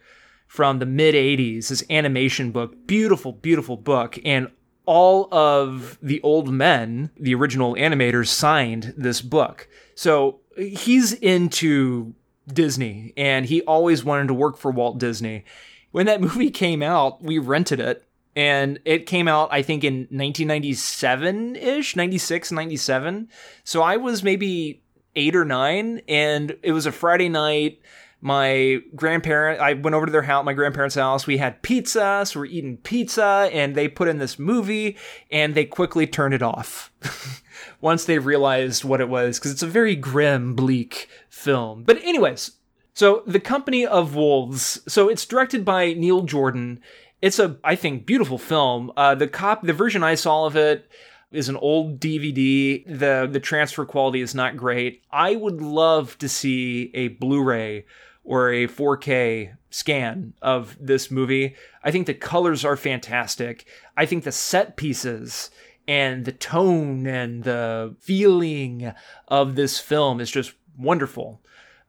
from 0.46 0.78
the 0.78 0.86
mid 0.86 1.14
80s, 1.14 1.68
this 1.68 1.84
animation 1.90 2.50
book, 2.50 2.86
beautiful 2.86 3.32
beautiful 3.32 3.76
book 3.76 4.18
and 4.24 4.48
all 4.86 5.32
of 5.32 5.98
the 6.02 6.20
old 6.22 6.48
men, 6.48 7.10
the 7.16 7.32
original 7.32 7.74
animators 7.76 8.26
signed 8.26 8.92
this 8.96 9.20
book. 9.20 9.68
So 9.94 10.40
he's 10.56 11.12
into 11.12 12.14
Disney 12.52 13.12
and 13.16 13.46
he 13.46 13.62
always 13.62 14.02
wanted 14.02 14.26
to 14.28 14.34
work 14.34 14.56
for 14.56 14.72
Walt 14.72 14.98
Disney. 14.98 15.44
When 15.92 16.06
that 16.06 16.20
movie 16.20 16.50
came 16.50 16.82
out, 16.82 17.22
we 17.22 17.38
rented 17.38 17.78
it 17.78 18.04
and 18.36 18.78
it 18.84 19.06
came 19.06 19.28
out 19.28 19.48
I 19.52 19.62
think 19.62 19.84
in 19.84 20.06
1997ish, 20.08 21.96
96, 21.96 22.52
97. 22.52 23.28
So 23.64 23.82
I 23.82 23.96
was 23.96 24.22
maybe 24.22 24.82
8 25.16 25.36
or 25.36 25.44
9 25.44 26.02
and 26.08 26.56
it 26.62 26.72
was 26.72 26.86
a 26.86 26.92
Friday 26.92 27.28
night. 27.28 27.80
My 28.22 28.82
grandparent, 28.94 29.60
I 29.60 29.72
went 29.72 29.94
over 29.94 30.04
to 30.04 30.12
their 30.12 30.22
house, 30.22 30.44
my 30.44 30.52
grandparents' 30.52 30.94
house. 30.94 31.26
We 31.26 31.38
had 31.38 31.62
pizza, 31.62 32.22
so 32.26 32.40
we're 32.40 32.46
eating 32.46 32.76
pizza, 32.76 33.48
and 33.50 33.74
they 33.74 33.88
put 33.88 34.08
in 34.08 34.18
this 34.18 34.38
movie, 34.38 34.98
and 35.30 35.54
they 35.54 35.64
quickly 35.64 36.06
turned 36.06 36.34
it 36.34 36.42
off 36.42 36.92
once 37.80 38.04
they 38.04 38.18
realized 38.18 38.84
what 38.84 39.00
it 39.00 39.08
was, 39.08 39.38
because 39.38 39.52
it's 39.52 39.62
a 39.62 39.66
very 39.66 39.96
grim, 39.96 40.54
bleak 40.54 41.08
film. 41.30 41.82
But 41.84 41.96
anyways, 42.02 42.52
so 42.92 43.22
the 43.26 43.40
Company 43.40 43.86
of 43.86 44.14
Wolves. 44.14 44.82
So 44.86 45.08
it's 45.08 45.24
directed 45.24 45.64
by 45.64 45.94
Neil 45.94 46.20
Jordan. 46.20 46.82
It's 47.22 47.38
a, 47.38 47.58
I 47.62 47.76
think, 47.76 48.06
beautiful 48.06 48.38
film. 48.38 48.92
Uh, 48.96 49.14
the 49.14 49.28
cop, 49.28 49.62
the 49.62 49.72
version 49.72 50.02
I 50.02 50.14
saw 50.14 50.46
of 50.46 50.56
it 50.56 50.90
is 51.30 51.48
an 51.48 51.56
old 51.56 52.00
DVD. 52.00 52.84
the 52.86 53.28
The 53.30 53.40
transfer 53.40 53.84
quality 53.84 54.20
is 54.20 54.34
not 54.34 54.56
great. 54.56 55.02
I 55.10 55.36
would 55.36 55.60
love 55.60 56.16
to 56.18 56.28
see 56.28 56.90
a 56.94 57.08
Blu-ray 57.08 57.84
or 58.24 58.50
a 58.52 58.66
4K 58.66 59.56
scan 59.70 60.34
of 60.42 60.76
this 60.80 61.10
movie. 61.10 61.54
I 61.84 61.90
think 61.90 62.06
the 62.06 62.14
colors 62.14 62.64
are 62.64 62.76
fantastic. 62.76 63.66
I 63.96 64.06
think 64.06 64.24
the 64.24 64.32
set 64.32 64.76
pieces 64.76 65.50
and 65.86 66.24
the 66.24 66.32
tone 66.32 67.06
and 67.06 67.44
the 67.44 67.94
feeling 68.00 68.92
of 69.28 69.56
this 69.56 69.78
film 69.78 70.20
is 70.20 70.30
just 70.30 70.54
wonderful 70.76 71.40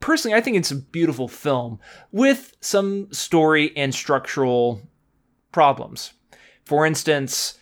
personally, 0.02 0.36
I 0.36 0.42
think 0.42 0.58
it's 0.58 0.70
a 0.70 0.76
beautiful 0.76 1.28
film 1.28 1.78
with 2.10 2.54
some 2.60 3.10
story 3.12 3.74
and 3.74 3.94
structural 3.94 4.82
problems. 5.52 6.12
For 6.64 6.86
instance, 6.86 7.58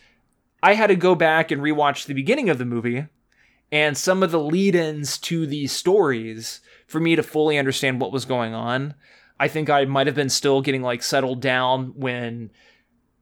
I 0.63 0.73
had 0.73 0.87
to 0.87 0.95
go 0.95 1.15
back 1.15 1.51
and 1.51 1.61
rewatch 1.61 2.05
the 2.05 2.13
beginning 2.13 2.49
of 2.49 2.57
the 2.57 2.65
movie 2.65 3.05
and 3.71 3.97
some 3.97 4.21
of 4.21 4.31
the 4.31 4.39
lead 4.39 4.75
ins 4.75 5.17
to 5.19 5.45
these 5.45 5.71
stories 5.71 6.61
for 6.87 6.99
me 6.99 7.15
to 7.15 7.23
fully 7.23 7.57
understand 7.57 8.01
what 8.01 8.11
was 8.11 8.25
going 8.25 8.53
on. 8.53 8.93
I 9.39 9.47
think 9.47 9.69
I 9.69 9.85
might 9.85 10.07
have 10.07 10.15
been 10.15 10.29
still 10.29 10.61
getting 10.61 10.81
like 10.81 11.01
settled 11.01 11.41
down 11.41 11.93
when 11.95 12.51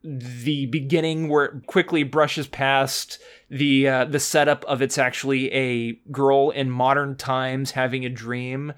the 0.03 0.65
beginning 0.67 1.29
where 1.29 1.45
it 1.45 1.67
quickly 1.67 2.03
brushes 2.03 2.47
past 2.47 3.19
the 3.49 3.87
uh, 3.87 4.05
the 4.05 4.19
setup 4.19 4.63
of 4.65 4.81
it's 4.81 4.97
actually 4.97 5.51
a 5.53 5.93
girl 6.11 6.51
in 6.51 6.69
modern 6.69 7.15
times 7.15 7.71
having 7.71 8.05
a 8.05 8.09
dream 8.09 8.73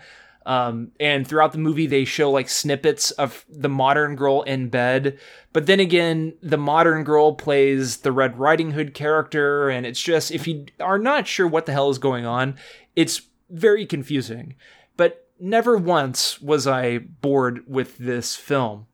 um, 0.45 0.91
and 0.99 1.27
throughout 1.27 1.51
the 1.51 1.59
movie, 1.59 1.87
they 1.87 2.05
show 2.05 2.31
like 2.31 2.49
snippets 2.49 3.11
of 3.11 3.45
the 3.49 3.69
modern 3.69 4.15
girl 4.15 4.41
in 4.41 4.69
bed. 4.69 5.19
But 5.53 5.65
then 5.65 5.79
again, 5.79 6.33
the 6.41 6.57
modern 6.57 7.03
girl 7.03 7.33
plays 7.33 7.97
the 7.97 8.11
Red 8.11 8.39
Riding 8.39 8.71
Hood 8.71 8.93
character. 8.93 9.69
And 9.69 9.85
it's 9.85 10.01
just, 10.01 10.31
if 10.31 10.47
you 10.47 10.65
are 10.79 10.97
not 10.97 11.27
sure 11.27 11.47
what 11.47 11.65
the 11.65 11.73
hell 11.73 11.89
is 11.89 11.99
going 11.99 12.25
on, 12.25 12.55
it's 12.95 13.21
very 13.49 13.85
confusing. 13.85 14.55
But 14.97 15.27
never 15.39 15.77
once 15.77 16.41
was 16.41 16.65
I 16.65 16.97
bored 16.97 17.63
with 17.67 17.97
this 17.97 18.35
film. 18.35 18.87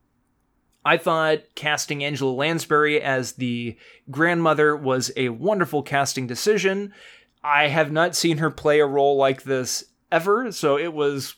I 0.84 0.98
thought 0.98 1.40
casting 1.56 2.04
Angela 2.04 2.32
Lansbury 2.32 3.02
as 3.02 3.34
the 3.34 3.78
grandmother 4.10 4.76
was 4.76 5.12
a 5.18 5.30
wonderful 5.30 5.84
casting 5.84 6.28
decision. 6.28 6.94
I 7.44 7.68
have 7.68 7.92
not 7.92 8.16
seen 8.16 8.38
her 8.38 8.50
play 8.50 8.80
a 8.80 8.86
role 8.86 9.18
like 9.18 9.44
this 9.44 9.84
ever. 10.12 10.52
So 10.52 10.78
it 10.78 10.94
was, 10.94 11.36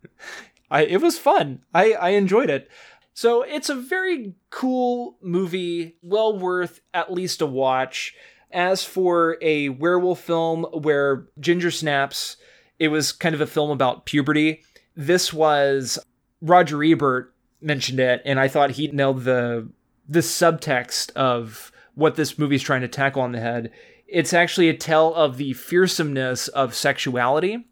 I 0.70 0.84
it 0.84 1.00
was 1.00 1.18
fun. 1.18 1.62
I 1.72 1.92
I 1.92 2.10
enjoyed 2.10 2.50
it. 2.50 2.68
So 3.14 3.42
it's 3.42 3.68
a 3.68 3.76
very 3.76 4.34
cool 4.50 5.16
movie, 5.22 5.96
well 6.02 6.36
worth 6.36 6.80
at 6.92 7.12
least 7.12 7.40
a 7.40 7.46
watch. 7.46 8.14
As 8.50 8.84
for 8.84 9.36
a 9.40 9.68
werewolf 9.68 10.20
film 10.20 10.64
where 10.72 11.26
Ginger 11.40 11.70
snaps, 11.70 12.36
it 12.78 12.88
was 12.88 13.12
kind 13.12 13.34
of 13.34 13.40
a 13.40 13.46
film 13.46 13.70
about 13.70 14.04
puberty. 14.04 14.62
This 14.96 15.32
was 15.32 15.98
Roger 16.40 16.82
Ebert 16.82 17.34
mentioned 17.60 18.00
it, 18.00 18.20
and 18.24 18.38
I 18.38 18.48
thought 18.48 18.72
he 18.72 18.88
nailed 18.88 19.24
the 19.24 19.68
the 20.08 20.20
subtext 20.20 21.10
of 21.12 21.72
what 21.94 22.16
this 22.16 22.38
movie 22.38 22.56
is 22.56 22.62
trying 22.62 22.82
to 22.82 22.88
tackle 22.88 23.22
on 23.22 23.32
the 23.32 23.40
head. 23.40 23.70
It's 24.06 24.32
actually 24.32 24.68
a 24.68 24.76
tale 24.76 25.14
of 25.14 25.36
the 25.36 25.54
fearsomeness 25.54 26.48
of 26.48 26.74
sexuality. 26.74 27.66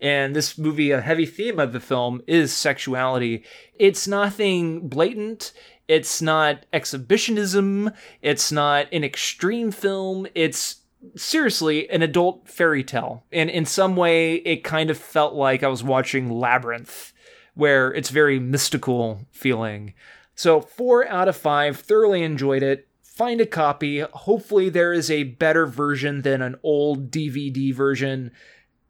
And 0.00 0.34
this 0.34 0.56
movie, 0.56 0.90
a 0.90 1.00
heavy 1.00 1.26
theme 1.26 1.58
of 1.58 1.72
the 1.72 1.80
film 1.80 2.22
is 2.26 2.52
sexuality. 2.52 3.44
It's 3.78 4.06
nothing 4.06 4.88
blatant. 4.88 5.52
It's 5.88 6.22
not 6.22 6.66
exhibitionism. 6.72 7.90
It's 8.22 8.52
not 8.52 8.86
an 8.92 9.02
extreme 9.02 9.70
film. 9.70 10.26
It's 10.34 10.82
seriously 11.16 11.88
an 11.90 12.02
adult 12.02 12.48
fairy 12.48 12.84
tale. 12.84 13.24
And 13.32 13.50
in 13.50 13.64
some 13.64 13.96
way, 13.96 14.34
it 14.36 14.64
kind 14.64 14.90
of 14.90 14.98
felt 14.98 15.34
like 15.34 15.62
I 15.62 15.68
was 15.68 15.82
watching 15.82 16.30
Labyrinth, 16.30 17.12
where 17.54 17.92
it's 17.92 18.10
very 18.10 18.38
mystical 18.38 19.26
feeling. 19.32 19.94
So, 20.34 20.60
four 20.60 21.08
out 21.08 21.26
of 21.26 21.36
five, 21.36 21.80
thoroughly 21.80 22.22
enjoyed 22.22 22.62
it. 22.62 22.86
Find 23.02 23.40
a 23.40 23.46
copy. 23.46 24.00
Hopefully, 24.00 24.68
there 24.68 24.92
is 24.92 25.10
a 25.10 25.24
better 25.24 25.66
version 25.66 26.22
than 26.22 26.42
an 26.42 26.56
old 26.62 27.10
DVD 27.10 27.74
version. 27.74 28.30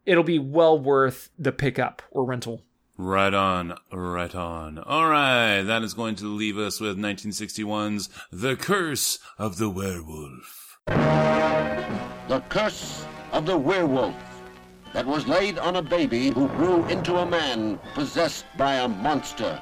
It'll 0.09 0.23
be 0.23 0.39
well 0.39 0.79
worth 0.79 1.29
the 1.37 1.51
pickup 1.51 2.01
or 2.09 2.25
rental. 2.25 2.63
Right 2.97 3.31
on, 3.31 3.75
right 3.91 4.33
on. 4.33 4.79
All 4.79 5.07
right, 5.07 5.61
that 5.61 5.83
is 5.83 5.93
going 5.93 6.15
to 6.15 6.25
leave 6.25 6.57
us 6.57 6.79
with 6.79 6.97
1961's 6.97 8.09
The 8.31 8.55
Curse 8.55 9.19
of 9.37 9.59
the 9.59 9.69
Werewolf. 9.69 10.79
The 10.87 12.43
Curse 12.49 13.05
of 13.31 13.45
the 13.45 13.55
Werewolf 13.55 14.15
that 14.93 15.05
was 15.05 15.27
laid 15.27 15.59
on 15.59 15.75
a 15.75 15.83
baby 15.83 16.31
who 16.31 16.47
grew 16.47 16.83
into 16.87 17.17
a 17.17 17.25
man 17.27 17.77
possessed 17.93 18.45
by 18.57 18.77
a 18.77 18.87
monster. 18.87 19.61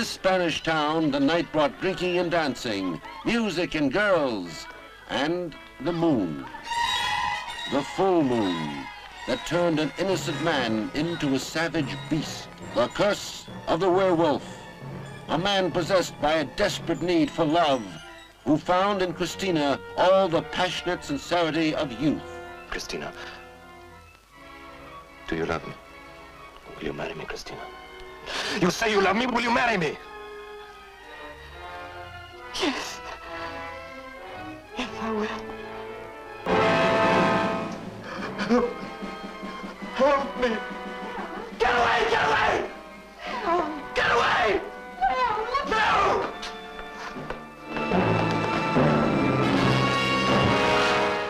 This 0.00 0.08
Spanish 0.08 0.62
town, 0.62 1.10
the 1.10 1.20
night 1.20 1.52
brought 1.52 1.78
drinking 1.78 2.16
and 2.16 2.30
dancing, 2.30 2.98
music 3.26 3.74
and 3.74 3.92
girls, 3.92 4.66
and 5.10 5.54
the 5.82 5.92
moon. 5.92 6.46
The 7.70 7.82
full 7.82 8.22
moon 8.22 8.86
that 9.26 9.46
turned 9.46 9.78
an 9.78 9.92
innocent 9.98 10.42
man 10.42 10.90
into 10.94 11.34
a 11.34 11.38
savage 11.38 11.94
beast. 12.08 12.48
The 12.74 12.88
curse 12.88 13.44
of 13.68 13.80
the 13.80 13.90
werewolf. 13.90 14.42
A 15.28 15.36
man 15.36 15.70
possessed 15.70 16.18
by 16.18 16.32
a 16.32 16.44
desperate 16.56 17.02
need 17.02 17.30
for 17.30 17.44
love 17.44 17.84
who 18.46 18.56
found 18.56 19.02
in 19.02 19.12
Christina 19.12 19.78
all 19.98 20.28
the 20.30 20.40
passionate 20.40 21.04
sincerity 21.04 21.74
of 21.74 21.92
youth. 22.00 22.40
Christina, 22.70 23.12
do 25.28 25.36
you 25.36 25.44
love 25.44 25.66
me? 25.66 25.74
Will 26.78 26.86
you 26.86 26.92
marry 26.94 27.12
me, 27.12 27.26
Christina? 27.26 27.60
You 28.60 28.70
say 28.70 28.90
you 28.90 29.00
love 29.00 29.16
me, 29.16 29.26
will 29.26 29.40
you 29.40 29.52
marry 29.52 29.76
me? 29.76 29.96
Yes. 32.60 33.00
Yes, 34.76 34.88
I 35.00 35.10
will. 35.12 35.26
Help, 38.38 38.68
help 39.94 40.40
me! 40.40 40.56
Get 41.58 41.74
away! 41.74 41.98
Get 42.10 42.24
away! 42.26 42.70
Get 43.94 44.10
away! 44.10 44.60
No! 45.70 46.32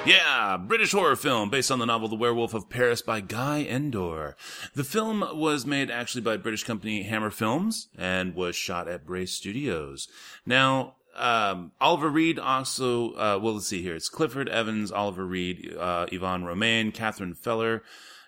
Yeah, 0.06 0.56
British 0.56 0.92
horror 0.92 1.14
film 1.14 1.50
based 1.50 1.70
on 1.70 1.78
the 1.78 1.84
novel 1.84 2.08
The 2.08 2.16
Werewolf 2.16 2.54
of 2.54 2.70
Paris 2.70 3.02
by 3.02 3.20
Guy 3.20 3.62
Endore. 3.62 4.34
The 4.74 4.82
film 4.82 5.22
was 5.34 5.66
made 5.66 5.90
actually 5.90 6.22
by 6.22 6.38
British 6.38 6.64
company 6.64 7.02
Hammer 7.02 7.30
Films 7.30 7.88
and 7.98 8.34
was 8.34 8.56
shot 8.56 8.88
at 8.88 9.04
Bray 9.04 9.26
Studios. 9.26 10.08
Now, 10.46 10.94
um, 11.14 11.72
Oliver 11.82 12.08
Reed 12.08 12.38
also, 12.38 13.12
uh, 13.12 13.38
well, 13.42 13.54
let's 13.54 13.66
see 13.66 13.82
here. 13.82 13.94
It's 13.94 14.08
Clifford 14.08 14.48
Evans, 14.48 14.90
Oliver 14.90 15.26
Reed, 15.26 15.76
uh, 15.78 16.06
Yvonne 16.10 16.44
Romain, 16.44 16.92
Catherine 16.92 17.34
Feller, 17.34 17.82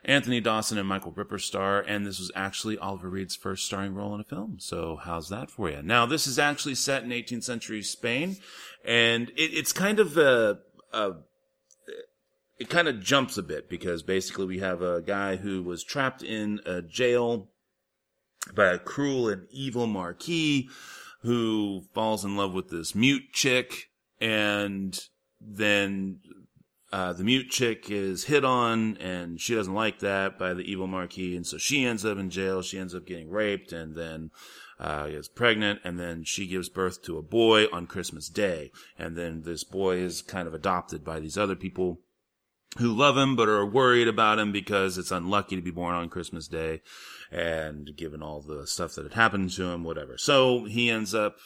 Anthony 0.04 0.40
Dawson, 0.40 0.76
and 0.76 0.86
Michael 0.86 1.12
Ripper 1.12 1.38
star. 1.38 1.80
And 1.80 2.04
this 2.04 2.18
was 2.18 2.30
actually 2.34 2.76
Oliver 2.76 3.08
Reed's 3.08 3.34
first 3.34 3.64
starring 3.64 3.94
role 3.94 4.14
in 4.14 4.20
a 4.20 4.24
film. 4.24 4.58
So 4.60 5.00
how's 5.02 5.30
that 5.30 5.50
for 5.50 5.70
you? 5.70 5.80
Now, 5.82 6.04
this 6.04 6.26
is 6.26 6.38
actually 6.38 6.74
set 6.74 7.02
in 7.02 7.08
18th 7.08 7.44
century 7.44 7.82
Spain, 7.82 8.36
and 8.84 9.30
it, 9.30 9.54
it's 9.54 9.72
kind 9.72 9.98
of 9.98 10.18
a, 10.18 10.58
a 10.92 11.12
it 12.62 12.68
kind 12.68 12.86
of 12.86 13.00
jumps 13.00 13.36
a 13.36 13.42
bit 13.42 13.68
because 13.68 14.04
basically 14.04 14.46
we 14.46 14.60
have 14.60 14.82
a 14.82 15.02
guy 15.02 15.34
who 15.34 15.64
was 15.64 15.82
trapped 15.82 16.22
in 16.22 16.60
a 16.64 16.80
jail 16.80 17.48
by 18.54 18.66
a 18.66 18.78
cruel 18.78 19.28
and 19.28 19.48
evil 19.50 19.88
marquis 19.88 20.68
who 21.22 21.82
falls 21.92 22.24
in 22.24 22.36
love 22.36 22.54
with 22.54 22.68
this 22.68 22.94
mute 22.94 23.24
chick 23.32 23.88
and 24.20 25.08
then 25.40 26.20
uh, 26.92 27.12
the 27.12 27.24
mute 27.24 27.50
chick 27.50 27.90
is 27.90 28.26
hit 28.26 28.44
on 28.44 28.96
and 28.98 29.40
she 29.40 29.56
doesn't 29.56 29.74
like 29.74 29.98
that 29.98 30.38
by 30.38 30.54
the 30.54 30.62
evil 30.62 30.86
marquis 30.86 31.34
and 31.34 31.44
so 31.44 31.58
she 31.58 31.84
ends 31.84 32.04
up 32.04 32.16
in 32.16 32.30
jail. 32.30 32.62
She 32.62 32.78
ends 32.78 32.94
up 32.94 33.04
getting 33.04 33.28
raped 33.28 33.72
and 33.72 33.96
then 33.96 34.30
uh, 34.78 35.08
gets 35.08 35.26
pregnant 35.26 35.80
and 35.82 35.98
then 35.98 36.22
she 36.22 36.46
gives 36.46 36.68
birth 36.68 37.02
to 37.02 37.18
a 37.18 37.22
boy 37.22 37.64
on 37.72 37.88
christmas 37.88 38.28
day. 38.28 38.70
And 38.96 39.18
then 39.18 39.42
this 39.42 39.64
boy 39.64 39.96
is 39.96 40.22
kind 40.22 40.46
of 40.46 40.54
adopted 40.54 41.02
by 41.02 41.18
these 41.18 41.36
other 41.36 41.56
people 41.56 41.98
who 42.78 42.92
love 42.92 43.16
him 43.16 43.36
but 43.36 43.48
are 43.48 43.66
worried 43.66 44.08
about 44.08 44.38
him 44.38 44.52
because 44.52 44.96
it's 44.96 45.10
unlucky 45.10 45.56
to 45.56 45.62
be 45.62 45.70
born 45.70 45.94
on 45.94 46.08
Christmas 46.08 46.48
Day 46.48 46.80
and 47.30 47.94
given 47.96 48.22
all 48.22 48.40
the 48.40 48.66
stuff 48.66 48.94
that 48.94 49.04
had 49.04 49.14
happened 49.14 49.50
to 49.52 49.70
him, 49.70 49.84
whatever. 49.84 50.16
So 50.16 50.64
he 50.64 50.90
ends 50.90 51.14
up 51.14 51.36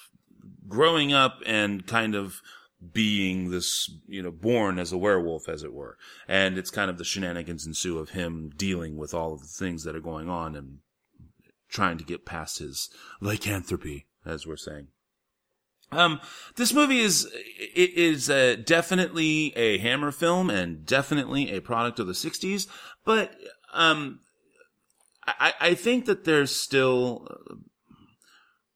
growing 0.69 1.12
up 1.12 1.39
and 1.44 1.86
kind 1.86 2.15
of 2.15 2.40
being 2.93 3.51
this, 3.51 3.90
you 4.07 4.23
know, 4.23 4.31
born 4.31 4.78
as 4.78 4.93
a 4.93 4.98
werewolf, 4.98 5.48
as 5.48 5.62
it 5.62 5.73
were. 5.73 5.97
And 6.28 6.59
it's 6.59 6.70
kind 6.70 6.90
of 6.90 6.98
the 6.98 7.05
shenanigans 7.05 7.66
ensue 7.66 7.98
of 7.98 8.11
him 8.11 8.53
dealing 8.57 8.97
with 8.97 9.15
all 9.15 9.32
of 9.32 9.40
the 9.40 9.47
things 9.47 9.85
that 9.85 9.97
are 9.97 10.01
going 10.01 10.28
on 10.28 10.55
and 10.55 10.78
trying 11.69 11.98
to 11.98 12.05
get 12.05 12.27
past 12.27 12.59
his 12.59 12.90
lycanthropy, 13.20 14.07
as 14.24 14.47
we're 14.47 14.57
saying. 14.57 14.89
Um, 15.93 16.21
this 16.57 16.73
movie 16.73 17.01
is 17.01 17.27
it 17.75 17.91
is 17.95 18.27
definitely 18.65 19.53
a 19.57 19.79
Hammer 19.79 20.11
film 20.11 20.51
and 20.51 20.85
definitely 20.85 21.53
a 21.53 21.61
product 21.61 21.99
of 22.01 22.07
the 22.07 22.13
'60s, 22.13 22.67
but 23.05 23.35
um, 23.73 24.21
I, 25.27 25.55
I 25.61 25.75
think 25.75 26.07
that 26.07 26.25
there's 26.25 26.55
still 26.55 27.29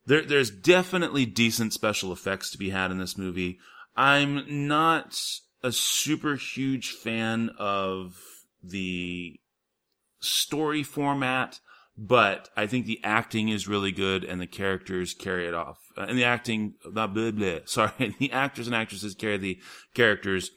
there 0.06 0.22
there's 0.22 0.50
definitely 0.50 1.26
decent 1.26 1.72
special 1.72 2.12
effects 2.12 2.50
to 2.52 2.58
be 2.58 2.70
had 2.70 2.90
in 2.90 2.98
this 2.98 3.18
movie. 3.18 3.58
I'm 3.96 4.68
not 4.68 5.20
a 5.62 5.72
super 5.72 6.36
huge 6.36 6.92
fan 6.92 7.50
of 7.58 8.16
the 8.62 9.40
story 10.20 10.82
format 10.82 11.60
but 12.00 12.48
I 12.56 12.66
think 12.66 12.86
the 12.86 13.00
acting 13.04 13.50
is 13.50 13.68
really 13.68 13.92
good 13.92 14.24
and 14.24 14.40
the 14.40 14.46
characters 14.46 15.12
carry 15.12 15.46
it 15.46 15.52
off. 15.52 15.79
Uh, 15.96 16.06
and 16.08 16.18
the 16.18 16.24
acting, 16.24 16.74
blah, 16.84 17.06
blah, 17.06 17.30
blah, 17.30 17.58
sorry, 17.64 18.14
the 18.18 18.32
actors 18.32 18.66
and 18.66 18.76
actresses 18.76 19.14
carry 19.14 19.36
the 19.36 19.58
characters 19.94 20.50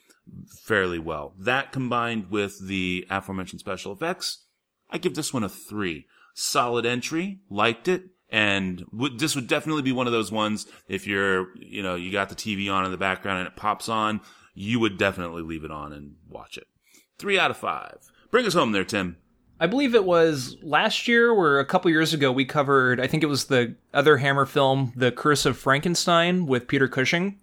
fairly 0.64 1.00
well. 1.00 1.34
That 1.38 1.72
combined 1.72 2.30
with 2.30 2.66
the 2.66 3.06
aforementioned 3.10 3.60
special 3.60 3.94
effects, 3.94 4.46
I 4.90 4.98
give 4.98 5.16
this 5.16 5.34
one 5.34 5.44
a 5.44 5.50
three. 5.50 6.06
Solid 6.36 6.86
entry, 6.86 7.40
liked 7.50 7.88
it, 7.88 8.06
and 8.30 8.84
this 9.16 9.36
would 9.36 9.48
definitely 9.48 9.84
be 9.84 9.92
one 9.92 10.08
of 10.08 10.14
those 10.14 10.32
ones 10.32 10.66
if 10.88 11.06
you're, 11.06 11.56
you 11.56 11.84
know, 11.84 11.94
you 11.94 12.12
got 12.12 12.30
the 12.30 12.36
TV 12.36 12.72
on 12.74 12.84
in 12.84 12.92
the 12.92 12.98
background 12.98 13.40
and 13.40 13.48
it 13.48 13.56
pops 13.56 13.88
on, 13.88 14.22
you 14.56 14.80
would 14.80 14.98
definitely 14.98 15.44
leave 15.44 15.64
it 15.64 15.70
on 15.70 15.94
and 15.94 16.16
watch 16.28 16.58
it. 16.58 16.66
Three 17.20 17.38
out 17.38 17.52
of 17.52 17.58
five. 17.58 18.00
Bring 18.32 18.48
us 18.48 18.56
home 18.56 18.72
there, 18.72 18.84
Tim. 18.84 19.18
I 19.60 19.68
believe 19.68 19.96
it 19.96 20.06
was 20.06 20.58
last 20.62 21.08
year 21.08 21.32
or 21.32 21.60
a 21.60 21.66
couple 21.66 21.90
years 21.92 22.14
ago 22.14 22.32
we 22.32 22.46
covered 22.46 23.00
I 23.00 23.08
think 23.08 23.24
it 23.24 23.28
was 23.28 23.46
the 23.46 23.76
other 23.94 24.18
Hammer 24.18 24.46
film, 24.46 24.94
The 24.96 25.12
Curse 25.12 25.46
of 25.46 25.58
Frankenstein 25.58 26.46
with 26.46 26.68
Peter 26.68 26.88
Cushing. 26.88 27.40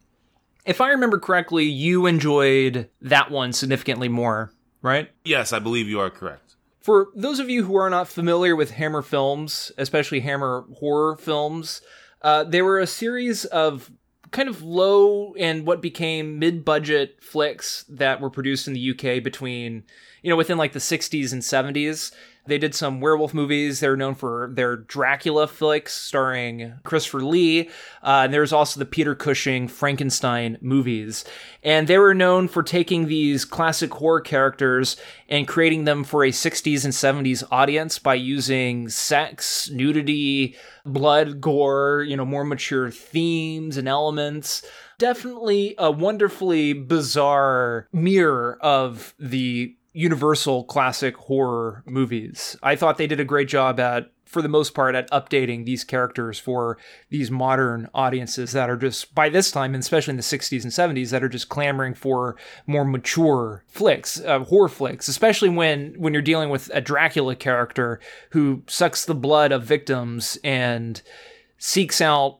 If 0.66 0.80
I 0.80 0.90
remember 0.90 1.18
correctly, 1.18 1.64
you 1.64 2.06
enjoyed 2.06 2.88
that 3.00 3.30
one 3.30 3.52
significantly 3.52 4.08
more, 4.08 4.52
right? 4.82 5.10
Yes, 5.24 5.52
I 5.52 5.58
believe 5.58 5.88
you 5.88 6.00
are 6.00 6.10
correct. 6.10 6.56
For 6.80 7.08
those 7.14 7.38
of 7.38 7.48
you 7.48 7.64
who 7.64 7.76
are 7.76 7.90
not 7.90 8.08
familiar 8.08 8.54
with 8.56 8.72
Hammer 8.72 9.02
films, 9.02 9.72
especially 9.78 10.20
Hammer 10.20 10.64
horror 10.78 11.16
films, 11.16 11.80
uh, 12.22 12.44
they 12.44 12.62
were 12.62 12.78
a 12.78 12.86
series 12.86 13.44
of 13.46 13.90
kind 14.30 14.48
of 14.48 14.62
low 14.62 15.34
and 15.34 15.66
what 15.66 15.82
became 15.82 16.38
mid-budget 16.38 17.22
flicks 17.22 17.84
that 17.88 18.20
were 18.20 18.30
produced 18.30 18.68
in 18.68 18.74
the 18.74 18.90
UK 18.90 19.22
between 19.22 19.84
you 20.22 20.30
know, 20.30 20.36
within 20.36 20.58
like 20.58 20.72
the 20.72 20.78
60s 20.78 21.32
and 21.32 21.42
70s. 21.42 22.12
They 22.46 22.58
did 22.58 22.74
some 22.74 23.00
werewolf 23.00 23.34
movies. 23.34 23.80
They're 23.80 23.96
known 23.96 24.14
for 24.14 24.50
their 24.52 24.76
Dracula 24.76 25.46
flicks 25.46 25.92
starring 25.92 26.74
Christopher 26.84 27.22
Lee. 27.22 27.68
Uh, 28.02 28.22
and 28.24 28.34
there's 28.34 28.52
also 28.52 28.78
the 28.78 28.86
Peter 28.86 29.14
Cushing 29.14 29.68
Frankenstein 29.68 30.58
movies. 30.60 31.24
And 31.62 31.86
they 31.86 31.98
were 31.98 32.14
known 32.14 32.48
for 32.48 32.62
taking 32.62 33.06
these 33.06 33.44
classic 33.44 33.92
horror 33.92 34.20
characters 34.20 34.96
and 35.28 35.46
creating 35.46 35.84
them 35.84 36.04
for 36.04 36.24
a 36.24 36.30
60s 36.30 36.84
and 36.84 36.92
70s 36.92 37.44
audience 37.50 37.98
by 37.98 38.14
using 38.14 38.88
sex, 38.88 39.70
nudity, 39.70 40.56
blood, 40.84 41.40
gore, 41.40 42.04
you 42.08 42.16
know, 42.16 42.24
more 42.24 42.44
mature 42.44 42.90
themes 42.90 43.76
and 43.76 43.88
elements 43.88 44.62
definitely 45.00 45.74
a 45.78 45.90
wonderfully 45.90 46.74
bizarre 46.74 47.88
mirror 47.90 48.58
of 48.60 49.14
the 49.18 49.74
universal 49.92 50.64
classic 50.64 51.16
horror 51.16 51.82
movies. 51.86 52.56
I 52.62 52.76
thought 52.76 52.98
they 52.98 53.06
did 53.06 53.20
a 53.20 53.24
great 53.24 53.48
job 53.48 53.80
at 53.80 54.10
for 54.30 54.42
the 54.42 54.48
most 54.48 54.74
part 54.74 54.94
at 54.94 55.10
updating 55.10 55.64
these 55.64 55.82
characters 55.82 56.38
for 56.38 56.78
these 57.08 57.32
modern 57.32 57.88
audiences 57.92 58.52
that 58.52 58.70
are 58.70 58.76
just 58.76 59.12
by 59.12 59.28
this 59.28 59.50
time 59.50 59.74
and 59.74 59.82
especially 59.82 60.12
in 60.12 60.16
the 60.16 60.22
60s 60.22 60.62
and 60.62 60.72
70s 60.72 61.10
that 61.10 61.24
are 61.24 61.28
just 61.28 61.48
clamoring 61.48 61.94
for 61.94 62.36
more 62.64 62.84
mature 62.84 63.64
flicks 63.66 64.20
uh, 64.20 64.38
horror 64.44 64.68
flicks 64.68 65.08
especially 65.08 65.48
when 65.48 65.94
when 65.98 66.12
you're 66.12 66.22
dealing 66.22 66.48
with 66.48 66.70
a 66.72 66.80
dracula 66.80 67.34
character 67.34 67.98
who 68.30 68.62
sucks 68.68 69.04
the 69.04 69.16
blood 69.16 69.50
of 69.50 69.64
victims 69.64 70.38
and 70.44 71.02
seeks 71.58 72.00
out 72.00 72.38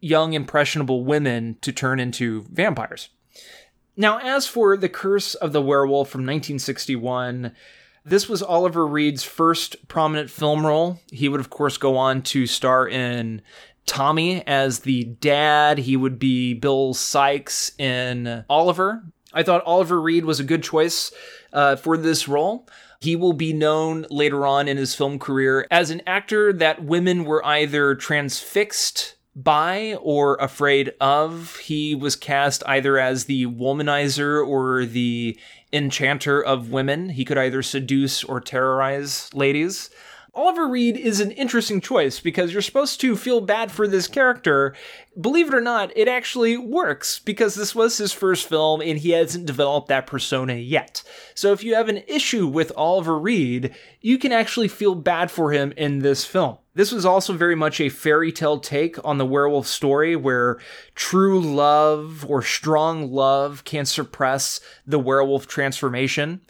young 0.00 0.34
impressionable 0.34 1.02
women 1.02 1.56
to 1.62 1.72
turn 1.72 1.98
into 1.98 2.44
vampires 2.52 3.08
now, 3.96 4.18
as 4.18 4.46
for 4.46 4.76
The 4.76 4.88
Curse 4.88 5.34
of 5.34 5.52
the 5.52 5.62
Werewolf 5.62 6.08
from 6.08 6.20
1961, 6.20 7.52
this 8.04 8.28
was 8.28 8.42
Oliver 8.42 8.86
Reed's 8.86 9.24
first 9.24 9.88
prominent 9.88 10.30
film 10.30 10.64
role. 10.64 11.00
He 11.10 11.28
would, 11.28 11.40
of 11.40 11.50
course, 11.50 11.76
go 11.76 11.96
on 11.96 12.22
to 12.22 12.46
star 12.46 12.86
in 12.86 13.42
Tommy 13.86 14.46
as 14.46 14.80
the 14.80 15.04
dad. 15.04 15.78
He 15.78 15.96
would 15.96 16.18
be 16.18 16.54
Bill 16.54 16.94
Sikes 16.94 17.72
in 17.78 18.44
Oliver. 18.48 19.02
I 19.32 19.42
thought 19.42 19.64
Oliver 19.64 20.00
Reed 20.00 20.24
was 20.24 20.38
a 20.38 20.44
good 20.44 20.62
choice 20.62 21.10
uh, 21.52 21.76
for 21.76 21.96
this 21.96 22.28
role. 22.28 22.68
He 23.00 23.16
will 23.16 23.32
be 23.32 23.52
known 23.52 24.06
later 24.08 24.46
on 24.46 24.68
in 24.68 24.76
his 24.76 24.94
film 24.94 25.18
career 25.18 25.66
as 25.70 25.90
an 25.90 26.02
actor 26.06 26.52
that 26.52 26.84
women 26.84 27.24
were 27.24 27.44
either 27.44 27.94
transfixed 27.94 29.15
by 29.36 29.94
or 30.00 30.36
afraid 30.36 30.94
of. 31.00 31.56
He 31.58 31.94
was 31.94 32.16
cast 32.16 32.62
either 32.66 32.98
as 32.98 33.26
the 33.26 33.46
womanizer 33.46 34.44
or 34.44 34.86
the 34.86 35.38
enchanter 35.72 36.42
of 36.42 36.70
women. 36.70 37.10
He 37.10 37.24
could 37.24 37.38
either 37.38 37.62
seduce 37.62 38.24
or 38.24 38.40
terrorize 38.40 39.32
ladies. 39.34 39.90
Oliver 40.36 40.68
Reed 40.68 40.98
is 40.98 41.20
an 41.20 41.30
interesting 41.30 41.80
choice 41.80 42.20
because 42.20 42.52
you're 42.52 42.60
supposed 42.60 43.00
to 43.00 43.16
feel 43.16 43.40
bad 43.40 43.72
for 43.72 43.88
this 43.88 44.06
character. 44.06 44.74
Believe 45.18 45.48
it 45.48 45.54
or 45.54 45.62
not, 45.62 45.96
it 45.96 46.08
actually 46.08 46.58
works 46.58 47.18
because 47.18 47.54
this 47.54 47.74
was 47.74 47.96
his 47.96 48.12
first 48.12 48.46
film 48.46 48.82
and 48.82 48.98
he 48.98 49.12
hasn't 49.12 49.46
developed 49.46 49.88
that 49.88 50.06
persona 50.06 50.52
yet. 50.52 51.02
So 51.34 51.52
if 51.52 51.64
you 51.64 51.74
have 51.74 51.88
an 51.88 52.02
issue 52.06 52.46
with 52.46 52.70
Oliver 52.76 53.18
Reed, 53.18 53.74
you 54.02 54.18
can 54.18 54.30
actually 54.30 54.68
feel 54.68 54.94
bad 54.94 55.30
for 55.30 55.52
him 55.52 55.72
in 55.74 56.00
this 56.00 56.26
film. 56.26 56.58
This 56.74 56.92
was 56.92 57.06
also 57.06 57.32
very 57.32 57.54
much 57.54 57.80
a 57.80 57.88
fairy 57.88 58.30
tale 58.30 58.60
take 58.60 59.02
on 59.02 59.16
the 59.16 59.24
werewolf 59.24 59.66
story 59.66 60.16
where 60.16 60.58
true 60.94 61.40
love 61.40 62.26
or 62.28 62.42
strong 62.42 63.10
love 63.10 63.64
can 63.64 63.86
suppress 63.86 64.60
the 64.86 64.98
werewolf 64.98 65.46
transformation. 65.46 66.42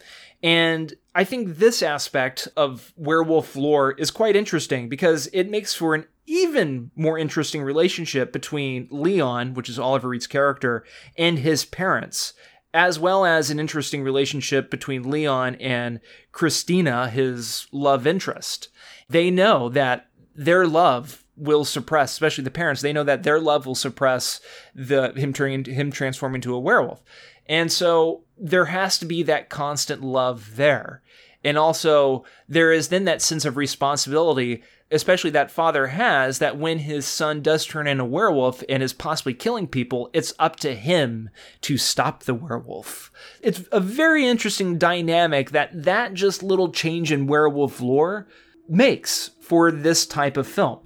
And 0.43 0.93
I 1.17 1.23
think 1.23 1.57
this 1.57 1.81
aspect 1.81 2.47
of 2.55 2.93
werewolf 2.95 3.55
lore 3.55 3.93
is 3.93 4.11
quite 4.11 4.35
interesting 4.35 4.87
because 4.87 5.27
it 5.33 5.49
makes 5.49 5.73
for 5.73 5.95
an 5.95 6.05
even 6.27 6.91
more 6.95 7.17
interesting 7.17 7.63
relationship 7.63 8.31
between 8.31 8.87
Leon, 8.91 9.55
which 9.55 9.67
is 9.67 9.79
Oliver 9.79 10.09
Reed's 10.09 10.27
character, 10.27 10.85
and 11.17 11.39
his 11.39 11.65
parents, 11.65 12.33
as 12.71 12.99
well 12.99 13.25
as 13.25 13.49
an 13.49 13.59
interesting 13.59 14.03
relationship 14.03 14.69
between 14.69 15.09
Leon 15.09 15.55
and 15.55 16.01
Christina, 16.33 17.09
his 17.09 17.65
love 17.71 18.05
interest. 18.05 18.69
They 19.09 19.31
know 19.31 19.69
that 19.69 20.09
their 20.35 20.67
love 20.67 21.23
will 21.35 21.65
suppress, 21.65 22.11
especially 22.11 22.43
the 22.43 22.51
parents. 22.51 22.83
They 22.83 22.93
know 22.93 23.03
that 23.05 23.23
their 23.23 23.39
love 23.39 23.65
will 23.65 23.73
suppress 23.73 24.39
the 24.75 25.13
him 25.13 25.33
turning 25.33 25.65
him 25.65 25.91
transforming 25.91 26.35
into 26.35 26.53
a 26.53 26.59
werewolf, 26.59 27.01
and 27.47 27.71
so 27.71 28.21
there 28.39 28.65
has 28.65 28.97
to 28.99 29.05
be 29.05 29.23
that 29.23 29.49
constant 29.49 30.03
love 30.03 30.55
there. 30.55 31.01
And 31.43 31.57
also, 31.57 32.25
there 32.49 32.71
is 32.71 32.89
then 32.89 33.05
that 33.05 33.21
sense 33.21 33.45
of 33.45 33.57
responsibility, 33.57 34.63
especially 34.91 35.29
that 35.31 35.51
father 35.51 35.87
has, 35.87 36.39
that 36.39 36.57
when 36.57 36.79
his 36.79 37.05
son 37.05 37.41
does 37.41 37.65
turn 37.65 37.87
into 37.87 38.03
a 38.03 38.07
werewolf 38.07 38.63
and 38.67 38.81
is 38.81 38.93
possibly 38.93 39.33
killing 39.33 39.67
people, 39.67 40.09
it's 40.13 40.33
up 40.39 40.57
to 40.57 40.75
him 40.75 41.29
to 41.61 41.77
stop 41.77 42.23
the 42.23 42.33
werewolf. 42.33 43.11
It's 43.41 43.63
a 43.71 43.79
very 43.79 44.25
interesting 44.25 44.77
dynamic 44.77 45.51
that 45.51 45.83
that 45.83 46.13
just 46.13 46.43
little 46.43 46.71
change 46.71 47.11
in 47.11 47.27
werewolf 47.27 47.79
lore 47.79 48.27
makes 48.67 49.31
for 49.39 49.71
this 49.71 50.05
type 50.05 50.37
of 50.37 50.47
film. 50.47 50.79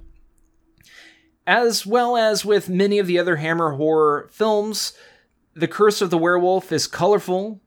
As 1.46 1.84
well 1.84 2.16
as 2.16 2.44
with 2.44 2.68
many 2.68 3.00
of 3.00 3.08
the 3.08 3.18
other 3.18 3.36
Hammer 3.36 3.72
horror 3.72 4.28
films, 4.30 4.92
The 5.54 5.68
Curse 5.68 6.00
of 6.00 6.10
the 6.10 6.18
Werewolf 6.18 6.72
is 6.72 6.86
colorful, 6.86 7.60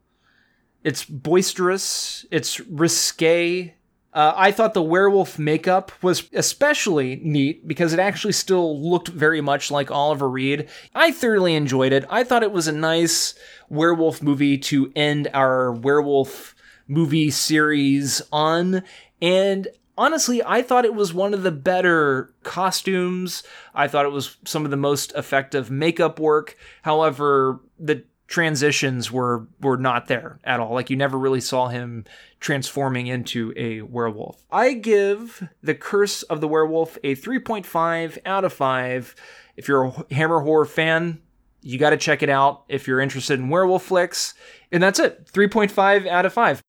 it's 0.83 1.03
boisterous, 1.05 2.25
it's 2.31 2.59
risque. 2.59 3.73
Uh, 4.13 4.33
I 4.33 4.51
thought 4.51 4.73
the 4.73 4.81
werewolf 4.81 5.37
makeup 5.37 5.91
was 6.01 6.29
especially 6.31 7.17
neat 7.17 7.67
because 7.67 7.91
it 7.91 7.99
actually 7.99 8.31
still 8.31 8.79
looked 8.79 9.09
very 9.09 9.41
much 9.41 9.69
like 9.69 9.91
Oliver 9.91 10.29
Reed. 10.29 10.69
I 10.93 11.11
thoroughly 11.11 11.53
enjoyed 11.53 11.91
it. 11.91 12.05
I 12.09 12.23
thought 12.23 12.43
it 12.43 12.53
was 12.53 12.67
a 12.67 12.71
nice 12.71 13.35
werewolf 13.67 14.21
movie 14.21 14.57
to 14.59 14.89
end 14.95 15.27
our 15.33 15.73
werewolf 15.73 16.55
movie 16.87 17.29
series 17.29 18.21
on. 18.31 18.83
And 19.21 19.67
honestly, 19.97 20.41
I 20.43 20.61
thought 20.61 20.85
it 20.85 20.95
was 20.95 21.13
one 21.13 21.33
of 21.33 21.43
the 21.43 21.51
better 21.51 22.33
costumes. 22.43 23.43
I 23.73 23.87
thought 23.87 24.05
it 24.05 24.13
was 24.13 24.37
some 24.45 24.65
of 24.65 24.71
the 24.71 24.77
most 24.77 25.11
effective 25.15 25.69
makeup 25.69 26.19
work. 26.19 26.55
However, 26.83 27.59
the 27.79 28.03
transitions 28.27 29.11
were 29.11 29.47
were 29.61 29.77
not 29.77 30.07
there 30.07 30.39
at 30.43 30.59
all. 30.59 30.73
Like 30.73 30.89
you 30.89 30.95
never 30.95 31.17
really 31.17 31.41
saw 31.41 31.67
him 31.67 32.05
transforming 32.39 33.07
into 33.07 33.53
a 33.55 33.81
werewolf. 33.81 34.43
I 34.51 34.73
give 34.73 35.47
The 35.61 35.75
Curse 35.75 36.23
of 36.23 36.41
the 36.41 36.47
Werewolf 36.47 36.97
a 37.03 37.15
3.5 37.15 38.17
out 38.25 38.43
of 38.43 38.53
5. 38.53 39.15
If 39.57 39.67
you're 39.67 39.85
a 39.85 40.13
Hammer 40.13 40.39
horror 40.39 40.65
fan, 40.65 41.21
you 41.61 41.79
got 41.79 41.91
to 41.91 41.97
check 41.97 42.21
it 42.21 42.29
out 42.29 42.63
if 42.67 42.87
you're 42.87 42.99
interested 42.99 43.39
in 43.39 43.49
werewolf 43.49 43.83
flicks. 43.83 44.33
And 44.71 44.81
that's 44.81 44.99
it. 44.99 45.25
3.5 45.31 46.07
out 46.07 46.25
of 46.25 46.33
5. 46.33 46.61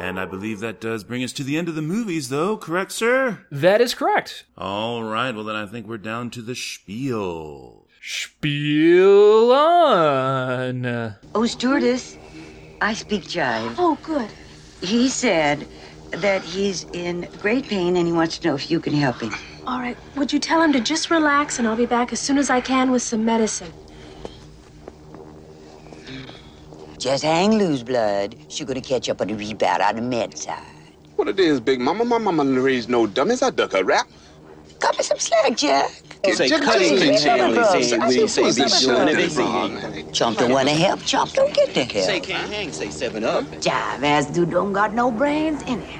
And 0.00 0.18
I 0.18 0.24
believe 0.24 0.60
that 0.60 0.80
does 0.80 1.04
bring 1.04 1.22
us 1.22 1.32
to 1.34 1.44
the 1.44 1.58
end 1.58 1.68
of 1.68 1.74
the 1.74 1.82
movies, 1.82 2.30
though, 2.30 2.56
correct, 2.56 2.90
sir? 2.90 3.44
That 3.52 3.82
is 3.82 3.92
correct. 3.94 4.44
All 4.56 5.04
right, 5.04 5.34
well, 5.34 5.44
then 5.44 5.56
I 5.56 5.66
think 5.66 5.86
we're 5.86 5.98
down 5.98 6.30
to 6.30 6.40
the 6.40 6.54
spiel. 6.54 7.86
Spiel 8.00 9.52
on. 9.52 10.86
Oh, 11.34 11.44
stewardess, 11.44 12.16
I 12.80 12.94
speak 12.94 13.24
jive. 13.24 13.74
Oh, 13.76 13.98
good. 14.02 14.30
He 14.80 15.10
said 15.10 15.68
that 16.12 16.42
he's 16.42 16.84
in 16.94 17.28
great 17.42 17.66
pain 17.66 17.98
and 17.98 18.06
he 18.06 18.12
wants 18.14 18.38
to 18.38 18.48
know 18.48 18.54
if 18.54 18.70
you 18.70 18.80
can 18.80 18.94
help 18.94 19.20
him. 19.20 19.34
All 19.66 19.80
right. 19.80 19.98
Would 20.16 20.32
you 20.32 20.38
tell 20.38 20.62
him 20.62 20.72
to 20.72 20.80
just 20.80 21.10
relax 21.10 21.58
and 21.58 21.68
I'll 21.68 21.76
be 21.76 21.84
back 21.84 22.10
as 22.10 22.20
soon 22.20 22.38
as 22.38 22.48
I 22.48 22.62
can 22.62 22.90
with 22.90 23.02
some 23.02 23.22
medicine? 23.22 23.70
Just 27.00 27.24
hang 27.24 27.52
loose, 27.56 27.82
blood. 27.82 28.36
She's 28.48 28.66
gonna 28.66 28.82
catch 28.82 29.08
up 29.08 29.22
on 29.22 29.28
the 29.28 29.34
rebound 29.34 29.80
on 29.80 29.96
the 29.96 30.02
med 30.02 30.36
side. 30.36 30.62
What 31.16 31.28
it 31.28 31.40
is, 31.40 31.58
Big 31.58 31.80
Mama? 31.80 32.04
My 32.04 32.18
mama 32.18 32.44
raised 32.44 32.90
no 32.90 33.06
dummies. 33.06 33.40
I 33.40 33.48
duck 33.48 33.72
a 33.72 33.82
rap. 33.82 34.06
Cut 34.80 34.98
me 34.98 35.02
some 35.02 35.18
slack, 35.18 35.56
Jack. 35.56 35.90
Say 36.34 36.48
Jack, 36.48 36.60
cutting 36.60 36.98
Jack, 36.98 37.40
and 37.40 37.54
Jack, 37.54 37.66
say 37.68 37.88
Jack, 37.88 38.06
we 38.06 38.16
Jack, 38.18 38.28
say 38.28 38.42
Jack, 38.42 38.56
be 38.56 38.62
Jack, 38.64 38.80
doing 38.80 39.06
Jack, 39.08 39.08
everything. 39.08 40.12
Chump 40.12 40.36
don't 40.36 40.52
wanna 40.52 40.72
help, 40.72 41.00
Chump 41.00 41.32
don't 41.32 41.54
get 41.54 41.72
the 41.72 41.84
help. 41.84 42.04
Say 42.04 42.20
can't 42.20 42.52
hang, 42.52 42.70
say 42.70 42.90
seven 42.90 43.24
up. 43.24 43.44
Jive 43.44 44.02
ass 44.04 44.26
dude 44.26 44.50
don't 44.50 44.74
got 44.74 44.92
no 44.92 45.10
brains 45.10 45.62
anyhow. 45.66 45.99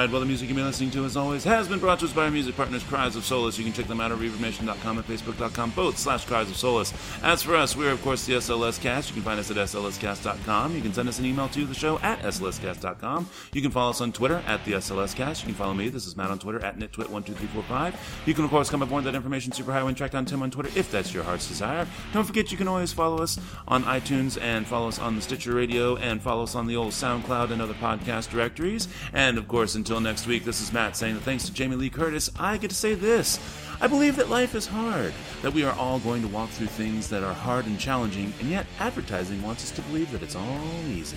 right, 0.00 0.10
well, 0.10 0.20
the 0.20 0.26
music 0.26 0.48
you've 0.48 0.56
been 0.56 0.64
listening 0.64 0.90
to, 0.90 1.04
as 1.04 1.14
always, 1.14 1.44
has 1.44 1.68
been 1.68 1.78
brought 1.78 1.98
to 1.98 2.06
us 2.06 2.12
by 2.12 2.24
our 2.24 2.30
music 2.30 2.56
partners, 2.56 2.82
Cries 2.84 3.16
of 3.16 3.24
Solace. 3.24 3.58
You 3.58 3.64
can 3.64 3.72
check 3.74 3.86
them 3.86 4.00
out 4.00 4.10
at 4.10 4.18
ReverbNation.com 4.18 4.96
and 4.96 5.06
Facebook.com, 5.06 5.70
both 5.72 5.98
slash 5.98 6.24
Cries 6.24 6.48
of 6.48 6.56
Solace. 6.56 6.94
As 7.22 7.42
for 7.42 7.54
us, 7.54 7.76
we're, 7.76 7.90
of 7.90 8.00
course, 8.00 8.24
the 8.24 8.34
SLS 8.34 8.80
Cast. 8.80 9.10
You 9.10 9.14
can 9.14 9.22
find 9.22 9.38
us 9.38 9.50
at 9.50 9.58
SLScast.com. 9.58 10.74
You 10.74 10.80
can 10.80 10.94
send 10.94 11.08
us 11.08 11.18
an 11.18 11.26
email 11.26 11.48
to 11.48 11.66
the 11.66 11.74
show 11.74 11.98
at 11.98 12.20
SLScast.com. 12.20 13.28
You 13.52 13.60
can 13.60 13.70
follow 13.70 13.90
us 13.90 14.00
on 14.00 14.12
Twitter 14.12 14.42
at 14.46 14.64
the 14.64 14.72
SLS 14.72 15.14
Cast. 15.14 15.42
You 15.42 15.48
can 15.48 15.54
follow 15.54 15.74
me, 15.74 15.90
this 15.90 16.06
is 16.06 16.16
Matt 16.16 16.30
on 16.30 16.38
Twitter, 16.38 16.64
at 16.64 16.78
NitTwit12345. 16.78 17.94
You 18.26 18.32
can, 18.32 18.44
of 18.44 18.50
course, 18.50 18.70
come 18.70 18.80
aboard 18.80 19.04
that 19.04 19.14
information 19.14 19.52
superhighway 19.52 19.88
and 19.88 19.96
track 19.98 20.12
down 20.12 20.24
Tim 20.24 20.42
on 20.42 20.50
Twitter 20.50 20.70
if 20.78 20.90
that's 20.90 21.12
your 21.12 21.24
heart's 21.24 21.46
desire. 21.46 21.86
Don't 22.14 22.24
forget, 22.24 22.50
you 22.50 22.56
can 22.56 22.68
always 22.68 22.92
follow 22.92 23.18
us 23.18 23.38
on 23.68 23.82
iTunes 23.84 24.40
and 24.40 24.66
follow 24.66 24.88
us 24.88 24.98
on 24.98 25.16
the 25.16 25.20
Stitcher 25.20 25.52
Radio 25.52 25.96
and 25.96 26.22
follow 26.22 26.44
us 26.44 26.54
on 26.54 26.66
the 26.66 26.76
old 26.76 26.92
SoundCloud 26.92 27.50
and 27.50 27.60
other 27.60 27.74
podcast 27.74 28.30
directories. 28.30 28.88
And, 29.12 29.36
of 29.36 29.46
course, 29.46 29.74
until 29.74 29.89
next 29.98 30.26
week, 30.26 30.44
this 30.44 30.60
is 30.60 30.72
Matt 30.72 30.94
saying 30.94 31.14
that 31.14 31.22
thanks 31.22 31.46
to 31.46 31.52
Jamie 31.52 31.74
Lee 31.74 31.90
Curtis, 31.90 32.30
I 32.38 32.58
get 32.58 32.70
to 32.70 32.76
say 32.76 32.94
this. 32.94 33.40
I 33.80 33.86
believe 33.86 34.14
that 34.16 34.28
life 34.28 34.54
is 34.54 34.66
hard, 34.66 35.12
that 35.42 35.52
we 35.52 35.64
are 35.64 35.74
all 35.76 35.98
going 35.98 36.22
to 36.22 36.28
walk 36.28 36.50
through 36.50 36.66
things 36.68 37.08
that 37.08 37.24
are 37.24 37.32
hard 37.32 37.66
and 37.66 37.78
challenging, 37.80 38.32
and 38.38 38.50
yet 38.50 38.66
advertising 38.78 39.42
wants 39.42 39.64
us 39.64 39.70
to 39.72 39.82
believe 39.82 40.12
that 40.12 40.22
it's 40.22 40.36
all 40.36 40.60
easy. 40.86 41.16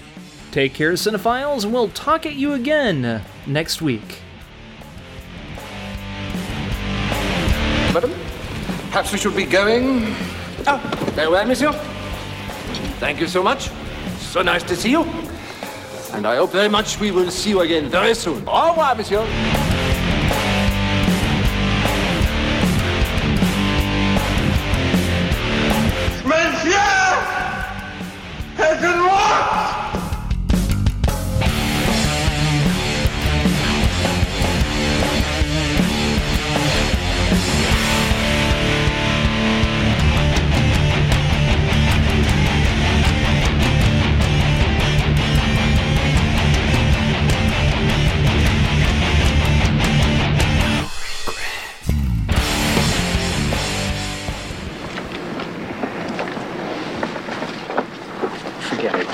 Take 0.51 0.73
care, 0.73 0.93
cinephiles, 0.93 1.65
and 1.65 1.73
we'll 1.73 1.89
talk 1.89 2.25
at 2.25 2.35
you 2.35 2.53
again 2.53 3.21
next 3.45 3.81
week. 3.81 4.21
Madam, 7.93 8.11
perhaps 8.89 9.11
we 9.11 9.19
should 9.19 9.35
be 9.35 9.45
going. 9.45 10.15
Oh, 10.65 10.79
farewell, 11.13 11.45
monsieur. 11.45 11.73
Thank 12.99 13.19
you 13.19 13.27
so 13.27 13.43
much. 13.43 13.69
So 14.19 14.41
nice 14.41 14.63
to 14.63 14.75
see 14.75 14.91
you. 14.91 15.03
And 16.14 16.27
I 16.27 16.35
hope 16.35 16.52
very 16.52 16.69
much 16.69 16.99
we 16.99 17.11
will 17.11 17.31
see 17.31 17.49
you 17.49 17.61
again 17.61 17.90
very 17.90 18.14
soon. 18.14 18.44
Au 18.48 18.69
revoir, 18.69 18.95
monsieur. 18.95 19.22
Monsieur! 26.23 26.94